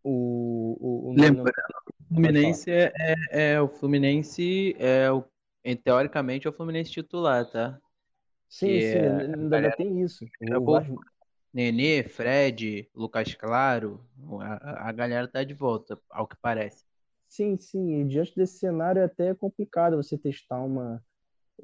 O, 0.03 0.77
o, 0.81 1.11
o 1.11 1.13
Lembrando, 1.13 1.51
o 1.51 2.15
Fluminense 2.15 2.71
é, 2.71 2.93
é, 2.97 3.17
é, 3.31 3.61
o 3.61 3.69
Fluminense 3.69 4.77
é 4.79 5.11
o 5.11 5.25
teoricamente 5.85 6.47
é 6.47 6.51
o 6.51 6.53
Fluminense 6.53 6.91
titular, 6.91 7.45
tá? 7.51 7.79
Sim, 8.49 8.67
que 8.67 8.81
sim, 8.81 8.99
é, 8.99 9.21
ainda 9.21 9.49
galera, 9.49 9.77
tem 9.77 10.01
isso. 10.01 10.25
Vasco... 10.65 10.99
Nenê, 11.53 12.03
Fred, 12.03 12.89
Lucas 12.95 13.35
Claro, 13.35 14.01
a, 14.41 14.89
a 14.89 14.93
galera 14.93 15.29
tá 15.29 15.43
de 15.45 15.55
volta, 15.55 15.99
ao 16.11 16.27
que 16.27 16.37
parece. 16.41 16.85
Sim, 17.27 17.59
sim, 17.59 18.01
e 18.01 18.05
diante 18.05 18.35
desse 18.35 18.59
cenário 18.59 19.01
é 19.01 19.05
até 19.05 19.35
complicado 19.35 19.97
você 19.97 20.17
testar 20.17 20.63
uma, 20.63 21.05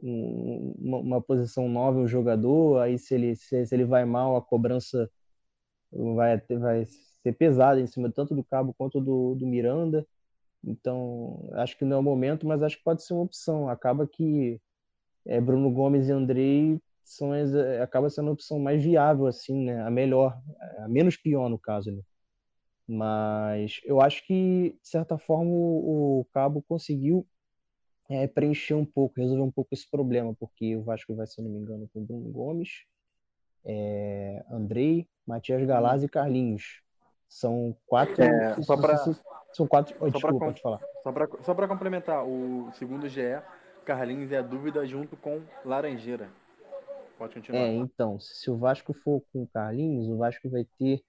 uma, 0.02 0.98
uma, 0.98 1.22
posição 1.22 1.68
nova 1.68 1.98
um 1.98 2.06
jogador, 2.06 2.80
aí 2.80 2.98
se 2.98 3.14
ele, 3.14 3.34
se, 3.34 3.64
se, 3.64 3.74
ele 3.74 3.84
vai 3.84 4.04
mal, 4.04 4.36
a 4.36 4.42
cobrança 4.42 5.10
vai, 5.90 6.38
vai 6.58 6.84
ser 7.24 7.32
pesada 7.32 7.80
em 7.80 7.86
cima 7.86 8.12
tanto 8.12 8.34
do 8.34 8.44
Cabo 8.44 8.74
quanto 8.76 9.00
do, 9.00 9.34
do 9.34 9.46
Miranda. 9.46 10.06
Então, 10.62 11.48
acho 11.54 11.76
que 11.76 11.84
não 11.84 11.96
é 11.96 12.00
o 12.00 12.02
momento, 12.02 12.46
mas 12.46 12.62
acho 12.62 12.76
que 12.78 12.84
pode 12.84 13.02
ser 13.02 13.14
uma 13.14 13.22
opção. 13.22 13.68
Acaba 13.68 14.06
que 14.06 14.60
é, 15.26 15.40
Bruno 15.40 15.70
Gomes 15.70 16.08
e 16.08 16.12
Andrei 16.12 16.80
são 17.02 17.32
as, 17.32 17.54
acaba 17.82 18.10
sendo 18.10 18.28
a 18.30 18.32
opção 18.32 18.58
mais 18.58 18.82
viável, 18.82 19.26
assim, 19.26 19.64
né? 19.64 19.82
A 19.82 19.90
melhor, 19.90 20.38
a 20.78 20.88
menos 20.88 21.16
pior 21.16 21.48
no 21.48 21.58
caso, 21.58 21.90
né? 21.92 22.02
Mas 22.86 23.80
eu 23.84 24.00
acho 24.00 24.26
que, 24.26 24.78
de 24.82 24.88
certa 24.88 25.18
forma, 25.18 25.50
o, 25.50 26.20
o 26.20 26.24
Cabo 26.32 26.62
conseguiu 26.68 27.26
é, 28.08 28.26
preencher 28.26 28.74
um 28.74 28.84
pouco, 28.84 29.18
resolver 29.18 29.42
um 29.42 29.50
pouco 29.50 29.74
esse 29.74 29.90
problema, 29.90 30.34
porque 30.34 30.76
o 30.76 30.82
Vasco 30.82 31.14
vai, 31.14 31.26
se 31.26 31.40
não 31.42 31.50
me 31.50 31.58
engano, 31.58 31.88
com 31.92 32.04
Bruno 32.04 32.30
Gomes, 32.30 32.84
é, 33.64 34.44
Andrei, 34.50 35.08
Matias 35.26 35.64
Galaz 35.66 36.02
e 36.02 36.08
Carlinhos. 36.08 36.83
São 37.34 37.76
quatro. 37.84 38.22
É, 38.22 38.62
só 38.62 38.76
para 38.76 38.96
são 39.52 39.66
quatro. 39.66 39.96
Oh, 39.98 40.08
só 40.08 40.18
desculpa, 40.18 40.46
pode 40.46 40.62
falar. 40.62 40.80
Só 41.42 41.52
para 41.52 41.66
complementar, 41.66 42.24
o 42.24 42.70
segundo 42.74 43.08
GE, 43.08 43.42
Carlinhos 43.84 44.30
é 44.30 44.38
a 44.38 44.42
dúvida 44.42 44.86
junto 44.86 45.16
com 45.16 45.42
Laranjeira. 45.64 46.30
Pode 47.18 47.34
continuar. 47.34 47.58
É, 47.58 47.74
então, 47.74 48.20
se 48.20 48.48
o 48.48 48.56
Vasco 48.56 48.92
for 48.92 49.20
com 49.32 49.42
o 49.42 49.48
Carlinhos, 49.48 50.08
o 50.08 50.16
Vasco 50.16 50.48
vai 50.48 50.64
ter. 50.78 51.02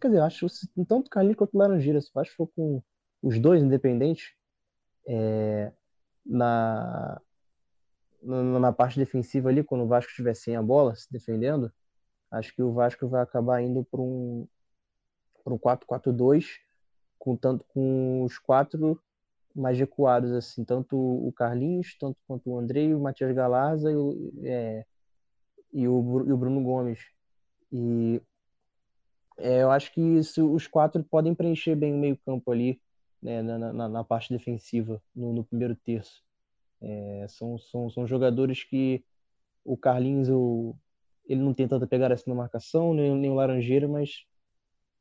Quer 0.00 0.06
dizer, 0.06 0.20
eu 0.20 0.24
acho 0.24 0.46
que 0.46 0.84
tanto 0.84 1.08
o 1.08 1.10
Carlinhos 1.10 1.36
quanto 1.36 1.54
o 1.56 1.58
Laranjeira, 1.58 2.00
se 2.00 2.10
o 2.10 2.14
Vasco 2.14 2.36
for 2.36 2.46
com 2.54 2.80
os 3.20 3.40
dois 3.40 3.60
independentes, 3.60 4.32
é, 5.08 5.72
na, 6.24 7.20
na, 8.22 8.60
na 8.60 8.72
parte 8.72 9.00
defensiva 9.00 9.48
ali, 9.48 9.64
quando 9.64 9.82
o 9.82 9.88
Vasco 9.88 10.10
estiver 10.10 10.34
sem 10.34 10.54
a 10.54 10.62
bola, 10.62 10.94
se 10.94 11.10
defendendo, 11.10 11.72
acho 12.30 12.54
que 12.54 12.62
o 12.62 12.72
Vasco 12.72 13.08
vai 13.08 13.20
acabar 13.20 13.60
indo 13.60 13.84
para 13.90 14.00
um, 14.00 14.46
um 15.46 15.58
4-4-2 15.58 16.46
com 17.18 17.36
tanto 17.36 17.64
com 17.72 18.22
os 18.24 18.38
quatro 18.38 19.00
mais 19.54 19.78
recuados 19.78 20.32
assim 20.32 20.64
tanto 20.64 20.96
o 20.96 21.32
Carlinhos 21.32 21.96
tanto 21.98 22.18
quanto 22.26 22.50
o 22.50 22.58
Andrei 22.58 22.94
o 22.94 23.00
Matias 23.00 23.34
Galarza 23.34 23.90
e 23.90 23.96
o, 23.96 24.32
é, 24.44 24.84
e 25.72 25.86
o, 25.88 26.24
e 26.26 26.32
o 26.32 26.36
Bruno 26.36 26.62
Gomes. 26.62 26.98
E 27.72 28.20
é, 29.38 29.62
eu 29.62 29.70
acho 29.70 29.92
que 29.92 30.00
isso, 30.00 30.52
os 30.52 30.66
quatro 30.66 31.02
podem 31.04 31.34
preencher 31.34 31.74
bem 31.74 31.94
o 31.94 31.98
meio 31.98 32.16
campo 32.18 32.50
ali 32.50 32.80
né, 33.22 33.42
na, 33.42 33.72
na, 33.72 33.88
na, 33.88 34.04
parte 34.04 34.32
defensiva 34.32 35.02
no, 35.14 35.32
no 35.32 35.44
primeiro 35.44 35.76
terço. 35.76 36.22
É, 36.82 37.26
são, 37.28 37.58
são, 37.58 37.90
são 37.90 38.06
jogadores 38.06 38.64
que 38.64 39.04
o 39.64 39.76
Carlinhos 39.76 40.28
o, 40.28 40.74
ele 41.26 41.40
não 41.40 41.54
tem 41.54 41.68
tanta 41.68 41.86
pegar 41.86 42.10
assim 42.12 42.30
na 42.30 42.36
marcação 42.36 42.94
nem, 42.94 43.14
nem 43.14 43.30
o 43.30 43.34
Laranjeira 43.34 43.86
mas 43.86 44.24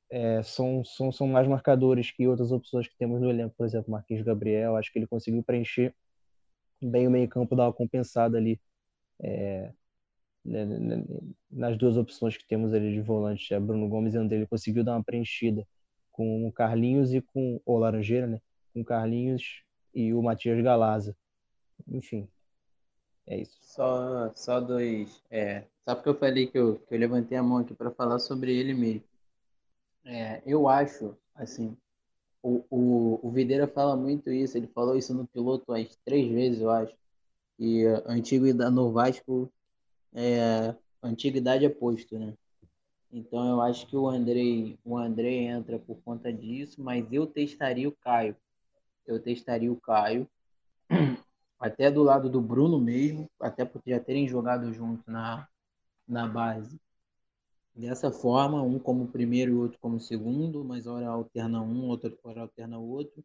é, 0.09 0.41
são, 0.43 0.83
são, 0.83 1.11
são 1.11 1.27
mais 1.27 1.47
marcadores 1.47 2.11
que 2.11 2.27
outras 2.27 2.51
opções 2.51 2.87
que 2.87 2.97
temos 2.97 3.21
no 3.21 3.29
elenco, 3.29 3.55
por 3.57 3.65
exemplo, 3.65 3.91
Marquinhos 3.91 4.23
Gabriel. 4.23 4.75
Acho 4.75 4.91
que 4.91 4.99
ele 4.99 5.07
conseguiu 5.07 5.43
preencher 5.43 5.93
bem 6.81 7.07
o 7.07 7.11
meio-campo, 7.11 7.55
dar 7.55 7.65
uma 7.65 7.73
compensada 7.73 8.37
ali 8.37 8.59
é, 9.21 9.71
né, 10.43 10.65
né, 10.65 10.79
né, 10.79 11.05
nas 11.51 11.77
duas 11.77 11.97
opções 11.97 12.37
que 12.37 12.47
temos 12.47 12.73
ali 12.73 12.93
de 12.93 13.01
volante, 13.01 13.53
é 13.53 13.59
Bruno 13.59 13.87
Gomes 13.87 14.13
e 14.13 14.17
André. 14.17 14.37
Ele 14.37 14.47
conseguiu 14.47 14.83
dar 14.83 14.95
uma 14.95 15.03
preenchida 15.03 15.67
com 16.11 16.47
o 16.47 16.51
Carlinhos 16.51 17.13
e 17.13 17.21
com 17.21 17.61
o 17.65 17.77
Laranjeira, 17.77 18.27
né? 18.27 18.41
Com 18.73 18.81
o 18.81 18.85
Carlinhos 18.85 19.63
e 19.93 20.13
o 20.13 20.21
Matias 20.21 20.61
Galaza. 20.63 21.15
Enfim, 21.87 22.27
é 23.27 23.37
isso. 23.37 23.57
Só, 23.61 24.31
só 24.35 24.59
dois. 24.59 25.23
É, 25.29 25.63
só 25.87 25.95
porque 25.95 26.09
eu 26.09 26.17
falei 26.17 26.47
que 26.47 26.57
eu, 26.57 26.79
que 26.79 26.95
eu 26.95 26.99
levantei 26.99 27.37
a 27.37 27.43
mão 27.43 27.59
aqui 27.59 27.73
para 27.73 27.91
falar 27.91 28.19
sobre 28.19 28.57
ele 28.57 28.73
mesmo. 28.73 29.03
É, 30.11 30.41
eu 30.43 30.67
acho, 30.67 31.15
assim, 31.35 31.77
o, 32.41 32.65
o, 32.67 33.19
o 33.27 33.31
Videira 33.31 33.67
fala 33.67 33.95
muito 33.95 34.31
isso, 34.31 34.57
ele 34.57 34.65
falou 34.65 34.97
isso 34.97 35.13
no 35.13 35.27
piloto 35.27 35.65
umas 35.71 35.95
três 36.03 36.27
vezes, 36.31 36.61
eu 36.61 36.71
acho. 36.71 36.95
E 37.59 37.85
antiguidade 38.07 38.73
no 38.73 38.91
Vasco, 38.91 39.53
é, 40.11 40.73
antiguidade 41.03 41.63
é 41.63 41.69
posto, 41.69 42.17
né? 42.17 42.33
Então 43.11 43.47
eu 43.49 43.61
acho 43.61 43.85
que 43.85 43.95
o 43.95 44.07
Andrei, 44.07 44.79
o 44.83 44.97
Andrei 44.97 45.45
entra 45.45 45.77
por 45.77 46.01
conta 46.01 46.33
disso, 46.33 46.81
mas 46.81 47.05
eu 47.13 47.27
testaria 47.27 47.87
o 47.87 47.91
Caio. 47.91 48.35
Eu 49.05 49.21
testaria 49.21 49.71
o 49.71 49.79
Caio, 49.79 50.27
até 51.59 51.91
do 51.91 52.01
lado 52.01 52.31
do 52.31 52.41
Bruno 52.41 52.79
mesmo, 52.79 53.29
até 53.39 53.63
porque 53.63 53.91
já 53.91 53.99
terem 53.99 54.27
jogado 54.27 54.73
junto 54.73 55.03
na, 55.11 55.47
na 56.07 56.27
base 56.27 56.79
dessa 57.79 58.11
forma, 58.11 58.61
um 58.61 58.77
como 58.77 59.07
primeiro 59.07 59.51
e 59.51 59.55
outro 59.55 59.79
como 59.79 59.99
segundo, 59.99 60.63
mas 60.65 60.85
hora 60.85 61.07
alterna 61.07 61.61
um, 61.61 61.87
outra 61.87 62.13
hora 62.23 62.41
alterna 62.41 62.77
outro. 62.77 63.23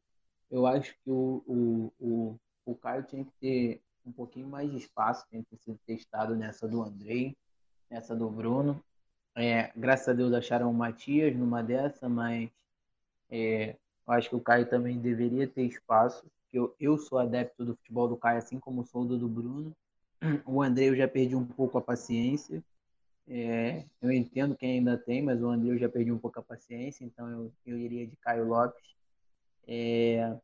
Eu 0.50 0.66
acho 0.66 0.94
que 1.02 1.10
o, 1.10 1.42
o, 1.46 1.92
o, 1.98 2.40
o 2.64 2.74
Caio 2.76 3.02
tinha 3.02 3.24
que 3.24 3.32
ter 3.40 3.82
um 4.06 4.12
pouquinho 4.12 4.48
mais 4.48 4.70
de 4.70 4.76
espaço, 4.76 5.26
tinha 5.28 5.42
que 5.42 5.56
ser 5.56 5.76
testado 5.86 6.36
nessa 6.36 6.68
do 6.68 6.82
Andrei, 6.82 7.36
nessa 7.90 8.14
do 8.14 8.30
Bruno. 8.30 8.82
É, 9.34 9.72
graças 9.74 10.08
a 10.08 10.12
Deus 10.12 10.32
acharam 10.32 10.70
o 10.70 10.74
Matias 10.74 11.34
numa 11.36 11.60
dessa, 11.60 12.08
mas 12.08 12.48
é, 13.28 13.76
eu 14.06 14.12
acho 14.12 14.28
que 14.28 14.36
o 14.36 14.40
Caio 14.40 14.68
também 14.68 15.00
deveria 15.00 15.48
ter 15.48 15.64
espaço. 15.64 16.24
Eu, 16.52 16.74
eu 16.78 16.96
sou 16.96 17.18
adepto 17.18 17.64
do 17.64 17.74
futebol 17.74 18.06
do 18.06 18.16
Caio, 18.16 18.38
assim 18.38 18.60
como 18.60 18.86
sou 18.86 19.04
do 19.04 19.18
do 19.18 19.28
Bruno. 19.28 19.74
O 20.46 20.62
André 20.62 20.88
eu 20.90 20.96
já 20.96 21.08
perdi 21.08 21.34
um 21.34 21.44
pouco 21.44 21.76
a 21.76 21.82
paciência. 21.82 22.62
É, 23.26 23.84
eu 24.02 24.12
entendo 24.12 24.54
quem 24.56 24.78
ainda 24.78 24.98
tem, 24.98 25.22
mas 25.22 25.42
o 25.42 25.48
André 25.48 25.70
eu 25.70 25.78
já 25.78 25.88
perdi 25.88 26.12
um 26.12 26.18
pouco 26.18 26.38
a 26.38 26.42
paciência, 26.42 27.04
então 27.04 27.28
eu, 27.30 27.52
eu 27.66 27.78
iria 27.78 28.06
de 28.06 28.16
Caio 28.16 28.46
Lopes. 28.46 28.94
É, 29.66 30.36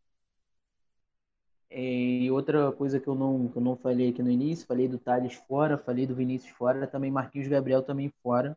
é 1.68 1.80
e 1.80 2.30
outra 2.30 2.72
coisa 2.72 2.98
que 2.98 3.06
eu, 3.08 3.14
não, 3.14 3.48
que 3.48 3.56
eu 3.56 3.62
não 3.62 3.76
falei 3.76 4.10
aqui 4.10 4.22
no 4.22 4.30
início, 4.30 4.66
falei 4.66 4.88
do 4.88 4.98
Thales 4.98 5.34
fora, 5.34 5.78
falei 5.78 6.06
do 6.06 6.14
Vinícius 6.14 6.52
fora, 6.52 6.86
também 6.86 7.10
Marquinhos 7.10 7.48
Gabriel 7.48 7.82
também 7.82 8.12
fora. 8.22 8.56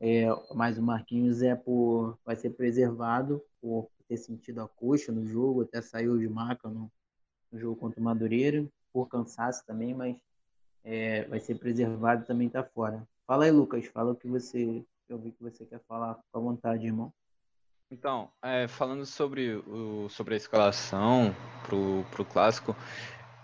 É, 0.00 0.26
mas 0.54 0.78
o 0.78 0.82
Marquinhos 0.82 1.42
é 1.42 1.54
por, 1.54 2.18
vai 2.24 2.36
ser 2.36 2.50
preservado 2.50 3.42
por 3.60 3.88
ter 4.08 4.16
sentido 4.18 4.60
a 4.62 4.68
coxa 4.68 5.10
no 5.10 5.26
jogo, 5.26 5.62
até 5.62 5.82
saiu 5.82 6.18
de 6.18 6.28
maca 6.28 6.68
no, 6.68 6.90
no 7.50 7.58
jogo 7.58 7.76
contra 7.76 8.00
o 8.00 8.04
Madureira, 8.04 8.66
por 8.92 9.08
cansaço 9.08 9.64
também, 9.66 9.94
mas 9.94 10.16
é, 10.84 11.24
vai 11.24 11.40
ser 11.40 11.56
preservado 11.56 12.24
também 12.26 12.46
está 12.46 12.62
fora. 12.62 13.06
Fala 13.26 13.44
aí, 13.44 13.50
Lucas, 13.50 13.84
fala 13.86 14.12
o 14.12 14.16
que 14.16 14.28
você. 14.28 14.84
Eu 15.08 15.18
vi 15.18 15.32
que 15.32 15.42
você 15.42 15.66
quer 15.66 15.80
falar 15.88 16.14
com 16.30 16.38
a 16.38 16.40
vontade, 16.40 16.86
irmão. 16.86 17.12
Então, 17.90 18.30
é, 18.40 18.68
falando 18.68 19.04
sobre, 19.04 19.54
o, 19.54 20.08
sobre 20.08 20.34
a 20.34 20.36
escalação 20.36 21.34
pro, 21.64 22.04
pro 22.10 22.24
clássico, 22.24 22.76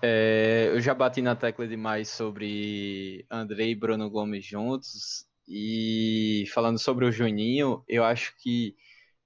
é, 0.01 0.69
eu 0.69 0.81
já 0.81 0.95
bati 0.95 1.21
na 1.21 1.35
tecla 1.35 1.67
demais 1.67 2.09
sobre 2.09 3.27
André 3.29 3.69
e 3.69 3.75
Bruno 3.75 4.09
Gomes 4.09 4.45
juntos. 4.45 5.27
E 5.49 6.45
falando 6.55 6.79
sobre 6.79 7.05
o 7.05 7.13
Juninho, 7.13 7.85
eu 7.89 8.05
acho 8.05 8.37
que 8.39 8.77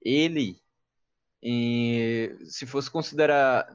ele, 0.02 0.58
em, 1.42 2.34
se 2.46 2.64
fosse 2.64 2.90
considerar 2.90 3.66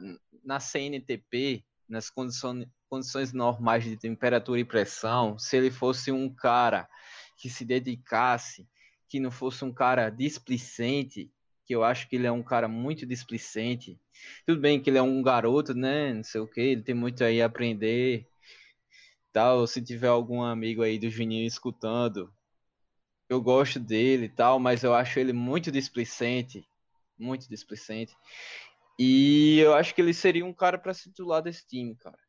na 0.43 0.59
CNTP, 0.59 1.63
nas 1.87 2.09
condições, 2.09 2.67
condições 2.91 3.31
normais 3.31 3.85
de 3.85 3.95
temperatura 3.95 4.59
e 4.59 4.65
pressão, 4.65 5.39
se 5.39 5.55
ele 5.55 5.71
fosse 5.71 6.11
um 6.11 6.29
cara 6.29 6.89
que 7.37 7.49
se 7.49 7.63
dedicasse, 7.63 8.67
que 9.07 9.17
não 9.17 9.31
fosse 9.31 9.63
um 9.63 9.73
cara 9.73 10.09
displicente, 10.09 11.31
que 11.65 11.73
eu 11.73 11.85
acho 11.85 12.09
que 12.09 12.17
ele 12.17 12.27
é 12.27 12.31
um 12.33 12.43
cara 12.43 12.67
muito 12.67 13.05
displicente. 13.05 13.97
Tudo 14.45 14.59
bem 14.59 14.77
que 14.77 14.89
ele 14.89 14.97
é 14.97 15.01
um 15.01 15.21
garoto, 15.23 15.73
né? 15.73 16.13
Não 16.13 16.23
sei 16.25 16.41
o 16.41 16.47
que, 16.47 16.59
ele 16.59 16.81
tem 16.81 16.93
muito 16.93 17.23
aí 17.23 17.41
a 17.41 17.45
aprender. 17.45 18.27
Tal, 19.31 19.65
se 19.67 19.81
tiver 19.81 20.09
algum 20.09 20.43
amigo 20.43 20.83
aí 20.83 20.99
do 20.99 21.09
Juninho 21.09 21.47
escutando, 21.47 22.29
eu 23.29 23.41
gosto 23.41 23.79
dele 23.79 24.25
e 24.25 24.29
tal, 24.29 24.59
mas 24.59 24.83
eu 24.83 24.93
acho 24.93 25.17
ele 25.17 25.31
muito 25.31 25.71
displicente, 25.71 26.67
muito 27.17 27.47
displicente. 27.47 28.13
E 28.99 29.59
eu 29.59 29.73
acho 29.73 29.95
que 29.95 30.01
ele 30.01 30.13
seria 30.13 30.45
um 30.45 30.53
cara 30.53 30.77
para 30.77 30.93
se 30.93 31.03
titular 31.03 31.41
desse 31.41 31.65
time, 31.65 31.95
cara. 31.95 32.19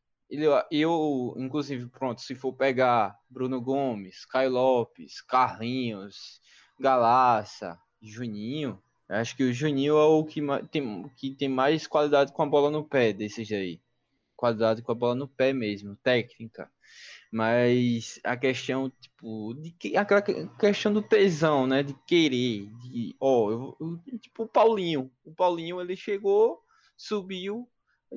Eu, 0.71 1.35
inclusive, 1.37 1.87
pronto, 1.89 2.23
se 2.23 2.35
for 2.35 2.55
pegar 2.55 3.19
Bruno 3.29 3.61
Gomes, 3.61 4.25
Caio 4.25 4.53
Lopes, 4.53 5.21
Carlinhos, 5.21 6.41
Galaça, 6.81 7.79
Juninho, 8.01 8.83
acho 9.09 9.37
que 9.37 9.45
o 9.45 9.53
Juninho 9.53 9.97
é 9.99 10.05
o 10.05 10.25
que 10.25 10.41
tem, 10.71 11.09
que 11.17 11.35
tem 11.35 11.49
mais 11.49 11.87
qualidade 11.87 12.33
com 12.33 12.43
a 12.43 12.47
bola 12.47 12.71
no 12.71 12.83
pé 12.83 13.13
desses 13.13 13.53
aí. 13.53 13.81
Qualidade 14.35 14.81
com 14.81 14.91
a 14.91 14.95
bola 14.95 15.15
no 15.15 15.29
pé 15.29 15.53
mesmo, 15.53 15.97
técnica. 15.97 16.71
Mas 17.31 18.21
a 18.25 18.37
questão, 18.37 18.91
tipo, 18.91 19.55
de 19.55 19.71
que, 19.71 19.97
aquela 19.97 20.21
questão 20.21 20.93
do 20.93 21.01
tesão, 21.01 21.67
né? 21.67 21.83
De 21.83 21.95
querer, 22.07 22.69
de, 22.81 23.17
ó, 23.21 23.51
eu, 23.51 23.77
eu, 23.81 24.19
tipo 24.19 24.45
o 24.45 24.49
Paulinho. 24.49 25.11
O 25.25 25.33
Paulinho 25.33 25.81
ele 25.81 25.97
chegou, 25.97 26.63
subiu, 26.97 27.69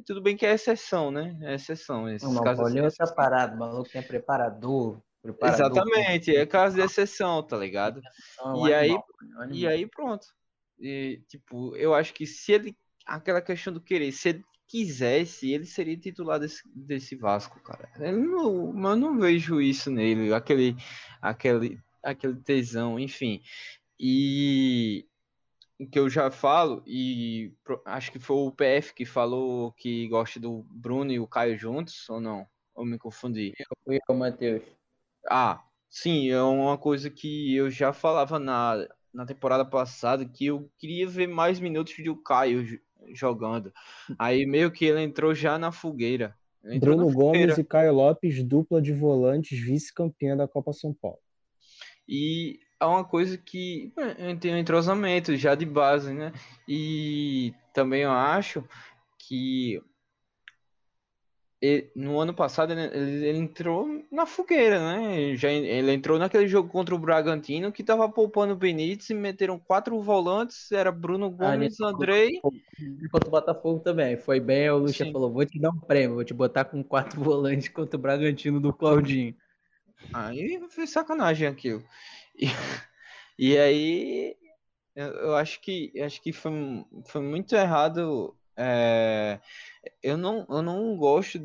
tudo 0.05 0.22
bem 0.22 0.35
que 0.35 0.45
é 0.45 0.53
exceção, 0.53 1.11
né? 1.11 1.38
É 1.41 1.55
exceção. 1.55 2.09
Esses 2.09 2.27
não, 2.27 2.41
o 2.41 2.43
Paulinho 2.43 2.85
assim, 2.85 3.01
é 3.01 3.05
separado, 3.05 3.55
o 3.55 3.59
maluco 3.59 3.89
tem 3.89 4.01
preparador, 4.01 5.01
preparador. 5.22 5.65
Exatamente, 5.65 6.35
é 6.35 6.45
caso 6.45 6.76
de 6.76 6.81
exceção, 6.81 7.43
tá 7.43 7.57
ligado? 7.57 7.99
É 7.99 8.67
e 8.67 8.73
aí, 8.73 8.91
é 8.91 8.97
e 9.51 9.67
aí 9.67 9.88
pronto. 9.88 10.27
E, 10.80 11.22
tipo, 11.27 11.76
eu 11.76 11.93
acho 11.93 12.13
que 12.13 12.26
se 12.26 12.51
ele 12.51 12.77
aquela 13.05 13.41
questão 13.41 13.72
do 13.72 13.80
querer, 13.80 14.11
se 14.11 14.30
ele 14.30 14.43
quisesse, 14.67 15.51
ele 15.51 15.65
seria 15.65 15.95
titular 15.95 16.39
desse, 16.39 16.61
desse 16.73 17.15
Vasco, 17.15 17.61
cara. 17.61 17.89
Eu 17.99 18.17
não, 18.19 18.89
eu 18.89 18.95
não 18.95 19.19
vejo 19.19 19.61
isso 19.61 19.91
nele, 19.91 20.34
aquele, 20.34 20.76
aquele, 21.22 21.80
aquele 22.03 22.35
tesão, 22.38 22.99
enfim. 22.99 23.41
E 23.99 25.05
que 25.91 25.99
eu 25.99 26.10
já 26.10 26.31
falo, 26.31 26.81
e 26.85 27.53
acho 27.85 28.11
que 28.11 28.19
foi 28.19 28.38
o 28.38 28.52
PF 28.52 28.93
que 28.93 29.06
falou 29.06 29.72
que 29.73 30.07
gosta 30.07 30.39
do 30.39 30.65
Bruno 30.69 31.11
e 31.11 31.19
o 31.19 31.27
Caio 31.27 31.57
juntos, 31.57 32.10
ou 32.10 32.22
não? 32.22 32.47
Ou 32.73 32.85
me 32.85 32.97
confundi? 32.97 33.53
Eu, 33.85 33.99
eu 34.07 34.15
Matheus. 34.15 34.64
Ah, 35.30 35.64
sim, 35.89 36.30
é 36.30 36.41
uma 36.41 36.77
coisa 36.77 37.10
que 37.10 37.56
eu 37.56 37.69
já 37.69 37.91
falava 37.91 38.39
na, 38.39 38.88
na 39.14 39.26
temporada 39.26 39.65
passada, 39.65 40.26
que 40.26 40.45
eu 40.45 40.69
queria 40.77 41.07
ver 41.07 41.27
mais 41.27 41.60
minutos 41.60 41.95
do 42.03 42.15
Caio 42.15 42.80
jogando. 43.14 43.73
Aí 44.18 44.45
meio 44.45 44.72
que 44.72 44.85
ele 44.85 45.02
entrou 45.02 45.34
já 45.35 45.57
na 45.57 45.72
fogueira. 45.72 46.38
Bruno 46.80 47.06
na 47.06 47.11
fogueira. 47.11 47.47
Gomes 47.47 47.57
e 47.57 47.64
Caio 47.64 47.93
Lopes, 47.93 48.43
dupla 48.43 48.81
de 48.81 48.93
volantes, 48.93 49.60
vice-campeã 49.60 50.35
da 50.38 50.47
Copa 50.47 50.73
São 50.73 50.93
Paulo. 50.93 51.19
E 52.07 52.60
é 52.80 52.85
uma 52.85 53.03
coisa 53.03 53.38
que 53.38 53.91
tem 54.39 54.53
um 54.53 54.57
entrosamento 54.57 55.35
já 55.35 55.56
de 55.56 55.65
base, 55.65 56.14
né? 56.14 56.31
E 56.68 57.53
também 57.73 58.02
eu 58.02 58.11
acho 58.11 58.64
que 59.18 59.81
ele, 61.61 61.89
no 61.95 62.19
ano 62.19 62.34
passado 62.34 62.73
ele, 62.73 62.81
ele, 63.27 63.38
entrou 63.38 63.88
na 64.11 64.26
fogueira, 64.26 64.80
né? 64.80 65.35
Já, 65.35 65.49
ele 65.49 65.91
entrou 65.91 66.19
naquele 66.19 66.47
jogo 66.47 66.69
contra 66.69 66.93
o 66.93 66.99
Bragantino 66.99 67.72
que 67.72 67.84
tava 67.84 68.07
poupando 68.10 68.53
o 68.53 68.57
Benítez 68.57 69.10
e 69.10 69.14
meteram 69.14 69.57
quatro 69.57 69.99
volantes, 70.02 70.72
era 70.72 70.91
Bruno 70.91 71.30
Gomes, 71.30 71.80
ah, 71.81 71.88
Andrei. 71.88 72.39
Contra 72.41 73.27
o 73.27 73.31
Botafogo 73.31 73.80
também. 73.80 74.18
Foi 74.18 74.39
bem, 74.39 74.69
o 74.69 74.77
Lucha 74.77 75.10
falou: 75.11 75.31
vou 75.31 75.45
te 75.45 75.60
dar 75.60 75.72
um 75.72 75.80
prêmio, 75.80 76.15
vou 76.15 76.26
te 76.26 76.34
botar 76.34 76.65
com 76.65 76.84
quatro 76.84 77.19
volantes 77.23 77.69
contra 77.69 77.97
o 77.97 78.02
Bragantino 78.02 78.60
do 78.60 78.73
Claudinho. 78.73 79.35
Aí 80.14 80.61
foi 80.69 80.85
sacanagem 80.85 81.47
aquilo. 81.47 81.84
E, 83.38 83.57
aí 83.57 84.38
eu, 84.95 85.07
eu 85.07 85.36
acho 85.36 85.60
que 85.62 85.91
acho 86.02 86.22
que 86.22 86.32
foi, 86.32 86.53
foi 87.06 87.22
muito 87.22 87.53
errado 87.53 88.34
é, 88.57 89.41
eu, 90.02 90.18
não, 90.18 90.45
eu 90.49 90.62
não 90.62 90.95
gosto 90.95 91.38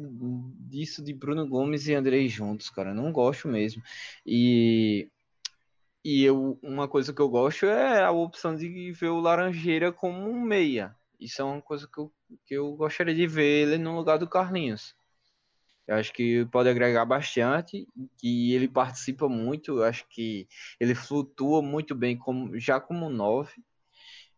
disso 0.69 1.03
de 1.03 1.13
Bruno 1.13 1.47
Gomes 1.49 1.89
e 1.89 1.95
Andrei 1.95 2.29
juntos, 2.29 2.71
cara. 2.71 2.91
Eu 2.91 2.95
não 2.95 3.13
gosto 3.13 3.49
mesmo. 3.49 3.83
E, 4.25 5.11
e 6.05 6.25
eu, 6.25 6.59
uma 6.63 6.89
coisa 6.89 7.13
que 7.13 7.21
eu 7.21 7.29
gosto 7.29 7.67
é 7.67 8.03
a 8.03 8.11
opção 8.13 8.55
de 8.57 8.93
ver 8.93 9.09
o 9.09 9.21
Laranjeira 9.21 9.93
como 9.93 10.29
um 10.31 10.41
meia. 10.41 10.95
Isso 11.19 11.43
é 11.43 11.45
uma 11.45 11.61
coisa 11.61 11.89
que 11.93 12.01
eu, 12.01 12.13
que 12.47 12.55
eu 12.55 12.75
gostaria 12.77 13.15
de 13.15 13.27
ver 13.27 13.45
ele 13.45 13.79
no 13.79 13.97
lugar 13.97 14.19
do 14.19 14.29
Carlinhos. 14.29 14.95
Eu 15.91 15.97
acho 15.97 16.13
que 16.13 16.47
pode 16.53 16.69
agregar 16.69 17.05
bastante, 17.05 17.85
que 18.17 18.55
ele 18.55 18.69
participa 18.69 19.29
muito, 19.29 19.79
eu 19.79 19.83
acho 19.83 20.07
que 20.09 20.47
ele 20.79 20.95
flutua 20.95 21.61
muito 21.61 21.97
bem 21.97 22.17
como, 22.17 22.57
já 22.61 22.79
como 22.79 23.11
nove. 23.11 23.61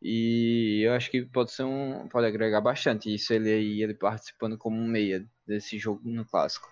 E 0.00 0.80
eu 0.82 0.94
acho 0.94 1.10
que 1.10 1.26
pode 1.26 1.52
ser 1.52 1.64
um. 1.64 2.08
pode 2.08 2.26
agregar 2.26 2.62
bastante 2.62 3.14
isso 3.14 3.34
ele 3.34 3.52
aí, 3.52 3.82
ele 3.82 3.92
participando 3.92 4.56
como 4.56 4.82
meia 4.82 5.28
desse 5.46 5.78
jogo 5.78 6.00
no 6.04 6.24
clássico. 6.24 6.66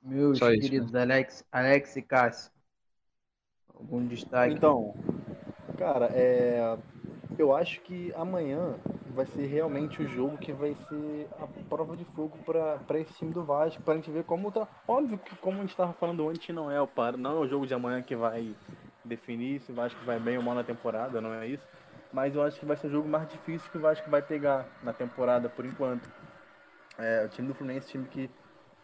Meus 0.00 0.38
Só 0.38 0.48
queridos 0.48 0.86
isso, 0.86 0.94
né? 0.94 1.02
Alex, 1.02 1.44
Alex 1.52 1.96
e 1.96 2.02
Cássio. 2.02 2.50
Algum 3.74 4.06
destaque? 4.06 4.54
Então, 4.54 4.94
cara, 5.76 6.06
é, 6.14 6.78
eu 7.38 7.54
acho 7.54 7.82
que 7.82 8.14
amanhã 8.14 8.80
vai 9.10 9.26
ser 9.26 9.46
realmente 9.46 10.02
o 10.02 10.08
jogo 10.08 10.38
que 10.38 10.52
vai 10.52 10.74
ser 10.88 11.28
a 11.40 11.46
prova 11.68 11.96
de 11.96 12.04
fogo 12.04 12.38
para 12.44 12.98
esse 12.98 13.12
time 13.14 13.32
do 13.32 13.44
Vasco, 13.44 13.82
para 13.82 13.94
a 13.94 13.96
gente 13.96 14.10
ver 14.10 14.24
como 14.24 14.50
tá. 14.50 14.66
Óbvio 14.86 15.18
que, 15.18 15.36
como 15.36 15.58
a 15.58 15.60
gente 15.60 15.70
estava 15.70 15.92
falando 15.92 16.28
antes, 16.28 16.54
não 16.54 16.70
é 16.70 16.80
o 16.80 16.86
par, 16.86 17.16
não 17.16 17.32
é 17.32 17.40
o 17.40 17.48
jogo 17.48 17.66
de 17.66 17.74
amanhã 17.74 18.02
que 18.02 18.16
vai 18.16 18.54
definir 19.04 19.60
se 19.60 19.72
o 19.72 19.74
Vasco 19.74 20.00
vai 20.04 20.18
bem 20.18 20.36
ou 20.36 20.42
mal 20.42 20.54
na 20.54 20.64
temporada, 20.64 21.20
não 21.20 21.32
é 21.34 21.46
isso. 21.46 21.66
Mas 22.12 22.34
eu 22.34 22.42
acho 22.42 22.58
que 22.58 22.66
vai 22.66 22.76
ser 22.76 22.88
o 22.88 22.90
jogo 22.90 23.08
mais 23.08 23.28
difícil 23.28 23.70
que 23.70 23.78
o 23.78 23.80
Vasco 23.80 24.08
vai 24.10 24.22
pegar 24.22 24.66
na 24.82 24.92
temporada 24.92 25.48
por 25.48 25.64
enquanto. 25.64 26.10
É, 26.98 27.24
o 27.24 27.28
time 27.28 27.48
do 27.48 27.54
Fluminense, 27.54 27.88
time 27.88 28.06
que 28.06 28.30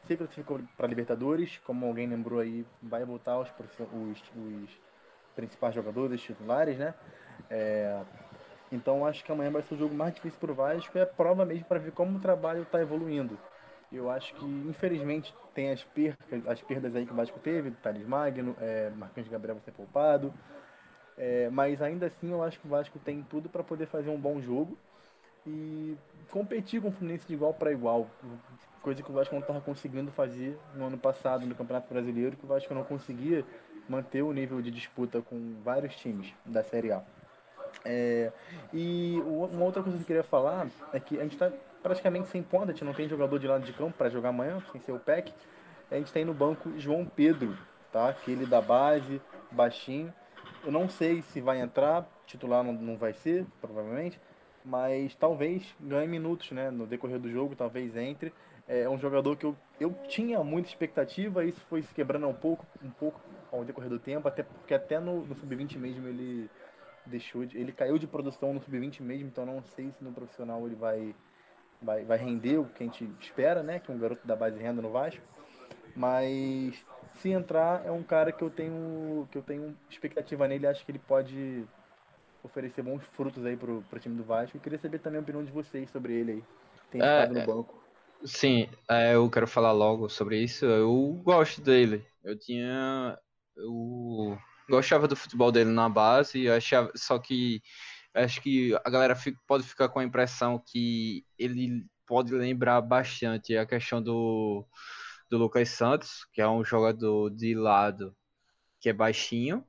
se 0.04 0.16
classificou 0.16 0.60
para 0.76 0.86
Libertadores, 0.86 1.58
como 1.64 1.86
alguém 1.86 2.06
lembrou 2.06 2.38
aí, 2.38 2.64
vai 2.80 3.04
voltar 3.04 3.38
os, 3.38 3.48
os, 3.92 4.22
os 4.36 4.80
principais 5.34 5.74
jogadores 5.74 6.20
titulares, 6.20 6.78
né? 6.78 6.94
É, 7.50 8.00
então 8.70 9.06
acho 9.06 9.24
que 9.24 9.30
amanhã 9.30 9.50
vai 9.50 9.62
ser 9.62 9.74
o 9.74 9.78
jogo 9.78 9.94
mais 9.94 10.14
difícil 10.14 10.38
para 10.40 10.52
o 10.52 10.54
Vasco. 10.54 10.98
É 10.98 11.04
prova 11.04 11.44
mesmo 11.44 11.64
para 11.64 11.78
ver 11.78 11.92
como 11.92 12.18
o 12.18 12.20
trabalho 12.20 12.62
está 12.62 12.80
evoluindo. 12.80 13.38
Eu 13.92 14.10
acho 14.10 14.34
que, 14.34 14.44
infelizmente, 14.44 15.32
tem 15.54 15.70
as 15.70 15.84
perdas, 15.84 16.46
as 16.46 16.60
perdas 16.60 16.94
aí 16.96 17.06
que 17.06 17.12
o 17.12 17.16
Vasco 17.16 17.38
teve, 17.38 17.70
Thales 17.70 18.06
Magno, 18.06 18.56
é, 18.60 18.90
Marquinhos 18.90 19.28
Gabriel 19.28 19.54
vai 19.54 19.64
ser 19.64 19.70
poupado. 19.70 20.34
É, 21.16 21.48
mas 21.50 21.80
ainda 21.80 22.06
assim 22.06 22.32
eu 22.32 22.42
acho 22.42 22.60
que 22.60 22.66
o 22.66 22.70
Vasco 22.70 22.98
tem 22.98 23.22
tudo 23.22 23.48
para 23.48 23.62
poder 23.62 23.86
fazer 23.86 24.10
um 24.10 24.20
bom 24.20 24.40
jogo 24.40 24.76
e 25.46 25.96
competir 26.30 26.82
com 26.82 26.88
o 26.88 26.92
Fluminense 26.92 27.26
de 27.26 27.34
igual 27.34 27.54
para 27.54 27.72
igual. 27.72 28.10
Coisa 28.82 29.02
que 29.02 29.10
o 29.10 29.14
Vasco 29.14 29.34
não 29.34 29.40
estava 29.40 29.60
conseguindo 29.60 30.10
fazer 30.10 30.58
no 30.74 30.86
ano 30.86 30.98
passado 30.98 31.46
no 31.46 31.54
Campeonato 31.54 31.92
Brasileiro, 31.92 32.36
que 32.36 32.44
o 32.44 32.48
Vasco 32.48 32.74
não 32.74 32.84
conseguia 32.84 33.44
manter 33.88 34.22
o 34.22 34.32
nível 34.32 34.60
de 34.60 34.70
disputa 34.70 35.22
com 35.22 35.54
vários 35.62 35.94
times 35.96 36.34
da 36.44 36.62
Série 36.62 36.92
A. 36.92 37.02
É, 37.84 38.32
e 38.72 39.20
uma 39.24 39.64
outra 39.64 39.82
coisa 39.82 39.96
que 39.96 40.02
eu 40.02 40.06
queria 40.06 40.22
falar 40.22 40.68
é 40.92 40.98
que 41.00 41.18
a 41.18 41.22
gente 41.22 41.34
está 41.34 41.52
praticamente 41.82 42.28
sem 42.28 42.42
ponta, 42.42 42.66
a 42.66 42.72
gente 42.72 42.84
não 42.84 42.92
tem 42.92 43.08
jogador 43.08 43.38
de 43.38 43.46
lado 43.46 43.64
de 43.64 43.72
campo 43.72 43.96
para 43.96 44.08
jogar 44.08 44.30
amanhã, 44.30 44.60
sem 44.72 44.80
ser 44.80 44.92
o 44.92 44.98
PEC. 44.98 45.32
A 45.90 45.94
gente 45.94 46.12
tem 46.12 46.24
no 46.24 46.34
banco 46.34 46.72
João 46.76 47.06
Pedro, 47.06 47.56
tá? 47.92 48.08
Aquele 48.08 48.44
da 48.44 48.60
base, 48.60 49.20
baixinho. 49.52 50.12
Eu 50.64 50.72
não 50.72 50.88
sei 50.88 51.22
se 51.22 51.40
vai 51.40 51.60
entrar, 51.60 52.04
titular 52.26 52.64
não, 52.64 52.72
não 52.72 52.96
vai 52.96 53.12
ser, 53.12 53.46
provavelmente, 53.60 54.20
mas 54.64 55.14
talvez 55.14 55.62
ganhe 55.80 56.08
minutos, 56.08 56.50
né? 56.50 56.70
No 56.70 56.86
decorrer 56.86 57.20
do 57.20 57.30
jogo, 57.30 57.54
talvez 57.54 57.96
entre. 57.96 58.34
É 58.66 58.88
um 58.88 58.98
jogador 58.98 59.36
que 59.36 59.46
eu, 59.46 59.56
eu 59.78 59.94
tinha 60.08 60.42
muita 60.42 60.68
expectativa, 60.68 61.44
isso 61.44 61.60
foi 61.68 61.82
se 61.82 61.94
quebrando 61.94 62.26
um 62.26 62.34
pouco, 62.34 62.66
um 62.82 62.90
pouco 62.90 63.20
ao 63.52 63.64
decorrer 63.64 63.88
do 63.88 63.98
tempo, 64.00 64.26
até 64.26 64.42
porque 64.42 64.74
até 64.74 64.98
no, 64.98 65.24
no 65.24 65.36
sub-20 65.36 65.78
mesmo 65.78 66.08
ele 66.08 66.50
deixou 67.08 67.44
de, 67.46 67.58
ele 67.58 67.72
caiu 67.72 67.98
de 67.98 68.06
produção 68.06 68.52
no 68.54 68.60
sub-20 68.60 69.00
mesmo, 69.02 69.28
então 69.28 69.46
não 69.46 69.62
sei 69.62 69.90
se 69.92 70.02
no 70.04 70.12
profissional 70.12 70.66
ele 70.66 70.76
vai, 70.76 71.14
vai, 71.82 72.04
vai 72.04 72.18
render 72.18 72.58
o 72.58 72.66
que 72.66 72.82
a 72.82 72.86
gente 72.86 73.10
espera, 73.20 73.62
né? 73.62 73.80
Que 73.80 73.92
um 73.92 73.98
garoto 73.98 74.26
da 74.26 74.36
base 74.36 74.58
renda 74.58 74.82
no 74.82 74.90
Vasco. 74.90 75.22
Mas 75.94 76.84
se 77.14 77.30
entrar, 77.30 77.84
é 77.86 77.90
um 77.90 78.02
cara 78.02 78.32
que 78.32 78.42
eu 78.44 78.50
tenho 78.50 79.28
que 79.30 79.38
eu 79.38 79.42
tenho 79.42 79.76
expectativa 79.90 80.46
nele, 80.48 80.66
acho 80.66 80.84
que 80.84 80.92
ele 80.92 80.98
pode 80.98 81.66
oferecer 82.42 82.82
bons 82.82 83.04
frutos 83.04 83.44
aí 83.44 83.56
pro, 83.56 83.82
pro 83.84 84.00
time 84.00 84.16
do 84.16 84.24
Vasco. 84.24 84.56
Eu 84.56 84.60
queria 84.60 84.78
saber 84.78 85.00
também 85.00 85.18
a 85.18 85.22
opinião 85.22 85.44
de 85.44 85.52
vocês 85.52 85.90
sobre 85.90 86.14
ele 86.14 86.32
aí. 86.32 86.44
Tem 86.90 87.00
É, 87.00 87.26
no 87.28 87.38
é. 87.38 87.46
banco. 87.46 87.84
Sim, 88.24 88.68
é, 88.90 89.14
eu 89.14 89.30
quero 89.30 89.46
falar 89.46 89.72
logo 89.72 90.08
sobre 90.08 90.42
isso. 90.42 90.64
Eu 90.64 91.20
gosto 91.24 91.60
dele. 91.60 92.06
Eu 92.24 92.38
tinha. 92.38 93.18
Eu 93.56 94.38
gostava 94.68 95.08
do 95.08 95.16
futebol 95.16 95.52
dele 95.52 95.70
na 95.70 95.88
base, 95.88 96.48
achava, 96.50 96.90
só 96.96 97.18
que 97.18 97.62
acho 98.14 98.40
que 98.42 98.74
a 98.84 98.90
galera 98.90 99.16
fica- 99.16 99.40
pode 99.46 99.64
ficar 99.64 99.88
com 99.90 100.00
a 100.00 100.04
impressão 100.04 100.62
que 100.66 101.24
ele 101.38 101.86
pode 102.06 102.34
lembrar 102.34 102.80
bastante 102.82 103.56
a 103.56 103.66
questão 103.66 104.02
do, 104.02 104.66
do 105.30 105.38
Lucas 105.38 105.70
Santos, 105.70 106.26
que 106.32 106.40
é 106.40 106.48
um 106.48 106.64
jogador 106.64 107.30
de 107.30 107.54
lado 107.54 108.16
que 108.80 108.88
é 108.90 108.92
baixinho. 108.94 109.64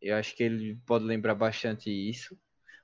Eu 0.00 0.16
acho 0.16 0.34
que 0.36 0.42
ele 0.42 0.76
pode 0.86 1.04
lembrar 1.04 1.34
bastante 1.34 1.90
isso. 1.90 2.38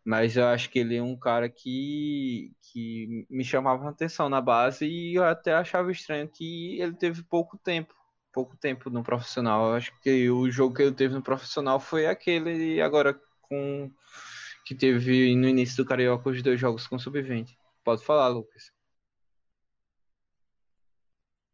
Mas 0.04 0.38
eu 0.38 0.46
acho 0.46 0.70
que 0.70 0.78
ele 0.80 0.96
é 0.96 1.02
um 1.02 1.18
cara 1.18 1.50
que, 1.50 2.52
que 2.62 3.26
me 3.30 3.44
chamava 3.44 3.90
atenção 3.90 4.30
na 4.30 4.40
base 4.40 4.86
e 4.86 5.16
eu 5.16 5.24
até 5.24 5.54
achava 5.54 5.92
estranho 5.92 6.30
que 6.30 6.80
ele 6.80 6.94
teve 6.96 7.24
pouco 7.24 7.58
tempo, 7.58 7.94
pouco 8.34 8.56
tempo 8.56 8.90
no 8.90 9.04
profissional. 9.04 9.68
Eu 9.68 9.74
acho 9.76 9.92
que 10.00 10.28
o 10.28 10.50
jogo 10.50 10.74
que 10.74 10.82
ele 10.82 10.92
teve 10.92 11.14
no 11.14 11.22
profissional 11.22 11.78
foi 11.78 12.06
aquele 12.06 12.82
agora 12.82 13.18
com 13.42 13.90
que 14.66 14.74
teve 14.74 15.34
no 15.36 15.48
início 15.48 15.76
do 15.76 15.88
Carioca 15.88 16.28
os 16.28 16.42
dois 16.42 16.58
jogos 16.58 16.86
com 16.86 16.98
sub-20. 16.98 17.56
Pode 17.84 18.04
falar, 18.04 18.28
Lucas. 18.28 18.72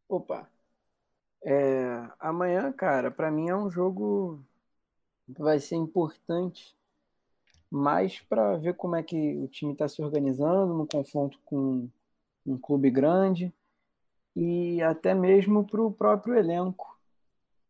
Opa. 0.09 0.49
É, 1.43 2.09
amanhã, 2.19 2.71
cara, 2.71 3.11
pra 3.11 3.29
mim 3.29 3.49
é 3.49 3.55
um 3.55 3.69
jogo 3.69 4.43
que 5.35 5.41
vai 5.41 5.59
ser 5.59 5.75
importante, 5.75 6.75
mais 7.69 8.19
pra 8.21 8.57
ver 8.57 8.75
como 8.75 8.95
é 8.95 9.03
que 9.03 9.37
o 9.37 9.47
time 9.47 9.75
tá 9.75 9.87
se 9.87 10.01
organizando 10.01 10.73
no 10.73 10.87
confronto 10.87 11.39
com 11.45 11.89
um 12.45 12.57
clube 12.57 12.89
grande 12.89 13.53
e 14.35 14.81
até 14.81 15.13
mesmo 15.13 15.65
pro 15.65 15.91
próprio 15.91 16.35
elenco, 16.35 16.99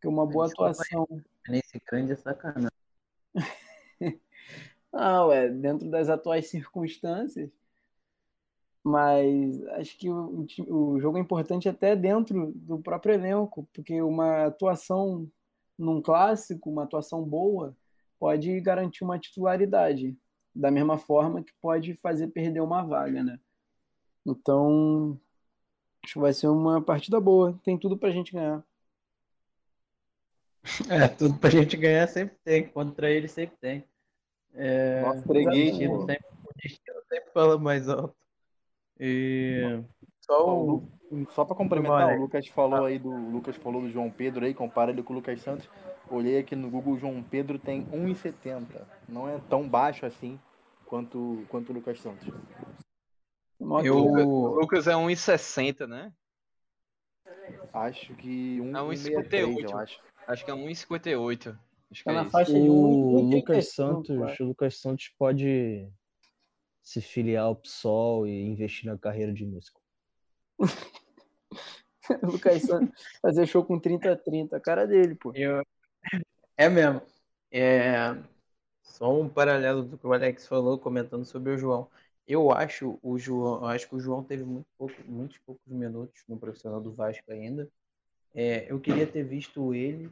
que 0.00 0.08
uma 0.08 0.26
boa 0.26 0.46
atuação. 0.46 1.06
Nesse 1.48 1.80
grande 1.86 2.12
é 2.12 2.16
sacanagem. 2.16 2.70
Ah, 4.94 5.24
ué, 5.24 5.48
dentro 5.48 5.88
das 5.88 6.10
atuais 6.10 6.50
circunstâncias. 6.50 7.50
Mas 8.84 9.64
acho 9.68 9.96
que 9.96 10.10
o, 10.10 10.46
o 10.68 10.92
o 10.92 11.00
jogo 11.00 11.16
é 11.16 11.20
importante 11.20 11.66
até 11.66 11.96
dentro 11.96 12.52
do 12.54 12.78
próprio 12.78 13.14
elenco, 13.14 13.66
porque 13.72 14.02
uma 14.02 14.44
atuação 14.44 15.26
num 15.78 16.02
clássico, 16.02 16.68
uma 16.68 16.84
atuação 16.84 17.22
boa, 17.22 17.74
pode 18.18 18.60
garantir 18.60 19.02
uma 19.02 19.18
titularidade, 19.18 20.16
da 20.54 20.70
mesma 20.70 20.98
forma 20.98 21.42
que 21.42 21.52
pode 21.60 21.94
fazer 21.94 22.28
perder 22.28 22.60
uma 22.60 22.82
vaga, 22.82 23.22
né? 23.22 23.40
Então, 24.26 25.18
acho 26.04 26.14
que 26.14 26.18
vai 26.18 26.32
ser 26.32 26.48
uma 26.48 26.82
partida 26.82 27.20
boa, 27.20 27.58
tem 27.64 27.78
tudo 27.78 27.96
pra 27.96 28.10
gente 28.10 28.32
ganhar. 28.32 28.62
É, 30.88 31.08
tudo 31.08 31.38
pra 31.38 31.50
gente 31.50 31.76
ganhar 31.76 32.06
sempre 32.06 32.36
tem. 32.44 32.68
Contra 32.68 33.10
ele 33.10 33.28
sempre 33.28 33.56
tem. 33.60 33.84
É, 34.54 35.02
pô. 35.02 35.34
sempre, 35.34 36.26
o 36.44 36.52
destino 36.62 37.00
sempre 37.08 37.30
fala 37.32 37.58
mais 37.58 37.88
alto. 37.88 38.14
E 39.00 39.82
só 40.20 40.56
o 40.56 40.88
Só 41.30 41.44
para 41.44 41.56
complementar, 41.56 42.16
o 42.16 42.20
Lucas 42.20 42.46
falou 42.48 42.84
aí 42.84 42.98
do 42.98 43.10
o 43.10 43.30
Lucas 43.30 43.56
falou 43.56 43.82
do 43.82 43.90
João 43.90 44.10
Pedro 44.10 44.44
aí, 44.44 44.54
compara 44.54 44.90
ele 44.90 45.02
com 45.02 45.12
o 45.12 45.16
Lucas 45.16 45.40
Santos. 45.40 45.68
Olhei 46.10 46.38
aqui 46.38 46.54
no 46.54 46.70
Google, 46.70 46.94
o 46.94 46.98
João 46.98 47.22
Pedro 47.22 47.58
tem 47.58 47.84
1,70. 47.86 48.86
Não 49.08 49.28
é 49.28 49.40
tão 49.48 49.68
baixo 49.68 50.06
assim 50.06 50.38
quanto 50.86 51.44
quanto 51.48 51.70
o 51.70 51.74
Lucas 51.74 52.00
Santos. 52.00 52.28
Eu-. 53.84 54.06
O 54.06 54.60
Lucas 54.60 54.86
é 54.86 54.92
1,60, 54.92 55.86
né? 55.86 56.12
Acho 57.72 58.14
que 58.14 58.60
um, 58.60 58.70
É 58.76 58.80
1,63, 58.80 59.46
1,58. 59.46 59.70
eu 59.70 59.78
acho. 59.78 60.00
Acho 60.26 60.44
que 60.44 60.50
é 60.50 60.54
1,58. 60.54 61.58
Acho 61.90 62.02
que 62.02 62.04
Tá 62.04 62.10
é 62.10 62.14
na 62.14 62.22
isso. 62.22 62.30
faixa 62.30 62.52
de 62.52 62.68
O 62.68 63.30
1,85, 63.30 63.34
Lucas 63.34 63.68
Santos, 63.74 64.40
o 64.40 64.44
Lucas 64.44 64.80
Santos 64.80 65.08
pode 65.18 65.88
se 66.82 67.00
filiar 67.00 67.44
ao 67.44 67.56
PSOL 67.56 68.26
e 68.26 68.42
investir 68.42 68.90
na 68.90 68.98
carreira 68.98 69.32
de 69.32 69.44
músico. 69.44 69.80
O 70.58 70.66
Lucas 72.32 72.62
Santos 72.62 72.94
fazer 73.20 73.46
show 73.46 73.64
com 73.64 73.80
30-30, 73.80 74.54
a 74.54 74.60
cara 74.60 74.86
dele, 74.86 75.14
pô. 75.14 75.32
Eu... 75.34 75.64
É 76.56 76.68
mesmo. 76.68 77.02
É... 77.50 78.16
Só 78.82 79.12
um 79.20 79.28
paralelo 79.28 79.82
do 79.82 79.96
que 79.96 80.06
o 80.06 80.12
Alex 80.12 80.46
falou, 80.46 80.78
comentando 80.78 81.24
sobre 81.24 81.52
o 81.52 81.58
João. 81.58 81.88
Eu 82.26 82.52
acho 82.52 82.98
o 83.02 83.18
João, 83.18 83.64
acho 83.66 83.88
que 83.88 83.96
o 83.96 84.00
João 84.00 84.22
teve 84.22 84.44
muito 84.44 84.66
pouco, 84.78 84.94
muitos 85.06 85.38
poucos 85.38 85.66
minutos 85.72 86.22
no 86.28 86.38
profissional 86.38 86.80
do 86.80 86.92
Vasco 86.92 87.30
ainda. 87.32 87.68
É, 88.34 88.70
eu 88.70 88.80
queria 88.80 89.06
ter 89.06 89.24
visto 89.24 89.74
ele. 89.74 90.10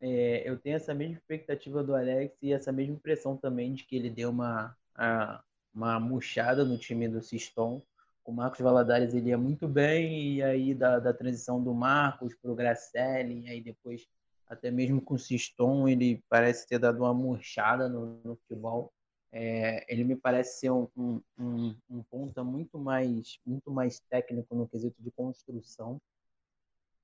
É, 0.00 0.48
eu 0.48 0.58
tenho 0.58 0.76
essa 0.76 0.92
mesma 0.92 1.14
expectativa 1.16 1.82
do 1.82 1.94
Alex 1.94 2.36
e 2.42 2.52
essa 2.52 2.72
mesma 2.72 2.94
impressão 2.94 3.36
também 3.36 3.72
de 3.72 3.84
que 3.84 3.96
ele 3.96 4.10
deu 4.10 4.30
uma, 4.30 4.76
a- 4.94 5.42
uma 5.72 5.98
murchada 6.00 6.64
no 6.64 6.76
time 6.76 7.08
do 7.08 7.22
Siston. 7.22 7.82
O 8.24 8.32
Marcos 8.32 8.60
Valadares 8.60 9.14
ele 9.14 9.30
ia 9.30 9.38
muito 9.38 9.68
bem, 9.68 10.34
e 10.36 10.42
aí 10.42 10.74
da, 10.74 10.98
da 10.98 11.12
transição 11.14 11.62
do 11.62 11.72
Marcos 11.74 12.34
para 12.34 12.50
o 12.50 12.54
Gracelli, 12.54 13.44
e 13.44 13.48
aí 13.48 13.60
depois 13.60 14.06
até 14.46 14.70
mesmo 14.70 15.00
com 15.00 15.14
o 15.14 15.18
Siston, 15.18 15.88
ele 15.88 16.22
parece 16.28 16.66
ter 16.66 16.78
dado 16.78 16.98
uma 16.98 17.14
murchada 17.14 17.88
no, 17.88 18.20
no 18.24 18.36
futebol. 18.36 18.92
É, 19.34 19.84
ele 19.92 20.04
me 20.04 20.16
parece 20.16 20.60
ser 20.60 20.70
um, 20.70 20.88
um, 20.96 21.20
um, 21.38 21.76
um 21.90 22.02
ponta 22.04 22.44
muito 22.44 22.78
mais, 22.78 23.40
muito 23.44 23.70
mais 23.70 23.98
técnico 24.08 24.54
no 24.54 24.68
quesito 24.68 25.02
de 25.02 25.10
construção 25.10 26.00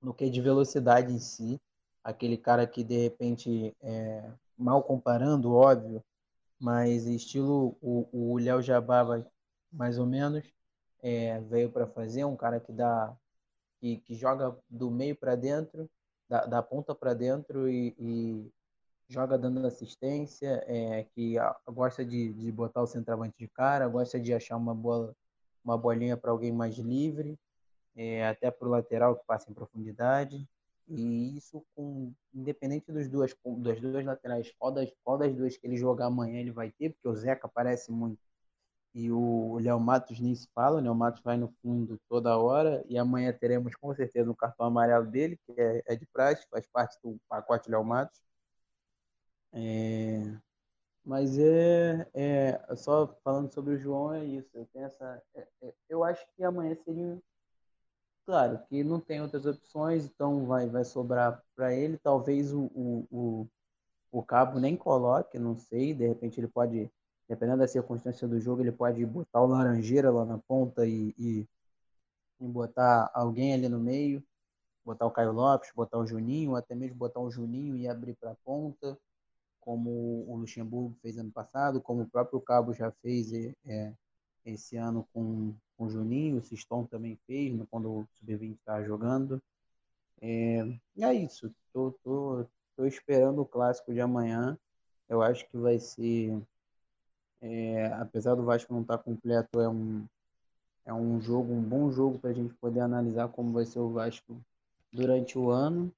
no 0.00 0.14
que 0.14 0.28
de 0.30 0.40
velocidade 0.40 1.12
em 1.12 1.18
si. 1.18 1.60
Aquele 2.02 2.36
cara 2.36 2.66
que, 2.66 2.82
de 2.82 2.96
repente, 2.96 3.74
é, 3.82 4.30
mal 4.56 4.82
comparando, 4.82 5.52
óbvio, 5.54 6.02
mas 6.60 7.06
estilo 7.06 7.76
o 7.82 8.08
o 8.12 8.38
Léo 8.38 8.62
Jabá, 8.62 9.02
vai- 9.04 9.26
mais 9.72 9.98
ou 9.98 10.06
menos, 10.06 10.44
é, 11.02 11.40
veio 11.42 11.70
para 11.70 11.86
fazer, 11.86 12.24
um 12.24 12.36
cara 12.36 12.60
que 12.60 12.72
dá 12.72 13.16
que, 13.80 13.98
que 13.98 14.14
joga 14.14 14.56
do 14.70 14.90
meio 14.90 15.16
para 15.16 15.36
dentro, 15.36 15.88
da, 16.28 16.46
da 16.46 16.62
ponta 16.62 16.94
para 16.94 17.14
dentro 17.14 17.68
e, 17.68 17.94
e 17.98 18.52
joga 19.10 19.38
dando 19.38 19.66
assistência, 19.66 20.64
é, 20.68 21.04
que 21.14 21.38
a- 21.38 21.56
gosta 21.68 22.04
de, 22.04 22.32
de 22.34 22.52
botar 22.52 22.82
o 22.82 22.88
centroavante 22.88 23.36
de 23.38 23.48
cara, 23.48 23.88
gosta 23.88 24.20
de 24.20 24.34
achar 24.34 24.56
uma 24.56 24.74
bola, 24.74 25.14
uma 25.64 25.78
bolinha 25.78 26.16
para 26.16 26.32
alguém 26.32 26.52
mais 26.52 26.76
livre, 26.78 27.38
é, 27.96 28.26
até 28.28 28.50
para 28.50 28.68
o 28.68 28.70
lateral 28.72 29.16
que 29.16 29.26
passa 29.26 29.50
em 29.50 29.54
profundidade. 29.54 30.48
E 30.88 31.36
isso 31.38 31.64
com 31.76 32.12
independente 32.34 32.92
dos 32.92 33.08
duas 33.08 33.34
das 33.58 33.80
duas 33.80 34.04
laterais, 34.04 34.52
qual 34.58 34.72
das, 34.72 34.92
qual 35.04 35.18
das 35.18 35.34
duas 35.36 35.56
que 35.56 35.66
ele 35.66 35.76
jogar 35.76 36.06
amanhã 36.06 36.40
ele 36.40 36.52
vai 36.52 36.70
ter, 36.72 36.90
porque 36.92 37.08
o 37.08 37.14
Zeca 37.16 37.46
aparece 37.46 37.92
muito 37.92 38.20
e 38.94 39.10
o 39.12 39.58
Léo 39.60 39.78
Matos 39.80 40.18
nem 40.20 40.34
se 40.34 40.48
fala, 40.54 40.78
o 40.78 40.82
Léo 40.82 40.94
Matos 40.94 41.22
vai 41.22 41.36
no 41.36 41.48
fundo 41.62 41.98
toda 42.08 42.36
hora, 42.38 42.84
e 42.88 42.98
amanhã 42.98 43.32
teremos 43.32 43.74
com 43.76 43.94
certeza 43.94 44.30
um 44.30 44.34
cartão 44.34 44.66
amarelo 44.66 45.06
dele, 45.06 45.38
que 45.46 45.60
é, 45.60 45.82
é 45.86 45.96
de 45.96 46.06
praxe, 46.06 46.46
faz 46.50 46.66
parte 46.66 46.98
do 47.02 47.16
pacote 47.28 47.70
Léo 47.70 47.84
Matos. 47.84 48.20
É, 49.52 50.22
mas 51.04 51.38
é, 51.38 52.08
é 52.14 52.76
só 52.76 53.08
falando 53.24 53.52
sobre 53.52 53.74
o 53.74 53.78
João, 53.78 54.14
é 54.14 54.24
isso. 54.24 54.50
Eu 54.56 54.66
tenho 54.72 54.86
essa. 54.86 55.22
é- 55.34 55.48
é- 55.62 55.74
eu 55.88 56.04
acho 56.04 56.26
que 56.36 56.44
amanhã 56.44 56.76
seria. 56.84 57.20
Claro, 58.26 58.60
que 58.68 58.84
não 58.84 59.00
tem 59.00 59.20
outras 59.20 59.44
opções, 59.46 60.04
então 60.04 60.46
vai, 60.46 60.66
vai 60.68 60.84
sobrar 60.84 61.42
para 61.56 61.74
ele. 61.74 61.98
Talvez 61.98 62.52
o, 62.52 62.64
o, 62.74 63.06
o, 63.10 63.48
o 64.12 64.22
Cabo 64.24 64.60
nem 64.60 64.76
coloque, 64.76 65.38
não 65.38 65.56
sei. 65.56 65.94
De 65.94 66.06
repente 66.08 66.40
ele 66.40 66.48
pode 66.48 66.90
dependendo 67.28 67.58
da 67.60 67.68
circunstância 67.68 68.28
do 68.28 68.40
jogo, 68.40 68.62
ele 68.62 68.72
pode 68.72 69.04
botar 69.06 69.42
o 69.42 69.46
Laranjeira 69.46 70.10
lá 70.10 70.24
na 70.24 70.38
ponta 70.38 70.86
e, 70.86 71.14
e, 71.18 71.48
e 72.40 72.48
botar 72.48 73.10
alguém 73.14 73.54
ali 73.54 73.68
no 73.68 73.78
meio, 73.80 74.22
botar 74.84 75.06
o 75.06 75.10
Caio 75.12 75.32
Lopes, 75.32 75.72
botar 75.74 75.98
o 75.98 76.06
Juninho, 76.06 76.56
até 76.56 76.74
mesmo 76.74 76.96
botar 76.96 77.20
o 77.20 77.30
Juninho 77.30 77.76
e 77.76 77.88
abrir 77.88 78.14
para 78.16 78.32
a 78.32 78.36
ponta, 78.44 78.98
como 79.60 80.24
o 80.26 80.36
Luxemburgo 80.36 80.96
fez 81.02 81.18
ano 81.18 81.30
passado, 81.30 81.80
como 81.80 82.02
o 82.02 82.08
próprio 82.08 82.40
Cabo 82.40 82.72
já 82.72 82.90
fez 83.02 83.32
é, 83.66 83.92
esse 84.44 84.76
ano 84.76 85.06
com, 85.12 85.54
com 85.76 85.84
o 85.84 85.90
Juninho, 85.90 86.38
o 86.38 86.42
Siston 86.42 86.84
também 86.86 87.18
fez, 87.26 87.54
né, 87.54 87.66
quando 87.70 87.90
o 87.90 88.08
Sub-20 88.14 88.54
estava 88.54 88.82
jogando. 88.84 89.40
É, 90.20 90.66
é 90.98 91.14
isso, 91.14 91.52
tô, 91.72 91.92
tô, 92.02 92.46
tô 92.76 92.86
esperando 92.86 93.40
o 93.40 93.46
clássico 93.46 93.92
de 93.92 94.00
amanhã 94.00 94.58
Eu 95.08 95.22
acho 95.22 95.48
que 95.48 95.56
vai 95.56 95.78
ser, 95.78 96.38
é, 97.40 97.86
apesar 97.94 98.34
do 98.34 98.44
Vasco 98.44 98.72
não 98.72 98.82
estar 98.82 98.98
completo, 98.98 99.60
é 99.60 99.68
um, 99.68 100.06
é 100.84 100.92
um 100.92 101.20
jogo, 101.20 101.52
um 101.52 101.62
bom 101.62 101.90
jogo 101.90 102.18
para 102.18 102.30
a 102.30 102.34
gente 102.34 102.54
poder 102.54 102.80
analisar 102.80 103.28
como 103.28 103.52
vai 103.52 103.64
ser 103.64 103.78
o 103.78 103.90
Vasco 103.92 104.40
durante 104.92 105.38
o 105.38 105.50
ano. 105.50 105.92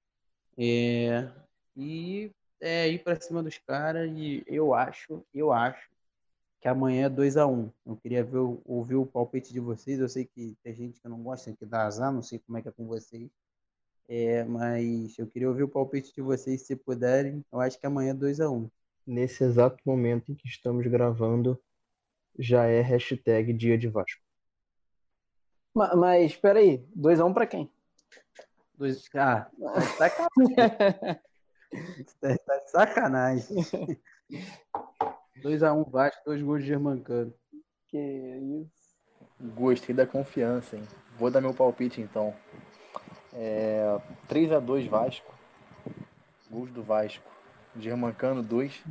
É, 0.56 1.30
e 1.76 2.30
é, 2.62 2.88
ir 2.88 3.00
para 3.02 3.20
cima 3.20 3.42
dos 3.42 3.58
caras 3.58 4.08
e 4.14 4.44
eu 4.46 4.72
acho, 4.72 5.24
eu 5.34 5.52
acho 5.52 5.90
que 6.60 6.68
amanhã 6.68 7.06
é 7.06 7.08
2 7.08 7.36
a 7.36 7.44
1 7.44 7.52
um. 7.52 7.72
Eu 7.84 7.96
queria 7.96 8.22
ver, 8.22 8.38
ouvir 8.64 8.94
o 8.94 9.04
palpite 9.04 9.52
de 9.52 9.58
vocês. 9.58 9.98
Eu 9.98 10.08
sei 10.08 10.24
que 10.24 10.56
tem 10.62 10.72
gente 10.72 11.00
que 11.00 11.08
não 11.08 11.20
gosta, 11.20 11.52
que 11.52 11.66
dá 11.66 11.86
azar, 11.86 12.12
não 12.12 12.22
sei 12.22 12.38
como 12.38 12.56
é 12.56 12.62
que 12.62 12.68
é 12.68 12.72
com 12.72 12.86
vocês. 12.86 13.28
É, 14.08 14.44
mas 14.44 15.18
eu 15.18 15.26
queria 15.26 15.48
ouvir 15.48 15.64
o 15.64 15.68
palpite 15.68 16.14
de 16.14 16.22
vocês, 16.22 16.62
se 16.62 16.76
puderem. 16.76 17.44
Eu 17.52 17.60
acho 17.60 17.80
que 17.80 17.86
amanhã 17.86 18.12
é 18.12 18.14
2 18.14 18.40
a 18.40 18.48
1 18.48 18.54
um. 18.54 18.70
Nesse 19.04 19.42
exato 19.42 19.78
momento 19.84 20.30
em 20.30 20.34
que 20.36 20.46
estamos 20.46 20.86
gravando, 20.86 21.60
já 22.38 22.64
é 22.66 22.80
hashtag 22.80 23.52
dia 23.52 23.76
de 23.76 23.88
Vasco. 23.88 24.22
Mas, 25.74 25.96
mas 25.96 26.30
espera 26.30 26.60
aí, 26.60 26.86
2x1 26.96 27.26
um 27.26 27.34
para 27.34 27.46
quem? 27.46 27.68
Dois... 28.78 29.08
Ah, 29.14 29.50
tá. 29.98 30.28
tá 32.20 32.58
de 32.58 32.70
sacanagem. 32.70 33.56
2x1 35.42 35.90
Vasco, 35.90 36.22
dois 36.24 36.42
gols 36.42 36.62
de 36.62 36.68
Germancano. 36.68 37.34
Que 37.88 37.98
isso. 37.98 38.82
Gostei 39.54 39.94
da 39.94 40.06
confiança, 40.06 40.76
hein? 40.76 40.86
Vou 41.18 41.30
dar 41.30 41.40
meu 41.40 41.52
palpite 41.52 42.00
então. 42.00 42.34
É, 43.32 44.00
3x2 44.28 44.88
Vasco. 44.88 45.34
Gols 46.50 46.70
do 46.70 46.82
Vasco. 46.82 47.30
Germancano 47.76 48.42
2. 48.42 48.84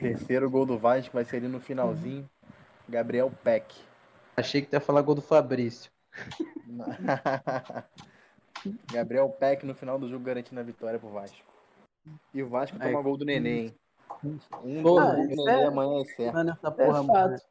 Terceiro 0.00 0.50
gol 0.50 0.66
do 0.66 0.78
Vasco 0.78 1.14
vai 1.14 1.24
ser 1.24 1.36
ali 1.36 1.48
no 1.48 1.60
finalzinho. 1.60 2.28
Gabriel 2.88 3.32
Peck. 3.42 3.74
Achei 4.36 4.60
que 4.60 4.68
tu 4.68 4.74
ia 4.74 4.80
falar 4.80 5.02
gol 5.02 5.14
do 5.14 5.22
Fabrício. 5.22 5.90
Gabriel 8.92 9.28
Peck 9.30 9.64
no 9.64 9.74
final 9.74 9.98
do 9.98 10.08
jogo 10.08 10.24
garantindo 10.24 10.60
a 10.60 10.64
vitória 10.64 10.98
pro 10.98 11.08
Vasco. 11.08 11.55
E 12.32 12.42
o 12.42 12.48
Vasco 12.48 12.78
toma 12.78 13.02
gol 13.02 13.16
do 13.16 13.24
Neném. 13.24 13.74
Um 14.62 14.82
Pô, 14.82 15.00
gol 15.00 15.28
do 15.28 15.36
Neném 15.36 15.62
é- 15.62 15.66
amanhã 15.66 16.00
é 16.00 16.04
certo. 16.04 16.34
Mano, 16.34 16.50
essa 16.50 16.68
É 16.68 16.70
porra, 16.70 17.02
mano. 17.02 17.38
fato. 17.38 17.46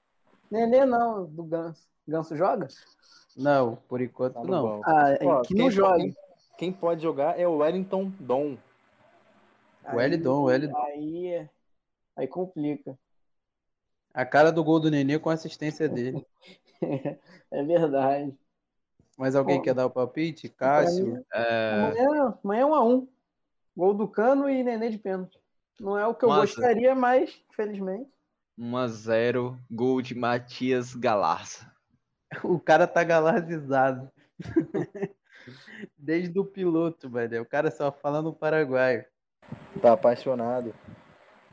Nenê 0.50 0.86
não, 0.86 1.26
do 1.26 1.44
Ganso. 1.44 1.88
Ganso 2.08 2.36
joga? 2.36 2.68
Não, 3.36 3.76
por 3.76 4.00
enquanto 4.02 4.34
Tá 4.34 4.44
não. 4.44 4.64
banco. 4.64 4.90
Ah, 4.90 5.12
é 5.12 5.18
que 5.18 5.48
quem 5.48 5.58
não 5.58 5.72
joga. 5.72 5.98
Quem, 5.98 6.16
quem 6.58 6.74
pode 6.74 7.02
jogar 7.02 7.40
é 7.40 7.48
o 7.48 7.58
Wellington 7.58 8.12
Dom. 8.20 8.58
O 9.94 10.02
Elidon, 10.02 10.42
o 10.44 10.52
Elidon. 10.52 10.76
Aí, 10.78 11.48
aí 12.16 12.28
complica. 12.28 12.98
A 14.14 14.26
cara 14.26 14.52
do 14.52 14.64
gol 14.64 14.80
do 14.80 14.90
Nenê 14.90 15.20
com 15.20 15.30
a 15.30 15.34
assistência 15.34 15.88
dele. 15.90 16.26
é 17.52 17.64
verdade. 17.64 18.36
Mas 19.18 19.36
alguém 19.36 19.58
Pô, 19.58 19.64
quer 19.64 19.74
dar 19.74 19.86
o 19.86 19.90
palpite? 19.92 20.50
Cássio? 20.50 21.24
É, 21.34 21.74
Amanhã, 21.74 22.40
amanhã 22.44 22.62
é 22.62 22.66
um 22.66 22.76
a 22.76 22.84
um. 22.84 23.08
Gol 23.76 23.94
do 23.94 24.08
Cano 24.08 24.50
e 24.50 24.64
Nenê 24.64 24.90
de 24.90 24.98
pênalti. 24.98 25.38
Não 25.80 25.98
é 25.98 26.08
o 26.08 26.16
que 26.16 26.24
eu 26.24 26.30
Massa. 26.30 26.42
gostaria, 26.42 26.96
mas, 26.96 27.44
infelizmente. 27.52 28.10
1x0, 28.58 29.60
gol 29.70 30.02
de 30.02 30.16
Matias 30.16 30.96
Galarza. 30.96 31.74
O 32.44 32.60
cara 32.60 32.86
tá 32.86 33.02
galarzizado. 33.02 34.12
Desde 35.98 36.38
o 36.38 36.44
piloto, 36.44 37.10
velho. 37.10 37.44
O 37.44 37.46
cara 37.46 37.72
só 37.72 37.92
falando 37.94 38.34
paraguaio. 38.34 39.06
Tá 39.82 39.94
apaixonado. 39.94 40.74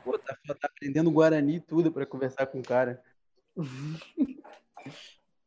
Pô, 0.03 0.17
tá, 0.17 0.35
tá 0.45 0.67
aprendendo 0.67 1.11
Guarani 1.11 1.57
e 1.57 1.61
tudo 1.61 1.89
pra 1.91 2.05
conversar 2.05 2.47
com 2.47 2.59
o 2.59 2.63
cara. 2.63 3.01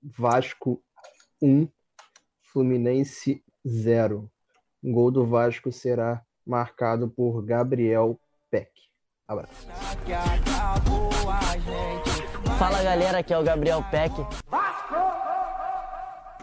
Vasco 0.01 0.83
1, 1.43 1.69
Fluminense 2.41 3.45
0. 3.67 4.31
O 4.83 4.93
gol 4.93 5.11
do 5.11 5.27
Vasco 5.27 5.71
será 5.71 6.25
marcado 6.47 7.09
por 7.09 7.43
Gabriel 7.45 8.19
Peck. 8.51 8.71
Abraço. 9.27 9.67
Fala 12.59 12.83
galera, 12.83 13.19
aqui 13.19 13.35
é 13.35 13.39
o 13.39 13.43
Gabriel 13.43 13.83
Peck. 13.91 14.15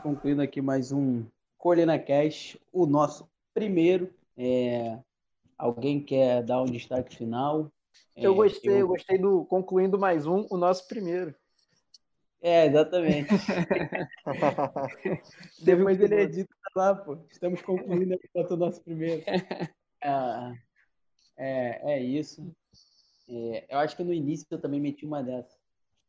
Concluindo 0.02 0.42
aqui 0.42 0.62
mais 0.62 0.92
um 0.92 1.24
Colina 1.58 1.98
Cash, 1.98 2.58
o 2.72 2.86
nosso 2.86 3.28
primeiro. 3.54 4.14
É, 4.38 5.00
Alguém 5.58 6.04
quer 6.04 6.44
dar 6.44 6.62
um 6.62 6.66
destaque 6.66 7.16
final? 7.16 7.72
Eu 8.16 8.34
É, 8.34 8.36
gostei, 8.36 8.82
eu 8.82 8.88
gostei 8.88 9.18
do 9.18 9.46
concluindo 9.46 9.98
mais 9.98 10.26
um, 10.26 10.46
o 10.50 10.58
nosso 10.58 10.88
primeiro. 10.88 11.34
É, 12.42 12.66
exatamente. 12.66 13.30
Depois 15.64 16.00
ele 16.02 16.22
edita 16.22 16.54
lá, 16.76 16.94
pô. 16.94 17.18
Estamos 17.32 17.62
concluindo 17.62 18.20
o 18.34 18.56
nosso 18.58 18.84
primeiro. 18.84 19.24
Ah, 20.04 20.54
é, 21.38 21.94
é 21.94 22.04
isso. 22.04 22.46
É, 23.30 23.66
eu 23.70 23.80
acho 23.80 23.96
que 23.96 24.04
no 24.04 24.14
início 24.14 24.46
eu 24.52 24.60
também 24.60 24.80
meti 24.80 25.06
uma 25.06 25.24
dessas. 25.24 25.58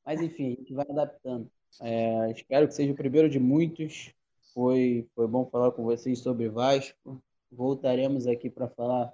Mas 0.04 0.20
enfim, 0.20 0.46
a 0.46 0.56
gente 0.56 0.74
vai 0.74 0.86
adaptando. 0.88 1.50
É, 1.80 2.30
espero 2.30 2.68
que 2.68 2.74
seja 2.74 2.92
o 2.92 2.96
primeiro 2.96 3.28
de 3.28 3.38
muitos. 3.38 4.12
Foi, 4.52 5.08
foi 5.14 5.26
bom 5.26 5.46
falar 5.46 5.72
com 5.72 5.84
vocês 5.84 6.18
sobre 6.18 6.48
Vasco. 6.48 7.22
Voltaremos 7.50 8.26
aqui 8.26 8.50
para 8.50 8.68
falar 8.68 9.12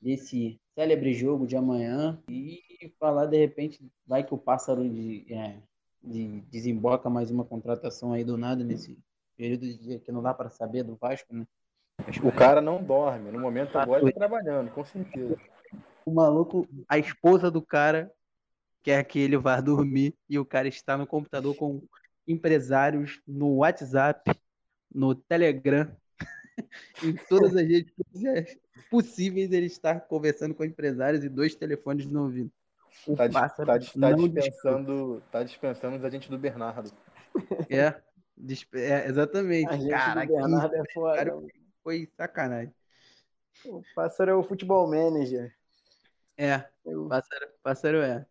desse 0.00 0.60
célebre 0.74 1.12
jogo 1.12 1.46
de 1.46 1.56
amanhã 1.56 2.22
e 2.28 2.62
falar 2.98 3.26
de 3.26 3.36
repente 3.36 3.80
vai 4.06 4.24
que 4.24 4.32
o 4.32 4.38
pássaro 4.38 4.88
de, 4.88 5.26
é, 5.32 5.60
de 6.02 6.40
desemboca 6.42 7.10
mais 7.10 7.30
uma 7.30 7.44
contratação 7.44 8.12
aí 8.12 8.24
do 8.24 8.36
nada 8.36 8.62
nesse 8.62 8.96
período 9.36 9.66
de 9.66 9.76
dia 9.76 9.98
que 9.98 10.12
não 10.12 10.22
dá 10.22 10.32
para 10.32 10.50
saber 10.50 10.84
do 10.84 10.96
Vasco, 10.96 11.34
né? 11.34 11.46
O 12.22 12.32
cara 12.32 12.60
não 12.60 12.82
dorme. 12.82 13.30
No 13.30 13.40
momento 13.40 13.78
agora 13.78 14.04
tá 14.04 14.12
trabalhando, 14.12 14.70
com 14.70 14.84
certeza. 14.84 15.36
o 16.06 16.12
maluco, 16.12 16.66
a 16.88 16.98
esposa 16.98 17.50
do 17.50 17.60
cara 17.60 18.10
quer 18.82 19.02
que 19.04 19.18
ele 19.18 19.36
vá 19.36 19.60
dormir 19.60 20.14
e 20.28 20.38
o 20.38 20.44
cara 20.44 20.68
está 20.68 20.96
no 20.96 21.06
computador 21.06 21.54
com 21.54 21.82
empresários 22.26 23.20
no 23.26 23.56
WhatsApp, 23.56 24.30
no 24.94 25.14
Telegram, 25.14 25.90
em 27.02 27.14
todas 27.28 27.54
as 27.56 27.66
redes 27.66 27.92
sociais 27.94 28.56
possíveis 28.90 29.52
ele 29.52 29.66
está 29.66 29.98
conversando 29.98 30.54
com 30.54 30.64
empresários 30.64 31.24
e 31.24 31.28
dois 31.28 31.54
telefones 31.54 32.06
no 32.06 32.24
ouvido. 32.24 32.50
O 33.06 33.16
Tá, 33.16 33.28
tá 33.28 33.48
tá 33.48 33.78
não 33.94 34.28
dispensando, 34.28 35.22
tá 35.30 35.42
dispensando 35.42 35.96
os 35.96 36.04
agentes 36.04 36.28
do 36.28 36.38
Bernardo. 36.38 36.90
É, 37.70 37.94
é, 38.74 39.08
exatamente. 39.08 39.68
A 39.68 39.76
gente 39.76 39.90
Cara, 39.90 40.24
do 40.24 40.32
Bernardo 40.32 40.74
é 40.74 40.82
que 40.82 40.94
cara 40.94 41.42
foi 41.88 42.06
sacanagem. 42.18 42.74
O 43.64 43.82
pássaro 43.94 44.30
é 44.30 44.34
o 44.34 44.42
futebol 44.42 44.86
manager. 44.86 45.56
É, 46.36 46.68
Eu- 46.84 47.08
pássaro, 47.08 47.48
pássaro 47.62 48.02
é. 48.02 48.26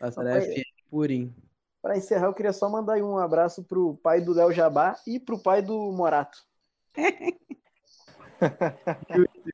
Pássaro 0.00 0.26
é 0.26 0.32
Rapaz, 0.32 0.54
FM 0.54 0.88
purinho. 0.90 1.36
Para 1.82 1.98
encerrar, 1.98 2.28
eu 2.28 2.32
queria 2.32 2.54
só 2.54 2.66
mandar 2.70 2.96
um 3.02 3.18
abraço 3.18 3.62
pro 3.62 3.94
pai 3.98 4.22
do 4.22 4.32
Léo 4.32 4.50
Jabá 4.52 4.98
e 5.06 5.20
pro 5.20 5.38
pai 5.38 5.60
do 5.60 5.92
Morato. 5.92 6.38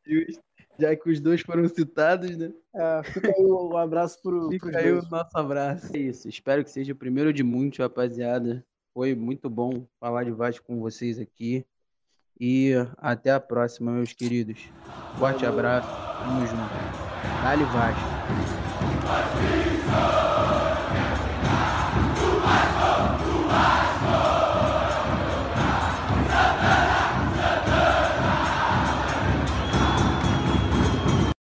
Justo. 0.07 0.45
Já 0.79 0.95
que 0.95 1.11
os 1.11 1.21
dois 1.21 1.41
foram 1.41 1.69
citados, 1.69 2.37
né? 2.39 2.53
É, 2.73 3.03
fica 3.03 3.35
aí 3.37 3.45
um 3.45 3.77
abraço 3.77 4.23
pro, 4.23 4.49
Fica 4.49 4.79
aí 4.79 4.93
o 4.93 5.03
nosso 5.03 5.37
abraço. 5.37 5.95
É 5.95 5.99
isso. 5.99 6.29
Espero 6.29 6.63
que 6.63 6.71
seja 6.71 6.93
o 6.93 6.97
primeiro 6.97 7.33
de 7.33 7.43
muitos, 7.43 7.81
rapaziada. 7.81 8.65
Foi 8.95 9.13
muito 9.15 9.51
bom 9.51 9.85
falar 9.99 10.23
de 10.23 10.31
Vasco 10.31 10.65
com 10.65 10.79
vocês 10.79 11.19
aqui. 11.19 11.67
E 12.41 12.73
até 12.97 13.31
a 13.33 13.39
próxima, 13.39 13.93
meus 13.93 14.15
queridos. 14.15 14.59
Forte 15.19 15.45
abraço. 15.45 15.89
Tamo 16.21 16.47
junto. 16.47 16.71
Dale 17.43 17.65
Vasco. 17.65 18.01